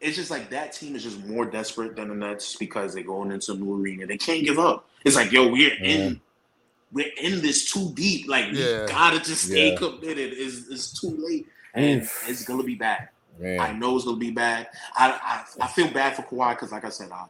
It's 0.01 0.17
just 0.17 0.31
like 0.31 0.51
that 0.51 0.73
team 0.73 0.95
is 0.97 1.03
just 1.03 1.25
more 1.25 1.47
desperate 1.47 1.97
than 1.97 2.09
the 2.09 2.15
Nets 2.15 2.57
because 2.57 2.93
they're 2.95 3.03
going 3.05 3.31
into 3.33 3.53
a 3.53 3.57
new 3.57 3.75
arena. 3.81 4.07
They 4.07 4.19
can't 4.19 4.45
give 4.45 4.59
up. 4.59 4.87
It's 5.05 5.17
like, 5.17 5.33
yo, 5.33 5.49
we're 5.49 5.75
in, 5.83 6.21
we're 6.93 7.11
in 7.23 7.41
this 7.41 7.71
too 7.73 7.91
deep. 7.95 8.29
Like 8.29 8.47
Yeah. 8.53 8.83
we 8.83 8.89
gotta 8.89 9.19
just 9.21 9.45
stay 9.47 9.71
Yeah. 9.73 9.77
committed. 9.79 10.35
It's, 10.35 10.69
it's 10.69 11.01
too 11.01 11.15
late, 11.19 11.47
and 11.75 12.03
Oof. 12.03 12.25
it's 12.29 12.45
gonna 12.45 12.63
be 12.63 12.75
bad. 12.75 13.09
I 13.43 13.73
know 13.73 13.97
it's 13.97 14.05
gonna 14.05 14.17
be 14.17 14.31
bad. 14.31 14.69
I 14.95 15.11
I, 15.61 15.65
I 15.65 15.67
feel 15.69 15.91
bad 15.91 16.17
for 16.17 16.23
Kawhi 16.23 16.51
because, 16.53 16.73
like 16.73 16.85
I 16.85 16.91
said, 16.91 17.11
uh, 17.11 17.25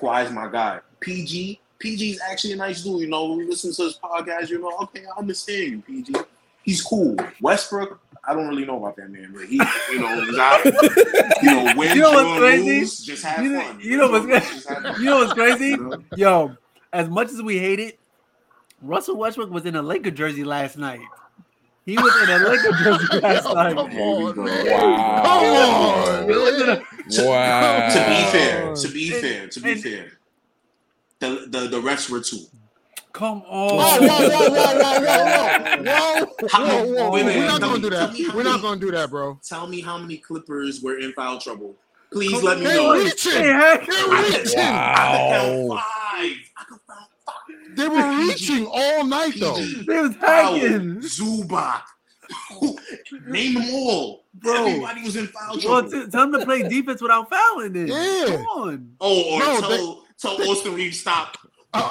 Kawhi 0.00 0.26
is 0.26 0.30
my 0.32 0.48
guy. 0.50 0.80
PG, 1.00 1.60
PG's 1.78 2.20
actually 2.28 2.52
a 2.52 2.56
nice 2.56 2.82
dude. 2.82 3.00
You 3.00 3.08
know, 3.08 3.32
we 3.32 3.44
listen 3.46 3.72
to 3.72 3.82
his 3.84 3.98
podcast. 4.02 4.48
You 4.50 4.60
know, 4.60 4.76
okay, 4.82 5.02
I 5.06 5.18
understand 5.18 5.62
you, 5.70 5.82
PG. 5.82 6.14
He's 6.62 6.82
cool. 6.82 7.16
Westbrook, 7.40 7.98
I 8.22 8.34
don't 8.34 8.46
really 8.48 8.66
know 8.66 8.76
about 8.76 8.94
that 8.96 9.10
man, 9.10 9.32
but 9.34 9.46
he, 9.46 9.56
you 9.90 9.98
know, 9.98 10.40
out. 10.40 10.62
You 11.42 11.50
know, 11.50 11.72
win, 11.76 11.96
You 11.96 12.02
know 12.02 12.12
what's 12.12 12.38
crazy? 12.38 12.80
lose, 12.80 12.98
just 13.00 13.24
have 13.24 13.42
You 13.42 13.50
know- 13.52 13.60
fun. 13.62 13.80
you 13.80 13.96
know 13.96 14.10
what's 14.10 14.26
crazy? 14.26 15.00
You 15.00 15.04
know 15.06 15.16
what's 15.24 15.32
crazy? 15.32 15.76
Yo, 16.16 16.54
as 16.92 17.08
much 17.08 17.30
as 17.30 17.40
we 17.42 17.58
hate 17.58 17.80
it, 17.80 17.98
Russell 18.82 19.16
Westbrook 19.16 19.50
was 19.50 19.64
in 19.64 19.74
a 19.74 19.82
Laker 19.82 20.10
jersey 20.10 20.44
last 20.44 20.76
night. 20.76 21.00
He 21.86 21.96
was 21.96 22.14
in 22.22 22.28
a 22.30 22.38
Laker 22.48 22.72
jersey 22.84 23.20
last 23.20 23.44
Yo, 23.46 23.54
night. 23.54 23.74
come 23.76 23.90
on, 23.98 24.44
man. 24.44 24.66
Wow. 24.66 25.22
Come 25.24 25.44
on, 25.44 26.28
He 26.28 26.34
man. 26.34 26.68
a- 26.68 27.10
To, 27.10 27.24
Wow. 27.26 27.88
to 27.88 27.98
be 27.98 28.38
fair, 28.38 28.74
to 28.76 28.88
be 28.88 29.12
And- 29.12 29.20
fair, 29.22 29.48
to 29.48 29.60
be 29.60 29.72
and- 29.72 29.82
fair, 29.82 30.12
the, 31.20 31.28
the 31.48 31.60
the 31.68 31.80
refs 31.80 32.08
were 32.10 32.20
too. 32.20 32.44
Come 33.12 33.42
on. 33.48 33.76
whoa, 33.76 33.76
whoa, 33.76 34.06
whoa, 34.06 34.50
whoa, 34.50 34.70
whoa, 34.78 35.80
whoa, 35.82 36.48
How- 36.52 36.64
whoa, 36.64 36.84
whoa. 36.86 37.10
wait, 37.10 37.24
wait, 37.26 37.36
We're 37.38 37.46
not 37.46 37.60
gonna 37.60 37.74
me- 37.74 37.80
do 37.82 37.90
that. 37.90 38.32
We're 38.34 38.42
not 38.44 38.62
gonna 38.62 38.80
do 38.80 38.90
that, 38.92 39.10
bro. 39.10 39.38
Tell 39.42 39.66
me 39.66 39.80
how 39.80 39.98
many 39.98 40.18
Clippers 40.18 40.80
were 40.80 40.98
in 40.98 41.12
foul 41.14 41.38
trouble. 41.40 41.74
Please 42.12 42.30
Come 42.32 42.42
let 42.44 42.58
me 42.58 42.64
They're 42.64 42.76
know. 42.76 42.92
reaching. 42.94 43.32
They're 43.32 43.60
I 43.60 43.76
could, 43.78 43.88
reaching. 43.88 44.04
I 44.10 44.30
could 44.30 44.54
count 44.54 45.68
Wow. 45.68 45.76
five. 45.76 46.36
I 46.56 46.64
could 46.68 46.68
count 46.68 46.82
five. 46.86 47.06
They 47.76 47.88
were 47.88 48.18
reaching 48.26 48.66
all 48.70 49.04
night, 49.04 49.34
though. 49.38 49.54
They 49.86 50.00
was 50.00 50.16
Powell, 50.16 50.54
hacking. 50.58 50.96
Zubac. 51.00 51.82
Name 53.26 53.54
them 53.54 53.68
all. 53.72 54.24
Bro. 54.34 54.54
Everybody 54.66 55.02
was 55.02 55.16
in 55.16 55.26
foul 55.26 55.58
Well, 55.64 55.82
trouble. 55.82 55.90
t- 55.90 56.10
tell 56.10 56.22
him 56.24 56.32
to 56.32 56.44
play 56.44 56.62
defense 56.68 57.02
without 57.02 57.28
fouling 57.28 57.72
then. 57.72 57.88
Yeah. 57.88 58.24
Come 58.36 58.46
on. 58.46 58.92
oh, 59.00 59.34
or 59.34 59.38
No, 59.40 59.60
tell, 59.60 60.04
tell 60.36 60.50
Austin 60.50 60.74
Reaves 60.74 61.00
stop. 61.00 61.36
Uh, 61.72 61.90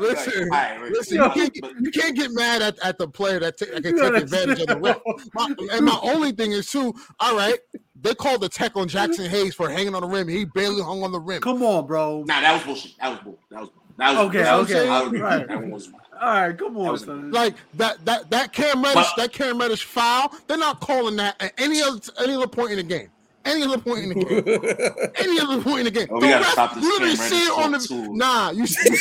Listen, 0.00 0.44
all 0.44 0.48
right, 0.50 0.80
right. 0.80 0.92
Listen, 0.92 1.16
you 1.18 1.30
can't, 1.30 1.52
get, 1.52 1.64
you 1.80 1.90
can't 1.90 2.16
get 2.16 2.30
mad 2.32 2.62
at, 2.62 2.78
at 2.84 2.98
the 2.98 3.08
player 3.08 3.40
that, 3.40 3.58
ta- 3.58 3.66
that 3.72 3.82
can 3.82 3.98
take 3.98 4.22
advantage 4.22 4.60
of 4.60 4.66
the 4.68 4.78
ref. 4.78 4.98
My, 5.34 5.54
and 5.72 5.84
my 5.84 5.98
only 6.02 6.32
thing 6.32 6.52
is 6.52 6.70
too. 6.70 6.94
All 7.20 7.36
right, 7.36 7.58
they 8.00 8.14
called 8.14 8.40
the 8.42 8.48
tech 8.48 8.76
on 8.76 8.88
Jaxson 8.88 9.28
Hayes 9.28 9.54
for 9.54 9.68
hanging 9.68 9.94
on 9.94 10.02
the 10.02 10.08
rim. 10.08 10.28
He 10.28 10.44
barely 10.44 10.82
hung 10.82 11.02
on 11.02 11.12
the 11.12 11.20
rim. 11.20 11.40
Come 11.42 11.62
on, 11.62 11.86
bro. 11.86 12.24
Nah, 12.26 12.40
that 12.40 12.54
was 12.54 12.62
bullshit. 12.64 12.92
That 12.98 13.10
was 13.10 13.18
bull. 13.20 13.38
That 13.50 13.60
was 13.60 13.68
bull. 13.70 13.82
That 13.98 14.10
was 14.18 14.28
Okay, 14.28 14.42
that 14.42 14.54
was- 14.56 14.70
okay, 14.70 14.86
that 14.86 15.10
was- 15.10 15.20
right. 15.20 15.48
That 15.48 15.60
one 15.60 15.70
was 15.70 15.88
All 16.20 16.28
right, 16.28 16.56
come 16.58 16.76
on, 16.78 16.92
was- 16.92 17.04
son. 17.04 17.30
Like 17.30 17.54
that 17.74 18.04
that 18.04 18.30
that 18.30 18.52
Cam 18.52 18.82
Reddish 18.82 18.94
But- 18.94 19.16
that 19.16 19.32
Cam 19.32 19.58
Reddish 19.58 19.84
foul. 19.84 20.32
They're 20.46 20.56
not 20.58 20.80
calling 20.80 21.16
that 21.16 21.40
at 21.42 21.52
any 21.58 21.82
other 21.82 22.00
any 22.22 22.34
other 22.34 22.46
point 22.48 22.70
in 22.70 22.76
the 22.78 22.82
game. 22.84 23.08
Any 23.44 23.62
other 23.64 23.78
point 23.78 24.04
in 24.04 24.08
the 24.10 24.14
game. 24.14 25.12
Any 25.16 25.40
other 25.40 25.60
point 25.62 25.80
in 25.80 25.84
the 25.86 25.90
game. 25.90 26.08
Oh, 26.10 26.20
The 26.20 26.28
gotta 26.28 26.60
ref 26.60 26.76
literally 26.76 27.16
Cam 27.16 27.28
see 27.28 27.38
it 27.38 27.58
on 27.58 27.72
the 27.72 27.78
talk, 27.78 28.10
nah. 28.16 28.50
You 28.50 28.66
see, 28.66 28.96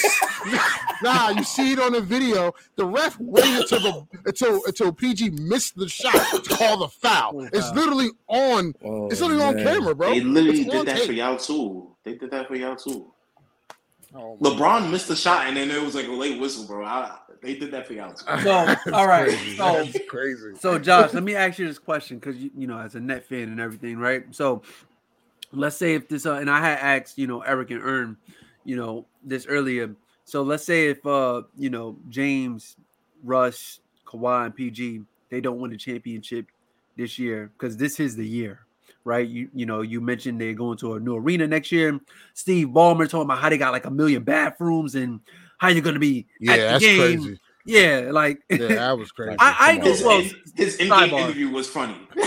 nah. 1.03 1.29
You 1.29 1.43
see 1.43 1.73
it 1.73 1.79
on 1.79 1.93
the 1.93 2.01
video. 2.01 2.53
The 2.75 2.85
ref 2.85 3.19
waited 3.19 3.61
until 3.61 3.79
the 3.79 4.07
until 4.25 4.65
until 4.65 4.93
PG 4.93 5.29
missed 5.31 5.75
the 5.75 5.87
shot 5.87 6.13
to 6.43 6.55
call 6.55 6.77
the 6.79 6.87
foul. 6.87 7.33
Oh, 7.35 7.49
It's 7.53 7.71
literally 7.73 8.09
on. 8.27 8.73
Oh, 8.83 9.09
It's 9.09 9.21
literally 9.21 9.43
on 9.43 9.57
camera, 9.57 9.93
bro. 9.95 10.09
They 10.09 10.21
literally 10.21 10.63
did 10.63 10.85
that 10.87 10.97
tape. 10.97 11.05
for 11.07 11.13
y'all 11.13 11.37
too. 11.37 11.95
They 12.03 12.15
did 12.15 12.31
that 12.31 12.47
for 12.47 12.55
y'all 12.55 12.75
too. 12.75 13.11
Oh, 14.13 14.37
LeBron 14.41 14.91
missed 14.91 15.07
the 15.07 15.15
shot 15.15 15.47
and 15.47 15.55
then 15.55 15.71
it 15.71 15.81
was 15.81 15.95
like 15.95 16.07
a 16.07 16.11
late 16.11 16.39
whistle, 16.39 16.65
bro. 16.67 16.83
I, 16.85 17.17
they 17.41 17.55
did 17.55 17.71
that 17.71 17.87
for 17.87 17.93
y'all. 17.93 18.13
So, 18.43 18.51
all 18.93 19.07
right. 19.07 19.27
crazy. 19.27 19.57
So, 19.57 19.83
That's 19.83 19.99
crazy. 20.07 20.55
so 20.59 20.77
Josh, 20.77 21.13
let 21.13 21.23
me 21.23 21.35
ask 21.35 21.57
you 21.59 21.67
this 21.67 21.79
question 21.79 22.19
because 22.19 22.37
you, 22.37 22.51
you 22.55 22.67
know, 22.67 22.77
as 22.77 22.95
a 22.95 22.99
net 22.99 23.25
fan 23.25 23.49
and 23.49 23.59
everything, 23.59 23.97
right? 23.97 24.23
So, 24.31 24.61
let's 25.51 25.75
say 25.75 25.95
if 25.95 26.07
this, 26.07 26.25
uh, 26.25 26.35
and 26.35 26.49
I 26.49 26.59
had 26.59 26.79
asked, 26.79 27.17
you 27.17 27.27
know, 27.27 27.41
Eric 27.41 27.71
and 27.71 27.81
Earn, 27.83 28.17
you 28.63 28.75
know, 28.75 29.05
this 29.23 29.45
earlier. 29.47 29.93
So 30.25 30.43
let's 30.43 30.63
say 30.63 30.89
if, 30.89 31.05
uh, 31.05 31.43
you 31.57 31.69
know, 31.69 31.97
James, 32.09 32.77
Russ, 33.23 33.79
Kawhi, 34.05 34.45
and 34.45 34.55
PG, 34.55 35.01
they 35.29 35.41
don't 35.41 35.59
win 35.59 35.73
a 35.73 35.77
championship 35.77 36.45
this 36.95 37.17
year 37.17 37.51
because 37.57 37.77
this 37.77 37.99
is 37.99 38.15
the 38.15 38.27
year, 38.27 38.61
right? 39.03 39.27
You, 39.27 39.49
you 39.53 39.65
know, 39.65 39.81
you 39.81 39.99
mentioned 39.99 40.39
they're 40.39 40.53
going 40.53 40.77
to 40.79 40.93
a 40.93 40.99
new 40.99 41.15
arena 41.15 41.47
next 41.47 41.71
year. 41.71 41.99
Steve 42.33 42.67
Ballmer 42.67 43.09
talking 43.09 43.25
about 43.25 43.39
how 43.39 43.49
they 43.49 43.57
got 43.57 43.71
like 43.71 43.85
a 43.85 43.91
million 43.91 44.23
bathrooms 44.23 44.95
and 44.95 45.19
how 45.62 45.68
you're 45.70 45.84
going 45.84 45.93
to 45.93 45.99
be 45.99 46.26
Yeah, 46.39 46.53
at 46.53 46.57
the 46.57 46.64
that's 46.64 46.84
game. 46.84 46.99
crazy. 47.22 47.39
Yeah, 47.64 48.09
like 48.12 48.39
Yeah, 48.49 48.57
that 48.70 48.97
was 48.97 49.12
crazy. 49.12 49.36
I, 49.39 49.55
I 49.59 49.76
Come 49.76 49.84
go. 49.84 49.89
His, 49.91 50.03
well. 50.03 50.20
in- 50.20 50.32
his 50.55 50.76
in-game 50.78 51.14
interview 51.14 51.49
was 51.49 51.70
funny. 51.70 51.95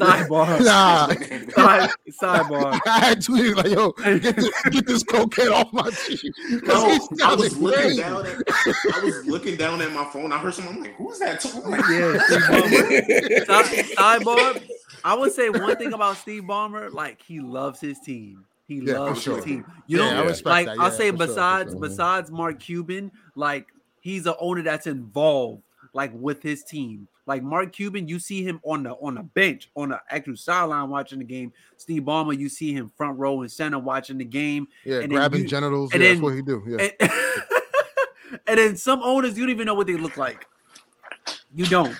Sidebar. 0.00 0.60
Nah. 0.64 1.08
Side, 1.08 1.90
sidebar. 2.22 2.78
I 2.86 2.98
had 3.00 3.18
tweeted 3.20 3.56
like, 3.56 3.66
"Yo, 3.72 3.92
get 4.20 4.36
this, 4.36 4.50
get 4.70 4.86
this 4.86 5.02
cocaine 5.02 5.48
off 5.48 5.72
my 5.72 5.90
team." 5.90 6.32
'Cause 6.64 7.08
No, 7.12 7.26
I 7.26 7.34
was 7.34 7.56
looking 7.58 7.80
crazy. 7.82 8.00
down 8.02 8.26
at 8.26 8.36
I 8.94 9.00
was 9.04 9.26
looking 9.26 9.56
down 9.56 9.80
at 9.82 9.92
my 9.92 10.04
phone. 10.06 10.32
I 10.32 10.38
heard 10.38 10.54
someone 10.54 10.76
I'm 10.76 10.82
like, 10.82 10.96
"Who's 10.96 11.18
that?" 11.18 11.40
talking?" 11.40 11.62
I'm 11.64 11.70
like, 11.70 11.88
Yeah, 11.90 12.18
Steve 12.26 12.40
Ballmer. 12.42 13.46
Side- 13.46 13.84
sidebar. 14.24 14.62
I 15.04 15.14
would 15.14 15.32
say 15.32 15.50
one 15.50 15.76
thing 15.76 15.92
about 15.92 16.16
Steve 16.16 16.42
Ballmer, 16.44 16.92
like 16.92 17.20
he 17.22 17.40
loves 17.40 17.80
his 17.80 17.98
team. 18.00 18.44
He 18.66 18.76
Yeah, 18.80 18.98
loves 18.98 19.22
sure. 19.22 19.36
his 19.36 19.44
team. 19.44 19.64
You 19.86 19.98
Yeah, 19.98 20.14
know, 20.14 20.22
I 20.22 20.26
respect 20.26 20.46
like 20.46 20.66
that. 20.66 20.78
I'll 20.78 20.90
say 20.90 21.10
besides 21.10 21.72
sure. 21.72 21.80
besides 21.80 22.30
Mark 22.30 22.58
Cuban, 22.58 23.12
like 23.36 23.66
he's 24.00 24.26
an 24.26 24.34
owner 24.40 24.62
that's 24.62 24.86
involved 24.86 25.62
like 25.92 26.10
with 26.14 26.42
his 26.42 26.64
team. 26.64 27.06
Like 27.26 27.42
Mark 27.42 27.72
Cuban, 27.72 28.06
you 28.06 28.18
see 28.18 28.42
him 28.44 28.60
on 28.64 28.82
the 28.84 28.90
on 28.94 29.14
the 29.16 29.22
bench, 29.22 29.68
on 29.76 29.88
the 29.90 30.00
actual 30.10 30.36
sideline 30.36 30.88
watching 30.90 31.18
the 31.18 31.24
game. 31.24 31.52
Steve 31.76 32.02
Ballmer, 32.02 32.36
you 32.38 32.48
see 32.48 32.72
him 32.72 32.90
front 32.96 33.18
row 33.18 33.40
and 33.42 33.50
center 33.50 33.78
watching 33.78 34.18
the 34.18 34.24
game. 34.24 34.68
Yeah, 34.84 34.98
And 35.00 35.10
grabbing 35.10 35.42
you- 35.42 35.48
genitals. 35.48 35.92
and 35.92 36.02
Yeah, 36.02 36.08
then- 36.10 36.16
that's 36.16 36.22
what 36.22 36.34
he 36.34 36.42
do. 36.42 36.64
Yeah. 36.66 36.88
And, 37.00 37.10
and 38.46 38.58
then 38.58 38.76
some 38.76 39.00
owners, 39.02 39.36
you 39.36 39.44
don't 39.44 39.50
even 39.50 39.66
know 39.66 39.74
what 39.74 39.86
they 39.86 39.96
look 39.96 40.16
like. 40.16 40.46
You 41.54 41.66
don't. 41.66 41.96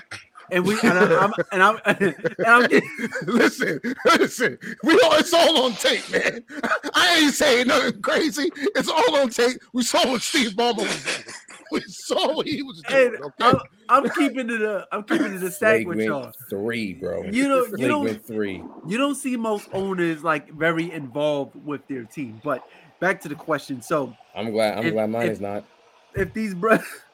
And 0.51 0.65
we 0.65 0.75
and, 0.81 0.93
I, 0.99 1.19
I'm 1.19 1.33
and 1.53 1.63
I'm 1.63 1.79
and 1.85 2.47
I'm 2.47 2.67
getting, 2.69 2.89
listen, 3.27 3.81
listen. 4.05 4.59
We 4.83 4.95
all, 5.01 5.15
it's 5.15 5.33
all 5.33 5.65
on 5.65 5.73
tape, 5.73 6.09
man. 6.11 6.45
I 6.95 7.19
ain't 7.23 7.35
saying 7.35 7.67
nothing 7.69 8.01
crazy. 8.03 8.51
It's 8.55 8.89
all 8.89 9.17
on 9.17 9.31
tape. 9.31 9.59
We 9.73 9.83
saw 9.83 10.07
what 10.11 10.23
Steve 10.23 10.51
Ballmer 10.53 10.79
was 10.79 11.05
doing. 11.05 11.35
We 11.73 11.81
saw 11.81 12.33
what 12.35 12.47
he 12.47 12.63
was 12.63 12.81
doing. 12.83 13.17
Okay. 13.17 13.33
I'm, 13.41 13.59
I'm 13.89 14.09
keeping 14.11 14.49
it 14.51 14.63
a 14.63 14.87
I'm 14.93 15.03
keeping 15.03 15.35
it 15.35 15.43
a 15.43 15.51
stack 15.51 15.85
with 15.87 15.99
y'all. 15.99 16.33
Three, 16.49 16.95
bro. 16.95 17.25
You 17.25 17.49
know, 17.49 17.67
you 17.77 17.89
don't 17.89 18.25
three. 18.25 18.63
you 18.87 18.99
don't 18.99 19.17
see 19.17 19.37
most 19.37 19.69
owners 19.73 20.23
like 20.23 20.53
very 20.53 20.93
involved 20.93 21.57
with 21.65 21.87
their 21.89 22.05
team. 22.05 22.41
But 22.45 22.67
back 23.01 23.21
to 23.23 23.29
the 23.29 23.35
question. 23.35 23.83
So 23.83 24.15
I'm 24.35 24.53
glad. 24.53 24.79
I'm 24.79 24.87
If- 24.87 24.93
glad 24.93 25.11
mine 25.11 25.27
if- 25.27 25.33
is 25.33 25.41
not. 25.41 25.65
if 26.15 26.33
these 26.33 26.55
bro 26.55 26.79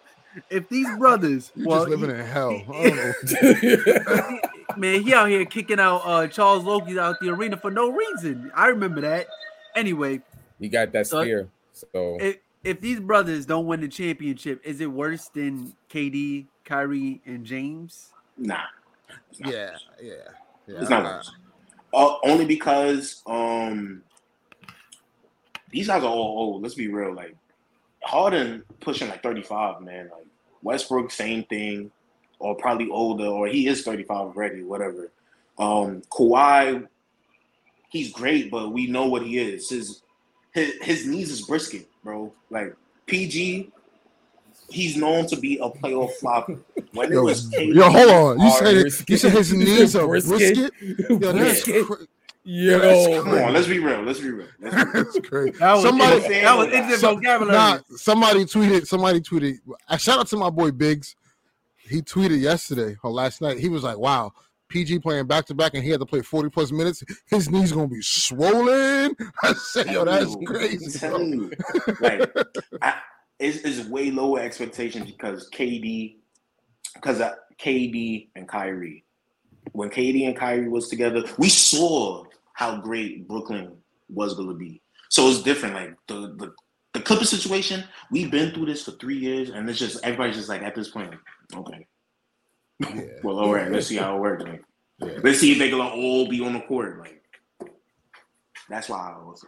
if 0.50 0.68
these 0.68 0.88
brothers 0.98 1.52
You 1.54 1.66
well, 1.68 1.86
just 1.86 1.90
living 2.00 2.14
he- 2.14 2.20
in 2.22 2.26
hell. 2.26 2.50
he- 2.50 2.64
I 2.72 2.88
don't 2.90 4.22
know. 4.22 4.38
man, 4.76 5.02
he 5.02 5.12
out 5.14 5.28
here 5.28 5.44
kicking 5.44 5.78
out 5.80 6.02
uh 6.04 6.26
Charles 6.28 6.66
Oakley 6.66 6.98
out 6.98 7.16
the 7.20 7.28
arena 7.30 7.56
for 7.56 7.70
no 7.70 7.90
reason. 7.90 8.50
I 8.54 8.68
remember 8.68 9.00
that. 9.02 9.26
Anyway, 9.74 10.20
you 10.58 10.68
got 10.68 10.92
that 10.92 11.06
So- 11.06 11.22
spear. 11.22 11.48
So 11.72 12.18
if 12.20 12.36
if 12.64 12.80
these 12.80 13.00
brothers 13.00 13.44
don't 13.46 13.66
win 13.66 13.80
the 13.80 13.88
championship, 13.88 14.60
is 14.64 14.80
it 14.80 14.86
worse 14.86 15.28
than 15.28 15.74
KD, 15.90 16.46
Kyrie, 16.64 17.20
and 17.26 17.44
James? 17.44 18.10
Nah, 18.38 18.58
Yeah, 19.38 19.70
yeah, 20.00 20.12
yeah. 20.66 20.80
It's 20.80 20.88
not 20.90 21.04
I- 21.04 21.16
worse. 21.16 21.32
uh, 21.94 22.16
only 22.24 22.44
because 22.44 23.22
um 23.26 24.02
these 25.70 25.86
guys 25.86 26.02
are 26.02 26.06
all 26.08 26.38
old. 26.38 26.62
Let's 26.62 26.74
be 26.74 26.88
real. 26.88 27.14
Like 27.14 27.34
Harden 28.04 28.64
pushing 28.80 29.08
like 29.08 29.22
35, 29.22 29.82
man. 29.82 30.10
Like 30.12 30.26
Westbrook, 30.62 31.10
same 31.10 31.44
thing, 31.44 31.90
or 32.38 32.54
probably 32.56 32.88
older, 32.90 33.26
or 33.26 33.46
he 33.46 33.68
is 33.68 33.82
35 33.82 34.16
already, 34.16 34.62
whatever. 34.62 35.10
Um 35.58 36.02
Kawhi, 36.10 36.86
he's 37.90 38.12
great, 38.12 38.50
but 38.50 38.72
we 38.72 38.86
know 38.86 39.06
what 39.06 39.22
he 39.22 39.38
is. 39.38 39.70
His 39.70 40.02
his, 40.52 40.74
his 40.82 41.06
knees 41.06 41.30
is 41.30 41.42
brisket, 41.42 41.88
bro. 42.04 42.32
Like 42.50 42.74
PG, 43.06 43.70
he's 44.68 44.96
known 44.96 45.26
to 45.26 45.36
be 45.36 45.58
a 45.58 45.68
playoff 45.68 46.12
flopper. 46.14 46.58
When 46.92 47.10
it 47.12 47.14
Yo, 47.14 47.22
was 47.22 47.52
yo, 47.54 47.90
hold 47.90 48.10
on. 48.10 48.40
You 48.40 48.48
Hard 48.50 48.64
said 48.64 48.76
it, 48.76 49.08
you 49.08 49.16
said 49.16 49.32
his 49.32 49.52
knees 49.54 49.96
are 49.96 50.06
brisket? 50.06 50.38
brisket. 50.38 50.72
Yo, 51.08 51.32
that's, 51.32 51.64
Brisket. 51.64 51.86
cra- 51.86 52.06
Yo, 52.44 53.22
Come 53.22 53.34
on, 53.34 53.52
let's 53.52 53.68
be 53.68 53.78
real. 53.78 54.02
Let's 54.02 54.18
be 54.18 54.30
real. 54.30 54.48
Let's 54.60 54.74
be 54.74 54.82
real. 54.82 54.92
that's 55.04 55.18
crazy. 55.20 55.58
That 55.58 55.74
was 55.74 55.82
Somebody, 55.84 56.18
that 56.40 56.58
was 56.58 56.66
interesting 56.68 56.98
some- 56.98 57.14
vocabulary. 57.16 57.56
Nah, 57.56 57.78
somebody 57.96 58.44
tweeted. 58.44 58.86
Somebody 58.86 59.20
tweeted. 59.20 59.58
I 59.88 59.96
shout 59.96 60.18
out 60.18 60.26
to 60.28 60.36
my 60.36 60.50
boy 60.50 60.72
Biggs. 60.72 61.14
He 61.76 62.02
tweeted 62.02 62.40
yesterday 62.40 62.96
or 63.04 63.10
last 63.12 63.40
night. 63.42 63.58
He 63.58 63.68
was 63.68 63.84
like, 63.84 63.96
"Wow, 63.98 64.32
PG 64.68 64.98
playing 65.00 65.26
back 65.26 65.46
to 65.46 65.54
back, 65.54 65.74
and 65.74 65.84
he 65.84 65.90
had 65.90 66.00
to 66.00 66.06
play 66.06 66.20
forty 66.22 66.48
plus 66.48 66.72
minutes. 66.72 67.04
His 67.26 67.48
knees 67.48 67.70
gonna 67.70 67.86
be 67.86 68.02
swollen." 68.02 69.14
I 69.42 69.52
said, 69.52 69.86
"Yo, 69.86 70.04
that's 70.04 70.34
I'm 70.34 70.44
crazy." 70.44 70.98
bro." 70.98 71.10
telling 71.10 71.32
you. 71.32 71.52
Like, 72.00 72.32
I, 72.80 72.94
it's, 73.38 73.58
it's 73.58 73.88
way 73.88 74.10
lower 74.10 74.40
expectations 74.40 75.10
because 75.10 75.48
KD, 75.50 76.16
because 76.94 77.20
uh, 77.20 77.34
KD 77.60 78.28
and 78.34 78.48
Kyrie. 78.48 79.04
When 79.72 79.90
KD 79.90 80.26
and 80.26 80.36
Kyrie 80.36 80.68
was 80.68 80.88
together, 80.88 81.22
we 81.38 81.48
saw 81.48 82.24
how 82.62 82.80
great 82.80 83.26
Brooklyn 83.26 83.76
was 84.08 84.34
going 84.34 84.48
to 84.48 84.54
be. 84.54 84.80
So 85.10 85.28
it's 85.28 85.42
different. 85.42 85.74
Like 85.74 85.94
the 86.06 86.34
the 86.38 86.52
the 86.94 87.00
Clipper 87.00 87.24
situation, 87.24 87.84
we've 88.10 88.30
been 88.30 88.52
through 88.52 88.66
this 88.66 88.84
for 88.84 88.92
three 88.92 89.16
years, 89.16 89.48
and 89.50 89.68
it's 89.68 89.78
just 89.78 90.04
everybody's 90.04 90.36
just 90.36 90.48
like 90.48 90.62
at 90.62 90.74
this 90.74 90.90
point, 90.90 91.10
like, 91.10 91.20
okay, 91.58 91.86
Yeah. 92.80 93.02
well, 93.22 93.38
all 93.38 93.52
right, 93.54 93.70
let's 93.72 93.86
see 93.86 93.96
how 93.96 94.16
it 94.16 94.20
works. 94.20 94.44
Like, 94.44 94.62
Yeah. 95.00 95.18
let's 95.24 95.40
see 95.40 95.52
if 95.52 95.58
they 95.58 95.70
can 95.70 95.80
all 95.80 96.28
be 96.28 96.44
on 96.44 96.52
the 96.52 96.60
court. 96.60 96.98
Like, 96.98 97.22
that's 98.68 98.88
why 98.88 99.14
I 99.16 99.24
was. 99.24 99.44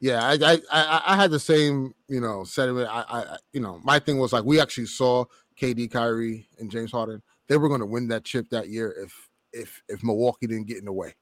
Yeah, 0.00 0.20
I, 0.22 0.32
I 0.34 0.58
I 0.70 1.02
I 1.12 1.16
had 1.16 1.30
the 1.30 1.40
same 1.40 1.94
you 2.08 2.20
know 2.20 2.44
sentiment. 2.44 2.88
I, 2.90 3.04
I 3.08 3.18
I- 3.34 3.38
you 3.52 3.60
know 3.60 3.80
my 3.84 3.98
thing 3.98 4.18
was 4.18 4.32
like 4.32 4.44
we 4.44 4.60
actually 4.60 4.86
saw 4.86 5.24
KD, 5.60 5.90
Kyrie, 5.90 6.46
and 6.58 6.70
James 6.70 6.92
Harden. 6.92 7.22
They 7.48 7.56
were 7.56 7.68
going 7.68 7.80
to 7.80 7.86
win 7.86 8.08
that 8.08 8.24
chip 8.24 8.48
that 8.50 8.68
year 8.68 8.92
if 8.98 9.12
if 9.52 9.82
if 9.88 10.02
Milwaukee 10.02 10.46
didn't 10.48 10.66
get 10.66 10.78
in 10.78 10.84
the 10.86 10.92
way 10.92 11.14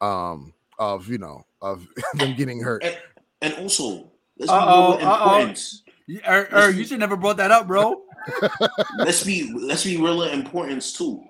um 0.00 0.52
of 0.78 1.08
you 1.08 1.18
know 1.18 1.44
of 1.60 1.86
them 2.14 2.34
getting 2.34 2.60
hurt. 2.60 2.82
And, 2.84 2.96
and 3.42 3.54
also, 3.54 4.10
let's 4.38 4.50
Uh-oh, 4.50 4.96
be 4.96 5.04
real 5.04 5.12
uh-oh. 5.12 5.54
You- 6.06 6.20
Er, 6.26 6.48
er, 6.52 6.70
you 6.70 6.84
should 6.84 7.00
never 7.00 7.16
brought 7.16 7.36
that 7.36 7.50
up, 7.50 7.66
bro. 7.66 8.02
let's 8.98 9.22
be 9.24 9.52
let's 9.52 9.84
be 9.84 9.96
real 9.98 10.22
in 10.22 10.40
importance 10.40 10.92
too. 10.92 11.22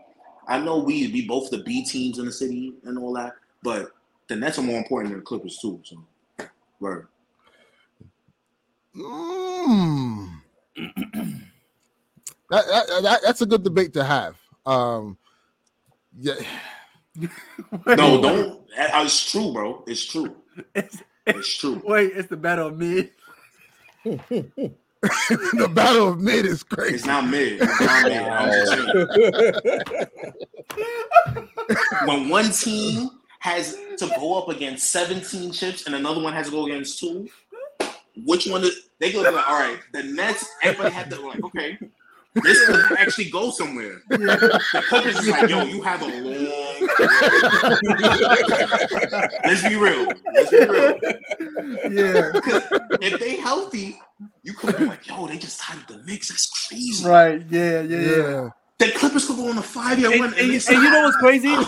I 0.46 0.58
know 0.58 0.78
we 0.78 1.10
be 1.10 1.26
both 1.26 1.50
the 1.50 1.58
B 1.58 1.84
teams 1.84 2.18
in 2.18 2.26
the 2.26 2.32
city 2.32 2.74
and 2.84 2.98
all 2.98 3.12
that, 3.14 3.34
but 3.62 3.90
the 4.28 4.36
Nets 4.36 4.58
are 4.58 4.62
more 4.62 4.78
important 4.78 5.12
than 5.12 5.20
the 5.20 5.24
Clippers 5.24 5.58
too. 5.58 5.80
So, 5.82 5.96
word. 6.80 7.08
Mm. 8.96 10.30
that, 12.50 12.66
that, 12.66 13.00
that 13.02 13.20
that's 13.24 13.42
a 13.42 13.46
good 13.46 13.62
debate 13.62 13.92
to 13.94 14.04
have. 14.04 14.36
Um, 14.64 15.18
yeah, 16.18 16.34
No, 17.86 18.20
don't. 18.20 18.50
uh, 18.78 19.02
It's 19.04 19.30
true, 19.30 19.52
bro. 19.52 19.84
It's 19.86 20.04
true. 20.04 20.34
It's, 20.74 21.02
It's 21.26 21.56
true. 21.58 21.80
wait, 21.86 22.12
it's 22.14 22.28
the 22.28 22.36
battle 22.36 22.68
of 22.68 22.78
mid. 22.78 23.10
the 24.04 25.70
battle 25.74 26.08
of 26.08 26.20
mid 26.20 26.44
is 26.46 26.52
It's 26.54 26.62
crazy. 26.64 27.06
not 27.06 27.26
mid. 27.28 27.58
It's 27.60 27.80
not 27.80 28.04
mid. 28.04 28.22
I'm 28.22 28.50
just. 28.50 30.08
When 32.06 32.28
one 32.28 32.50
team 32.50 33.10
has 33.40 33.76
to 33.98 34.08
go 34.18 34.38
up 34.38 34.48
against 34.48 34.90
17 34.90 35.52
chips 35.52 35.86
and 35.86 35.94
another 35.94 36.20
one 36.20 36.32
has 36.32 36.46
to 36.46 36.52
go 36.52 36.66
against 36.66 36.98
two, 36.98 37.28
which 38.24 38.46
one 38.48 38.64
is 38.64 38.88
they 38.98 39.12
go 39.12 39.20
like, 39.20 39.48
all 39.48 39.60
right, 39.60 39.78
the 39.92 40.02
Nets, 40.02 40.44
everybody 40.62 40.92
had 40.94 41.08
to 41.10 41.20
like, 41.26 41.42
okay, 41.44 41.78
this 42.42 42.66
could 42.66 42.98
actually 42.98 43.30
go 43.30 43.50
somewhere. 43.50 44.02
The 44.08 44.60
Clippers 44.88 45.18
is 45.18 45.28
like, 45.28 45.48
yo, 45.48 45.62
you 45.64 45.82
have 45.82 46.02
a 46.02 46.06
long 46.06 46.67
Let's 49.44 49.62
be 49.68 49.76
real. 49.76 50.08
Let's 50.34 50.50
be 50.50 50.58
real. 50.66 50.98
Yeah, 51.90 52.30
Because 52.32 52.62
if 53.00 53.18
they 53.20 53.36
healthy, 53.36 53.98
you 54.42 54.52
could 54.54 54.76
be 54.76 54.84
like, 54.86 55.06
yo, 55.06 55.26
they 55.26 55.38
just 55.38 55.60
tied 55.60 55.78
up 55.78 55.86
the 55.86 55.98
mix. 56.04 56.28
That's 56.28 56.68
crazy. 56.68 57.06
right. 57.08 57.42
Yeah, 57.48 57.82
yeah, 57.82 57.98
yeah. 57.98 58.16
Yeah, 58.16 58.48
The 58.78 58.90
Clippers 58.92 59.26
could 59.26 59.36
go 59.36 59.48
on 59.50 59.58
a 59.58 59.62
five 59.62 59.98
year 59.98 60.10
And, 60.12 60.20
run. 60.20 60.30
and, 60.34 60.40
And, 60.40 60.48
you- 60.52 60.60
and 60.68 60.82
you 60.82 60.90
know 60.90 61.02
what's 61.02 61.16
crazy? 61.16 61.48
You, 61.48 61.66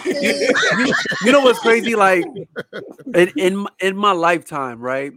you- 0.86 0.94
you 1.24 1.32
know 1.32 1.40
what's 1.40 1.58
crazy? 1.60 1.94
Like 1.94 2.24
in 3.14 3.28
in 3.36 3.56
my- 3.56 3.70
in 3.80 3.96
my 3.96 4.12
lifetime, 4.12 4.80
right? 4.80 5.12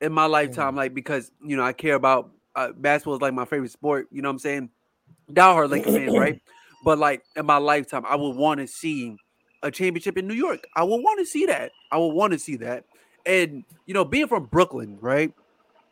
In 0.00 0.12
my 0.12 0.26
lifetime, 0.26 0.76
like 0.76 0.92
because 0.94 1.30
you 1.42 1.56
know 1.56 1.62
I 1.64 1.72
care 1.72 1.94
about 1.94 2.30
uh, 2.54 2.72
basketball 2.76 3.14
is 3.16 3.20
like 3.22 3.34
my 3.34 3.44
favorite 3.46 3.70
sport. 3.72 4.08
You 4.10 4.22
know 4.22 4.28
what 4.28 4.34
I'm 4.34 4.38
saying? 4.40 4.70
Diehard 5.32 5.70
Laker 5.70 5.92
fan, 5.92 6.12
right? 6.14 6.40
But 6.84 6.98
like 6.98 7.22
in 7.36 7.46
my 7.46 7.56
lifetime, 7.56 8.04
I 8.06 8.16
would 8.16 8.36
want 8.36 8.60
to 8.60 8.66
see 8.66 9.16
a 9.64 9.70
championship 9.70 10.16
in 10.16 10.28
New 10.28 10.34
York. 10.34 10.66
I 10.76 10.84
would 10.84 10.98
want 10.98 11.18
to 11.18 11.26
see 11.26 11.46
that. 11.46 11.72
I 11.90 11.98
would 11.98 12.14
want 12.14 12.32
to 12.32 12.38
see 12.38 12.56
that. 12.56 12.84
And 13.26 13.64
you 13.86 13.94
know, 13.94 14.04
being 14.04 14.28
from 14.28 14.44
Brooklyn, 14.44 14.98
right? 15.00 15.32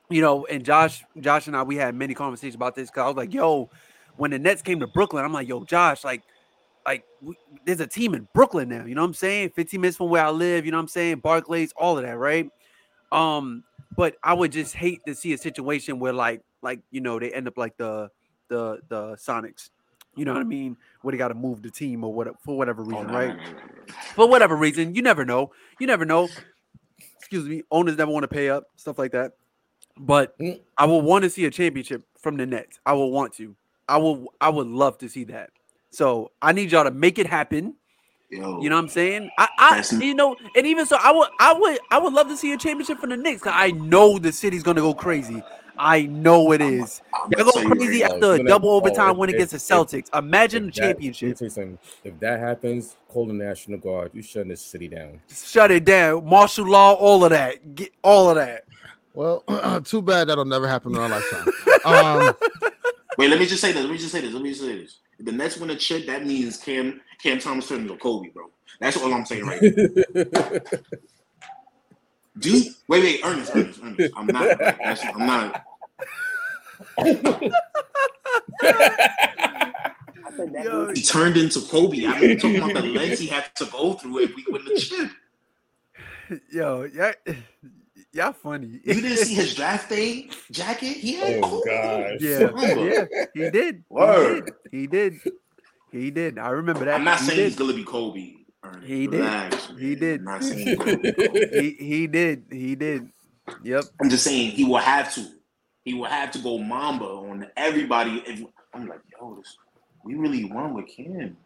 You 0.09 0.21
know, 0.21 0.45
and 0.47 0.65
Josh, 0.65 1.03
Josh 1.19 1.47
and 1.49 1.57
I, 1.57 1.63
we 1.63 1.77
had 1.77 1.95
many 1.95 2.15
conversations 2.15 2.55
about 2.55 2.75
this 2.77 2.91
because 2.91 3.03
I 3.03 3.07
was 3.09 3.17
like, 3.17 3.33
"Yo, 3.33 3.71
when 4.17 4.31
the 4.31 4.39
Nets 4.39 4.63
came 4.63 4.81
to 4.81 4.87
Brooklyn, 4.87 5.25
I'm 5.25 5.33
like, 5.33 5.49
yo, 5.49 5.65
Josh, 5.65 6.05
like, 6.05 6.23
like 6.85 7.05
we, 7.21 7.35
there's 7.65 7.81
a 7.81 7.87
team 7.87 8.15
in 8.15 8.29
Brooklyn 8.35 8.69
now. 8.69 8.85
You 8.85 8.95
know 8.95 9.03
what 9.03 9.09
I'm 9.09 9.15
saying? 9.15 9.51
15 9.51 9.81
minutes 9.81 9.97
from 9.97 10.11
where 10.11 10.25
I 10.25 10.31
live. 10.31 10.65
You 10.65 10.73
know 10.73 10.79
what 10.79 10.83
I'm 10.83 10.89
saying? 10.89 11.21
Barclays, 11.21 11.73
all 11.77 11.97
of 11.99 12.05
that, 12.05 12.19
right? 12.19 12.51
Um, 13.11 13.65
but 13.97 14.17
I 14.23 14.35
would 14.35 14.53
just 14.53 14.75
hate 14.75 15.01
to 15.07 15.15
see 15.15 15.33
a 15.33 15.39
situation 15.39 15.99
where, 15.99 16.13
like, 16.13 16.43
like 16.63 16.81
you 16.91 17.01
know, 17.01 17.19
they 17.19 17.33
end 17.33 17.49
up 17.49 17.59
like 17.59 17.77
the 17.77 18.11
the 18.49 18.81
the 18.89 19.13
Sonics. 19.17 19.71
You 20.15 20.25
know 20.25 20.33
what 20.35 20.41
I 20.41 20.45
mean? 20.45 20.77
Where 21.01 21.13
they 21.13 21.19
got 21.19 21.29
to 21.29 21.35
move 21.35 21.63
the 21.63 21.71
team 21.71 22.05
or 22.05 22.13
what 22.13 22.29
for 22.45 22.57
whatever 22.57 22.83
Oh, 22.83 22.87
reason, 22.87 23.07
no, 23.07 23.13
right? 23.15 23.35
For 24.15 24.29
whatever 24.29 24.57
reason, 24.57 24.95
you 24.95 25.03
never 25.03 25.25
know. 25.25 25.53
You 25.79 25.87
never 25.87 26.05
know. 26.05 26.29
Excuse 27.19 27.49
me. 27.49 27.63
Owners 27.71 27.97
never 27.97 28.11
want 28.11 28.25
to 28.25 28.29
pay 28.29 28.51
up, 28.51 28.65
stuff 28.77 28.99
like 28.99 29.13
that. 29.13 29.33
But 29.99 30.39
Mm. 30.39 30.61
I 30.77 30.87
will 30.87 31.03
want 31.03 31.25
to 31.25 31.31
see 31.31 31.45
a 31.47 31.51
championship 31.51 32.03
from 32.19 32.37
the 32.37 32.47
Nets. 32.47 32.79
I 32.85 32.93
will 32.93 33.11
want 33.11 33.33
to. 33.35 33.55
I 33.89 33.97
will. 33.99 34.33
I 34.41 34.49
would 34.51 34.67
love 34.67 34.99
to 34.99 35.09
see 35.09 35.25
that. 35.25 35.51
So 35.91 36.31
I 36.41 36.53
need 36.53 36.73
y'all 36.73 36.85
to 36.85 36.91
make 36.91 37.19
it 37.19 37.27
happen. 37.27 37.75
Yo, 38.31 38.63
You 38.63 38.71
know 38.71 38.77
what 38.77 38.83
I'm 38.85 38.89
saying? 38.89 39.31
I, 39.39 39.49
I 39.59 39.85
you 40.01 40.15
know, 40.15 40.35
and 40.57 40.67
even 40.67 40.87
so, 40.87 40.97
I 40.99 41.13
would, 41.13 41.29
I 41.39 41.53
would, 41.53 41.79
I 41.91 41.99
would 41.99 42.15
love 42.15 42.29
to 42.29 42.37
see 42.37 42.53
a 42.53 42.57
championship 42.57 42.99
from 42.99 43.11
the 43.11 43.17
Knicks. 43.19 43.43
'cause 43.43 43.53
I 43.55 43.73
know 43.73 44.19
the 44.19 44.33
city's 44.33 44.63
gonna 44.63 44.81
go 44.81 44.95
crazy. 44.95 45.43
I 45.79 46.03
know 46.03 46.53
it 46.53 46.61
is. 46.61 47.03
I'm 47.15 47.31
Y'all 47.31 47.31
gonna 47.31 47.45
go 47.45 47.51
tell 47.53 47.63
you 47.63 47.69
crazy 47.77 48.05
after 48.05 48.17
a 48.17 48.35
even 48.35 48.47
if- 48.47 48.51
double 48.51 48.71
oh, 48.71 48.77
overtime 48.77 49.11
if- 49.13 49.17
win 49.17 49.31
if- 49.31 49.35
against 49.37 49.51
the 49.53 49.57
if- 49.57 49.63
Celtics. 49.63 50.17
Imagine 50.19 50.65
the 50.65 50.69
If 50.69 50.75
that- 50.75 50.81
championship. 50.83 51.37
tell 51.39 51.49
you. 51.65 51.79
If 52.05 52.21
that 52.21 52.39
happens, 52.41 52.97
call 53.09 53.27
the 53.27 53.33
National 53.33 53.79
Guard. 53.79 54.11
You 54.15 54.23
shutting 54.23 54.49
this 54.49 54.61
city 54.61 54.89
down. 54.89 55.21
Shut 55.33 55.71
it 55.71 55.85
down. 55.85 56.25
Martial 56.27 56.67
law, 56.67 56.95
all 56.95 57.25
of 57.25 57.31
that. 57.31 57.75
Get 57.75 57.91
all 58.03 58.29
of 58.31 58.37
that. 58.37 58.65
well, 59.15 59.41
too 59.85 60.03
bad 60.03 60.29
that'll 60.29 60.45
never 60.45 60.67
happen 60.69 60.93
in 60.95 60.99
our 60.99 61.09
lifetime. 61.09 61.47
Um, 61.85 62.33
Wait, 63.19 63.29
let 63.29 63.41
me 63.41 63.47
just 63.47 63.61
say 63.61 63.73
this. 63.73 63.83
Let 63.83 63.91
me 63.91 63.99
just 63.99 64.13
say 64.13 64.21
this. 64.21 64.33
Let 64.33 64.41
me 64.43 64.51
just 64.51 64.61
say 64.63 64.79
this. 64.79 64.99
If 65.19 65.27
the 65.27 65.33
Nets 65.33 65.57
win 65.59 65.71
a 65.71 65.77
chip, 65.77 66.07
that 66.07 66.25
means 66.25 66.57
Cam 66.59 67.01
Cam 67.21 67.41
Thomas 67.41 67.69
turns 67.69 67.83
into 67.83 67.97
Kobe, 67.97 68.29
bro. 68.31 68.51
That's 68.81 68.97
all 68.97 69.13
I'm 69.13 69.27
saying 69.27 69.45
right 69.45 69.61
now. 69.63 70.25
Dude, 72.39 72.67
wait, 72.89 73.03
wait, 73.03 73.21
Ernest, 73.25 73.53
Ernest, 73.55 73.81
Ernest. 73.83 74.15
I'm 74.17 74.27
not. 74.27 74.59
That's, 74.59 75.05
I'm 75.05 75.27
not. 75.27 75.65
Yo, 80.65 80.93
He 80.95 81.03
turned 81.03 81.37
into 81.37 81.61
Kobe. 81.61 82.05
I'm 82.07 82.37
talking 82.39 82.57
about 82.57 82.75
the 82.75 82.83
lens 82.83 83.19
he 83.19 83.27
had 83.27 83.55
to 83.57 83.67
go 83.67 83.95
through 83.95 84.21
if 84.21 84.35
we 84.35 84.45
win 84.51 84.65
the 84.65 84.75
chip. 84.81 85.11
yo, 86.51 86.89
yeah, 86.93 87.13
y'all 88.13 88.33
funny. 88.33 88.81
You 88.85 88.95
didn't 88.95 89.19
see 89.19 89.35
his 89.35 89.55
draft 89.55 89.91
day 89.91 90.31
jacket? 90.51 90.97
He 90.97 91.15
had 91.15 91.41
oh 91.43 91.63
Kobe. 91.65 91.71
gosh. 91.71 92.21
Yeah, 92.21 92.51
yeah, 92.85 93.05
he 93.35 93.51
did. 93.51 93.85
Word. 93.91 94.53
He 94.71 94.87
did. 94.87 95.13
He 95.13 95.21
did. 95.21 95.33
He 95.93 96.11
did. 96.11 96.39
I 96.39 96.49
remember 96.51 96.87
that. 96.87 96.95
I'm 96.95 97.05
not 97.05 97.21
he 97.21 97.27
saying 97.27 97.39
did. 97.39 97.45
he's 97.49 97.57
gonna 97.57 97.75
be 97.75 97.85
Kobe. 97.85 98.37
Ernest. 98.65 98.87
He 98.87 99.07
did. 99.07 99.21
Relax, 99.21 99.69
He 99.79 99.95
did. 99.95 100.21
I'm 100.21 100.25
not 100.25 100.45
saying 100.45 100.67
he's 100.67 100.79
gonna 100.79 100.97
be 100.99 101.13
Kobe. 101.13 101.61
he 101.61 101.71
he 101.85 102.07
did. 102.07 102.45
He 102.51 102.75
did. 102.75 103.09
Yep. 103.65 103.85
I'm 104.01 104.09
just 104.09 104.25
saying 104.25 104.53
he 104.53 104.65
will 104.65 104.77
have 104.79 105.13
to. 105.15 105.27
He 105.85 105.95
will 105.95 106.05
have 106.05 106.31
to 106.33 106.39
go 106.39 106.59
Mamba 106.59 107.05
on 107.05 107.47
everybody. 107.57 108.23
If 108.27 108.45
I'm 108.73 108.87
like, 108.87 109.01
yo, 109.21 109.35
this, 109.35 109.57
we 110.05 110.15
really 110.15 110.45
won 110.45 110.75
with 110.75 110.87
Kim 110.87 111.37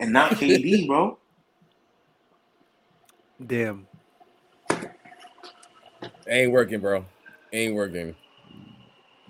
and 0.00 0.12
not 0.12 0.32
KD, 0.32 0.86
bro. 0.88 1.18
Damn. 3.46 3.86
Ain't 6.26 6.52
working, 6.52 6.80
bro. 6.80 7.04
Ain't 7.52 7.74
working. 7.74 8.14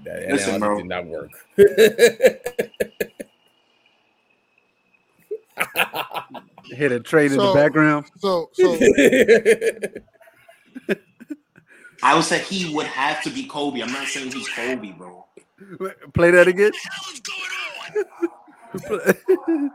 That 0.04 0.30
Listen, 0.30 0.54
analogy 0.56 0.60
bro. 0.60 0.76
did 0.78 0.86
not 0.88 1.06
work. 1.06 1.30
Hit 6.78 6.92
a 6.92 7.00
trade 7.00 7.32
in 7.32 7.38
the 7.38 7.52
background. 7.54 8.06
so 8.18 8.50
so 8.52 8.78
I 12.04 12.14
would 12.14 12.22
say 12.24 12.38
he 12.38 12.72
would 12.72 12.86
have 12.86 13.20
to 13.24 13.30
be 13.30 13.44
Kobe. 13.46 13.80
I'm 13.80 13.90
not 13.92 14.06
saying 14.06 14.30
he's 14.30 14.48
Kobe, 14.48 14.92
bro. 14.92 15.26
Play 16.14 16.30
that 16.30 16.46
again. 16.46 16.70
I'm- 18.76 19.70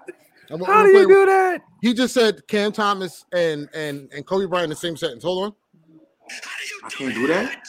I'm 0.52 0.60
How 0.60 0.66
gonna 0.66 0.84
do 0.84 0.98
you 1.00 1.06
play- 1.06 1.14
do 1.16 1.26
that? 1.26 1.62
he 1.82 1.94
just 1.94 2.14
said 2.14 2.46
Cam 2.48 2.72
Thomas 2.72 3.26
and 3.34 3.68
and 3.74 4.10
and 4.14 4.26
Kobe 4.26 4.46
Bryant 4.46 4.66
in 4.66 4.70
the 4.70 4.76
same 4.76 4.96
sentence. 4.96 5.24
Hold 5.24 5.46
on. 5.46 5.54
I 6.86 6.90
can't 6.90 7.14
do 7.14 7.28
that. 7.28 7.62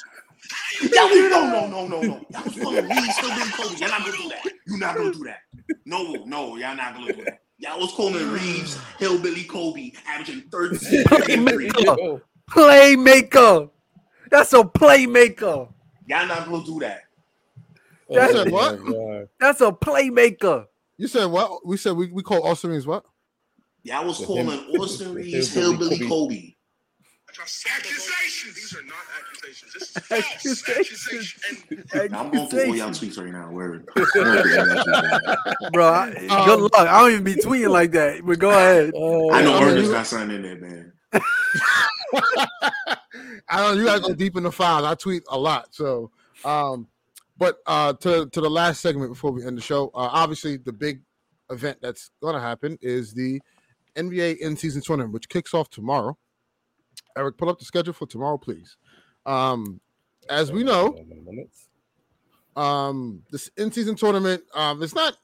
Yeah, 0.92 1.06
we, 1.10 1.28
no, 1.28 1.46
no, 1.48 1.66
no, 1.68 1.86
no, 1.86 2.00
no. 2.02 2.26
Y'all 2.30 2.44
was 2.44 2.54
calling 2.60 2.86
me 2.88 2.94
still 3.12 3.34
being 3.34 3.48
Kobe. 3.50 3.76
Y'all 3.78 3.88
not 3.90 4.00
gonna 4.04 4.16
do 4.16 4.28
that. 4.28 4.52
You're 4.66 4.78
not 4.78 4.96
gonna 4.96 5.12
do 5.12 5.24
that. 5.24 5.38
No, 5.86 6.12
no, 6.24 6.56
y'all 6.56 6.76
not 6.76 6.94
gonna 6.94 7.12
do 7.12 7.24
that. 7.24 7.40
Y'all 7.64 7.80
was 7.80 7.92
calling 7.92 8.30
Reaves 8.30 8.78
Hillbilly 8.98 9.44
Kobe, 9.44 9.92
averaging 10.06 10.42
13. 10.52 11.04
Playmaker. 11.04 12.20
Playmaker. 12.50 13.70
That's 14.30 14.52
a 14.52 14.64
playmaker. 14.64 15.72
Y'all 16.06 16.26
not 16.26 16.46
gonna 16.46 16.64
do 16.64 16.78
that. 16.80 17.04
That's 18.10 18.34
it, 18.34 18.52
what? 18.52 18.84
God. 18.84 19.28
That's 19.40 19.62
a 19.62 19.72
playmaker. 19.72 20.66
You 20.98 21.08
said 21.08 21.24
what? 21.26 21.66
We 21.66 21.78
said 21.78 21.96
we, 21.96 22.08
we 22.12 22.22
call 22.22 22.46
Austin 22.46 22.70
Reaves 22.70 22.86
what? 22.86 23.06
Yeah, 23.82 24.00
I 24.00 24.04
was 24.04 24.18
calling 24.18 24.46
him- 24.50 24.80
Austin 24.80 25.14
Reaves 25.14 25.54
hillbilly 25.54 25.96
hillbilly 25.96 26.08
Kobe. 26.08 26.34
Kobe. 26.34 26.50
Accusations. 27.76 28.54
These 28.54 28.76
are 28.76 28.84
not 28.84 28.94
accusations. 28.94 29.13
This 29.74 29.82
is 29.82 30.02
false 30.02 30.22
Accusations. 30.22 31.34
accusation. 31.48 32.14
I'm 32.14 32.30
going 32.30 32.48
through 32.48 32.66
all 32.66 32.76
y'all 32.76 32.90
tweets 32.90 33.18
right 33.18 33.32
now. 33.32 33.50
Word. 33.50 33.88
I'm 33.96 34.04
going 34.12 34.12
through 34.12 34.22
all 34.24 34.66
y'all 34.66 34.66
tweets 34.66 34.86
right 34.86 35.20
now. 35.62 35.70
Bro, 35.72 35.86
I, 35.88 36.08
Um, 36.30 36.46
good 36.46 36.60
luck. 36.60 36.72
I 36.76 37.00
don't 37.00 37.10
even 37.12 37.24
be 37.24 37.34
tweeting 37.34 37.70
like 37.70 37.90
that. 37.92 38.24
But 38.24 38.38
go 38.38 38.50
ahead. 38.50 38.92
Oh, 38.94 39.32
I 39.32 39.42
know 39.42 39.56
I 39.56 39.60
mean, 39.60 39.68
Ernest 39.70 39.90
got 39.92 40.06
something 40.06 40.30
in 40.36 40.42
there, 40.42 40.56
man. 40.60 40.92
I 43.48 43.60
don't. 43.62 43.78
You 43.78 43.84
gotta 43.84 44.00
go 44.00 44.14
deep 44.14 44.36
in 44.36 44.42
the 44.44 44.52
files. 44.52 44.84
I 44.84 44.94
tweet 44.94 45.22
a 45.30 45.38
lot. 45.38 45.74
So, 45.74 46.10
um, 46.44 46.88
but 47.36 47.58
uh, 47.66 47.92
to 47.94 48.26
to 48.30 48.40
the 48.40 48.50
last 48.50 48.80
segment 48.80 49.10
before 49.12 49.32
we 49.32 49.44
end 49.44 49.56
the 49.58 49.62
show. 49.62 49.88
Uh, 49.88 50.08
obviously, 50.12 50.56
the 50.56 50.72
big 50.72 51.02
event 51.50 51.78
that's 51.82 52.10
gonna 52.22 52.40
happen 52.40 52.78
is 52.80 53.12
the 53.12 53.40
NBA 53.96 54.38
in 54.38 54.56
season 54.56 54.82
tournament, 54.82 55.12
which 55.12 55.28
kicks 55.28 55.54
off 55.54 55.68
tomorrow. 55.70 56.16
Eric, 57.16 57.36
pull 57.36 57.48
up 57.48 57.58
the 57.58 57.64
schedule 57.64 57.92
for 57.92 58.06
tomorrow, 58.06 58.38
please. 58.38 58.76
Um, 59.26 59.80
as 60.28 60.52
we 60.52 60.62
know, 60.62 60.96
um 62.56 63.22
this 63.32 63.50
in-season 63.56 63.96
tournament 63.96 64.40
um 64.54 64.80
it's 64.80 64.94
not 64.94 65.16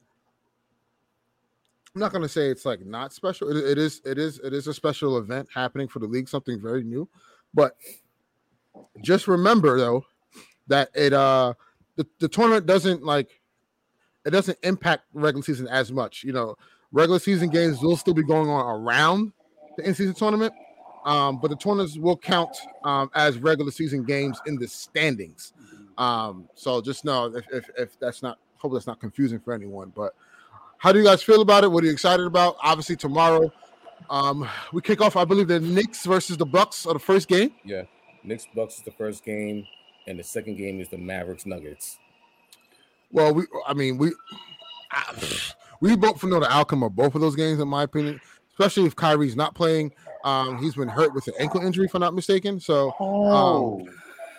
i'm 1.94 2.00
not 2.00 2.12
going 2.12 2.22
to 2.22 2.28
say 2.28 2.48
it's 2.48 2.64
like 2.64 2.84
not 2.84 3.12
special. 3.12 3.50
It, 3.50 3.56
it 3.56 3.78
is 3.78 4.00
it 4.04 4.18
is 4.18 4.38
it 4.40 4.52
is 4.52 4.66
a 4.66 4.74
special 4.74 5.18
event 5.18 5.48
happening 5.52 5.88
for 5.88 5.98
the 5.98 6.06
league 6.06 6.28
something 6.28 6.60
very 6.60 6.82
new. 6.82 7.08
But 7.52 7.76
just 9.02 9.26
remember 9.28 9.78
though 9.78 10.04
that 10.68 10.90
it 10.94 11.12
uh 11.12 11.54
the, 11.96 12.06
the 12.20 12.28
tournament 12.28 12.66
doesn't 12.66 13.04
like 13.04 13.40
it 14.24 14.30
doesn't 14.30 14.58
impact 14.62 15.04
regular 15.12 15.42
season 15.42 15.66
as 15.68 15.90
much. 15.90 16.22
You 16.22 16.32
know 16.32 16.56
regular 16.92 17.18
season 17.18 17.48
games 17.48 17.80
will 17.80 17.96
still 17.96 18.14
be 18.14 18.22
going 18.22 18.48
on 18.48 18.82
around 18.82 19.32
the 19.76 19.86
in-season 19.86 20.14
tournament 20.14 20.52
um 21.04 21.38
but 21.40 21.48
the 21.48 21.56
tournaments 21.56 21.96
will 21.96 22.16
count 22.16 22.56
um 22.84 23.10
as 23.14 23.38
regular 23.38 23.70
season 23.70 24.04
games 24.04 24.40
in 24.46 24.56
the 24.56 24.66
standings 24.68 25.52
um, 25.98 26.48
so 26.54 26.80
just 26.80 27.04
know 27.04 27.26
if, 27.26 27.44
if 27.52 27.70
if 27.76 27.98
that's 28.00 28.22
not 28.22 28.38
hope 28.56 28.72
that's 28.72 28.86
not 28.86 29.00
confusing 29.00 29.38
for 29.38 29.52
anyone. 29.52 29.92
But 29.94 30.14
how 30.78 30.92
do 30.92 30.98
you 30.98 31.04
guys 31.04 31.22
feel 31.22 31.42
about 31.42 31.62
it? 31.62 31.68
What 31.70 31.82
are 31.84 31.86
you 31.88 31.92
excited 31.92 32.24
about? 32.24 32.56
Obviously 32.62 32.96
tomorrow, 32.96 33.52
um, 34.08 34.48
we 34.72 34.80
kick 34.80 35.02
off. 35.02 35.16
I 35.16 35.26
believe 35.26 35.48
the 35.48 35.60
Knicks 35.60 36.06
versus 36.06 36.38
the 36.38 36.46
Bucks 36.46 36.86
are 36.86 36.94
the 36.94 36.98
first 37.00 37.28
game. 37.28 37.50
Yeah, 37.64 37.82
Knicks 38.24 38.46
Bucks 38.54 38.78
is 38.78 38.82
the 38.82 38.92
first 38.92 39.24
game, 39.24 39.66
and 40.06 40.18
the 40.18 40.22
second 40.24 40.56
game 40.56 40.80
is 40.80 40.88
the 40.88 40.96
Mavericks 40.96 41.44
Nuggets. 41.44 41.98
Well, 43.12 43.34
we 43.34 43.44
I 43.66 43.74
mean 43.74 43.98
we 43.98 44.12
I- 44.90 45.14
we 45.82 45.96
both 45.96 46.22
know 46.24 46.40
the 46.40 46.50
outcome 46.50 46.82
of 46.82 46.96
both 46.96 47.14
of 47.14 47.20
those 47.20 47.36
games, 47.36 47.60
in 47.60 47.68
my 47.68 47.82
opinion. 47.82 48.20
Especially 48.52 48.86
if 48.86 48.96
Kyrie's 48.96 49.36
not 49.36 49.54
playing. 49.54 49.92
Um, 50.24 50.58
he's 50.58 50.74
been 50.74 50.88
hurt 50.88 51.14
with 51.14 51.26
an 51.28 51.34
ankle 51.38 51.60
injury, 51.62 51.86
if 51.86 51.94
I'm 51.94 52.00
not 52.00 52.14
mistaken. 52.14 52.58
So, 52.60 52.92
Oh, 53.00 53.86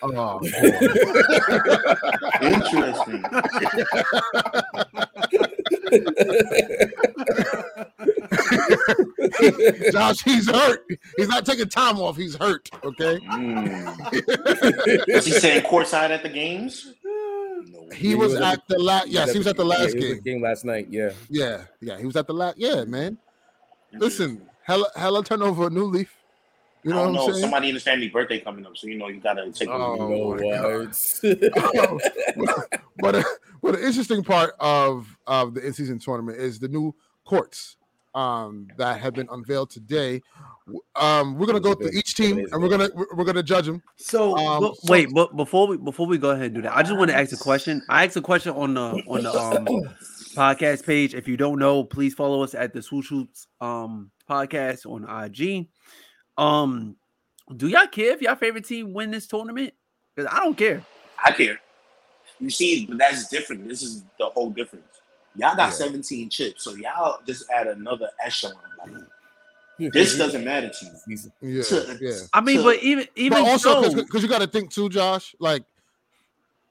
uh, 0.04 0.40
interesting. 2.42 3.24
Josh, 9.92 10.22
he's 10.24 10.50
hurt. 10.50 10.86
He's 11.18 11.28
not 11.28 11.46
taking 11.46 11.68
time 11.70 12.00
off. 12.00 12.18
He's 12.18 12.36
hurt. 12.36 12.70
Okay. 12.84 13.20
Mm. 13.20 15.08
Was 15.14 15.26
he 15.26 15.32
saying 15.32 15.64
courtside 15.66 16.10
at 16.10 16.24
the 16.24 16.30
games? 16.30 16.94
No. 17.04 17.88
He 17.94 18.12
Yeah, 18.12 18.16
was 18.16 18.34
at 18.36 18.62
the 18.68 18.80
last. 18.80 19.08
He 19.08 19.14
Yes, 19.14 19.32
he 19.34 19.38
was 19.38 19.48
at 19.48 19.58
the 19.58 19.66
last 19.66 19.94
yeah, 19.96 20.02
game. 20.02 20.20
game 20.22 20.42
last 20.42 20.64
night. 20.66 20.88
Yeah, 20.90 21.12
Yeah, 21.30 21.64
yeah, 21.82 21.98
he 22.00 22.06
was 22.06 22.16
at 22.16 22.26
the 22.26 22.34
last. 22.34 22.58
Yeah, 22.58 22.86
man. 22.86 23.18
Listen, 23.94 24.42
hella, 24.72 24.88
hella 24.96 25.24
turnover, 25.24 25.68
a 25.68 25.70
new 25.70 25.86
leaf. 25.86 26.16
You 26.84 26.94
I 26.94 26.96
know 26.96 27.04
don't 27.04 27.14
what 27.14 27.20
know. 27.20 27.26
I'm 27.28 27.32
saying? 27.34 27.42
Somebody 27.44 27.70
in 27.70 27.76
his 27.76 27.84
family 27.84 28.10
birthday 28.10 28.40
coming 28.40 28.66
up, 28.66 28.76
so 28.76 28.88
you 28.88 28.98
know 28.98 29.08
you 29.08 29.20
gotta 29.20 29.52
take. 29.52 29.70
Oh, 29.70 29.94
you 29.94 30.00
know 30.00 30.08
my 30.36 31.86
what? 31.86 32.02
but 32.98 33.16
uh, 33.16 33.24
but 33.62 33.72
the 33.74 33.86
interesting 33.86 34.24
part 34.24 34.56
of 34.60 35.08
of 35.28 35.54
the 35.54 35.66
in 35.66 35.74
season 35.74 36.00
tournament 36.00 36.40
is 36.40 36.58
the 36.60 36.68
new 36.68 36.96
courts 37.26 37.78
um, 38.16 38.68
that 38.78 39.00
have 39.00 39.14
been 39.14 39.28
unveiled 39.32 39.70
today. 39.70 40.22
Um, 40.96 41.38
we're 41.38 41.46
gonna 41.46 41.60
go 41.60 41.76
through 41.76 41.92
each 41.94 42.16
team 42.16 42.40
and 42.52 42.62
we're 42.62 42.70
gonna 42.70 42.90
we're 42.96 43.06
we're 43.16 43.26
gonna 43.26 43.44
judge 43.44 43.66
them. 43.68 43.84
So, 43.98 44.36
Um, 44.38 44.64
but- 44.64 44.76
so- 44.78 44.92
wait, 44.92 45.10
but 45.14 45.36
before 45.36 45.68
we 45.68 45.78
before 45.78 46.08
we 46.08 46.18
go 46.18 46.32
ahead 46.32 46.46
and 46.48 46.56
do 46.56 46.62
that, 46.64 46.76
I 46.76 46.82
just 46.82 46.98
want 46.98 47.12
to 47.12 47.16
ask 47.18 47.32
a 47.32 47.38
question. 47.38 47.84
I 47.90 48.06
asked 48.06 48.18
a 48.18 48.22
question 48.22 48.54
on 48.54 48.74
the 48.74 49.04
on 49.08 49.22
the 49.24 49.32
um 49.34 49.66
podcast 50.36 50.84
page. 50.86 51.14
If 51.14 51.28
you 51.28 51.38
don't 51.38 51.60
know, 51.60 51.84
please 51.84 52.14
follow 52.16 52.42
us 52.42 52.56
at 52.56 52.74
the 52.74 52.82
Swoosh 52.82 53.10
Hoops 53.10 53.46
um 53.60 54.10
podcast 54.32 54.86
on 54.86 55.04
IG. 55.26 55.68
Um, 56.38 56.96
do 57.56 57.68
y'all 57.68 57.88
care 57.88 58.14
if 58.14 58.22
y'all 58.22 58.36
favorite 58.36 58.66
team 58.66 58.94
win 58.94 59.12
this 59.12 59.28
tournament? 59.28 59.74
Because 60.16 60.32
I 60.34 60.40
don't 60.40 60.56
care. 60.58 60.84
I 61.24 61.32
care. 61.32 61.60
You 62.40 62.50
see, 62.50 62.86
but 62.86 62.98
that's 62.98 63.28
different. 63.28 63.68
This 63.68 63.82
is 63.84 64.04
the 64.18 64.26
whole 64.28 64.50
difference. 64.50 64.86
Y'all 65.36 65.56
got 65.56 65.68
Yeah. 65.68 65.70
17 65.72 66.30
chips, 66.30 66.64
so 66.64 66.76
y'all 66.76 67.20
just 67.26 67.50
add 67.50 67.68
another 67.68 68.10
echelon. 68.24 68.56
Like, 68.80 69.94
this 69.94 70.18
doesn't 70.18 70.44
matter 70.44 70.70
to 70.70 70.86
you. 71.08 71.18
Yeah, 71.42 71.64
To- 71.64 71.98
yeah. 72.02 72.18
I 72.34 72.42
mean, 72.42 72.58
So- 72.58 72.64
but 72.64 72.80
even 72.84 73.08
even 73.16 73.44
but 73.44 73.50
also 73.50 73.84
so, 73.84 73.96
because 73.96 74.24
you 74.24 74.30
got 74.30 74.42
to 74.42 74.48
think 74.48 74.72
too, 74.72 74.90
Josh. 74.90 75.36
Like, 75.40 75.64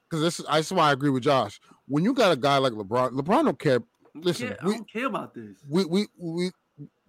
because 0.09 0.21
this 0.23 0.39
is 0.39 0.45
that's 0.45 0.71
why 0.71 0.89
I 0.89 0.93
agree 0.93 1.09
with 1.09 1.23
Josh. 1.23 1.59
When 1.87 2.03
you 2.03 2.13
got 2.13 2.31
a 2.31 2.35
guy 2.35 2.57
like 2.57 2.73
LeBron, 2.73 3.11
LeBron 3.11 3.45
don't 3.45 3.59
care. 3.59 3.79
Listen, 4.13 4.49
yeah, 4.49 4.55
I 4.61 4.65
we, 4.67 4.73
don't 4.73 4.91
care 4.91 5.05
about 5.05 5.33
this. 5.33 5.57
we 5.69 5.85
we 5.85 6.07
we 6.17 6.51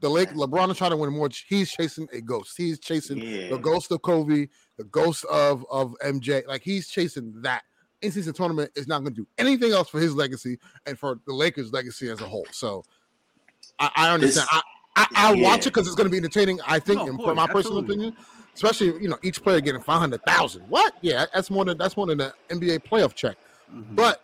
the 0.02 0.10
Lake 0.10 0.28
LeBron 0.30 0.70
is 0.70 0.76
trying 0.76 0.90
to 0.90 0.96
win 0.98 1.10
more. 1.12 1.30
He's 1.48 1.70
chasing 1.70 2.06
a 2.12 2.20
ghost. 2.20 2.54
He's 2.56 2.78
chasing 2.78 3.18
Yeah. 3.18 3.48
the 3.48 3.56
ghost 3.56 3.90
of 3.90 4.02
Kobe, 4.02 4.48
the 4.76 4.84
ghost 4.84 5.24
of 5.24 5.64
of 5.70 5.94
MJ. 6.04 6.46
Like 6.46 6.62
he's 6.62 6.88
chasing 6.88 7.32
that. 7.42 7.62
In 8.02 8.10
season 8.10 8.32
tournament 8.34 8.72
is 8.74 8.88
not 8.88 9.02
going 9.04 9.14
to 9.14 9.20
do 9.22 9.28
anything 9.38 9.70
else 9.70 9.88
for 9.88 10.00
his 10.00 10.12
legacy 10.14 10.58
and 10.86 10.98
for 10.98 11.20
the 11.24 11.32
Lakers' 11.32 11.72
legacy 11.72 12.10
as 12.10 12.20
a 12.20 12.24
whole. 12.24 12.44
So 12.50 12.82
I, 13.78 13.90
I 13.94 14.10
understand. 14.12 14.48
This- 14.52 14.62
I, 14.96 15.04
I 15.04 15.06
I'll 15.14 15.38
watch 15.40 15.60
it 15.66 15.70
because 15.72 15.86
it's 15.86 15.94
going 15.96 16.08
to 16.08 16.10
be 16.10 16.16
entertaining. 16.18 16.60
I 16.66 16.78
think, 16.80 16.98
No, 16.98 17.06
in 17.06 17.16
course, 17.16 17.36
my 17.36 17.46
personal 17.46 17.78
opinion, 17.78 18.14
especially 18.54 18.88
you 19.00 19.08
know 19.08 19.18
each 19.22 19.40
player 19.42 19.60
getting 19.60 19.80
five 19.80 20.00
hundred 20.00 20.22
thousand. 20.24 20.62
What? 20.68 20.94
Yeah, 21.00 21.26
that's 21.32 21.48
more 21.48 21.64
than 21.64 21.78
that's 21.78 21.96
more 21.96 22.06
than 22.06 22.18
the 22.18 22.34
NBA 22.50 22.80
playoff 22.84 23.14
check. 23.14 23.36
Mhm. 23.72 23.94
But 23.94 24.20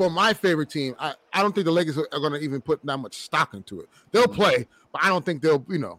for 0.00 0.08
my 0.10 0.32
favorite 0.32 0.70
team, 0.70 0.94
I, 0.98 1.12
I 1.34 1.42
don't 1.42 1.54
think 1.54 1.66
the 1.66 1.70
Lakers 1.70 1.98
are, 1.98 2.06
going 2.10 2.32
to 2.32 2.38
even 2.40 2.62
put 2.62 2.80
that 2.86 2.96
much 2.96 3.16
stock 3.16 3.52
into 3.52 3.80
it. 3.80 3.88
They'll 4.12 4.22
Mm-hmm. 4.24 4.32
play, 4.34 4.66
but 4.92 5.02
I 5.04 5.08
don't 5.08 5.26
think 5.26 5.42
they'll, 5.42 5.62
you 5.68 5.76
know, 5.78 5.98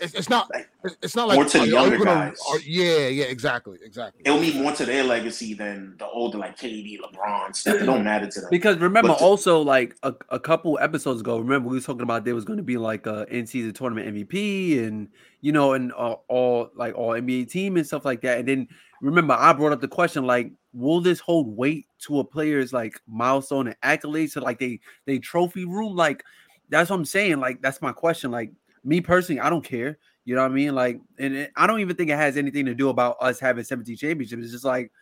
it's, 0.00 0.14
it's 0.14 0.28
not 0.28 0.50
it's, 0.82 0.96
it's 1.00 1.14
not 1.14 1.28
like 1.28 1.36
More 1.36 1.44
to 1.44 1.58
the 1.58 1.62
are 1.62 1.66
you- 1.68 1.76
are 1.76 1.80
younger 1.82 1.98
gonna- 1.98 2.30
guys. 2.30 2.38
are- 2.50 2.58
yeah, 2.66 3.06
yeah, 3.06 3.26
exactly, 3.26 3.78
exactly. 3.84 4.22
It'll 4.24 4.40
mean 4.40 4.60
more 4.60 4.72
to 4.72 4.84
their 4.84 5.04
legacy 5.04 5.54
than 5.54 5.94
the 5.98 6.06
older, 6.08 6.38
like 6.38 6.58
KD, 6.58 6.98
LeBron 7.00 7.54
stuff. 7.54 7.76
It 7.76 7.86
don't 7.86 8.02
matter 8.02 8.26
to 8.26 8.40
them. 8.40 8.50
Because 8.50 8.78
remember, 8.78 9.10
But 9.10 9.18
the- 9.18 9.24
also 9.24 9.60
like 9.62 9.94
a, 10.02 10.12
a 10.30 10.40
couple 10.40 10.76
episodes 10.80 11.20
ago, 11.20 11.38
remember 11.38 11.68
we 11.68 11.76
was 11.76 11.84
talking 11.86 12.02
about 12.02 12.24
there 12.24 12.34
was 12.34 12.44
going 12.44 12.56
to 12.56 12.64
be 12.64 12.76
like 12.78 13.06
a 13.06 13.26
in 13.32 13.46
season 13.46 13.72
tournament 13.74 14.12
MVP 14.12 14.84
and 14.84 15.06
you 15.40 15.52
know 15.52 15.74
and 15.74 15.92
uh, 15.92 16.16
all 16.26 16.70
like 16.74 16.96
all 16.96 17.10
NBA 17.10 17.48
team 17.48 17.76
and 17.76 17.86
stuff 17.86 18.04
like 18.04 18.22
that. 18.22 18.38
And 18.40 18.48
then 18.48 18.68
remember, 19.00 19.34
I 19.38 19.52
brought 19.52 19.70
up 19.72 19.80
the 19.80 19.86
question 19.88 20.26
like, 20.26 20.50
will 20.72 21.00
this 21.00 21.20
hold 21.20 21.56
weight 21.56 21.86
to 22.02 22.20
a 22.20 22.24
player's 22.24 22.72
like 22.72 23.00
milestone 23.06 23.68
and 23.68 23.80
accolades 23.80 24.34
to 24.34 24.40
like 24.40 24.58
they 24.58 24.80
they 25.06 25.18
trophy 25.18 25.64
room? 25.64 25.96
Like 25.96 26.22
that's 26.68 26.90
what 26.90 26.96
I'm 26.96 27.04
saying. 27.04 27.40
Like 27.40 27.62
that's 27.62 27.82
my 27.82 27.92
question. 27.92 28.30
Like 28.30 28.52
me 28.84 29.00
personally, 29.00 29.40
I 29.40 29.50
don't 29.50 29.64
care. 29.64 29.98
You 30.24 30.36
know 30.36 30.42
what 30.42 30.52
I 30.52 30.54
mean? 30.54 30.74
Like, 30.74 31.00
and 31.18 31.34
it, 31.34 31.52
I 31.56 31.66
don't 31.66 31.80
even 31.80 31.96
think 31.96 32.10
it 32.10 32.16
has 32.16 32.36
anything 32.36 32.66
to 32.66 32.74
do 32.74 32.88
about 32.88 33.16
us 33.20 33.40
having 33.40 33.64
17 33.64 33.96
championships. 33.96 34.42
It's 34.42 34.52
just 34.52 34.64
like 34.64 34.92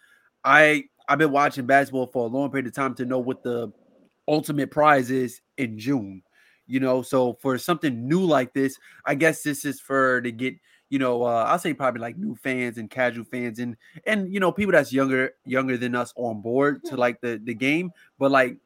I 0.45 0.85
I've 1.09 1.19
been 1.19 1.33
watching 1.33 1.67
basketball 1.67 2.07
for 2.07 2.25
a 2.25 2.29
long 2.29 2.51
period 2.51 2.67
of 2.67 2.75
time 2.75 2.95
to 2.95 3.05
know 3.05 3.19
what 3.19 3.43
the 3.43 3.73
ultimate 4.29 4.71
prize 4.71 5.11
is 5.11 5.41
in 5.59 5.79
June. 5.79 6.23
You 6.67 6.81
know, 6.81 7.03
so 7.03 7.37
for 7.43 7.59
something 7.59 8.09
new 8.09 8.25
like 8.25 8.55
this, 8.55 8.79
I 9.05 9.17
guess 9.17 9.43
this 9.43 9.65
is 9.65 9.81
for 9.81 10.21
to 10.21 10.31
get 10.31 10.55
you 10.91 10.99
know 10.99 11.23
uh, 11.23 11.45
I'll 11.49 11.59
say 11.59 11.73
probably 11.73 12.01
like 12.03 12.19
new 12.19 12.35
fans 12.37 12.77
and 12.77 12.91
casual 12.91 13.25
fans 13.25 13.59
and 13.59 13.77
and 14.07 14.33
you 14.33 14.41
know 14.41 14.53
people 14.53 14.73
that's 14.73 14.93
younger 14.93 15.33
younger 15.47 15.77
than 15.79 15.95
us 15.95 16.13
on 16.17 16.43
board 16.43 16.85
to 16.87 16.97
like 16.97 17.21
the 17.21 17.41
the 17.43 17.55
game. 17.55 17.91
But 18.19 18.31
like 18.31 18.59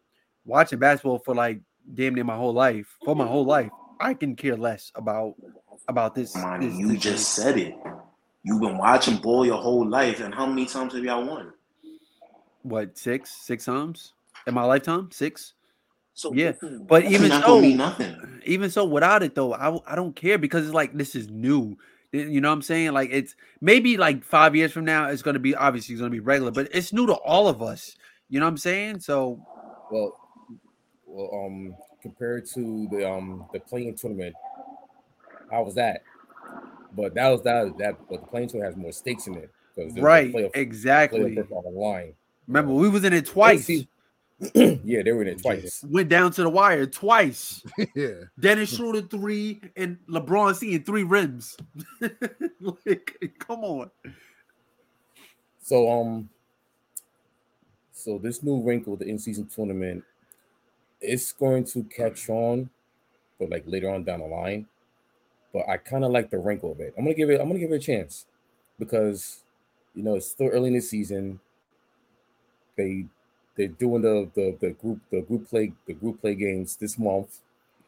watching 0.45 0.79
basketball 0.79 1.21
for 1.21 1.35
like 1.35 1.61
damn 1.95 2.15
near 2.15 2.25
my 2.25 2.37
whole 2.37 2.53
life 2.55 2.87
for 3.05 3.15
my 3.15 3.27
whole 3.27 3.45
life, 3.45 3.71
I 4.01 4.15
can 4.15 4.35
care 4.35 4.57
less 4.57 4.91
about 4.95 5.35
about 5.87 6.15
this. 6.15 6.35
Monty, 6.35 6.67
this- 6.69 6.79
you 6.79 6.89
this 6.89 7.03
just 7.03 7.29
said 7.35 7.59
it. 7.59 7.75
You've 8.43 8.61
been 8.61 8.77
watching 8.77 9.17
ball 9.17 9.47
your 9.47 9.57
whole 9.57 9.87
life, 9.89 10.21
and 10.21 10.35
how 10.35 10.45
many 10.47 10.67
times 10.67 10.95
have 10.95 11.05
y'all 11.05 11.25
won? 11.27 11.53
what 12.63 12.97
six 12.97 13.31
six 13.31 13.67
times 13.67 14.15
in 14.47 14.55
my 14.55 14.65
lifetime 14.65 15.11
six. 15.13 15.53
So 16.15 16.33
Yeah, 16.33 16.53
but 16.87 17.05
even 17.05 17.31
so- 17.31 17.61
nothing. 17.61 18.41
even 18.47 18.71
so 18.71 18.85
without 18.85 19.23
it 19.23 19.35
though 19.35 19.53
I, 19.53 19.93
I 19.93 19.95
don't 19.97 20.15
care 20.17 20.39
because 20.39 20.65
it's 20.65 20.75
like 20.75 20.95
this 20.97 21.15
is 21.15 21.29
new 21.29 21.61
Y- 21.61 21.77
you 22.15 22.41
know 22.41 22.49
what 22.49 22.55
i'm 22.55 22.63
saying 22.63 22.93
like 22.93 23.11
it's 23.13 23.35
maybe 23.61 23.97
like 23.97 24.25
five 24.25 24.55
years 24.55 24.73
from 24.73 24.85
now 24.85 25.09
it's 25.09 25.23
going 25.23 25.35
to 25.35 25.41
be 25.41 25.55
obviously 25.55 25.95
it's 25.95 26.01
going 26.01 26.11
to 26.11 26.15
be 26.15 26.21
regular 26.21 26.51
but 26.51 26.69
it's 26.73 26.93
new 26.93 27.07
to 27.07 27.15
all 27.15 27.49
of 27.49 27.63
us 27.63 27.97
you 28.29 28.39
know 28.39 28.47
what 28.47 28.51
i'm 28.51 28.59
saying 28.59 29.01
so 29.01 29.41
Well, 29.91 30.19
well, 31.07 31.45
um, 31.47 31.75
compared 32.03 32.47
to 32.55 32.89
the 32.91 33.09
um 33.11 33.47
the 33.53 33.61
play-in 33.61 33.95
tournament, 33.95 34.35
how 35.51 35.63
was 35.63 35.75
that? 35.75 36.03
But 36.93 37.15
that 37.15 37.29
was 37.31 37.43
that 37.43 37.77
that 37.79 37.97
but 38.11 38.21
the 38.21 38.27
play-in 38.27 38.49
tournament 38.49 38.75
has 38.75 38.83
more 38.83 38.93
stakes 38.93 39.27
in 39.27 39.37
it 39.37 39.51
because 39.75 39.95
Right, 39.97 40.35
exactly. 40.55 41.37
Playoff 41.37 41.51
on 41.51 41.73
the 41.73 41.79
line. 41.79 42.15
Remember, 42.47 42.75
we 42.75 42.89
was 42.89 43.05
in 43.05 43.13
it 43.13 43.27
twice. 43.27 43.71
yeah, 44.85 45.03
they 45.03 45.13
were 45.13 45.23
in 45.23 45.29
it 45.29 45.43
twice. 45.43 45.85
Went 45.89 46.09
down 46.09 46.33
to 46.33 46.43
the 46.43 46.49
wire 46.49 46.87
twice. 46.87 47.63
yeah. 47.95 48.25
Dennis 48.39 48.75
Schroeder 48.75 49.03
three 49.03 49.61
and 49.77 49.99
LeBron 50.09 50.55
seeing 50.55 50.83
three 50.83 51.05
rims. 51.05 51.57
like, 52.61 53.35
come 53.39 53.65
on. 53.65 53.91
So 55.63 55.91
um, 55.91 56.29
so 57.93 58.19
this 58.19 58.43
new 58.43 58.61
wrinkle, 58.61 58.97
the 58.97 59.07
in-season 59.07 59.47
tournament, 59.47 60.05
it's 61.01 61.33
going 61.33 61.65
to 61.65 61.85
catch 61.85 62.29
on, 62.29 62.69
but 63.39 63.51
like 63.51 63.65
later 63.67 63.91
on 63.91 64.05
down 64.05 64.21
the 64.21 64.27
line. 64.27 64.67
But 65.53 65.69
I 65.69 65.77
kind 65.77 66.05
of 66.05 66.11
like 66.11 66.31
the 66.31 66.39
wrinkle 66.39 66.73
of 66.73 66.81
it. 66.81 66.95
I'm 66.99 67.05
gonna 67.05 67.15
give 67.15 67.31
it. 67.31 67.41
I'm 67.41 67.47
gonna 67.47 67.61
give 67.61 67.73
it 67.73 67.77
a 67.77 67.79
chance 67.79 68.27
because 68.79 69.45
you 69.95 70.03
know 70.03 70.17
it's 70.17 70.31
still 70.31 70.49
early 70.49 70.69
in 70.69 70.75
the 70.75 70.81
season. 70.81 71.41
They 72.77 73.07
they're 73.57 73.69
doing 73.69 74.03
the 74.03 74.29
the 74.35 74.57
the 74.61 74.71
group 74.71 75.01
the 75.11 75.23
group 75.23 75.49
play 75.49 75.73
the 75.87 75.95
group 75.95 76.21
play 76.21 76.35
games 76.35 76.77
this 76.77 76.99
month 76.99 77.41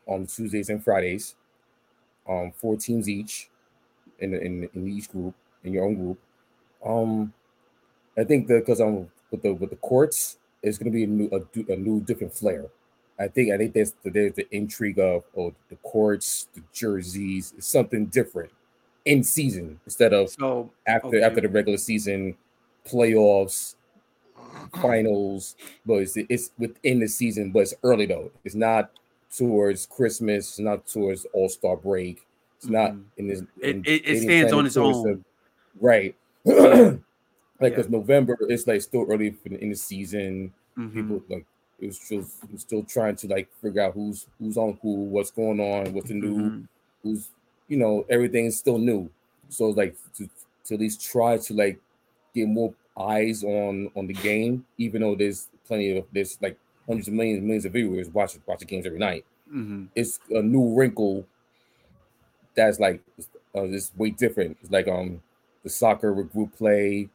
on 0.06 0.26
Tuesdays 0.26 0.68
and 0.68 0.82
Fridays. 0.82 1.34
Um, 2.28 2.52
four 2.52 2.76
teams 2.76 3.08
each 3.08 3.48
in 4.18 4.34
in 4.34 4.68
in 4.74 4.88
each 4.88 5.10
group 5.10 5.34
in 5.64 5.72
your 5.72 5.84
own 5.84 5.94
group. 5.94 6.18
Um, 6.84 7.32
I 8.16 8.24
think 8.24 8.46
that 8.48 8.60
because 8.60 8.80
I'm 8.80 9.10
with 9.30 9.42
the 9.42 9.52
with 9.52 9.70
the 9.70 9.76
courts, 9.76 10.38
it's 10.62 10.78
going 10.78 10.90
to 10.90 10.96
be 10.96 11.04
a 11.04 11.06
new 11.06 11.28
a, 11.32 11.72
a 11.72 11.76
new 11.76 12.00
different 12.00 12.34
flair. 12.34 12.66
I 13.18 13.28
think 13.28 13.52
I 13.52 13.56
think 13.56 13.74
there's 13.74 13.92
the, 14.02 14.10
there's 14.10 14.34
the 14.34 14.46
intrigue 14.54 14.98
of 14.98 15.24
oh 15.36 15.54
the 15.68 15.76
courts, 15.76 16.48
the 16.54 16.62
jerseys, 16.72 17.54
something 17.58 18.06
different 18.06 18.50
in 19.04 19.22
season 19.22 19.80
instead 19.84 20.12
of 20.12 20.30
So 20.30 20.70
after 20.86 21.08
okay. 21.08 21.22
after 21.22 21.40
the 21.40 21.48
regular 21.48 21.78
season, 21.78 22.36
playoffs, 22.86 23.76
finals. 24.80 25.56
But 25.84 25.94
it's 26.02 26.16
it's 26.16 26.50
within 26.58 27.00
the 27.00 27.08
season, 27.08 27.50
but 27.52 27.60
it's 27.60 27.74
early 27.82 28.06
though. 28.06 28.30
It's 28.44 28.54
not 28.54 28.90
towards 29.34 29.86
Christmas. 29.86 30.48
It's 30.48 30.58
not 30.58 30.86
towards 30.86 31.26
All 31.32 31.48
Star 31.48 31.76
break. 31.76 32.26
It's 32.58 32.68
not 32.68 32.92
Mhm. 32.92 33.02
in 33.18 33.26
this. 33.28 33.40
It- 33.60 33.76
in- 33.76 33.82
it- 33.86 33.88
it 34.04 34.06
any 34.08 34.20
stands 34.20 34.52
on 34.52 34.66
its 34.66 34.76
own. 34.76 35.24
right. 35.80 36.14
Like 37.58 37.74
because 37.74 37.88
November 37.88 38.36
it's 38.50 38.66
like 38.66 38.82
still 38.82 39.06
early 39.08 39.34
in 39.46 39.70
the 39.70 39.74
season. 39.76 40.52
Mhm. 40.76 40.92
People 40.92 41.22
like 41.30 41.46
it 41.80 41.86
was 41.86 41.98
still 41.98 42.20
it 42.20 42.52
was 42.52 42.60
still 42.60 42.82
trying 42.82 43.16
to 43.16 43.28
like 43.28 43.48
figure 43.62 43.80
out 43.80 43.94
who's 43.94 44.26
who's 44.38 44.58
on 44.58 44.78
who, 44.82 45.04
what's 45.04 45.30
going 45.30 45.58
on, 45.58 45.94
what's 45.94 46.08
the 46.08 46.14
new, 46.14 46.34
Mhm. 46.36 46.68
who's 47.02 47.30
you 47.68 47.78
know 47.78 48.04
everything 48.10 48.44
is 48.44 48.58
still 48.58 48.76
new. 48.76 49.08
So 49.48 49.68
it's 49.68 49.78
like 49.78 49.96
to, 50.16 50.28
to 50.64 50.74
at 50.74 50.80
least 50.80 51.00
try 51.00 51.38
to 51.38 51.54
like 51.54 51.80
get 52.34 52.46
more 52.46 52.74
eyes 52.98 53.44
on 53.44 53.90
on 53.96 54.06
the 54.06 54.14
game, 54.14 54.66
even 54.78 55.02
though 55.02 55.14
there's 55.14 55.48
plenty 55.66 55.96
of 55.96 56.04
there's 56.12 56.38
like 56.40 56.58
hundreds 56.86 57.08
of 57.08 57.14
millions 57.14 57.42
millions 57.42 57.64
of 57.64 57.72
viewers 57.72 58.08
watching 58.10 58.42
watch 58.46 58.60
the 58.60 58.64
games 58.66 58.86
every 58.86 58.98
night. 58.98 59.24
Mhm. 59.52 59.88
It's 59.94 60.20
a 60.30 60.42
new 60.42 60.74
wrinkle 60.74 61.26
that's 62.54 62.80
like 62.80 63.00
uh, 63.54 63.64
it's 63.64 63.92
way 63.96 64.10
different. 64.10 64.56
It's 64.62 64.70
like 64.70 64.88
um 64.88 65.22
the 65.62 65.70
soccer 65.70 66.12
with 66.12 66.32
group 66.32 66.56
play, 66.56 67.08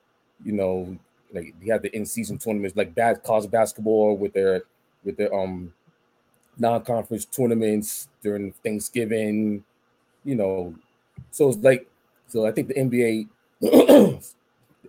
you 0.43 0.51
know, 0.51 0.97
like 1.33 1.53
you 1.61 1.71
have 1.71 1.81
the 1.81 1.95
in 1.95 2.05
season 2.05 2.37
tournaments 2.37 2.75
like 2.75 2.93
bad 2.95 3.23
college 3.23 3.49
basketball 3.49 4.17
with 4.17 4.33
their 4.33 4.63
with 5.03 5.17
their 5.17 5.33
um 5.33 5.73
non-conference 6.57 7.25
tournaments 7.25 8.09
during 8.23 8.53
Thanksgiving, 8.63 9.63
you 10.25 10.35
know. 10.35 10.75
So 11.31 11.49
it's 11.49 11.59
like 11.59 11.89
so 12.27 12.45
I 12.45 12.51
think 12.51 12.69
the 12.69 12.77
NBA 12.77 13.27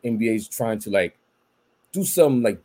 NBA 0.04 0.34
is 0.34 0.48
trying 0.48 0.78
to 0.80 0.90
like 0.90 1.16
do 1.92 2.04
some 2.04 2.42
like 2.42 2.60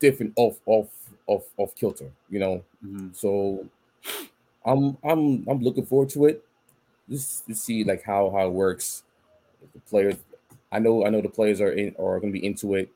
different 0.00 0.32
off 0.36 0.60
off 0.66 0.88
off 1.26 1.44
off 1.56 1.74
kilter, 1.76 2.10
you 2.30 2.38
know. 2.40 2.64
Mhm. 2.84 3.14
So 3.14 3.66
I'm 4.64 4.96
I'm 5.04 5.46
I'm 5.48 5.60
looking 5.60 5.86
forward 5.86 6.10
to 6.10 6.26
it. 6.26 6.44
Just 7.10 7.46
to 7.46 7.54
see 7.54 7.84
like 7.84 8.02
how 8.04 8.30
how 8.30 8.46
it 8.46 8.52
works. 8.52 9.02
The 9.74 9.80
players, 9.80 10.16
I 10.72 10.78
know 10.78 11.04
I 11.06 11.10
know 11.10 11.20
the 11.20 11.28
players 11.28 11.60
are 11.60 11.72
in 11.72 11.94
are 11.98 12.20
going 12.20 12.32
to 12.32 12.38
be 12.38 12.44
into 12.44 12.74
it. 12.74 12.90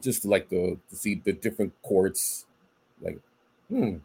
Just 0.00 0.22
to 0.22 0.28
like 0.28 0.48
the 0.48 0.78
to 0.90 0.96
see 0.96 1.16
the 1.16 1.32
different 1.32 1.72
courts, 1.82 2.46
like 3.02 3.18
hmm, 3.68 3.96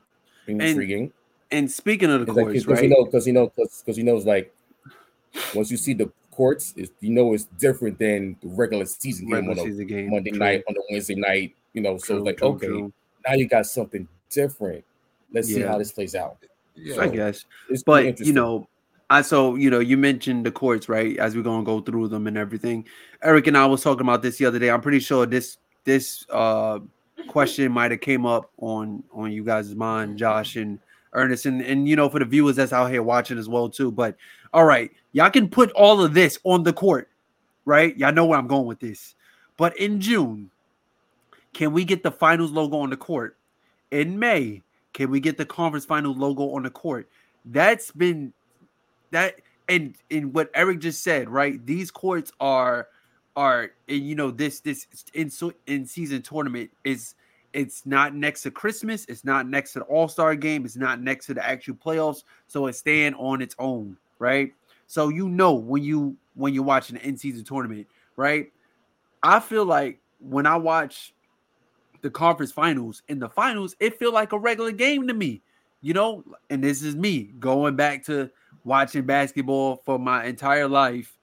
intriguing. 0.48 1.14
And 1.52 1.72
speaking 1.72 2.10
of 2.10 2.26
the 2.26 2.34
courts, 2.34 2.56
like, 2.56 2.66
'cause 2.66 2.68
right? 2.68 2.84
you 2.84 2.90
know, 2.90 3.06
because 3.06 3.28
you 3.28 3.34
know, 3.34 3.48
because 3.56 3.98
you 3.98 4.04
know, 4.04 4.18
it's 4.18 4.26
like 4.26 4.54
once 5.54 5.70
you 5.72 5.78
see 5.78 5.94
the 5.94 6.12
courts, 6.34 6.74
it's 6.76 6.92
you 7.00 7.12
know 7.12 7.34
it's 7.34 7.46
different 7.60 8.00
than 8.00 8.36
the 8.42 8.50
regular 8.50 8.86
season 8.86 9.28
game 9.28 9.48
regular 9.48 9.62
on 9.62 9.68
a 9.68 9.72
season 9.72 9.88
game. 9.88 10.10
Monday 10.10 10.32
True, 10.32 10.40
night 10.40 10.64
on 10.68 10.76
a 10.76 10.80
Wednesday 10.90 11.16
night. 11.16 11.56
You 11.74 11.82
know, 11.82 11.98
so 11.98 12.06
true, 12.06 12.18
it's 12.18 12.26
like 12.26 12.38
true, 12.38 12.48
okay, 12.50 12.68
true. 12.68 12.94
now 13.28 13.34
you 13.34 13.48
got 13.48 13.66
something 13.66 14.08
different. 14.30 14.84
Let's 15.32 15.48
see 15.48 15.62
how 15.62 15.78
this 15.78 15.92
plays 15.92 16.16
out. 16.16 16.38
Yeah. 16.76 17.02
I 17.02 17.08
guess. 17.08 17.46
It's 17.70 17.84
but 17.84 18.04
pretty 18.04 18.26
you 18.26 18.34
know 18.34 18.68
i 19.10 19.22
so 19.22 19.56
you 19.56 19.70
know 19.70 19.80
you 19.80 19.98
mentioned 19.98 20.46
the 20.46 20.52
courts 20.52 20.90
right 20.90 21.18
as 21.18 21.36
we're 21.36 21.44
gonna 21.44 21.64
go 21.64 21.82
through 21.82 22.08
them 22.08 22.26
and 22.26 22.38
everything 22.38 22.86
eric 23.22 23.48
and 23.48 23.58
i 23.58 23.66
was 23.66 23.84
talking 23.84 24.02
about 24.02 24.22
this 24.22 24.38
the 24.38 24.46
other 24.46 24.60
day 24.60 24.70
i'm 24.70 24.82
pretty 24.82 25.00
sure 25.00 25.26
this 25.26 25.58
this 25.84 26.26
uh 26.30 26.80
question 27.28 27.72
might 27.72 27.92
have 27.92 28.02
came 28.02 28.26
up 28.26 28.50
on 28.58 29.04
on 29.14 29.32
you 29.32 29.44
guys' 29.44 29.76
mind 29.76 30.18
josh 30.18 30.56
and 30.56 30.80
ernest 31.14 31.46
and 31.46 31.62
and 31.62 31.88
you 31.88 31.96
know 31.96 32.10
for 32.10 32.20
the 32.20 32.26
viewers 32.26 32.56
that's 32.56 32.74
out 32.74 32.90
here 32.90 33.04
watching 33.04 33.38
as 33.38 33.48
well 33.48 33.70
too 33.70 33.92
but 33.92 34.16
all 34.54 34.66
right 34.66 34.92
y'all 35.12 35.30
can 35.30 35.50
put 35.50 35.72
all 35.72 36.04
of 36.04 36.14
this 36.14 36.40
on 36.44 36.64
the 36.64 36.74
court 36.74 37.10
right? 37.66 37.96
Y'all 37.98 38.14
know 38.14 38.26
where 38.26 38.38
i'm 38.38 38.48
going 38.48 38.66
with 38.66 38.80
this. 38.80 39.16
But 39.58 39.78
in 39.78 40.02
june 40.02 40.50
can 41.54 41.72
we 41.72 41.86
get 41.86 42.04
the 42.04 42.12
finals 42.12 42.52
logo 42.52 42.78
on 42.78 42.90
the 42.90 42.98
court? 42.98 43.38
In 43.92 44.18
may 44.18 44.62
can 44.94 45.10
we 45.10 45.20
get 45.20 45.38
the 45.38 45.46
conference 45.46 45.86
final 45.86 46.14
logo 46.14 46.56
on 46.56 46.64
the 46.64 46.70
court? 46.70 47.10
That's 47.46 47.92
been 47.92 48.34
that 49.12 49.36
and 49.70 49.96
in 50.10 50.34
what 50.34 50.50
Eric 50.54 50.80
just 50.80 51.04
said, 51.04 51.30
right? 51.30 51.64
These 51.66 51.92
courts 51.92 52.32
are 52.40 52.88
are 53.36 53.72
and 53.88 54.08
you 54.08 54.16
know 54.16 54.32
this 54.32 54.60
this 54.60 54.86
in 55.14 55.30
so 55.30 55.54
in 55.68 55.86
season 55.86 56.22
tournament 56.22 56.70
is 56.84 57.16
it's 57.54 57.86
not 57.86 58.16
next 58.16 58.42
to 58.44 58.52
Christmas, 58.52 59.06
it's 59.06 59.24
not 59.24 59.48
next 59.48 59.74
to 59.74 59.80
the 59.80 59.86
All 59.86 60.08
Star 60.08 60.36
game, 60.36 60.66
it's 60.66 60.76
not 60.76 61.02
next 61.02 61.28
to 61.28 61.36
the 61.36 61.46
actual 61.46 61.76
playoffs, 61.76 62.24
so 62.48 62.66
it's 62.68 62.80
staying 62.80 63.14
on 63.14 63.42
its 63.42 63.56
own, 63.60 63.96
right? 64.20 64.54
So 64.88 65.10
you 65.10 65.30
know 65.30 65.54
when 65.54 65.84
you 65.84 66.18
when 66.36 66.54
you're 66.54 66.64
watching 66.64 66.96
the 66.98 67.04
end 67.04 67.20
season 67.20 67.44
tournament, 67.44 67.88
right? 68.16 68.52
I 69.22 69.40
feel 69.40 69.66
like 69.66 70.00
when 70.20 70.46
I 70.46 70.56
watch 70.58 71.14
the 72.02 72.10
conference 72.10 72.52
finals 72.52 73.04
in 73.08 73.20
the 73.20 73.30
finals, 73.30 73.76
it 73.80 73.98
feel 73.98 74.12
like 74.14 74.34
a 74.34 74.38
regular 74.40 74.72
game 74.72 75.08
to 75.08 75.14
me 75.14 75.42
you 75.84 75.94
know, 75.94 76.24
and 76.50 76.64
this 76.64 76.82
is 76.82 76.96
me 76.96 77.34
going 77.40 77.76
back 77.76 78.06
to 78.06 78.32
watching 78.64 79.06
basketball 79.06 79.82
for 79.86 80.00
my 80.00 80.24
entire 80.24 80.68
life. 80.68 81.16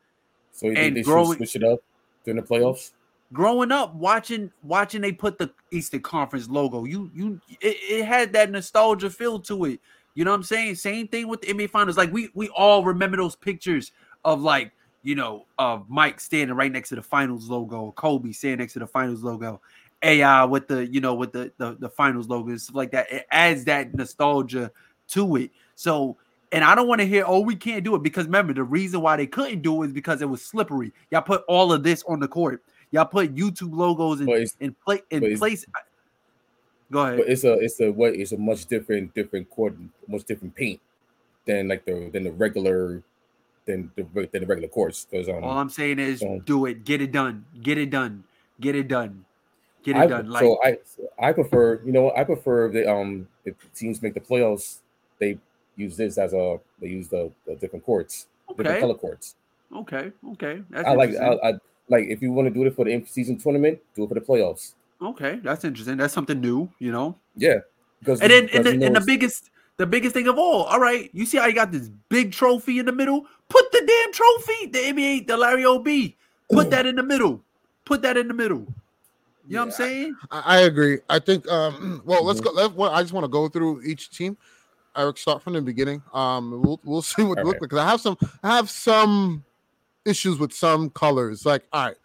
So 0.52 0.66
you 0.66 0.72
and 0.72 0.78
think 0.78 0.94
they 0.96 1.02
growing- 1.02 1.38
should 1.38 1.48
switch 1.48 1.56
it 1.56 1.64
up 1.64 1.80
during 2.24 2.40
the 2.40 2.46
playoffs? 2.46 2.92
Growing 3.32 3.72
up, 3.72 3.94
watching 3.94 4.50
watching 4.62 5.00
they 5.00 5.12
put 5.12 5.38
the 5.38 5.50
Eastern 5.70 6.02
Conference 6.02 6.48
logo, 6.48 6.84
you 6.84 7.10
you 7.14 7.40
it, 7.60 7.76
it 7.88 8.04
had 8.04 8.32
that 8.34 8.50
nostalgia 8.50 9.08
feel 9.08 9.38
to 9.40 9.64
it. 9.64 9.80
You 10.14 10.24
know 10.24 10.32
what 10.32 10.38
I'm 10.38 10.42
saying? 10.42 10.74
Same 10.76 11.08
thing 11.08 11.28
with 11.28 11.40
the 11.42 11.48
NBA 11.48 11.70
Finals. 11.70 11.96
Like 11.96 12.12
we 12.12 12.30
we 12.34 12.48
all 12.50 12.84
remember 12.84 13.16
those 13.16 13.36
pictures 13.36 13.92
of 14.24 14.42
like 14.42 14.72
you 15.02 15.14
know 15.14 15.46
of 15.58 15.88
Mike 15.88 16.20
standing 16.20 16.56
right 16.56 16.72
next 16.72 16.90
to 16.90 16.96
the 16.96 17.02
Finals 17.02 17.48
logo, 17.48 17.92
Kobe 17.92 18.32
standing 18.32 18.58
next 18.58 18.74
to 18.74 18.80
the 18.80 18.86
Finals 18.86 19.22
logo, 19.22 19.60
AI 20.02 20.44
with 20.44 20.68
the 20.68 20.86
you 20.86 21.00
know 21.00 21.14
with 21.14 21.32
the 21.32 21.52
the, 21.58 21.76
the 21.78 21.88
Finals 21.88 22.28
logo 22.28 22.48
and 22.48 22.60
stuff 22.60 22.76
like 22.76 22.90
that. 22.92 23.10
It 23.10 23.26
adds 23.30 23.64
that 23.64 23.94
nostalgia 23.94 24.70
to 25.08 25.36
it. 25.36 25.50
So 25.74 26.16
and 26.52 26.64
I 26.64 26.74
don't 26.74 26.88
want 26.88 27.00
to 27.00 27.06
hear, 27.06 27.24
oh, 27.26 27.40
we 27.40 27.54
can't 27.54 27.84
do 27.84 27.94
it 27.94 28.02
because 28.02 28.26
remember 28.26 28.52
the 28.52 28.64
reason 28.64 29.00
why 29.00 29.16
they 29.16 29.26
couldn't 29.26 29.62
do 29.62 29.82
it 29.82 29.88
is 29.88 29.92
because 29.92 30.20
it 30.20 30.28
was 30.28 30.42
slippery. 30.42 30.92
Y'all 31.10 31.22
put 31.22 31.44
all 31.46 31.72
of 31.72 31.82
this 31.82 32.02
on 32.08 32.18
the 32.18 32.26
court. 32.28 32.64
Y'all 32.90 33.04
put 33.04 33.34
YouTube 33.34 33.72
logos 33.72 34.20
in 34.20 34.28
in, 34.58 34.74
play, 34.84 35.00
in 35.10 35.38
place. 35.38 35.64
Go 36.90 37.00
ahead. 37.00 37.18
but 37.18 37.28
it's 37.28 37.44
a 37.44 37.52
it's 37.54 37.80
a 37.80 37.90
what 37.92 38.14
it's 38.14 38.32
a 38.32 38.36
much 38.38 38.66
different 38.66 39.14
different 39.14 39.48
court, 39.50 39.74
much 40.08 40.24
different 40.24 40.54
paint 40.54 40.80
than 41.46 41.68
like 41.68 41.84
the 41.84 42.10
than 42.12 42.24
the 42.24 42.32
regular 42.32 43.02
than 43.66 43.90
the 43.96 44.02
than 44.32 44.42
the 44.42 44.46
regular 44.46 44.68
courts. 44.68 45.06
Because 45.08 45.28
um 45.28 45.44
All 45.44 45.58
I'm 45.58 45.70
saying 45.70 45.98
is 45.98 46.20
so- 46.20 46.40
do 46.44 46.66
it, 46.66 46.84
get 46.84 47.00
it 47.00 47.12
done, 47.12 47.44
get 47.62 47.78
it 47.78 47.90
done, 47.90 48.24
get 48.60 48.74
it 48.74 48.88
done, 48.88 49.24
get 49.82 49.96
it 49.96 50.00
I, 50.00 50.06
done. 50.06 50.30
Like 50.30 50.42
so 50.42 50.58
I 50.64 50.78
I 51.18 51.32
prefer 51.32 51.80
you 51.84 51.92
know 51.92 52.02
what 52.02 52.18
I 52.18 52.24
prefer 52.24 52.70
the 52.70 52.90
um 52.90 53.28
if 53.44 53.54
teams 53.74 54.02
make 54.02 54.14
the 54.14 54.20
playoffs 54.20 54.78
they 55.18 55.38
use 55.76 55.96
this 55.96 56.18
as 56.18 56.32
a 56.32 56.58
they 56.80 56.88
use 56.88 57.08
the, 57.08 57.30
the 57.46 57.54
different 57.56 57.84
courts 57.84 58.26
different 58.56 58.70
okay, 58.70 58.80
color 58.80 58.94
courts. 58.94 59.36
okay, 59.74 60.12
okay. 60.32 60.62
That's 60.70 60.88
I 60.88 60.94
like 60.94 61.14
I. 61.16 61.34
I 61.42 61.52
like 61.88 62.06
if 62.08 62.22
you 62.22 62.32
want 62.32 62.46
to 62.46 62.54
do 62.54 62.64
it 62.66 62.74
for 62.74 62.84
the 62.84 63.04
season 63.06 63.36
tournament, 63.36 63.80
do 63.94 64.04
it 64.04 64.08
for 64.08 64.14
the 64.14 64.20
playoffs. 64.20 64.74
Okay, 65.02 65.40
that's 65.42 65.64
interesting. 65.64 65.96
That's 65.96 66.12
something 66.12 66.40
new, 66.40 66.70
you 66.78 66.92
know. 66.92 67.16
Yeah, 67.36 67.58
Because 68.00 68.20
And 68.20 68.30
then 68.30 68.46
because 68.46 68.56
and 68.56 68.66
the, 68.66 68.76
you 68.76 68.86
and 68.86 68.96
the 68.96 69.00
biggest 69.00 69.50
the 69.78 69.86
biggest 69.86 70.12
thing 70.14 70.28
of 70.28 70.38
all, 70.38 70.64
all 70.64 70.78
right, 70.78 71.08
you 71.14 71.24
see 71.24 71.38
how 71.38 71.46
you 71.46 71.54
got 71.54 71.72
this 71.72 71.88
big 72.10 72.32
trophy 72.32 72.78
in 72.78 72.86
the 72.86 72.92
middle? 72.92 73.26
Put 73.48 73.72
the 73.72 73.82
damn 73.86 74.12
trophy, 74.12 74.66
the 74.66 74.78
NBA, 74.78 75.26
the 75.26 75.36
Larry 75.38 75.64
O'B. 75.64 76.14
Put 76.52 76.70
that 76.70 76.84
in 76.84 76.96
the 76.96 77.02
middle. 77.02 77.42
Put 77.86 78.02
that 78.02 78.16
in 78.18 78.28
the 78.28 78.34
middle. 78.34 78.66
You 79.48 79.56
know 79.56 79.60
what 79.62 79.66
I'm 79.66 79.72
saying? 79.72 80.16
I, 80.30 80.40
I 80.40 80.58
agree. 80.60 80.98
I 81.08 81.18
think. 81.18 81.48
Um, 81.48 82.02
well, 82.06 82.24
let's 82.24 82.40
go. 82.40 82.50
Let, 82.52 82.74
well, 82.74 82.90
I 82.90 83.00
just 83.00 83.12
want 83.14 83.24
to 83.24 83.28
go 83.28 83.48
through 83.48 83.82
each 83.82 84.10
team. 84.10 84.36
Eric, 84.96 85.16
start 85.18 85.42
from 85.42 85.54
the 85.54 85.62
beginning. 85.62 86.02
Um, 86.12 86.60
we'll 86.62 86.80
we'll 86.84 87.02
see 87.14 87.22
what 87.22 87.38
All 87.38 87.44
look 87.44 87.54
right. 87.54 87.62
like. 87.62 87.70
'cause 87.70 87.78
I 87.78 87.88
have 87.88 88.00
some. 88.00 88.18
I 88.42 88.56
have 88.56 88.68
some 88.68 89.44
issues 90.04 90.38
with 90.38 90.52
some 90.52 90.90
colors. 90.90 91.46
Like, 91.46 91.64
all 91.72 91.86
right, 91.86 91.96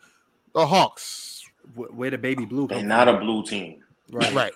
the 0.53 0.65
Hawks. 0.65 1.34
Wh- 1.75 1.95
Where 1.97 2.09
the 2.11 2.17
baby 2.17 2.45
blue 2.45 2.67
They're 2.67 2.83
not 2.83 3.07
from. 3.07 3.15
a 3.15 3.19
blue 3.19 3.43
team. 3.43 3.83
right. 4.11 4.33
Right. 4.33 4.53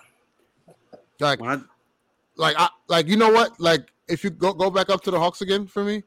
Like, 1.18 1.40
I, 1.42 1.58
like 2.36 2.56
I 2.58 2.68
like 2.88 3.08
you 3.08 3.16
know 3.16 3.30
what? 3.30 3.58
Like 3.60 3.90
if 4.08 4.24
you 4.24 4.30
go 4.30 4.52
go 4.54 4.70
back 4.70 4.88
up 4.90 5.02
to 5.02 5.10
the 5.10 5.18
Hawks 5.18 5.42
again 5.42 5.66
for 5.66 5.84
me, 5.84 6.02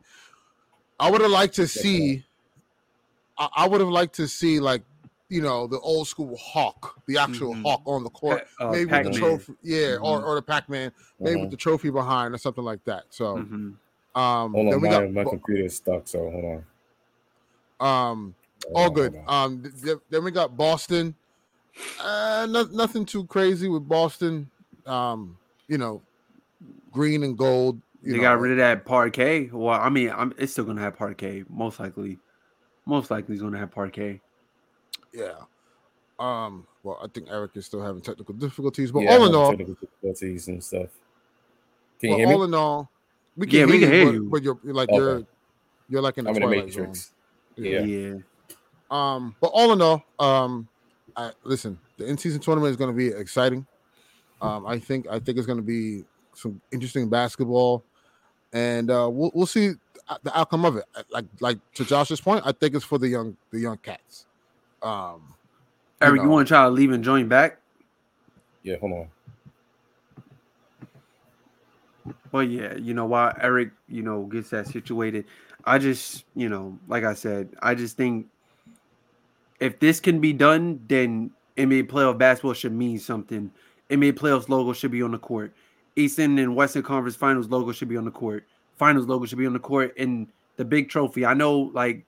I 1.00 1.12
would 1.12 1.22
have 1.22 1.32
liked 1.32 1.56
to 1.56 1.68
see. 1.68 2.24
I, 3.38 3.48
I 3.58 3.68
would 3.68 3.82
have 3.82 3.90
liked 3.90 4.16
to 4.16 4.28
see 4.28 4.60
like 4.60 4.84
you 5.30 5.42
know 5.42 5.68
the 5.68 5.80
old 5.80 6.08
school 6.08 6.36
Hawk, 6.38 6.96
the 7.08 7.18
actual 7.18 7.54
Mhm. 7.54 7.62
Hawk 7.64 7.82
on 7.86 8.04
the 8.04 8.10
court, 8.10 8.48
uh, 8.60 8.70
maybe 8.72 8.86
with 8.86 8.92
Pac-Man. 8.92 9.14
the 9.14 9.20
trophy, 9.20 9.54
yeah, 9.62 9.96
or 10.02 10.22
Mhm. 10.22 10.26
or 10.26 10.36
the 10.36 10.42
Pac 10.42 10.70
Man, 10.70 10.92
maybe 11.20 11.38
Mhm. 11.38 11.42
with 11.42 11.52
the 11.52 11.58
trophy 11.58 11.90
behind 11.90 12.34
or 12.34 12.38
something 12.38 12.64
like 12.64 12.84
that. 12.86 13.04
So, 13.10 13.38
Mhm. 13.38 13.76
um, 14.16 14.54
Hold 14.54 14.54
then 14.54 14.74
on, 14.76 14.82
we 14.82 14.88
my, 14.88 14.94
got 14.94 15.12
my 15.12 15.24
Bo- 15.24 15.30
computer 15.32 15.66
is 15.66 15.76
stuck, 15.78 16.08
so 16.08 16.30
hold 16.30 16.46
on. 16.46 16.66
um, 17.88 18.18
Hold 18.20 18.36
all 18.74 18.90
good. 18.90 19.16
Um, 19.28 19.62
th- 19.62 19.82
th- 19.84 19.98
then 20.10 20.24
we 20.24 20.32
got 20.32 20.56
Boston. 20.58 21.16
Uh, 22.00 22.48
no, 22.50 22.64
nothing 22.72 23.06
too 23.06 23.26
crazy 23.26 23.68
with 23.68 23.88
Boston. 23.88 24.50
Um, 24.86 25.38
you 25.68 25.78
know, 25.78 26.02
green 26.92 27.24
and 27.24 27.38
gold. 27.38 27.82
You 28.02 28.12
They 28.12 28.18
know, 28.18 28.24
got 28.24 28.40
rid 28.40 28.52
of 28.52 28.58
that 28.58 28.86
parquet. 28.86 29.50
Well, 29.52 29.80
I 29.80 29.90
mean, 29.90 30.10
I'm 30.10 30.34
it's 30.38 30.52
still 30.52 30.66
gonna 30.66 30.82
have 30.82 30.98
parquet, 30.98 31.44
most 31.50 31.80
likely. 31.80 32.20
Most 32.86 33.10
likely, 33.10 33.36
it's 33.36 33.42
gonna 33.42 33.58
have 33.58 33.72
parquet. 33.72 34.20
Yeah. 35.14 35.34
Um. 36.20 36.68
Well, 36.84 37.00
I 37.02 37.08
think 37.08 37.28
Eric 37.30 37.52
is 37.56 37.66
still 37.66 37.82
having 37.82 38.02
technical 38.02 38.36
difficulties, 38.36 38.92
but 38.92 39.00
Yeah, 39.04 39.12
all 39.12 39.16
I'm 39.16 39.22
in 39.22 39.26
having 39.28 39.36
all, 39.42 39.50
technical 39.52 39.76
difficulties 39.76 40.48
and 40.50 40.64
stuff. 40.64 40.90
Can 42.00 42.10
you 42.10 42.10
well, 42.10 42.18
hear 42.18 42.28
me? 42.28 42.34
all 42.34 42.44
in 42.44 42.54
all, 42.54 42.92
we 43.38 43.48
can 43.48 43.60
Yeah, 43.60 43.66
we 43.66 43.80
can 43.80 43.92
hear 43.92 44.06
but, 44.06 44.14
you. 44.14 44.24
But 44.30 44.44
you're 44.44 44.60
you're 44.64 44.74
like 44.74 44.90
Okay. 44.90 44.98
you're 44.98 45.24
you're 45.90 46.02
like 46.02 46.18
in 46.18 46.26
the 46.26 46.32
I'm 46.32 46.36
in 46.36 46.42
the 46.42 46.48
matrix. 46.48 47.14
zone. 47.58 47.66
Yeah. 47.66 47.82
yeah. 47.82 48.14
Um. 48.94 49.36
But 49.42 49.48
all 49.48 49.74
in 49.74 49.82
all, 49.82 50.04
um, 50.20 50.68
I 51.18 51.32
listen. 51.44 51.80
The 51.98 52.06
in-season 52.06 52.42
tournament 52.42 52.72
is 52.72 52.78
going 52.78 52.92
to 52.92 52.98
be 52.98 53.08
exciting. 53.08 53.66
Um. 54.42 54.66
I 54.68 54.80
think 54.80 55.08
I 55.10 55.20
think 55.20 55.38
it's 55.38 55.48
going 55.48 55.60
to 55.60 55.64
be 55.64 56.04
some 56.34 56.62
interesting 56.72 57.10
basketball, 57.10 57.84
and 58.54 58.90
uh, 58.92 59.10
we'll 59.12 59.32
we'll 59.34 59.46
see 59.46 59.72
the 60.24 60.38
outcome 60.38 60.66
of 60.66 60.78
it. 60.78 60.86
Like 61.10 61.26
like 61.40 61.58
to 61.76 61.86
Josh's 61.86 62.22
point, 62.22 62.44
I 62.46 62.52
think 62.52 62.76
it's 62.76 62.86
for 62.86 62.98
the 62.98 63.08
young 63.08 63.36
the 63.52 63.60
young 63.60 63.78
cats. 63.78 64.26
Um. 64.82 65.34
Eric, 66.02 66.20
you 66.20 66.24
know. 66.26 66.32
want 66.32 66.48
to 66.48 66.52
try 66.54 66.64
to 66.64 66.70
leave 66.70 66.92
and 66.92 67.04
join 67.04 67.28
back? 67.30 67.60
Yeah, 68.62 68.76
hold 68.78 68.92
on. 68.92 69.08
Well, 72.34 72.44
yeah, 72.44 72.76
you 72.76 72.94
know, 72.94 73.06
while 73.06 73.34
Eric, 73.40 73.72
you 73.88 74.02
know, 74.02 74.24
gets 74.24 74.50
that 74.50 74.68
situated, 74.68 75.26
I 75.64 75.78
just, 75.78 76.26
you 76.36 76.50
know, 76.50 76.78
like 76.88 77.04
I 77.04 77.14
said, 77.14 77.50
I 77.62 77.76
just 77.76 77.96
think 77.96 78.28
if 79.64 79.80
this 79.80 80.02
can 80.02 80.20
be 80.20 80.34
done, 80.34 80.80
then 80.88 81.32
NBA 81.58 81.84
playoff 81.88 82.18
basketball 82.18 82.54
should 82.54 82.74
mean 82.74 83.00
something. 83.00 83.50
NBA 83.90 84.14
playoffs 84.14 84.50
logo 84.50 84.74
should 84.74 84.92
be 84.92 85.02
on 85.02 85.12
the 85.12 85.18
court. 85.18 85.54
Eastern 85.96 86.38
and 86.38 86.54
Western 86.54 86.84
Conference 86.84 87.16
Finals 87.16 87.48
logo 87.48 87.72
should 87.72 87.88
be 87.88 87.96
on 87.96 88.04
the 88.04 88.12
court. 88.12 88.46
Finals 88.76 89.06
logo 89.06 89.26
should 89.26 89.38
be 89.38 89.46
on 89.46 89.54
the 89.54 89.60
court. 89.60 89.94
And 89.98 90.28
the 90.58 90.66
big 90.66 90.90
trophy. 90.90 91.26
I 91.26 91.34
know, 91.34 91.72
like, 91.74 92.06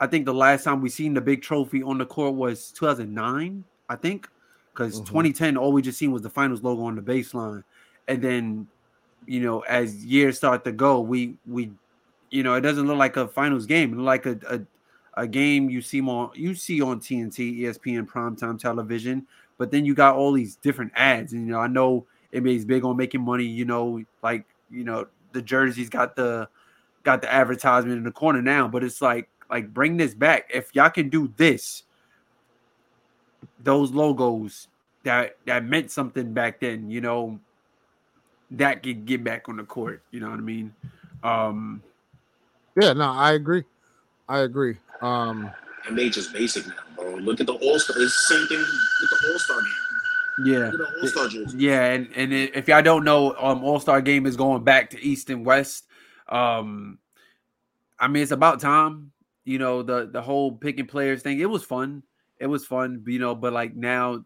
I 0.00 0.06
think 0.06 0.26
the 0.26 0.34
last 0.34 0.64
time 0.64 0.82
we 0.82 0.90
seen 0.90 1.14
the 1.14 1.20
big 1.20 1.40
trophy 1.40 1.82
on 1.82 1.96
the 1.96 2.04
court 2.04 2.34
was 2.34 2.72
2009, 2.72 3.64
I 3.88 3.96
think, 3.96 4.28
because 4.72 5.00
Mhm. 5.00 5.06
2010 5.06 5.56
all 5.56 5.72
we 5.72 5.80
just 5.80 5.98
seen 5.98 6.12
was 6.12 6.22
the 6.22 6.30
finals 6.30 6.62
logo 6.62 6.82
on 6.82 6.94
the 6.94 7.02
baseline, 7.02 7.64
and 8.06 8.20
then 8.22 8.68
you 9.26 9.40
know 9.40 9.60
as 9.60 10.04
years 10.04 10.36
start 10.36 10.62
to 10.64 10.72
go, 10.72 11.00
we 11.00 11.36
we 11.46 11.72
you 12.30 12.42
know 12.42 12.54
it 12.54 12.60
doesn't 12.60 12.86
look 12.86 12.98
like 12.98 13.16
a 13.16 13.26
finals 13.26 13.66
game, 13.66 13.92
it 13.92 13.96
look 13.96 14.04
like 14.06 14.26
a, 14.26 14.38
a 14.50 14.60
a 15.18 15.26
game 15.26 15.68
you 15.68 15.82
see 15.82 16.00
on 16.00 16.30
you 16.34 16.54
see 16.54 16.80
on 16.80 17.00
TNT, 17.00 17.60
ESPN 17.60 18.06
primetime 18.06 18.58
television, 18.58 19.26
but 19.58 19.70
then 19.70 19.84
you 19.84 19.94
got 19.94 20.14
all 20.14 20.32
these 20.32 20.56
different 20.56 20.92
ads, 20.94 21.32
and 21.32 21.46
you 21.46 21.52
know 21.52 21.60
I 21.60 21.66
know 21.66 22.06
NBA's 22.32 22.64
big 22.64 22.84
on 22.84 22.96
making 22.96 23.22
money, 23.22 23.44
you 23.44 23.64
know, 23.64 24.02
like 24.22 24.44
you 24.70 24.84
know 24.84 25.06
the 25.32 25.42
jerseys 25.42 25.88
got 25.88 26.14
the 26.16 26.48
got 27.02 27.20
the 27.20 27.32
advertisement 27.32 27.98
in 27.98 28.04
the 28.04 28.12
corner 28.12 28.40
now, 28.40 28.68
but 28.68 28.84
it's 28.84 29.02
like 29.02 29.28
like 29.50 29.74
bring 29.74 29.96
this 29.96 30.14
back. 30.14 30.48
If 30.52 30.74
y'all 30.74 30.90
can 30.90 31.08
do 31.08 31.32
this, 31.36 31.82
those 33.60 33.90
logos 33.90 34.68
that 35.02 35.36
that 35.46 35.64
meant 35.64 35.90
something 35.90 36.32
back 36.32 36.60
then, 36.60 36.90
you 36.90 37.00
know, 37.00 37.40
that 38.52 38.82
could 38.82 39.04
get 39.04 39.24
back 39.24 39.48
on 39.48 39.56
the 39.56 39.64
court. 39.64 40.02
You 40.12 40.20
know 40.20 40.30
what 40.30 40.38
I 40.38 40.42
mean? 40.42 40.74
Um, 41.24 41.82
Yeah. 42.80 42.92
No, 42.92 43.10
I 43.10 43.32
agree. 43.32 43.64
I 44.28 44.40
agree. 44.40 44.76
Um. 45.00 45.50
NBA 45.86 46.12
just 46.12 46.32
basic 46.32 46.66
now, 46.66 46.74
bro. 46.96 47.14
Look 47.16 47.40
at 47.40 47.46
the 47.46 47.54
All 47.54 47.78
Star. 47.78 47.96
It's 47.98 48.28
the 48.28 48.34
same 48.34 48.46
thing 48.48 48.58
with 48.58 49.10
the 49.10 49.32
All 49.32 49.38
Star 49.38 49.60
game. 49.60 50.52
yeah, 50.52 50.70
the 50.70 51.00
All 51.00 51.08
Star 51.08 51.56
yeah, 51.56 51.92
and 51.92 52.08
and 52.14 52.32
if 52.32 52.68
y'all 52.68 52.82
don't 52.82 53.04
know, 53.04 53.34
um, 53.38 53.64
All 53.64 53.80
Star 53.80 54.00
Game 54.00 54.26
is 54.26 54.36
going 54.36 54.64
back 54.64 54.90
to 54.90 55.02
East 55.02 55.30
and 55.30 55.46
West. 55.46 55.86
Um, 56.28 56.98
I 57.98 58.08
mean, 58.08 58.22
it's 58.22 58.32
about 58.32 58.60
time. 58.60 59.12
You 59.44 59.58
know, 59.58 59.82
the 59.82 60.08
the 60.12 60.20
whole 60.20 60.52
picking 60.52 60.86
players 60.86 61.22
thing. 61.22 61.40
It 61.40 61.48
was 61.48 61.64
fun. 61.64 62.02
It 62.38 62.46
was 62.46 62.66
fun, 62.66 63.04
you 63.06 63.18
know. 63.18 63.34
But 63.34 63.52
like 63.52 63.74
now, 63.74 64.24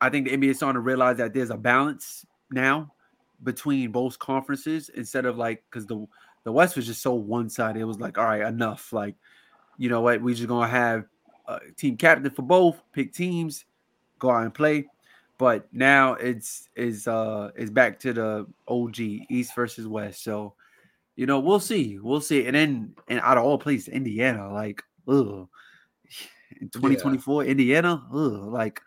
I 0.00 0.10
think 0.10 0.28
the 0.28 0.36
NBA 0.36 0.50
is 0.50 0.56
starting 0.58 0.74
to 0.74 0.80
realize 0.80 1.16
that 1.16 1.34
there's 1.34 1.50
a 1.50 1.56
balance 1.56 2.24
now 2.50 2.92
between 3.42 3.90
both 3.90 4.18
conferences 4.18 4.90
instead 4.90 5.24
of 5.24 5.36
like 5.38 5.64
because 5.70 5.86
the 5.86 6.06
the 6.44 6.52
West 6.52 6.76
was 6.76 6.86
just 6.86 7.02
so 7.02 7.14
one 7.14 7.50
sided. 7.50 7.80
It 7.80 7.84
was 7.84 8.00
like, 8.00 8.16
all 8.16 8.24
right, 8.24 8.42
enough. 8.42 8.92
Like, 8.92 9.14
you 9.80 9.88
know 9.88 10.02
what? 10.02 10.20
We 10.20 10.34
just 10.34 10.46
gonna 10.46 10.68
have 10.68 11.06
a 11.48 11.58
team 11.74 11.96
captain 11.96 12.30
for 12.30 12.42
both, 12.42 12.82
pick 12.92 13.14
teams, 13.14 13.64
go 14.18 14.30
out 14.30 14.42
and 14.42 14.52
play. 14.52 14.86
But 15.38 15.66
now 15.72 16.12
it's 16.14 16.68
is 16.76 17.08
uh 17.08 17.50
it's 17.56 17.70
back 17.70 17.98
to 18.00 18.12
the 18.12 18.46
OG 18.68 19.00
East 19.00 19.54
versus 19.54 19.86
West. 19.88 20.22
So 20.22 20.52
you 21.16 21.24
know 21.24 21.40
we'll 21.40 21.60
see, 21.60 21.98
we'll 21.98 22.20
see. 22.20 22.44
And 22.44 22.54
then 22.54 22.94
and 23.08 23.20
out 23.20 23.38
of 23.38 23.44
all 23.44 23.56
places, 23.56 23.88
Indiana, 23.88 24.52
like 24.52 24.82
ugh, 25.08 25.48
in 26.60 26.68
2024, 26.68 27.46
Indiana, 27.46 28.02
ugh, 28.12 28.52
like 28.52 28.82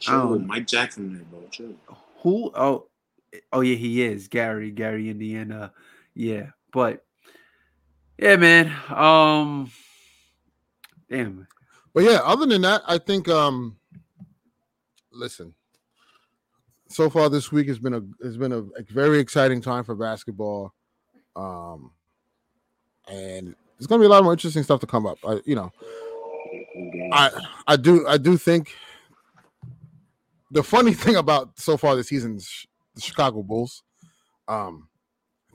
Chill, 0.00 0.34
Um, 0.34 0.46
Mike 0.46 0.66
Jackson 0.66 1.14
there, 1.14 1.24
bro. 1.24 1.48
Chill. 1.50 1.74
who? 2.18 2.50
Oh, 2.54 2.88
oh 3.54 3.60
yeah, 3.60 3.76
he 3.76 4.02
is 4.02 4.28
Gary, 4.28 4.70
Gary, 4.70 5.08
Indiana. 5.08 5.72
Yeah, 6.12 6.50
but 6.72 7.06
yeah, 8.18 8.36
man. 8.36 8.72
Um, 8.88 9.70
damn. 11.08 11.46
But 11.94 12.04
yeah, 12.04 12.20
other 12.24 12.46
than 12.46 12.62
that, 12.62 12.82
I 12.86 12.98
think 12.98 13.28
um 13.28 13.76
listen. 15.12 15.54
So 16.88 17.10
far 17.10 17.28
this 17.28 17.52
week 17.52 17.68
has 17.68 17.78
been 17.78 17.94
a 17.94 18.02
has 18.22 18.36
been 18.36 18.52
a, 18.52 18.58
a 18.58 18.82
very 18.90 19.18
exciting 19.18 19.60
time 19.60 19.84
for 19.84 19.94
basketball. 19.94 20.74
Um 21.34 21.92
and 23.08 23.54
there's 23.78 23.86
gonna 23.86 24.00
be 24.00 24.06
a 24.06 24.10
lot 24.10 24.22
more 24.22 24.32
interesting 24.32 24.62
stuff 24.62 24.80
to 24.80 24.86
come 24.86 25.06
up. 25.06 25.18
I 25.26 25.40
you 25.44 25.54
know, 25.54 25.72
I 27.12 27.30
I 27.66 27.76
do 27.76 28.06
I 28.06 28.16
do 28.16 28.36
think 28.36 28.74
the 30.50 30.62
funny 30.62 30.94
thing 30.94 31.16
about 31.16 31.58
so 31.58 31.76
far 31.76 31.96
this 31.96 32.08
season 32.08 32.36
is 32.36 32.66
the 32.94 33.00
Chicago 33.00 33.42
Bulls. 33.42 33.82
Um 34.46 34.88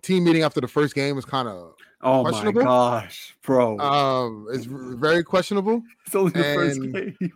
team 0.02 0.26
meeting 0.26 0.44
after 0.44 0.60
the 0.60 0.68
first 0.68 0.94
game 0.94 1.18
is 1.18 1.24
kind 1.24 1.48
of 1.48 1.74
Oh 2.04 2.24
my 2.24 2.30
Questionable? 2.32 2.64
gosh, 2.64 3.36
bro! 3.44 3.80
um 3.80 4.48
it's 4.52 4.66
very 4.70 5.24
questionable. 5.24 5.82
it's 6.06 6.16
only 6.16 6.32
the 6.32 6.44
first 6.44 6.80
and- 6.80 6.94
game. 7.20 7.32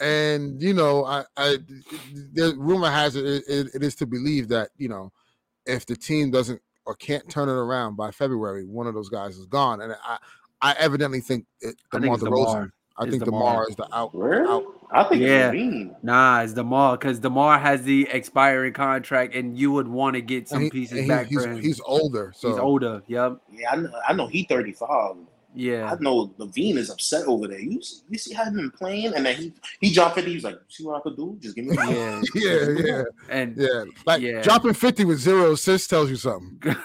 and 0.00 0.62
you 0.62 0.72
know, 0.74 1.04
I, 1.04 1.24
I 1.36 1.58
the 2.34 2.54
rumor 2.56 2.90
has 2.90 3.16
it, 3.16 3.44
it 3.48 3.68
it 3.74 3.82
is 3.82 3.94
to 3.96 4.06
believe 4.06 4.48
that 4.48 4.70
you 4.78 4.88
know, 4.88 5.12
if 5.66 5.84
the 5.86 5.96
team 5.96 6.30
doesn't 6.30 6.60
or 6.86 6.94
can't 6.94 7.28
turn 7.28 7.48
it 7.48 7.52
around 7.52 7.96
by 7.96 8.10
February, 8.10 8.64
one 8.64 8.86
of 8.86 8.94
those 8.94 9.08
guys 9.10 9.36
is 9.36 9.46
gone, 9.46 9.80
and 9.82 9.94
I 10.04 10.18
I 10.62 10.74
evidently 10.78 11.20
think 11.20 11.46
it, 11.60 11.76
I 11.92 11.98
DeMar 11.98 12.16
think 12.18 12.28
it's 12.28 12.30
DeRozan. 12.30 12.46
Demar. 12.52 12.72
I 12.96 13.10
think 13.10 13.24
DeMar. 13.24 13.40
Demar 13.52 13.66
is 13.68 13.76
the 13.76 13.88
out. 13.94 14.14
Really? 14.14 14.48
out. 14.48 14.64
I 14.90 15.04
think 15.04 15.22
Yeah. 15.22 15.50
it's 15.50 15.56
LaVine. 15.56 15.94
Nah, 16.02 16.40
it's 16.42 16.52
Demar 16.54 16.96
because 16.96 17.18
Demar 17.18 17.58
has 17.58 17.82
the 17.82 18.08
expiring 18.10 18.72
contract, 18.72 19.34
and 19.34 19.56
you 19.58 19.70
would 19.72 19.88
want 19.88 20.14
to 20.14 20.22
get 20.22 20.48
some 20.48 20.62
he- 20.62 20.70
pieces 20.70 21.00
he- 21.00 21.08
back 21.08 21.26
he's, 21.26 21.42
for 21.44 21.50
him. 21.50 21.60
he's 21.60 21.80
older, 21.84 22.32
so 22.36 22.48
He's 22.50 22.58
older. 22.58 23.02
Yep. 23.06 23.38
Yeah, 23.52 23.70
I 23.72 23.76
know, 23.76 23.90
I 24.08 24.12
know 24.14 24.26
he 24.28 24.44
35. 24.44 25.16
Yeah. 25.54 25.90
I 25.92 25.96
know 26.00 26.28
LaVine 26.38 26.76
is 26.76 26.88
upset 26.90 27.26
over 27.26 27.48
there. 27.48 27.58
You 27.58 27.82
see, 27.82 28.02
you 28.08 28.18
see 28.18 28.32
how 28.34 28.44
he's 28.44 28.52
been 28.54 28.70
playing, 28.70 29.14
and 29.14 29.26
then 29.26 29.34
he 29.36 29.52
he 29.80 29.92
dropped 29.92 30.14
50. 30.14 30.32
He's 30.32 30.44
like, 30.44 30.58
see 30.68 30.84
what 30.84 30.96
I 30.96 31.00
could 31.00 31.16
do? 31.16 31.36
Just 31.40 31.56
give 31.56 31.64
me. 31.64 31.76
Yeah. 31.88 32.22
Yeah, 32.34 32.68
yeah, 32.78 33.02
And 33.28 33.56
yeah. 33.56 33.84
Like 34.06 34.22
Yeah. 34.22 34.40
dropping 34.42 34.74
50 34.74 35.04
with 35.04 35.18
zero 35.18 35.52
assists 35.52 35.88
tells 35.88 36.10
you 36.10 36.16
something. 36.16 36.76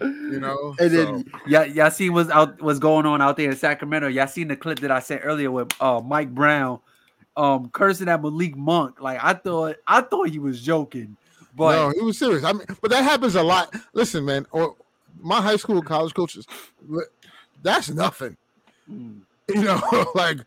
You 0.00 0.40
know? 0.40 0.74
And 0.80 0.90
So, 0.90 0.96
then 1.04 1.32
yeah, 1.46 1.64
y'all 1.64 1.90
seen 1.90 2.12
what's 2.12 2.30
out 2.30 2.60
what's 2.62 2.78
going 2.78 3.06
on 3.06 3.20
out 3.20 3.36
there 3.36 3.50
in 3.50 3.56
Sacramento. 3.56 4.08
Y'all 4.08 4.26
seen 4.26 4.48
the 4.48 4.56
clip 4.56 4.80
that 4.80 4.90
I 4.90 5.00
sent 5.00 5.22
earlier 5.24 5.50
with 5.50 5.70
uh 5.80 6.00
Mike 6.04 6.34
Brown 6.34 6.80
um 7.36 7.68
cursing 7.70 8.08
at 8.08 8.22
Malik 8.22 8.56
Monk. 8.56 9.00
Like 9.00 9.18
I 9.22 9.34
thought 9.34 9.76
I 9.86 10.00
thought 10.02 10.28
he 10.30 10.38
was 10.38 10.60
joking, 10.62 11.16
but 11.56 11.72
no, 11.76 11.90
he 11.90 12.00
was 12.04 12.18
serious. 12.18 12.44
I 12.44 12.52
mean, 12.52 12.66
but 12.80 12.90
that 12.90 13.02
happens 13.04 13.34
a 13.34 13.42
lot. 13.42 13.74
Listen, 13.92 14.24
man, 14.24 14.46
or 14.52 14.74
my 15.20 15.40
high 15.40 15.56
school, 15.56 15.82
college 15.82 16.14
coaches, 16.14 16.46
that's 17.62 17.90
nothing. 17.90 18.36
Mm. 18.90 19.20
You 19.48 19.62
know, 19.64 19.80
like 20.14 20.38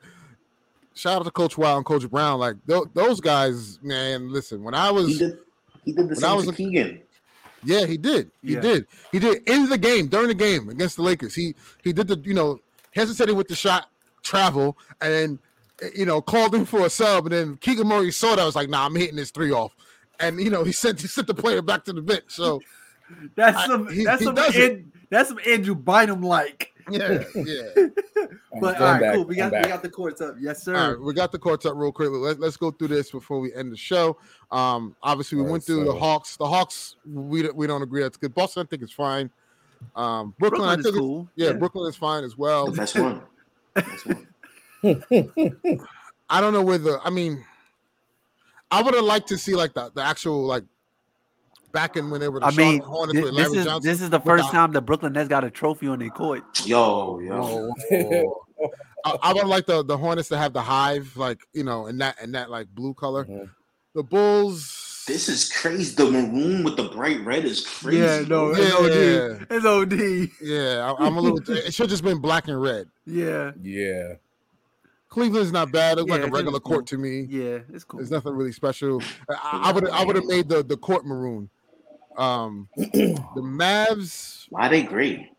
shout 0.96 1.20
out 1.20 1.26
to 1.26 1.32
Coach 1.32 1.58
Wild 1.58 1.78
and 1.78 1.86
Coach 1.86 2.10
Brown. 2.10 2.40
Like 2.40 2.56
tho- 2.66 2.90
those 2.94 3.20
guys, 3.22 3.80
man. 3.82 4.32
Listen, 4.32 4.64
when 4.64 4.74
I 4.74 4.88
He 4.90 4.94
was, 4.94 5.18
did 5.18 5.38
he 5.86 5.92
did 5.92 6.10
the 6.10 6.16
When 6.16 6.24
I 6.24 6.28
same 6.28 6.36
was 6.38 6.46
to 6.46 6.52
a- 6.52 6.56
Keegan. 6.56 7.02
Yeah, 7.66 7.86
he 7.86 7.98
did, 7.98 8.32
he 8.42 8.54
Yeah. 8.54 8.62
did, 8.62 8.88
he 9.12 9.20
did 9.20 9.44
in 9.48 9.70
the 9.70 9.78
game 9.78 10.08
during 10.08 10.28
the 10.28 10.34
game 10.34 10.70
against 10.70 10.96
the 10.98 11.02
Lakers. 11.04 11.34
He 11.36 11.56
he 11.84 11.94
did 11.94 12.08
the 12.08 12.20
you 12.24 12.34
know 12.34 12.60
hesitated 12.92 13.36
with 13.36 13.48
the 13.48 13.56
shot, 13.56 13.90
travel, 14.22 14.78
and 15.02 15.40
you 15.96 16.06
know 16.06 16.22
called 16.22 16.54
him 16.56 16.66
for 16.66 16.86
a 16.86 16.90
sub, 16.90 17.26
and 17.26 17.34
then 17.34 17.58
Keegan 17.58 17.88
Murray 17.88 18.12
saw 18.12 18.36
that 18.36 18.42
I 18.42 18.46
was 18.46 18.56
like, 18.56 18.70
nah, 18.70 18.86
I'm 18.86 18.96
hitting 18.96 19.16
this 19.16 19.32
three 19.32 19.52
off. 19.52 19.76
And 20.20 20.40
you 20.40 20.50
know 20.50 20.64
he 20.64 20.72
sent 20.72 21.02
he 21.02 21.08
sent 21.08 21.28
the 21.28 21.34
player 21.34 21.62
back 21.62 21.84
to 21.86 21.94
the 21.94 22.02
bench. 22.02 22.24
So 22.28 22.62
that's 23.36 23.58
I- 23.58 23.68
some 23.68 23.88
he- 23.92 24.06
that's 24.06 24.20
he 24.20 24.26
some 24.26 24.36
does 24.36 24.56
it. 24.56 24.72
An- 24.74 24.93
that's 25.10 25.30
some 25.30 25.40
Andrew 25.48 25.76
Bynum 25.76 26.22
like. 26.22 26.72
yeah, 26.90 27.24
yeah. 27.36 27.70
But 28.60 28.76
I'm 28.76 28.82
all 28.82 28.92
right, 28.92 29.02
back, 29.02 29.14
cool. 29.16 29.26
We 29.26 29.36
got 29.36 29.52
we 29.54 29.62
got 29.62 29.82
the 29.82 29.90
courts 29.90 30.20
up. 30.22 30.36
Yes, 30.40 30.64
sir. 30.64 30.76
All 30.76 30.90
right, 30.92 31.00
we 31.00 31.14
got 31.14 31.32
the 31.32 31.40
courts 31.40 31.66
up 31.66 31.76
real 31.78 31.92
quick. 31.94 32.10
Let, 32.12 32.40
let's 32.40 32.58
go 32.58 32.72
through 32.72 32.90
this 32.90 33.10
before 33.12 33.40
we 33.40 33.54
end 33.54 33.72
the 33.72 33.78
show. 33.78 34.18
Um, 34.52 34.96
obviously, 35.02 35.38
we 35.38 35.42
All 35.44 35.46
right, 35.48 35.52
went 35.54 35.64
through 35.64 35.86
the 35.86 35.94
Hawks. 35.94 36.36
The 36.36 36.46
Hawks, 36.48 36.98
we 37.06 37.42
don't- 37.44 37.56
we 37.56 37.68
don't 37.68 37.82
agree 37.82 38.02
that's 38.02 38.18
good. 38.18 38.34
Boston, 38.36 38.64
I 38.64 38.66
think, 38.70 38.84
is 38.84 38.92
fine. 38.92 39.30
Um, 39.96 40.34
Brooklyn, 40.40 40.60
Brooklyn 40.62 40.70
I 40.70 40.74
is 40.74 40.78
think, 40.84 40.88
it's- 40.96 41.00
cool. 41.00 41.30
yeah, 41.36 41.52
Brooklyn 41.54 41.90
is 41.90 41.96
fine 41.96 42.24
as 42.26 42.38
well. 42.38 42.68
That's 42.72 42.96
one. 42.96 43.22
Best 43.74 44.06
one. 44.06 44.28
I 46.30 46.42
don't 46.42 46.54
know 46.54 46.62
whether. 46.64 47.00
I 47.02 47.10
mean, 47.10 47.44
I 48.72 48.82
would 48.82 48.94
have 48.94 49.04
liked 49.06 49.28
to 49.30 49.38
see 49.38 49.56
like 49.56 49.74
the, 49.74 49.92
the 49.94 50.02
actual 50.02 50.46
like 50.46 50.64
back 51.74 51.98
in 51.98 52.10
when 52.10 52.22
they 52.22 52.30
were 52.30 52.40
the 52.40 52.46
I 52.46 52.52
mean, 52.52 52.80
Charlotte 52.80 52.86
Hornets 52.86 53.18
thi- 53.20 53.24
with 53.26 53.36
this 53.36 53.54
is 53.54 53.66
Johnson. 53.66 53.90
this 53.92 54.02
is 54.02 54.10
the 54.10 54.20
first 54.22 54.46
the- 54.46 54.52
time 54.52 54.72
the 54.72 54.82
Brooklyn 54.82 55.12
Nets 55.14 55.28
got 55.28 55.44
a 55.44 55.50
trophy 55.52 55.88
on 55.88 56.00
their 56.00 56.10
court. 56.10 56.44
Yo, 56.66 57.20
yo. 57.20 57.74
I, 59.06 59.18
I 59.22 59.34
would 59.34 59.48
like 59.48 59.66
the 59.66 59.84
the 59.84 59.98
Hornets 59.98 60.30
to 60.30 60.38
have 60.38 60.54
the 60.54 60.62
hive, 60.62 61.18
like 61.18 61.40
you 61.52 61.64
know, 61.66 61.88
in 61.88 61.98
that 61.98 62.22
in 62.22 62.32
that 62.34 62.50
like 62.50 62.68
blue 62.74 62.94
color. 62.94 63.26
Mhm. 63.26 63.50
The 63.96 64.04
Bulls. 64.04 65.04
This 65.06 65.28
is 65.28 65.52
crazy. 65.52 65.94
The 65.96 66.10
maroon 66.10 66.64
with 66.64 66.78
the 66.78 66.86
bright 66.86 67.20
red 67.26 67.44
is 67.44 67.68
crazy. 67.68 67.98
Yeah, 67.98 68.20
no, 68.22 68.54
bro. 68.54 68.56
it's 68.56 68.96
Yeah. 68.96 69.38
OD. 69.42 69.48
It's 69.52 69.66
OD. 69.66 70.30
Yeah, 70.42 70.94
I, 70.98 71.06
I'm 71.06 71.18
a 71.18 71.22
little. 71.22 71.40
it 71.58 71.74
should 71.74 71.90
just 71.90 72.04
been 72.06 72.20
black 72.20 72.48
and 72.48 72.62
red. 72.62 72.88
Yeah, 73.06 73.52
yeah. 73.62 74.14
Cleveland's 75.10 75.52
not 75.52 75.72
bad. 75.72 75.98
It's 76.00 76.08
Yeah, 76.08 76.14
like 76.14 76.22
a 76.22 76.24
Cleveland's 76.24 76.34
regular 76.38 76.60
cool. 76.62 76.72
court 76.76 76.88
to 76.88 76.98
me. 76.98 77.28
yeah, 77.30 77.60
it's 77.74 77.84
cool. 77.84 78.00
There's 78.00 78.10
nothing 78.12 78.34
really 78.34 78.54
special. 78.54 79.02
I- 79.30 79.62
I 79.66 79.72
would 79.74 79.90
I 79.90 80.06
would 80.06 80.16
have 80.16 80.26
made 80.26 80.48
the 80.48 80.64
the 80.64 80.78
court 80.78 81.06
maroon. 81.06 81.50
Um, 82.18 82.70
the 82.76 83.20
Mavs. 83.38 84.46
Why 84.50 84.68
they 84.68 84.84
gray? 84.84 85.32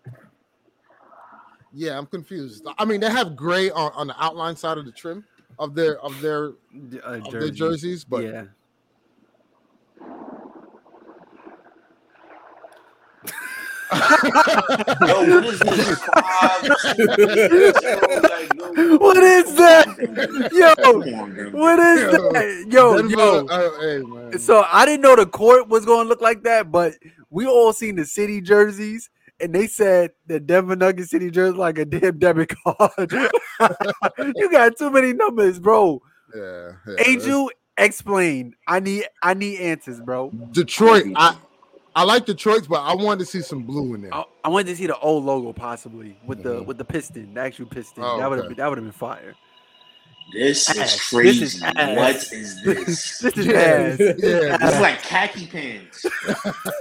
Yeah, 1.72 1.98
I'm 1.98 2.06
confused. 2.06 2.66
I 2.78 2.84
mean, 2.84 3.00
they 3.00 3.10
have 3.10 3.34
gray 3.34 3.70
on, 3.70 3.92
on 3.94 4.06
the 4.06 4.22
outline 4.22 4.56
side 4.56 4.78
of 4.78 4.84
the 4.84 4.92
trim 4.92 5.24
of 5.58 5.74
their 5.74 5.98
of 6.00 6.20
their 6.20 6.52
Uh, 7.04 7.20
of 7.24 7.30
their 7.30 7.50
jerseys, 7.50 8.04
but 8.04 8.24
yeah, 8.24 8.44
Yo, 15.06 15.24
what 15.30 15.44
is 15.44 15.58
this? 15.60 15.98
Five, 16.04 16.62
two, 16.96 17.06
like, 18.22 18.50
yo, 18.54 18.96
What 18.98 19.16
is 19.18 19.54
that? 19.56 20.50
Yo, 20.52 20.74
Come 20.84 21.02
on, 21.02 21.34
bro. 21.34 21.50
what 21.50 21.78
is 21.78 22.00
Yo, 22.12 22.32
that? 22.32 22.66
Yo, 22.70 22.96
Denver- 22.96 23.10
yo. 23.12 23.46
Oh, 23.48 23.80
hey, 23.80 23.98
man. 24.02 24.38
So 24.38 24.64
I 24.72 24.84
didn't 24.86 25.02
know 25.02 25.16
the 25.16 25.26
court 25.26 25.68
was 25.68 25.84
going 25.84 26.04
to 26.04 26.08
look 26.08 26.20
like 26.20 26.42
that, 26.44 26.70
but 26.72 26.94
we 27.30 27.46
all 27.46 27.72
seen 27.72 27.96
the 27.96 28.04
city 28.04 28.40
jerseys, 28.40 29.10
and 29.40 29.54
they 29.54 29.66
said 29.66 30.10
the 30.26 30.40
Denver 30.40 30.76
Nuggets 30.76 31.10
city 31.10 31.30
jersey 31.30 31.56
like 31.56 31.78
a 31.78 31.84
damn 31.84 32.18
debit 32.18 32.52
card. 32.64 33.12
you 34.36 34.50
got 34.50 34.76
too 34.76 34.90
many 34.90 35.12
numbers, 35.12 35.58
bro. 35.60 36.00
yeah, 36.34 36.72
yeah. 36.86 36.94
Angel, 37.06 37.50
explain. 37.76 38.54
I 38.66 38.80
need 38.80 39.04
I 39.22 39.34
need 39.34 39.58
answers, 39.60 40.00
bro. 40.00 40.30
Detroit. 40.52 41.06
I 41.16 41.36
I 41.96 42.02
like 42.02 42.26
Detroit's, 42.26 42.66
but 42.66 42.80
I 42.80 42.94
wanted 42.94 43.20
to 43.20 43.26
see 43.26 43.40
some 43.40 43.62
blue 43.62 43.94
in 43.94 44.02
there. 44.02 44.14
I, 44.14 44.24
I 44.44 44.48
wanted 44.48 44.66
to 44.68 44.76
see 44.76 44.86
the 44.86 44.98
old 44.98 45.24
logo 45.24 45.52
possibly 45.52 46.18
with 46.26 46.42
the 46.42 46.60
Mhm. 46.60 46.66
with 46.66 46.78
the 46.78 46.84
piston, 46.84 47.34
the 47.34 47.40
actual 47.40 47.66
piston. 47.66 48.02
Oh, 48.04 48.18
that 48.18 48.28
would 48.28 48.36
have 48.38 48.46
okay. 48.46 48.54
been 48.54 48.56
that 48.58 48.68
would 48.68 48.78
have 48.78 48.84
been 48.84 48.92
fire. 48.92 49.34
This 50.32 50.68
is 50.70 51.00
crazy. 51.08 51.40
This 51.40 51.54
is. 51.56 51.62
What 51.62 52.16
is 52.32 52.62
this? 52.64 53.18
This 53.20 53.36
is 53.38 53.46
Yeah. 53.46 53.52
ass. 53.58 53.98
Yeah, 54.00 54.56
This 54.58 54.74
is 54.74 54.80
like 54.80 55.02
khaki 55.02 55.46
pants. 55.46 56.06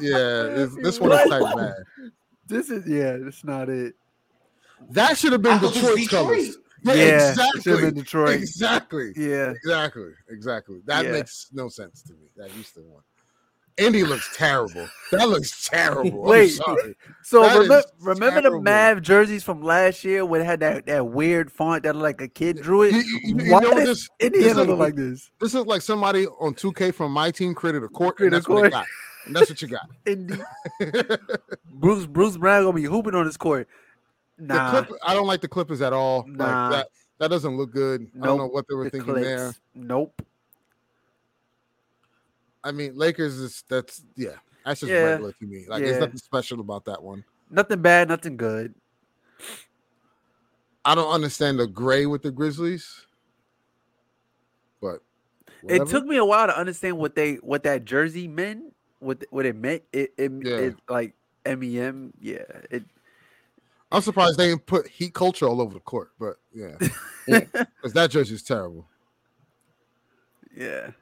yeah. 0.00 0.42
This, 0.54 0.74
this 0.82 1.00
one 1.00 1.12
is 1.12 1.28
What? 1.28 1.28
type 1.28 1.56
bad. 1.56 1.74
This 2.46 2.70
is 2.70 2.86
yeah, 2.88 3.16
that's 3.18 3.44
not 3.44 3.68
it. 3.68 3.94
That 4.90 5.16
should 5.18 5.32
have 5.32 5.42
been 5.42 5.52
I 5.52 5.58
thought 5.58 5.74
this 5.74 5.82
was 5.82 5.94
Detroit's 6.00 6.08
colors. 6.08 6.56
Yeah, 6.84 6.94
Yeah, 6.94 7.02
it 7.04 7.34
should've 7.36 7.54
exactly. 7.56 7.80
been 7.82 7.94
Detroit. 7.94 8.34
Exactly. 8.34 9.12
Yeah. 9.16 9.50
Exactly. 9.50 10.10
Exactly. 10.30 10.80
That 10.86 11.04
Yeah. 11.04 11.12
makes 11.12 11.48
no 11.52 11.68
sense 11.68 12.02
to 12.02 12.12
me. 12.14 12.26
That 12.36 12.50
Houston 12.50 12.88
one. 12.90 13.02
Indy 13.78 14.04
looks 14.04 14.36
terrible. 14.36 14.86
That 15.10 15.28
looks 15.28 15.68
terrible. 15.68 16.22
Wait. 16.22 16.50
So 17.22 17.42
That 17.42 17.58
remember, 17.58 17.82
remember 18.00 18.36
the 18.36 18.48
terrible. 18.48 18.62
Mav 18.62 19.02
jerseys 19.02 19.42
from 19.42 19.62
last 19.62 20.04
year 20.04 20.24
when 20.26 20.40
it 20.40 20.44
had 20.44 20.60
that, 20.60 20.86
that 20.86 21.06
weird 21.08 21.50
font 21.50 21.82
that 21.84 21.94
looked 21.96 22.02
like 22.02 22.20
a 22.20 22.28
kid 22.28 22.60
drew 22.60 22.82
it? 22.82 22.92
You- 22.92 23.02
you- 23.22 23.36
you 23.44 23.60
know 23.60 23.74
this- 23.74 24.08
Indiana 24.20 24.60
look 24.64 24.68
is- 24.70 24.78
like 24.78 24.94
this? 24.96 25.30
This 25.40 25.54
is 25.54 25.66
like 25.66 25.82
somebody 25.82 26.26
on 26.26 26.54
2K 26.54 26.92
from 26.94 27.12
my 27.12 27.30
team 27.30 27.54
created 27.54 27.82
a 27.82 27.88
court, 27.88 28.20
and 28.20 28.32
that's 28.32 28.48
what 28.48 28.62
they 28.62 28.70
got. 28.70 28.86
And 29.26 29.36
that's 29.36 29.48
what 29.50 29.62
you 29.62 29.68
got. 29.68 29.88
Indy. 30.06 30.34
Bruce 31.74 32.06
Bruce 32.06 32.36
Brown 32.36 32.64
gonna 32.64 32.72
be 32.74 32.82
hooping 32.84 33.14
on 33.14 33.24
this 33.24 33.36
court. 33.36 33.68
The 34.38 34.46
Nah, 34.54 34.84
I 35.04 35.14
don't 35.14 35.26
like 35.26 35.40
the 35.40 35.48
Clippers 35.48 35.80
at 35.82 35.92
all. 35.92 36.24
Nah. 36.26 36.44
Like 36.68 36.72
that, 36.72 36.88
that 37.18 37.28
doesn't 37.28 37.56
look 37.56 37.70
good. 37.70 38.10
I 38.20 38.26
don't 38.26 38.38
know 38.38 38.46
what 38.48 38.66
they 38.68 38.74
were 38.74 38.84
the 38.84 38.90
thinking 38.90 39.12
Clips. 39.14 39.26
there. 39.26 39.54
Nope. 39.74 40.20
I 42.64 42.72
mean, 42.72 42.96
Lakers 42.96 43.36
is 43.38 43.64
that's 43.68 44.02
yeah, 44.16 44.36
that's 44.64 44.80
just 44.80 44.90
Yeah. 44.92 45.02
regular 45.02 45.32
to 45.32 45.46
me. 45.46 45.66
Like 45.68 45.82
there's 45.84 45.98
nothing 45.98 46.18
special 46.18 46.60
about 46.60 46.84
that 46.86 47.02
one. 47.02 47.24
Nothing 47.50 47.82
bad, 47.82 48.08
nothing 48.08 48.36
good. 48.36 48.74
I 50.84 50.94
don't 50.94 51.10
understand 51.12 51.58
the 51.60 51.66
gray 51.66 52.06
with 52.06 52.22
the 52.22 52.30
Grizzlies, 52.30 53.06
but 54.80 55.00
It 55.68 55.86
took 55.88 56.04
me 56.06 56.16
a 56.16 56.24
while 56.24 56.46
to 56.48 56.58
understand 56.58 56.98
what 56.98 57.14
they 57.14 57.34
what 57.36 57.62
that 57.64 57.84
jersey 57.84 58.26
meant. 58.26 58.74
What 58.98 59.24
what 59.30 59.46
it 59.46 59.56
meant. 59.56 59.82
It 59.92 60.12
it, 60.16 60.32
Yeah. 60.44 60.56
it 60.56 60.76
like 60.88 61.14
MEM. 61.44 62.12
Yeah. 62.20 62.44
It 62.70 62.84
I'm 63.90 64.00
surprised 64.02 64.38
they 64.38 64.48
didn't 64.48 64.64
put 64.66 64.88
heat 64.88 65.12
culture 65.12 65.46
all 65.46 65.60
over 65.60 65.74
the 65.74 65.80
court, 65.80 66.12
but 66.18 66.36
yeah, 66.54 66.76
because 67.26 67.92
that 67.92 68.10
jersey's 68.10 68.42
terrible. 68.42 68.88
yeah. 70.56 70.92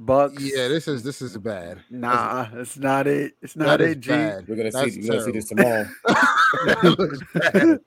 Bucks. 0.00 0.40
Yeah, 0.40 0.68
this 0.68 0.86
is 0.86 1.02
this 1.02 1.20
is 1.20 1.36
bad. 1.38 1.82
Nah, 1.90 2.46
it's 2.54 2.76
not 2.78 3.08
it. 3.08 3.34
It's 3.42 3.56
not 3.56 3.80
is 3.80 3.92
it, 3.92 4.00
G. 4.00 4.10
bad. 4.10 4.46
We're 4.46 4.54
gonna 4.54 4.70
That's 4.70 4.94
see. 4.94 5.00
We're 5.00 5.08
gonna 5.08 5.24
see 5.24 5.32
this 5.32 5.48
terrible. 5.48 5.90
tomorrow. 6.04 6.24
That 6.66 6.98
looks 6.98 7.18
bad. 7.34 7.80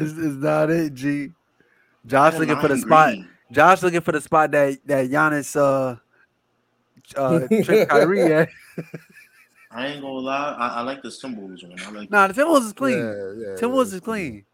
it's, 0.00 0.12
it's 0.12 0.42
not 0.42 0.70
it, 0.70 0.94
G. 0.94 1.30
Josh 2.06 2.32
Man, 2.32 2.40
looking 2.40 2.56
for 2.56 2.68
the 2.68 2.74
lime 2.76 2.80
spot. 2.80 3.14
Josh 3.52 3.82
looking 3.82 4.00
for 4.00 4.12
the 4.12 4.20
spot 4.22 4.50
that 4.52 4.78
that 4.86 5.10
Giannis 5.10 5.54
uh 5.54 5.96
uh 7.18 7.46
tripped 7.64 7.90
Kyrie 7.90 8.32
at. 8.32 8.48
I 9.70 9.88
ain't 9.88 10.00
gonna 10.00 10.14
lie. 10.14 10.56
I, 10.58 10.68
I 10.68 10.80
like 10.80 11.02
the 11.02 11.10
symbols 11.10 11.62
one. 11.62 11.78
I 11.78 11.90
like. 11.90 12.10
Nah, 12.10 12.28
the 12.28 12.34
Timberwolves 12.34 12.66
is 12.66 12.72
clean. 12.72 12.98
Yeah, 12.98 13.04
yeah, 13.04 13.56
Timberwolves 13.56 13.90
yeah. 13.90 13.96
is 13.96 14.00
clean. 14.00 14.44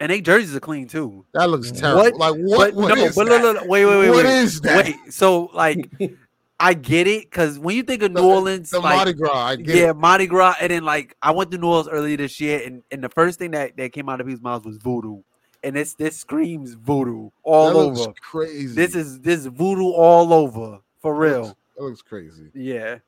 And 0.00 0.10
they 0.10 0.20
jerseys 0.22 0.56
are 0.56 0.60
clean 0.60 0.88
too. 0.88 1.26
That 1.34 1.50
looks 1.50 1.70
terrible. 1.70 2.02
What? 2.02 2.16
Like 2.16 2.34
what? 2.36 2.74
but 2.74 2.74
what 2.74 2.94
no, 2.98 3.04
is 3.04 3.14
but 3.14 3.28
that? 3.28 3.42
look, 3.42 3.60
look, 3.60 3.68
wait, 3.68 3.84
wait, 3.84 3.98
wait, 4.00 4.08
What 4.10 4.24
wait. 4.24 4.34
is 4.38 4.60
that? 4.62 4.84
Wait, 4.86 4.96
so 5.12 5.50
like 5.52 5.90
I 6.60 6.74
get 6.74 7.06
it 7.06 7.24
because 7.30 7.58
when 7.58 7.76
you 7.76 7.82
think 7.82 8.02
of 8.02 8.12
New 8.12 8.22
Orleans, 8.22 8.70
The 8.70 8.80
like 8.80 8.96
Mardi 8.96 9.12
Gras. 9.14 9.32
I 9.34 9.56
get 9.56 9.76
yeah, 9.76 9.90
it. 9.90 9.96
Mardi 9.96 10.26
Gras, 10.26 10.54
and 10.60 10.70
then 10.70 10.84
like 10.84 11.14
I 11.22 11.30
went 11.32 11.50
to 11.52 11.58
New 11.58 11.68
Orleans 11.68 11.88
earlier 11.88 12.16
this 12.16 12.40
year, 12.40 12.62
and, 12.66 12.82
and 12.90 13.02
the 13.04 13.08
first 13.10 13.38
thing 13.38 13.50
that, 13.52 13.76
that 13.76 13.92
came 13.92 14.08
out 14.08 14.20
of 14.20 14.26
people's 14.26 14.42
mouths 14.42 14.64
was 14.66 14.76
voodoo, 14.78 15.20
and 15.62 15.76
this 15.76 15.94
this 15.94 16.18
screams 16.18 16.74
voodoo 16.74 17.28
all 17.42 17.68
that 17.70 17.76
looks 17.76 18.00
over. 18.00 18.12
crazy. 18.22 18.74
This 18.74 18.94
is 18.94 19.20
this 19.20 19.46
voodoo 19.46 19.90
all 19.90 20.32
over 20.32 20.78
for 21.00 21.14
That 21.14 21.20
real. 21.20 21.40
looks- 21.42 21.54
That 21.76 21.84
looks 21.84 22.02
crazy. 22.02 22.50
Yeah, 22.54 22.98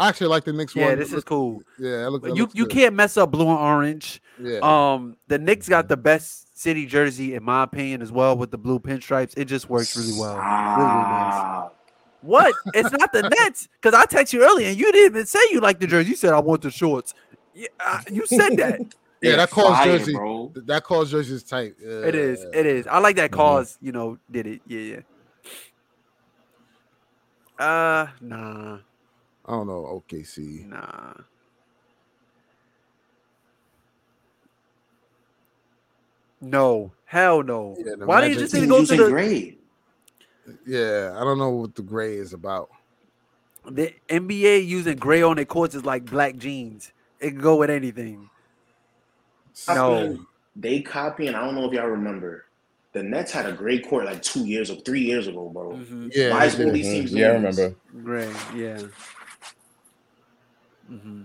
I 0.00 0.08
actually 0.08 0.28
like 0.28 0.44
the 0.44 0.52
Knicks 0.52 0.74
Yeah, 0.74 0.88
one. 0.88 0.98
this 0.98 1.12
is 1.12 1.22
cool. 1.24 1.62
Yeah, 1.78 2.06
it 2.06 2.10
look, 2.10 2.22
But 2.22 2.34
you 2.34 2.42
looks 2.44 2.54
you 2.54 2.64
good. 2.64 2.72
can't 2.72 2.94
mess 2.94 3.16
up 3.16 3.30
blue 3.30 3.48
and 3.48 3.58
orange. 3.58 4.22
Yeah. 4.42 4.58
Um, 4.62 5.16
the 5.28 5.38
Knicks 5.38 5.68
got 5.68 5.88
the 5.88 5.96
best 5.96 6.58
city 6.58 6.86
jersey 6.86 7.34
in 7.34 7.44
my 7.44 7.62
opinion 7.64 8.00
as 8.02 8.10
well 8.10 8.36
with 8.36 8.50
the 8.50 8.58
blue 8.58 8.78
pinstripes. 8.80 9.34
It 9.36 9.44
just 9.44 9.68
works 9.68 9.96
really 9.96 10.18
well. 10.18 10.36
Really, 10.36 10.88
really 10.90 11.02
nice. 11.02 11.70
What? 12.22 12.54
It's 12.74 12.90
not 12.92 13.12
the 13.12 13.28
Nets 13.28 13.68
because 13.80 13.94
I 13.94 14.06
texted 14.06 14.32
you 14.34 14.42
earlier 14.44 14.68
and 14.68 14.78
you 14.78 14.90
didn't 14.90 15.12
even 15.16 15.26
say 15.26 15.38
you 15.50 15.60
like 15.60 15.80
the 15.80 15.86
jersey. 15.86 16.10
You 16.10 16.16
said 16.16 16.32
I 16.32 16.40
want 16.40 16.62
the 16.62 16.70
shorts. 16.70 17.12
Yeah, 17.54 17.68
uh, 17.78 18.00
you 18.10 18.26
said 18.26 18.56
that. 18.56 18.80
yeah, 19.22 19.36
that 19.36 19.50
calls 19.50 19.76
fire, 19.76 19.98
jersey. 19.98 20.14
bro. 20.14 20.52
That 20.54 20.82
calls 20.84 21.10
jersey 21.10 21.34
is 21.34 21.42
tight. 21.42 21.74
It 21.78 22.14
is. 22.14 22.40
Yeah. 22.52 22.60
It 22.60 22.66
is. 22.66 22.86
I 22.86 22.98
like 23.00 23.16
that 23.16 23.30
Mhm. 23.32 23.34
cause. 23.36 23.76
You 23.82 23.92
know, 23.92 24.18
did 24.30 24.46
it? 24.46 24.62
Yeah, 24.66 24.80
yeah. 24.80 25.00
Uh, 27.58 28.06
nah, 28.22 28.78
I 29.50 29.54
don't 29.54 29.66
know. 29.66 30.00
OKC. 30.08 30.64
nah. 30.68 31.12
No, 36.40 36.92
hell 37.04 37.42
no. 37.42 37.76
Yeah, 37.78 38.04
Why 38.04 38.20
didn't 38.22 38.30
you 38.32 38.36
Magic 38.36 38.38
just 38.38 38.54
Team 38.54 38.60
didn't 38.62 38.70
go 38.70 38.96
to 38.96 39.02
the 39.04 39.10
gray. 39.10 39.58
Yeah, 40.66 41.16
I 41.16 41.24
don't 41.24 41.38
know 41.38 41.50
what 41.50 41.74
the 41.74 41.82
gray 41.82 42.14
is 42.14 42.32
about. 42.32 42.70
the 43.68 43.92
NBA 44.08 44.66
using 44.66 44.96
gray 44.96 45.22
on 45.22 45.36
their 45.36 45.44
courts 45.44 45.74
is 45.74 45.84
like 45.84 46.04
black 46.06 46.36
jeans. 46.36 46.92
It 47.20 47.32
can 47.32 47.40
go 47.40 47.56
with 47.56 47.70
anything. 47.70 48.30
No. 49.68 49.74
Copying- 49.74 50.26
They 50.56 50.80
copying. 50.80 51.34
I 51.34 51.44
don't 51.44 51.54
know 51.54 51.66
if 51.66 51.72
y'all 51.72 51.86
remember. 51.88 52.46
The 52.92 53.02
Nets 53.02 53.30
had 53.30 53.46
a 53.46 53.52
gray 53.52 53.78
court 53.78 54.06
like 54.06 54.22
two 54.22 54.46
years 54.46 54.70
or 54.70 54.76
three 54.80 55.02
years 55.02 55.28
ago, 55.28 55.48
bro. 55.48 55.72
Mhm. 55.74 56.10
Yeah, 56.14 56.30
Why 56.30 56.46
is 56.46 56.58
all 56.58 56.64
did. 56.66 56.74
these 56.74 56.86
teams 56.88 57.12
Yeah, 57.12 57.28
I 57.28 57.32
remember. 57.32 57.74
Gray, 58.02 58.32
yeah. 58.56 58.82
Hmm 60.90 61.22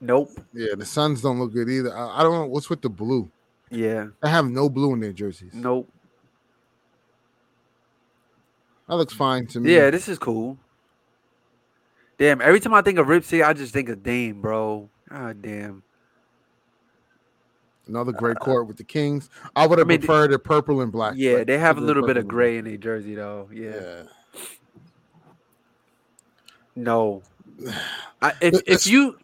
Nope. 0.00 0.30
Yeah, 0.52 0.74
the 0.76 0.84
Suns 0.84 1.22
don't 1.22 1.38
look 1.38 1.54
good 1.54 1.70
either. 1.70 1.96
I, 1.96 2.20
I 2.20 2.22
don't 2.22 2.34
know 2.34 2.46
what's 2.46 2.68
with 2.68 2.82
the 2.82 2.90
blue. 2.90 3.30
Yeah. 3.70 4.08
They 4.22 4.28
have 4.28 4.46
no 4.46 4.68
blue 4.68 4.92
in 4.92 5.00
their 5.00 5.14
jerseys. 5.14 5.54
Nope. 5.54 5.88
That 8.86 8.96
looks 8.96 9.14
fine 9.14 9.46
to 9.48 9.60
me. 9.60 9.74
Yeah, 9.74 9.90
this 9.90 10.08
is 10.08 10.18
cool. 10.18 10.58
Damn, 12.18 12.42
every 12.42 12.60
time 12.60 12.74
I 12.74 12.82
think 12.82 12.98
of 12.98 13.08
Rip 13.08 13.24
City, 13.24 13.42
I 13.42 13.54
just 13.54 13.72
think 13.72 13.88
of 13.88 14.02
Dame, 14.02 14.42
bro. 14.42 14.90
God 15.08 15.40
damn. 15.40 15.82
Another 17.86 18.12
great 18.12 18.38
court 18.38 18.66
with 18.66 18.76
the 18.76 18.84
Kings. 18.84 19.28
I 19.56 19.66
would 19.66 19.78
have 19.78 19.88
I 19.88 19.90
mean, 19.90 19.98
preferred 20.00 20.30
the 20.30 20.38
purple 20.38 20.80
and 20.80 20.92
black. 20.92 21.14
Yeah, 21.16 21.44
they 21.44 21.58
have 21.58 21.76
a 21.78 21.80
little 21.80 22.06
bit 22.06 22.16
of 22.16 22.28
gray 22.28 22.58
in 22.58 22.64
their 22.64 22.76
jersey, 22.76 23.14
though. 23.14 23.48
Yeah. 23.52 23.70
Yeah. 23.74 24.02
No. 26.76 27.22
I, 28.22 28.32
if 28.40 28.54
The- 28.54 28.62
if 28.72 28.86
you 28.86 29.18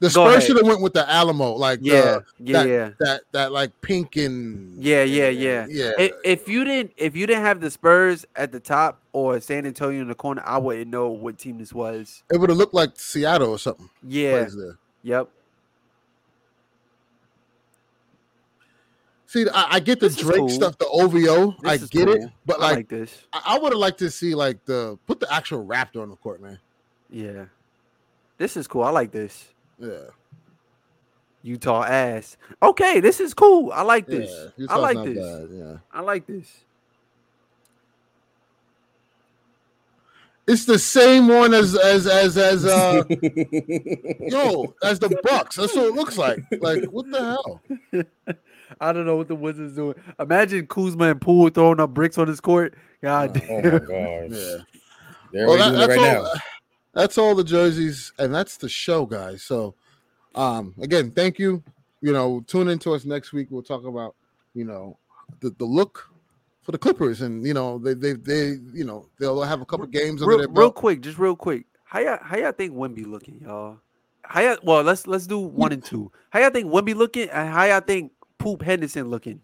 The 0.00 0.08
Spurs 0.10 0.44
should 0.46 0.56
have 0.56 0.66
went 0.66 0.80
with 0.80 0.92
the 0.94 1.08
Alamo, 1.10 1.52
like 1.54 1.80
yeah 1.82 2.00
the, 2.00 2.24
yeah 2.38 2.52
that, 2.62 2.68
yeah 2.68 2.90
that 3.00 3.20
that 3.32 3.52
like 3.52 3.72
pink 3.80 4.16
and 4.16 4.80
Yeah, 4.82 5.02
yeah, 5.02 5.28
yeah. 5.28 5.66
yeah. 5.68 5.90
if, 5.98 6.12
if 6.24 6.48
you 6.48 6.62
didn't 6.64 6.92
if 6.96 7.16
you 7.16 7.26
didn't 7.26 7.42
have 7.42 7.60
the 7.60 7.70
Spurs 7.70 8.24
at 8.36 8.52
the 8.52 8.60
top 8.60 9.00
or 9.12 9.40
San 9.40 9.66
Antonio 9.66 10.00
in 10.00 10.08
the 10.08 10.14
corner, 10.14 10.42
I 10.46 10.58
wouldn't 10.58 10.90
know 10.90 11.08
what 11.08 11.36
team 11.38 11.58
this 11.58 11.72
was. 11.72 12.22
it 12.32 12.36
would 12.38 12.48
have 12.48 12.58
looked 12.58 12.74
like 12.74 12.90
Seattle 12.94 13.50
or 13.50 13.58
something. 13.58 13.90
Yeah. 14.06 14.46
Yep. 15.02 15.28
See, 19.26 19.46
I, 19.52 19.66
I 19.72 19.80
get 19.80 20.00
the 20.00 20.08
This 20.08 20.16
Drake 20.16 20.38
cool. 20.38 20.48
stuff, 20.48 20.78
the 20.78 20.86
OVO. 20.88 21.54
This 21.60 21.82
I 21.82 21.86
get 21.88 22.08
it, 22.08 22.20
cool. 22.20 22.32
but 22.46 22.58
I 22.60 22.62
like, 22.62 22.76
like 22.76 22.88
this. 22.88 23.24
I, 23.32 23.42
I 23.46 23.58
would 23.58 23.72
have 23.72 23.78
liked 23.78 23.98
to 23.98 24.10
see 24.10 24.34
like 24.34 24.64
the 24.64 24.98
put 25.06 25.20
the 25.20 25.30
actual 25.32 25.66
Raptor 25.66 26.00
on 26.02 26.08
the 26.08 26.16
court, 26.16 26.40
man. 26.40 26.58
Yeah. 27.10 27.44
This 28.38 28.56
is 28.56 28.66
cool. 28.68 28.82
I 28.84 28.90
like 28.90 29.10
this. 29.10 29.48
Yeah, 29.80 30.10
Utah 31.42 31.84
ass. 31.84 32.36
Okay, 32.62 33.00
this 33.00 33.20
is 33.20 33.32
cool. 33.34 33.70
I 33.72 33.82
like 33.82 34.06
this. 34.06 34.30
yeah. 34.56 34.66
I 34.70 34.76
like 34.76 35.04
this. 35.04 35.16
bad, 35.18 35.48
Yeah, 35.52 35.76
I 35.92 36.00
like 36.00 36.26
this. 36.26 36.64
it's 40.46 40.64
the 40.64 40.78
same 40.78 41.28
one 41.28 41.52
as 41.52 41.76
as 41.76 42.06
as 42.06 42.38
as 42.38 42.64
uh 42.64 43.02
yo 43.10 44.74
as 44.82 44.98
the 44.98 45.18
Bucks. 45.22 45.56
That's 45.56 45.74
what 45.74 45.86
it 45.86 45.94
looks 45.94 46.16
like. 46.16 46.40
Like 46.60 46.84
what 46.86 47.10
the 47.10 47.18
hell? 47.18 47.60
I 48.80 48.92
don't 48.92 49.06
know 49.06 49.16
what 49.16 49.28
the 49.28 49.34
Wizards 49.34 49.74
doing. 49.76 49.94
Imagine 50.18 50.66
Kuzma 50.66 51.10
and 51.10 51.20
Poole 51.20 51.48
throwing 51.50 51.80
up 51.80 51.90
bricks 51.90 52.18
on 52.18 52.28
his 52.28 52.40
court. 52.40 52.74
God 53.02 53.30
oh 53.36 53.40
damn. 53.40 53.72
my 53.72 53.78
gosh. 53.78 53.88
Yeah. 54.38 54.56
They're 55.32 55.46
Well, 55.46 55.58
that- 55.58 55.70
doing 55.70 55.82
it 55.82 55.88
right 56.02 56.16
all, 56.16 56.22
now. 56.24 56.40
That's 56.94 57.18
all 57.18 57.34
the 57.34 57.44
jerseys, 57.44 58.12
and 58.18 58.34
that's 58.34 58.56
the 58.56 58.68
show, 58.68 59.06
guys. 59.06 59.42
So, 59.42 59.74
um, 60.34 60.74
again, 60.80 61.10
thank 61.10 61.38
you. 61.38 61.62
You 62.00 62.12
know, 62.12 62.44
tune 62.46 62.68
into 62.68 62.94
us 62.94 63.04
next 63.04 63.32
week. 63.32 63.48
We'll 63.50 63.62
talk 63.62 63.84
about, 63.84 64.14
you 64.54 64.64
know, 64.64 64.96
the, 65.40 65.50
the 65.50 65.64
look 65.64 66.08
for 66.62 66.72
the 66.72 66.78
Clippers, 66.78 67.22
and 67.22 67.46
you 67.46 67.54
know, 67.54 67.78
they 67.78 67.94
they 67.94 68.12
they 68.12 68.58
you 68.72 68.84
know 68.84 69.08
they'll 69.18 69.42
have 69.42 69.60
a 69.60 69.64
couple 69.64 69.86
games 69.86 70.22
under 70.22 70.38
Real, 70.38 70.50
real 70.50 70.70
quick, 70.70 71.00
just 71.00 71.18
real 71.18 71.36
quick. 71.36 71.66
How 71.84 72.00
y'all 72.00 72.18
how 72.20 72.36
y'all 72.36 72.52
think 72.52 72.74
Wemby 72.74 73.06
looking, 73.06 73.40
y'all? 73.40 73.78
How 74.22 74.40
y'all, 74.42 74.58
well, 74.62 74.82
let's 74.82 75.06
let's 75.06 75.26
do 75.26 75.38
one 75.38 75.72
and 75.72 75.82
two. 75.82 76.12
How 76.30 76.40
y'all 76.40 76.50
think 76.50 76.66
Wemby 76.66 76.94
looking, 76.94 77.30
and 77.30 77.48
how 77.48 77.64
y'all 77.64 77.80
think 77.80 78.12
Poop 78.38 78.62
Henderson 78.62 79.08
looking? 79.08 79.40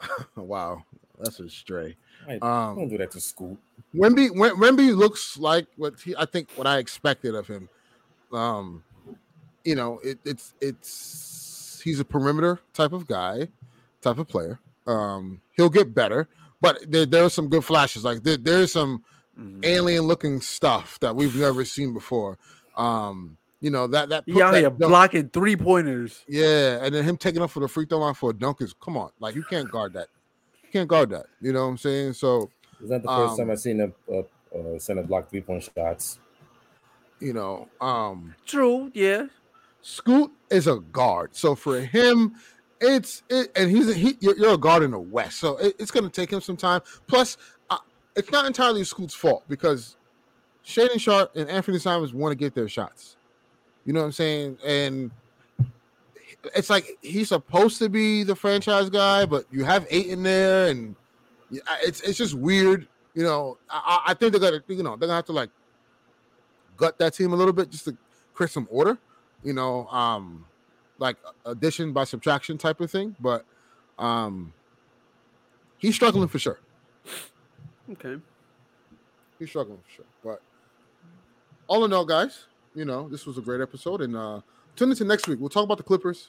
wow, 0.36 0.82
that's 1.18 1.40
a 1.40 1.50
stray. 1.50 1.96
Um, 2.42 2.76
Don't 2.76 2.88
do 2.88 2.98
that 2.98 3.10
to 3.12 3.20
Scoop. 3.20 3.58
Wemby, 3.94 4.30
Wemby 4.30 4.94
looks 4.96 5.38
like 5.38 5.66
what 5.76 5.94
he, 6.04 6.14
I 6.16 6.26
think 6.26 6.50
what 6.56 6.66
I 6.66 6.78
expected 6.78 7.34
of 7.34 7.46
him. 7.46 7.68
Um, 8.32 8.84
you 9.64 9.74
know, 9.74 10.00
it, 10.04 10.18
it's 10.24 10.54
it's 10.60 11.80
he's 11.84 12.00
a 12.00 12.04
perimeter 12.04 12.60
type 12.74 12.92
of 12.92 13.06
guy, 13.06 13.48
type 14.02 14.18
of 14.18 14.28
player. 14.28 14.58
Um, 14.86 15.40
he'll 15.56 15.70
get 15.70 15.94
better, 15.94 16.28
but 16.60 16.78
there, 16.90 17.06
there 17.06 17.24
are 17.24 17.30
some 17.30 17.48
good 17.48 17.64
flashes. 17.64 18.04
Like 18.04 18.22
there, 18.22 18.36
there's 18.36 18.72
some 18.72 19.04
Mhm. 19.38 19.64
alien 19.64 20.02
looking 20.04 20.40
stuff 20.40 20.98
that 21.00 21.14
we've 21.14 21.36
never 21.36 21.64
seen 21.64 21.94
before. 21.94 22.38
Um, 22.76 23.38
you 23.60 23.70
know 23.70 23.86
that 23.86 24.08
that, 24.08 24.26
that 24.26 24.54
here 24.54 24.70
blocking 24.70 25.28
three 25.30 25.56
pointers. 25.56 26.24
yeah, 26.28 26.78
and 26.82 26.94
then 26.94 27.04
him 27.04 27.16
taking 27.16 27.40
up 27.42 27.50
for 27.50 27.60
the 27.60 27.68
free 27.68 27.86
throw 27.86 27.98
line 27.98 28.14
for 28.14 28.30
a 28.30 28.34
dunk 28.34 28.60
is 28.60 28.74
come 28.74 28.96
on, 28.96 29.10
like 29.20 29.34
you 29.36 29.44
can't 29.44 29.70
guard 29.70 29.92
that. 29.94 30.08
You 30.68 30.72
can't 30.80 30.88
guard 30.88 31.10
that. 31.10 31.26
You 31.40 31.52
know 31.52 31.62
what 31.64 31.70
I'm 31.70 31.78
saying? 31.78 32.12
So 32.12 32.50
It's 32.80 32.90
not 32.90 33.02
the 33.02 33.08
first 33.08 33.32
Um, 33.32 33.38
time 33.38 33.50
I've 33.50 33.58
seen 33.60 33.80
a, 33.80 33.90
a, 34.12 34.74
a 34.76 34.80
center 34.80 35.02
block 35.02 35.30
three 35.30 35.40
point 35.40 35.62
shots. 35.74 36.18
you 37.20 37.32
know, 37.32 37.68
um, 37.80 38.34
True, 38.46 38.90
yeah. 38.94 39.26
Scoot 39.80 40.30
is 40.50 40.66
a 40.66 40.76
guard, 40.92 41.34
so 41.34 41.54
for 41.54 41.80
him, 41.80 42.34
it's 42.80 43.22
it, 43.30 43.50
and 43.56 43.70
he's 43.70 43.88
a, 43.88 43.94
he. 43.94 44.16
You're, 44.20 44.36
you're 44.36 44.54
a 44.54 44.58
guard 44.58 44.82
in 44.82 44.90
the 44.90 44.98
West, 44.98 45.38
so 45.38 45.56
it, 45.56 45.74
it's 45.78 45.90
going 45.90 46.04
to 46.04 46.10
take 46.10 46.30
him 46.32 46.40
some 46.40 46.56
time. 46.56 46.82
Plus, 47.06 47.36
uh, 47.70 47.78
it's 48.14 48.30
not 48.30 48.44
entirely 48.46 48.84
Scoot's 48.84 49.14
fault 49.14 49.44
because 49.48 49.96
Shaedon 50.64 51.00
Sharpe 51.00 51.34
and 51.36 51.48
Anthony 51.48 51.78
Simons 51.78 52.12
want 52.12 52.32
to 52.32 52.36
get 52.36 52.54
their 52.54 52.68
shots. 52.68 53.16
You 53.86 53.92
know 53.94 54.00
what 54.00 54.06
I'm 54.06 54.12
saying? 54.12 54.58
And 54.64 55.10
it's 56.54 56.70
like 56.70 56.86
he's 57.02 57.28
supposed 57.28 57.78
to 57.78 57.88
be 57.88 58.22
the 58.22 58.34
franchise 58.34 58.90
guy, 58.90 59.26
but 59.26 59.44
you 59.50 59.64
have 59.64 59.86
eight 59.90 60.06
in 60.06 60.22
there, 60.22 60.68
and 60.68 60.94
it's 61.82 62.00
it's 62.02 62.18
just 62.18 62.34
weird. 62.34 62.86
You 63.14 63.24
know, 63.24 63.58
I, 63.68 64.02
I 64.06 64.10
I 64.10 64.14
think 64.14 64.32
they're 64.32 64.40
gonna 64.40 64.62
you 64.68 64.82
know 64.82 64.96
they're 64.96 65.08
gonna 65.08 65.16
have 65.16 65.26
to 65.26 65.32
like 65.32 65.50
gut 66.76 66.98
that 66.98 67.14
team 67.14 67.32
a 67.32 67.36
little 67.36 67.52
bit 67.52 67.70
just 67.70 67.84
to 67.86 67.96
create 68.34 68.50
some 68.50 68.68
order 68.70 68.98
you 69.42 69.52
know, 69.52 69.86
um, 69.88 70.44
like 70.98 71.16
addition 71.44 71.92
by 71.92 72.04
subtraction 72.04 72.58
type 72.58 72.80
of 72.80 72.90
thing. 72.90 73.16
But 73.20 73.44
um, 73.98 74.52
he's 75.78 75.94
struggling 75.94 76.28
for 76.28 76.38
sure. 76.38 76.58
Okay. 77.92 78.20
He's 79.38 79.48
struggling 79.48 79.78
for 79.78 79.90
sure. 79.90 80.04
But 80.24 80.42
all 81.68 81.84
in 81.84 81.92
all, 81.92 82.04
guys, 82.04 82.46
you 82.74 82.84
know, 82.84 83.08
this 83.08 83.26
was 83.26 83.38
a 83.38 83.40
great 83.40 83.60
episode, 83.60 84.02
and 84.02 84.16
uh, 84.16 84.40
tune 84.78 84.90
into 84.90 85.04
next 85.04 85.28
week. 85.28 85.38
We'll 85.40 85.48
talk 85.48 85.64
about 85.64 85.76
the 85.78 85.82
Clippers 85.84 86.28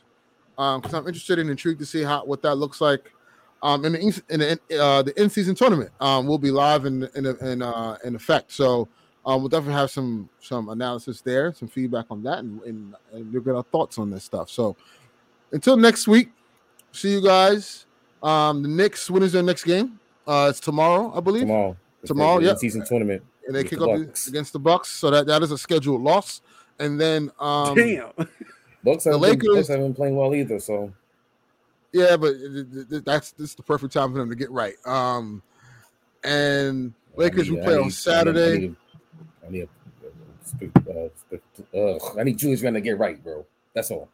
because 0.55 0.93
I'm 0.93 1.07
interested 1.07 1.39
and 1.39 1.49
intrigued 1.49 1.79
to 1.79 1.85
see 1.85 2.03
how 2.03 2.25
what 2.25 2.41
that 2.41 2.55
looks 2.55 2.81
like. 2.81 3.13
Um, 3.61 3.83
in 3.85 3.91
the 3.93 3.99
in- 4.29 4.39
the, 4.39 4.59
uh, 4.81 5.01
the 5.01 5.21
in 5.21 5.29
season 5.29 5.53
tournament, 5.55 5.91
um, 5.99 6.27
we'll 6.27 6.37
be 6.37 6.51
live 6.51 6.85
in 6.85 7.03
in 7.15 7.25
in, 7.25 7.61
uh, 7.61 7.97
in 8.03 8.15
effect. 8.15 8.51
So 8.51 8.87
um, 9.25 9.41
we'll 9.41 9.49
definitely 9.49 9.73
have 9.75 9.91
some 9.91 10.29
some 10.39 10.69
analysis 10.69 11.21
there, 11.21 11.53
some 11.53 11.67
feedback 11.67 12.05
on 12.09 12.23
that, 12.23 12.39
and, 12.39 12.61
and, 12.63 12.95
and 13.11 13.33
you'll 13.33 13.43
get 13.43 13.55
our 13.55 13.63
thoughts 13.63 13.97
on 13.99 14.09
this 14.09 14.23
stuff. 14.23 14.49
So 14.49 14.75
until 15.51 15.75
next 15.77 16.07
week, 16.07 16.29
see 16.93 17.11
you 17.11 17.21
guys. 17.21 17.85
Um, 18.23 18.63
the 18.63 18.69
Knicks, 18.69 19.09
when 19.09 19.23
is 19.23 19.31
their 19.33 19.43
next 19.43 19.63
game? 19.65 19.99
Uh, 20.27 20.47
it's 20.49 20.59
tomorrow, 20.59 21.11
I 21.15 21.19
believe, 21.21 21.43
Tomorrow. 21.43 21.75
Tomorrow, 22.05 22.39
yeah. 22.39 22.55
Season 22.55 22.85
tournament. 22.85 23.23
and 23.47 23.55
they 23.55 23.63
kick 23.63 23.79
the 23.79 23.87
up 23.89 23.97
Bucks. 23.99 24.27
against 24.27 24.53
the 24.53 24.59
Bucks. 24.59 24.89
So 24.89 25.09
that 25.09 25.25
that 25.27 25.41
is 25.43 25.51
a 25.51 25.57
scheduled 25.57 26.01
loss. 26.01 26.41
And 26.79 26.99
then, 26.99 27.31
um, 27.39 27.75
Damn. 27.75 28.11
Bucks 28.83 29.03
the 29.03 29.11
haven't, 29.11 29.21
been, 29.21 29.21
Lakers- 29.21 29.55
Bucks 29.55 29.67
haven't 29.67 29.85
been 29.87 29.93
playing 29.93 30.15
well 30.15 30.33
either. 30.33 30.59
So 30.59 30.91
yeah, 31.91 32.15
but 32.17 32.33
th- 32.33 32.67
th- 32.73 32.89
th- 32.89 33.03
that's 33.03 33.31
this 33.31 33.49
is 33.49 33.55
the 33.55 33.63
perfect 33.63 33.93
time 33.93 34.11
for 34.11 34.19
them 34.19 34.29
to 34.29 34.35
get 34.35 34.49
right. 34.51 34.75
Um, 34.85 35.41
and 36.23 36.93
Lakers 37.15 37.47
I 37.49 37.51
will 37.51 37.57
need- 37.57 37.63
play 37.65 37.73
I 37.73 37.77
on 37.77 37.83
need- 37.83 37.93
Saturday. 37.93 38.53
I 38.55 38.57
need, 38.59 38.75
I 39.47 39.51
need, 39.51 39.67
uh, 40.87 41.09
sp- 41.19 41.67
uh, 41.75 42.19
I 42.19 42.23
need 42.23 42.37
Julius 42.37 42.61
Randle 42.61 42.81
to 42.81 42.83
get 42.83 42.97
right, 42.97 43.21
bro. 43.23 43.45
That's 43.73 43.91
all. 43.91 44.09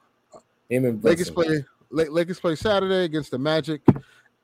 Him 0.69 0.85
and 0.85 1.03
Lakers 1.03 1.29
play 1.29 1.63
La- 1.91 2.03
Lakers 2.09 2.39
play 2.39 2.55
Saturday 2.55 3.03
against 3.05 3.31
the 3.31 3.37
Magic. 3.37 3.81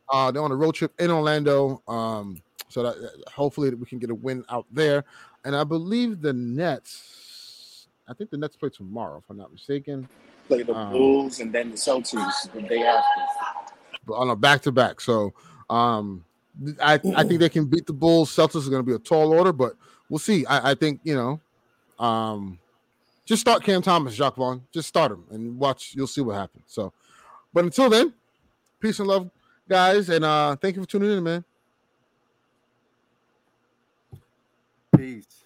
Uh, 0.10 0.30
they're 0.32 0.44
on 0.44 0.52
a 0.52 0.56
road 0.56 0.76
trip 0.76 0.92
in 1.00 1.10
Orlando. 1.10 1.82
Um, 1.88 2.42
so 2.70 2.84
that 2.84 3.02
that- 3.02 3.30
hopefully 3.34 3.72
we 3.74 3.86
can 3.86 3.98
get 3.98 4.10
a 4.12 4.16
win 4.16 4.46
out 4.50 4.66
there. 4.72 5.04
And 5.44 5.56
I 5.56 5.64
believe 5.64 6.22
the 6.22 6.34
Nets. 6.34 7.18
I 8.08 8.14
think 8.14 8.30
the 8.30 8.38
Nets 8.38 8.56
play 8.56 8.70
tomorrow, 8.70 9.18
if 9.20 9.24
I'm 9.30 9.38
not 9.38 9.52
mistaken. 9.52 10.08
Play 10.48 10.64
the 10.64 10.76
Um, 10.76 10.92
Bulls 10.92 11.40
and 11.40 11.54
then 11.54 11.72
the 11.72 11.78
Celtics 11.78 12.52
the 12.52 12.62
day 12.62 12.84
after. 12.84 13.22
But 14.06 14.16
on 14.16 14.30
a 14.30 14.36
back 14.36 14.62
to 14.64 14.72
back. 14.72 15.00
So 15.00 15.34
um, 15.70 16.26
I 16.82 16.94
I 17.16 17.24
think 17.24 17.40
they 17.40 17.50
can 17.50 17.66
beat 17.66 17.86
the 17.86 17.94
Bulls. 17.94 18.30
Celtics 18.32 18.68
are 18.68 18.70
going 18.70 18.84
to 18.84 18.88
be 18.88 18.96
a 18.96 19.00
tall 19.00 19.32
order, 19.32 19.54
but 19.54 19.76
we'll 20.10 20.20
see. 20.20 20.46
I, 20.46 20.72
I 20.72 20.76
think 20.76 21.00
you 21.04 21.16
know, 21.16 21.40
um, 22.04 22.60
just 23.26 23.42
start 23.42 23.64
Cam 23.64 23.82
Thomas, 23.82 24.16
Jacque 24.16 24.36
Vaughn. 24.36 24.64
Just 24.74 24.88
start 24.90 25.12
him 25.12 25.24
and 25.30 25.58
watch. 25.58 25.94
You'll 25.96 26.08
see 26.08 26.22
what 26.22 26.36
happens. 26.36 26.66
So, 26.68 26.92
but 27.54 27.64
until 27.64 27.90
then, 27.90 28.14
peace 28.80 29.00
and 29.00 29.08
love, 29.08 29.30
guys, 29.70 30.10
and 30.10 30.26
uh, 30.26 30.56
thank 30.58 30.76
you 30.76 30.82
for 30.82 30.88
tuning 30.90 31.12
in, 31.12 31.24
man. 31.24 31.46
Peace. 34.98 35.41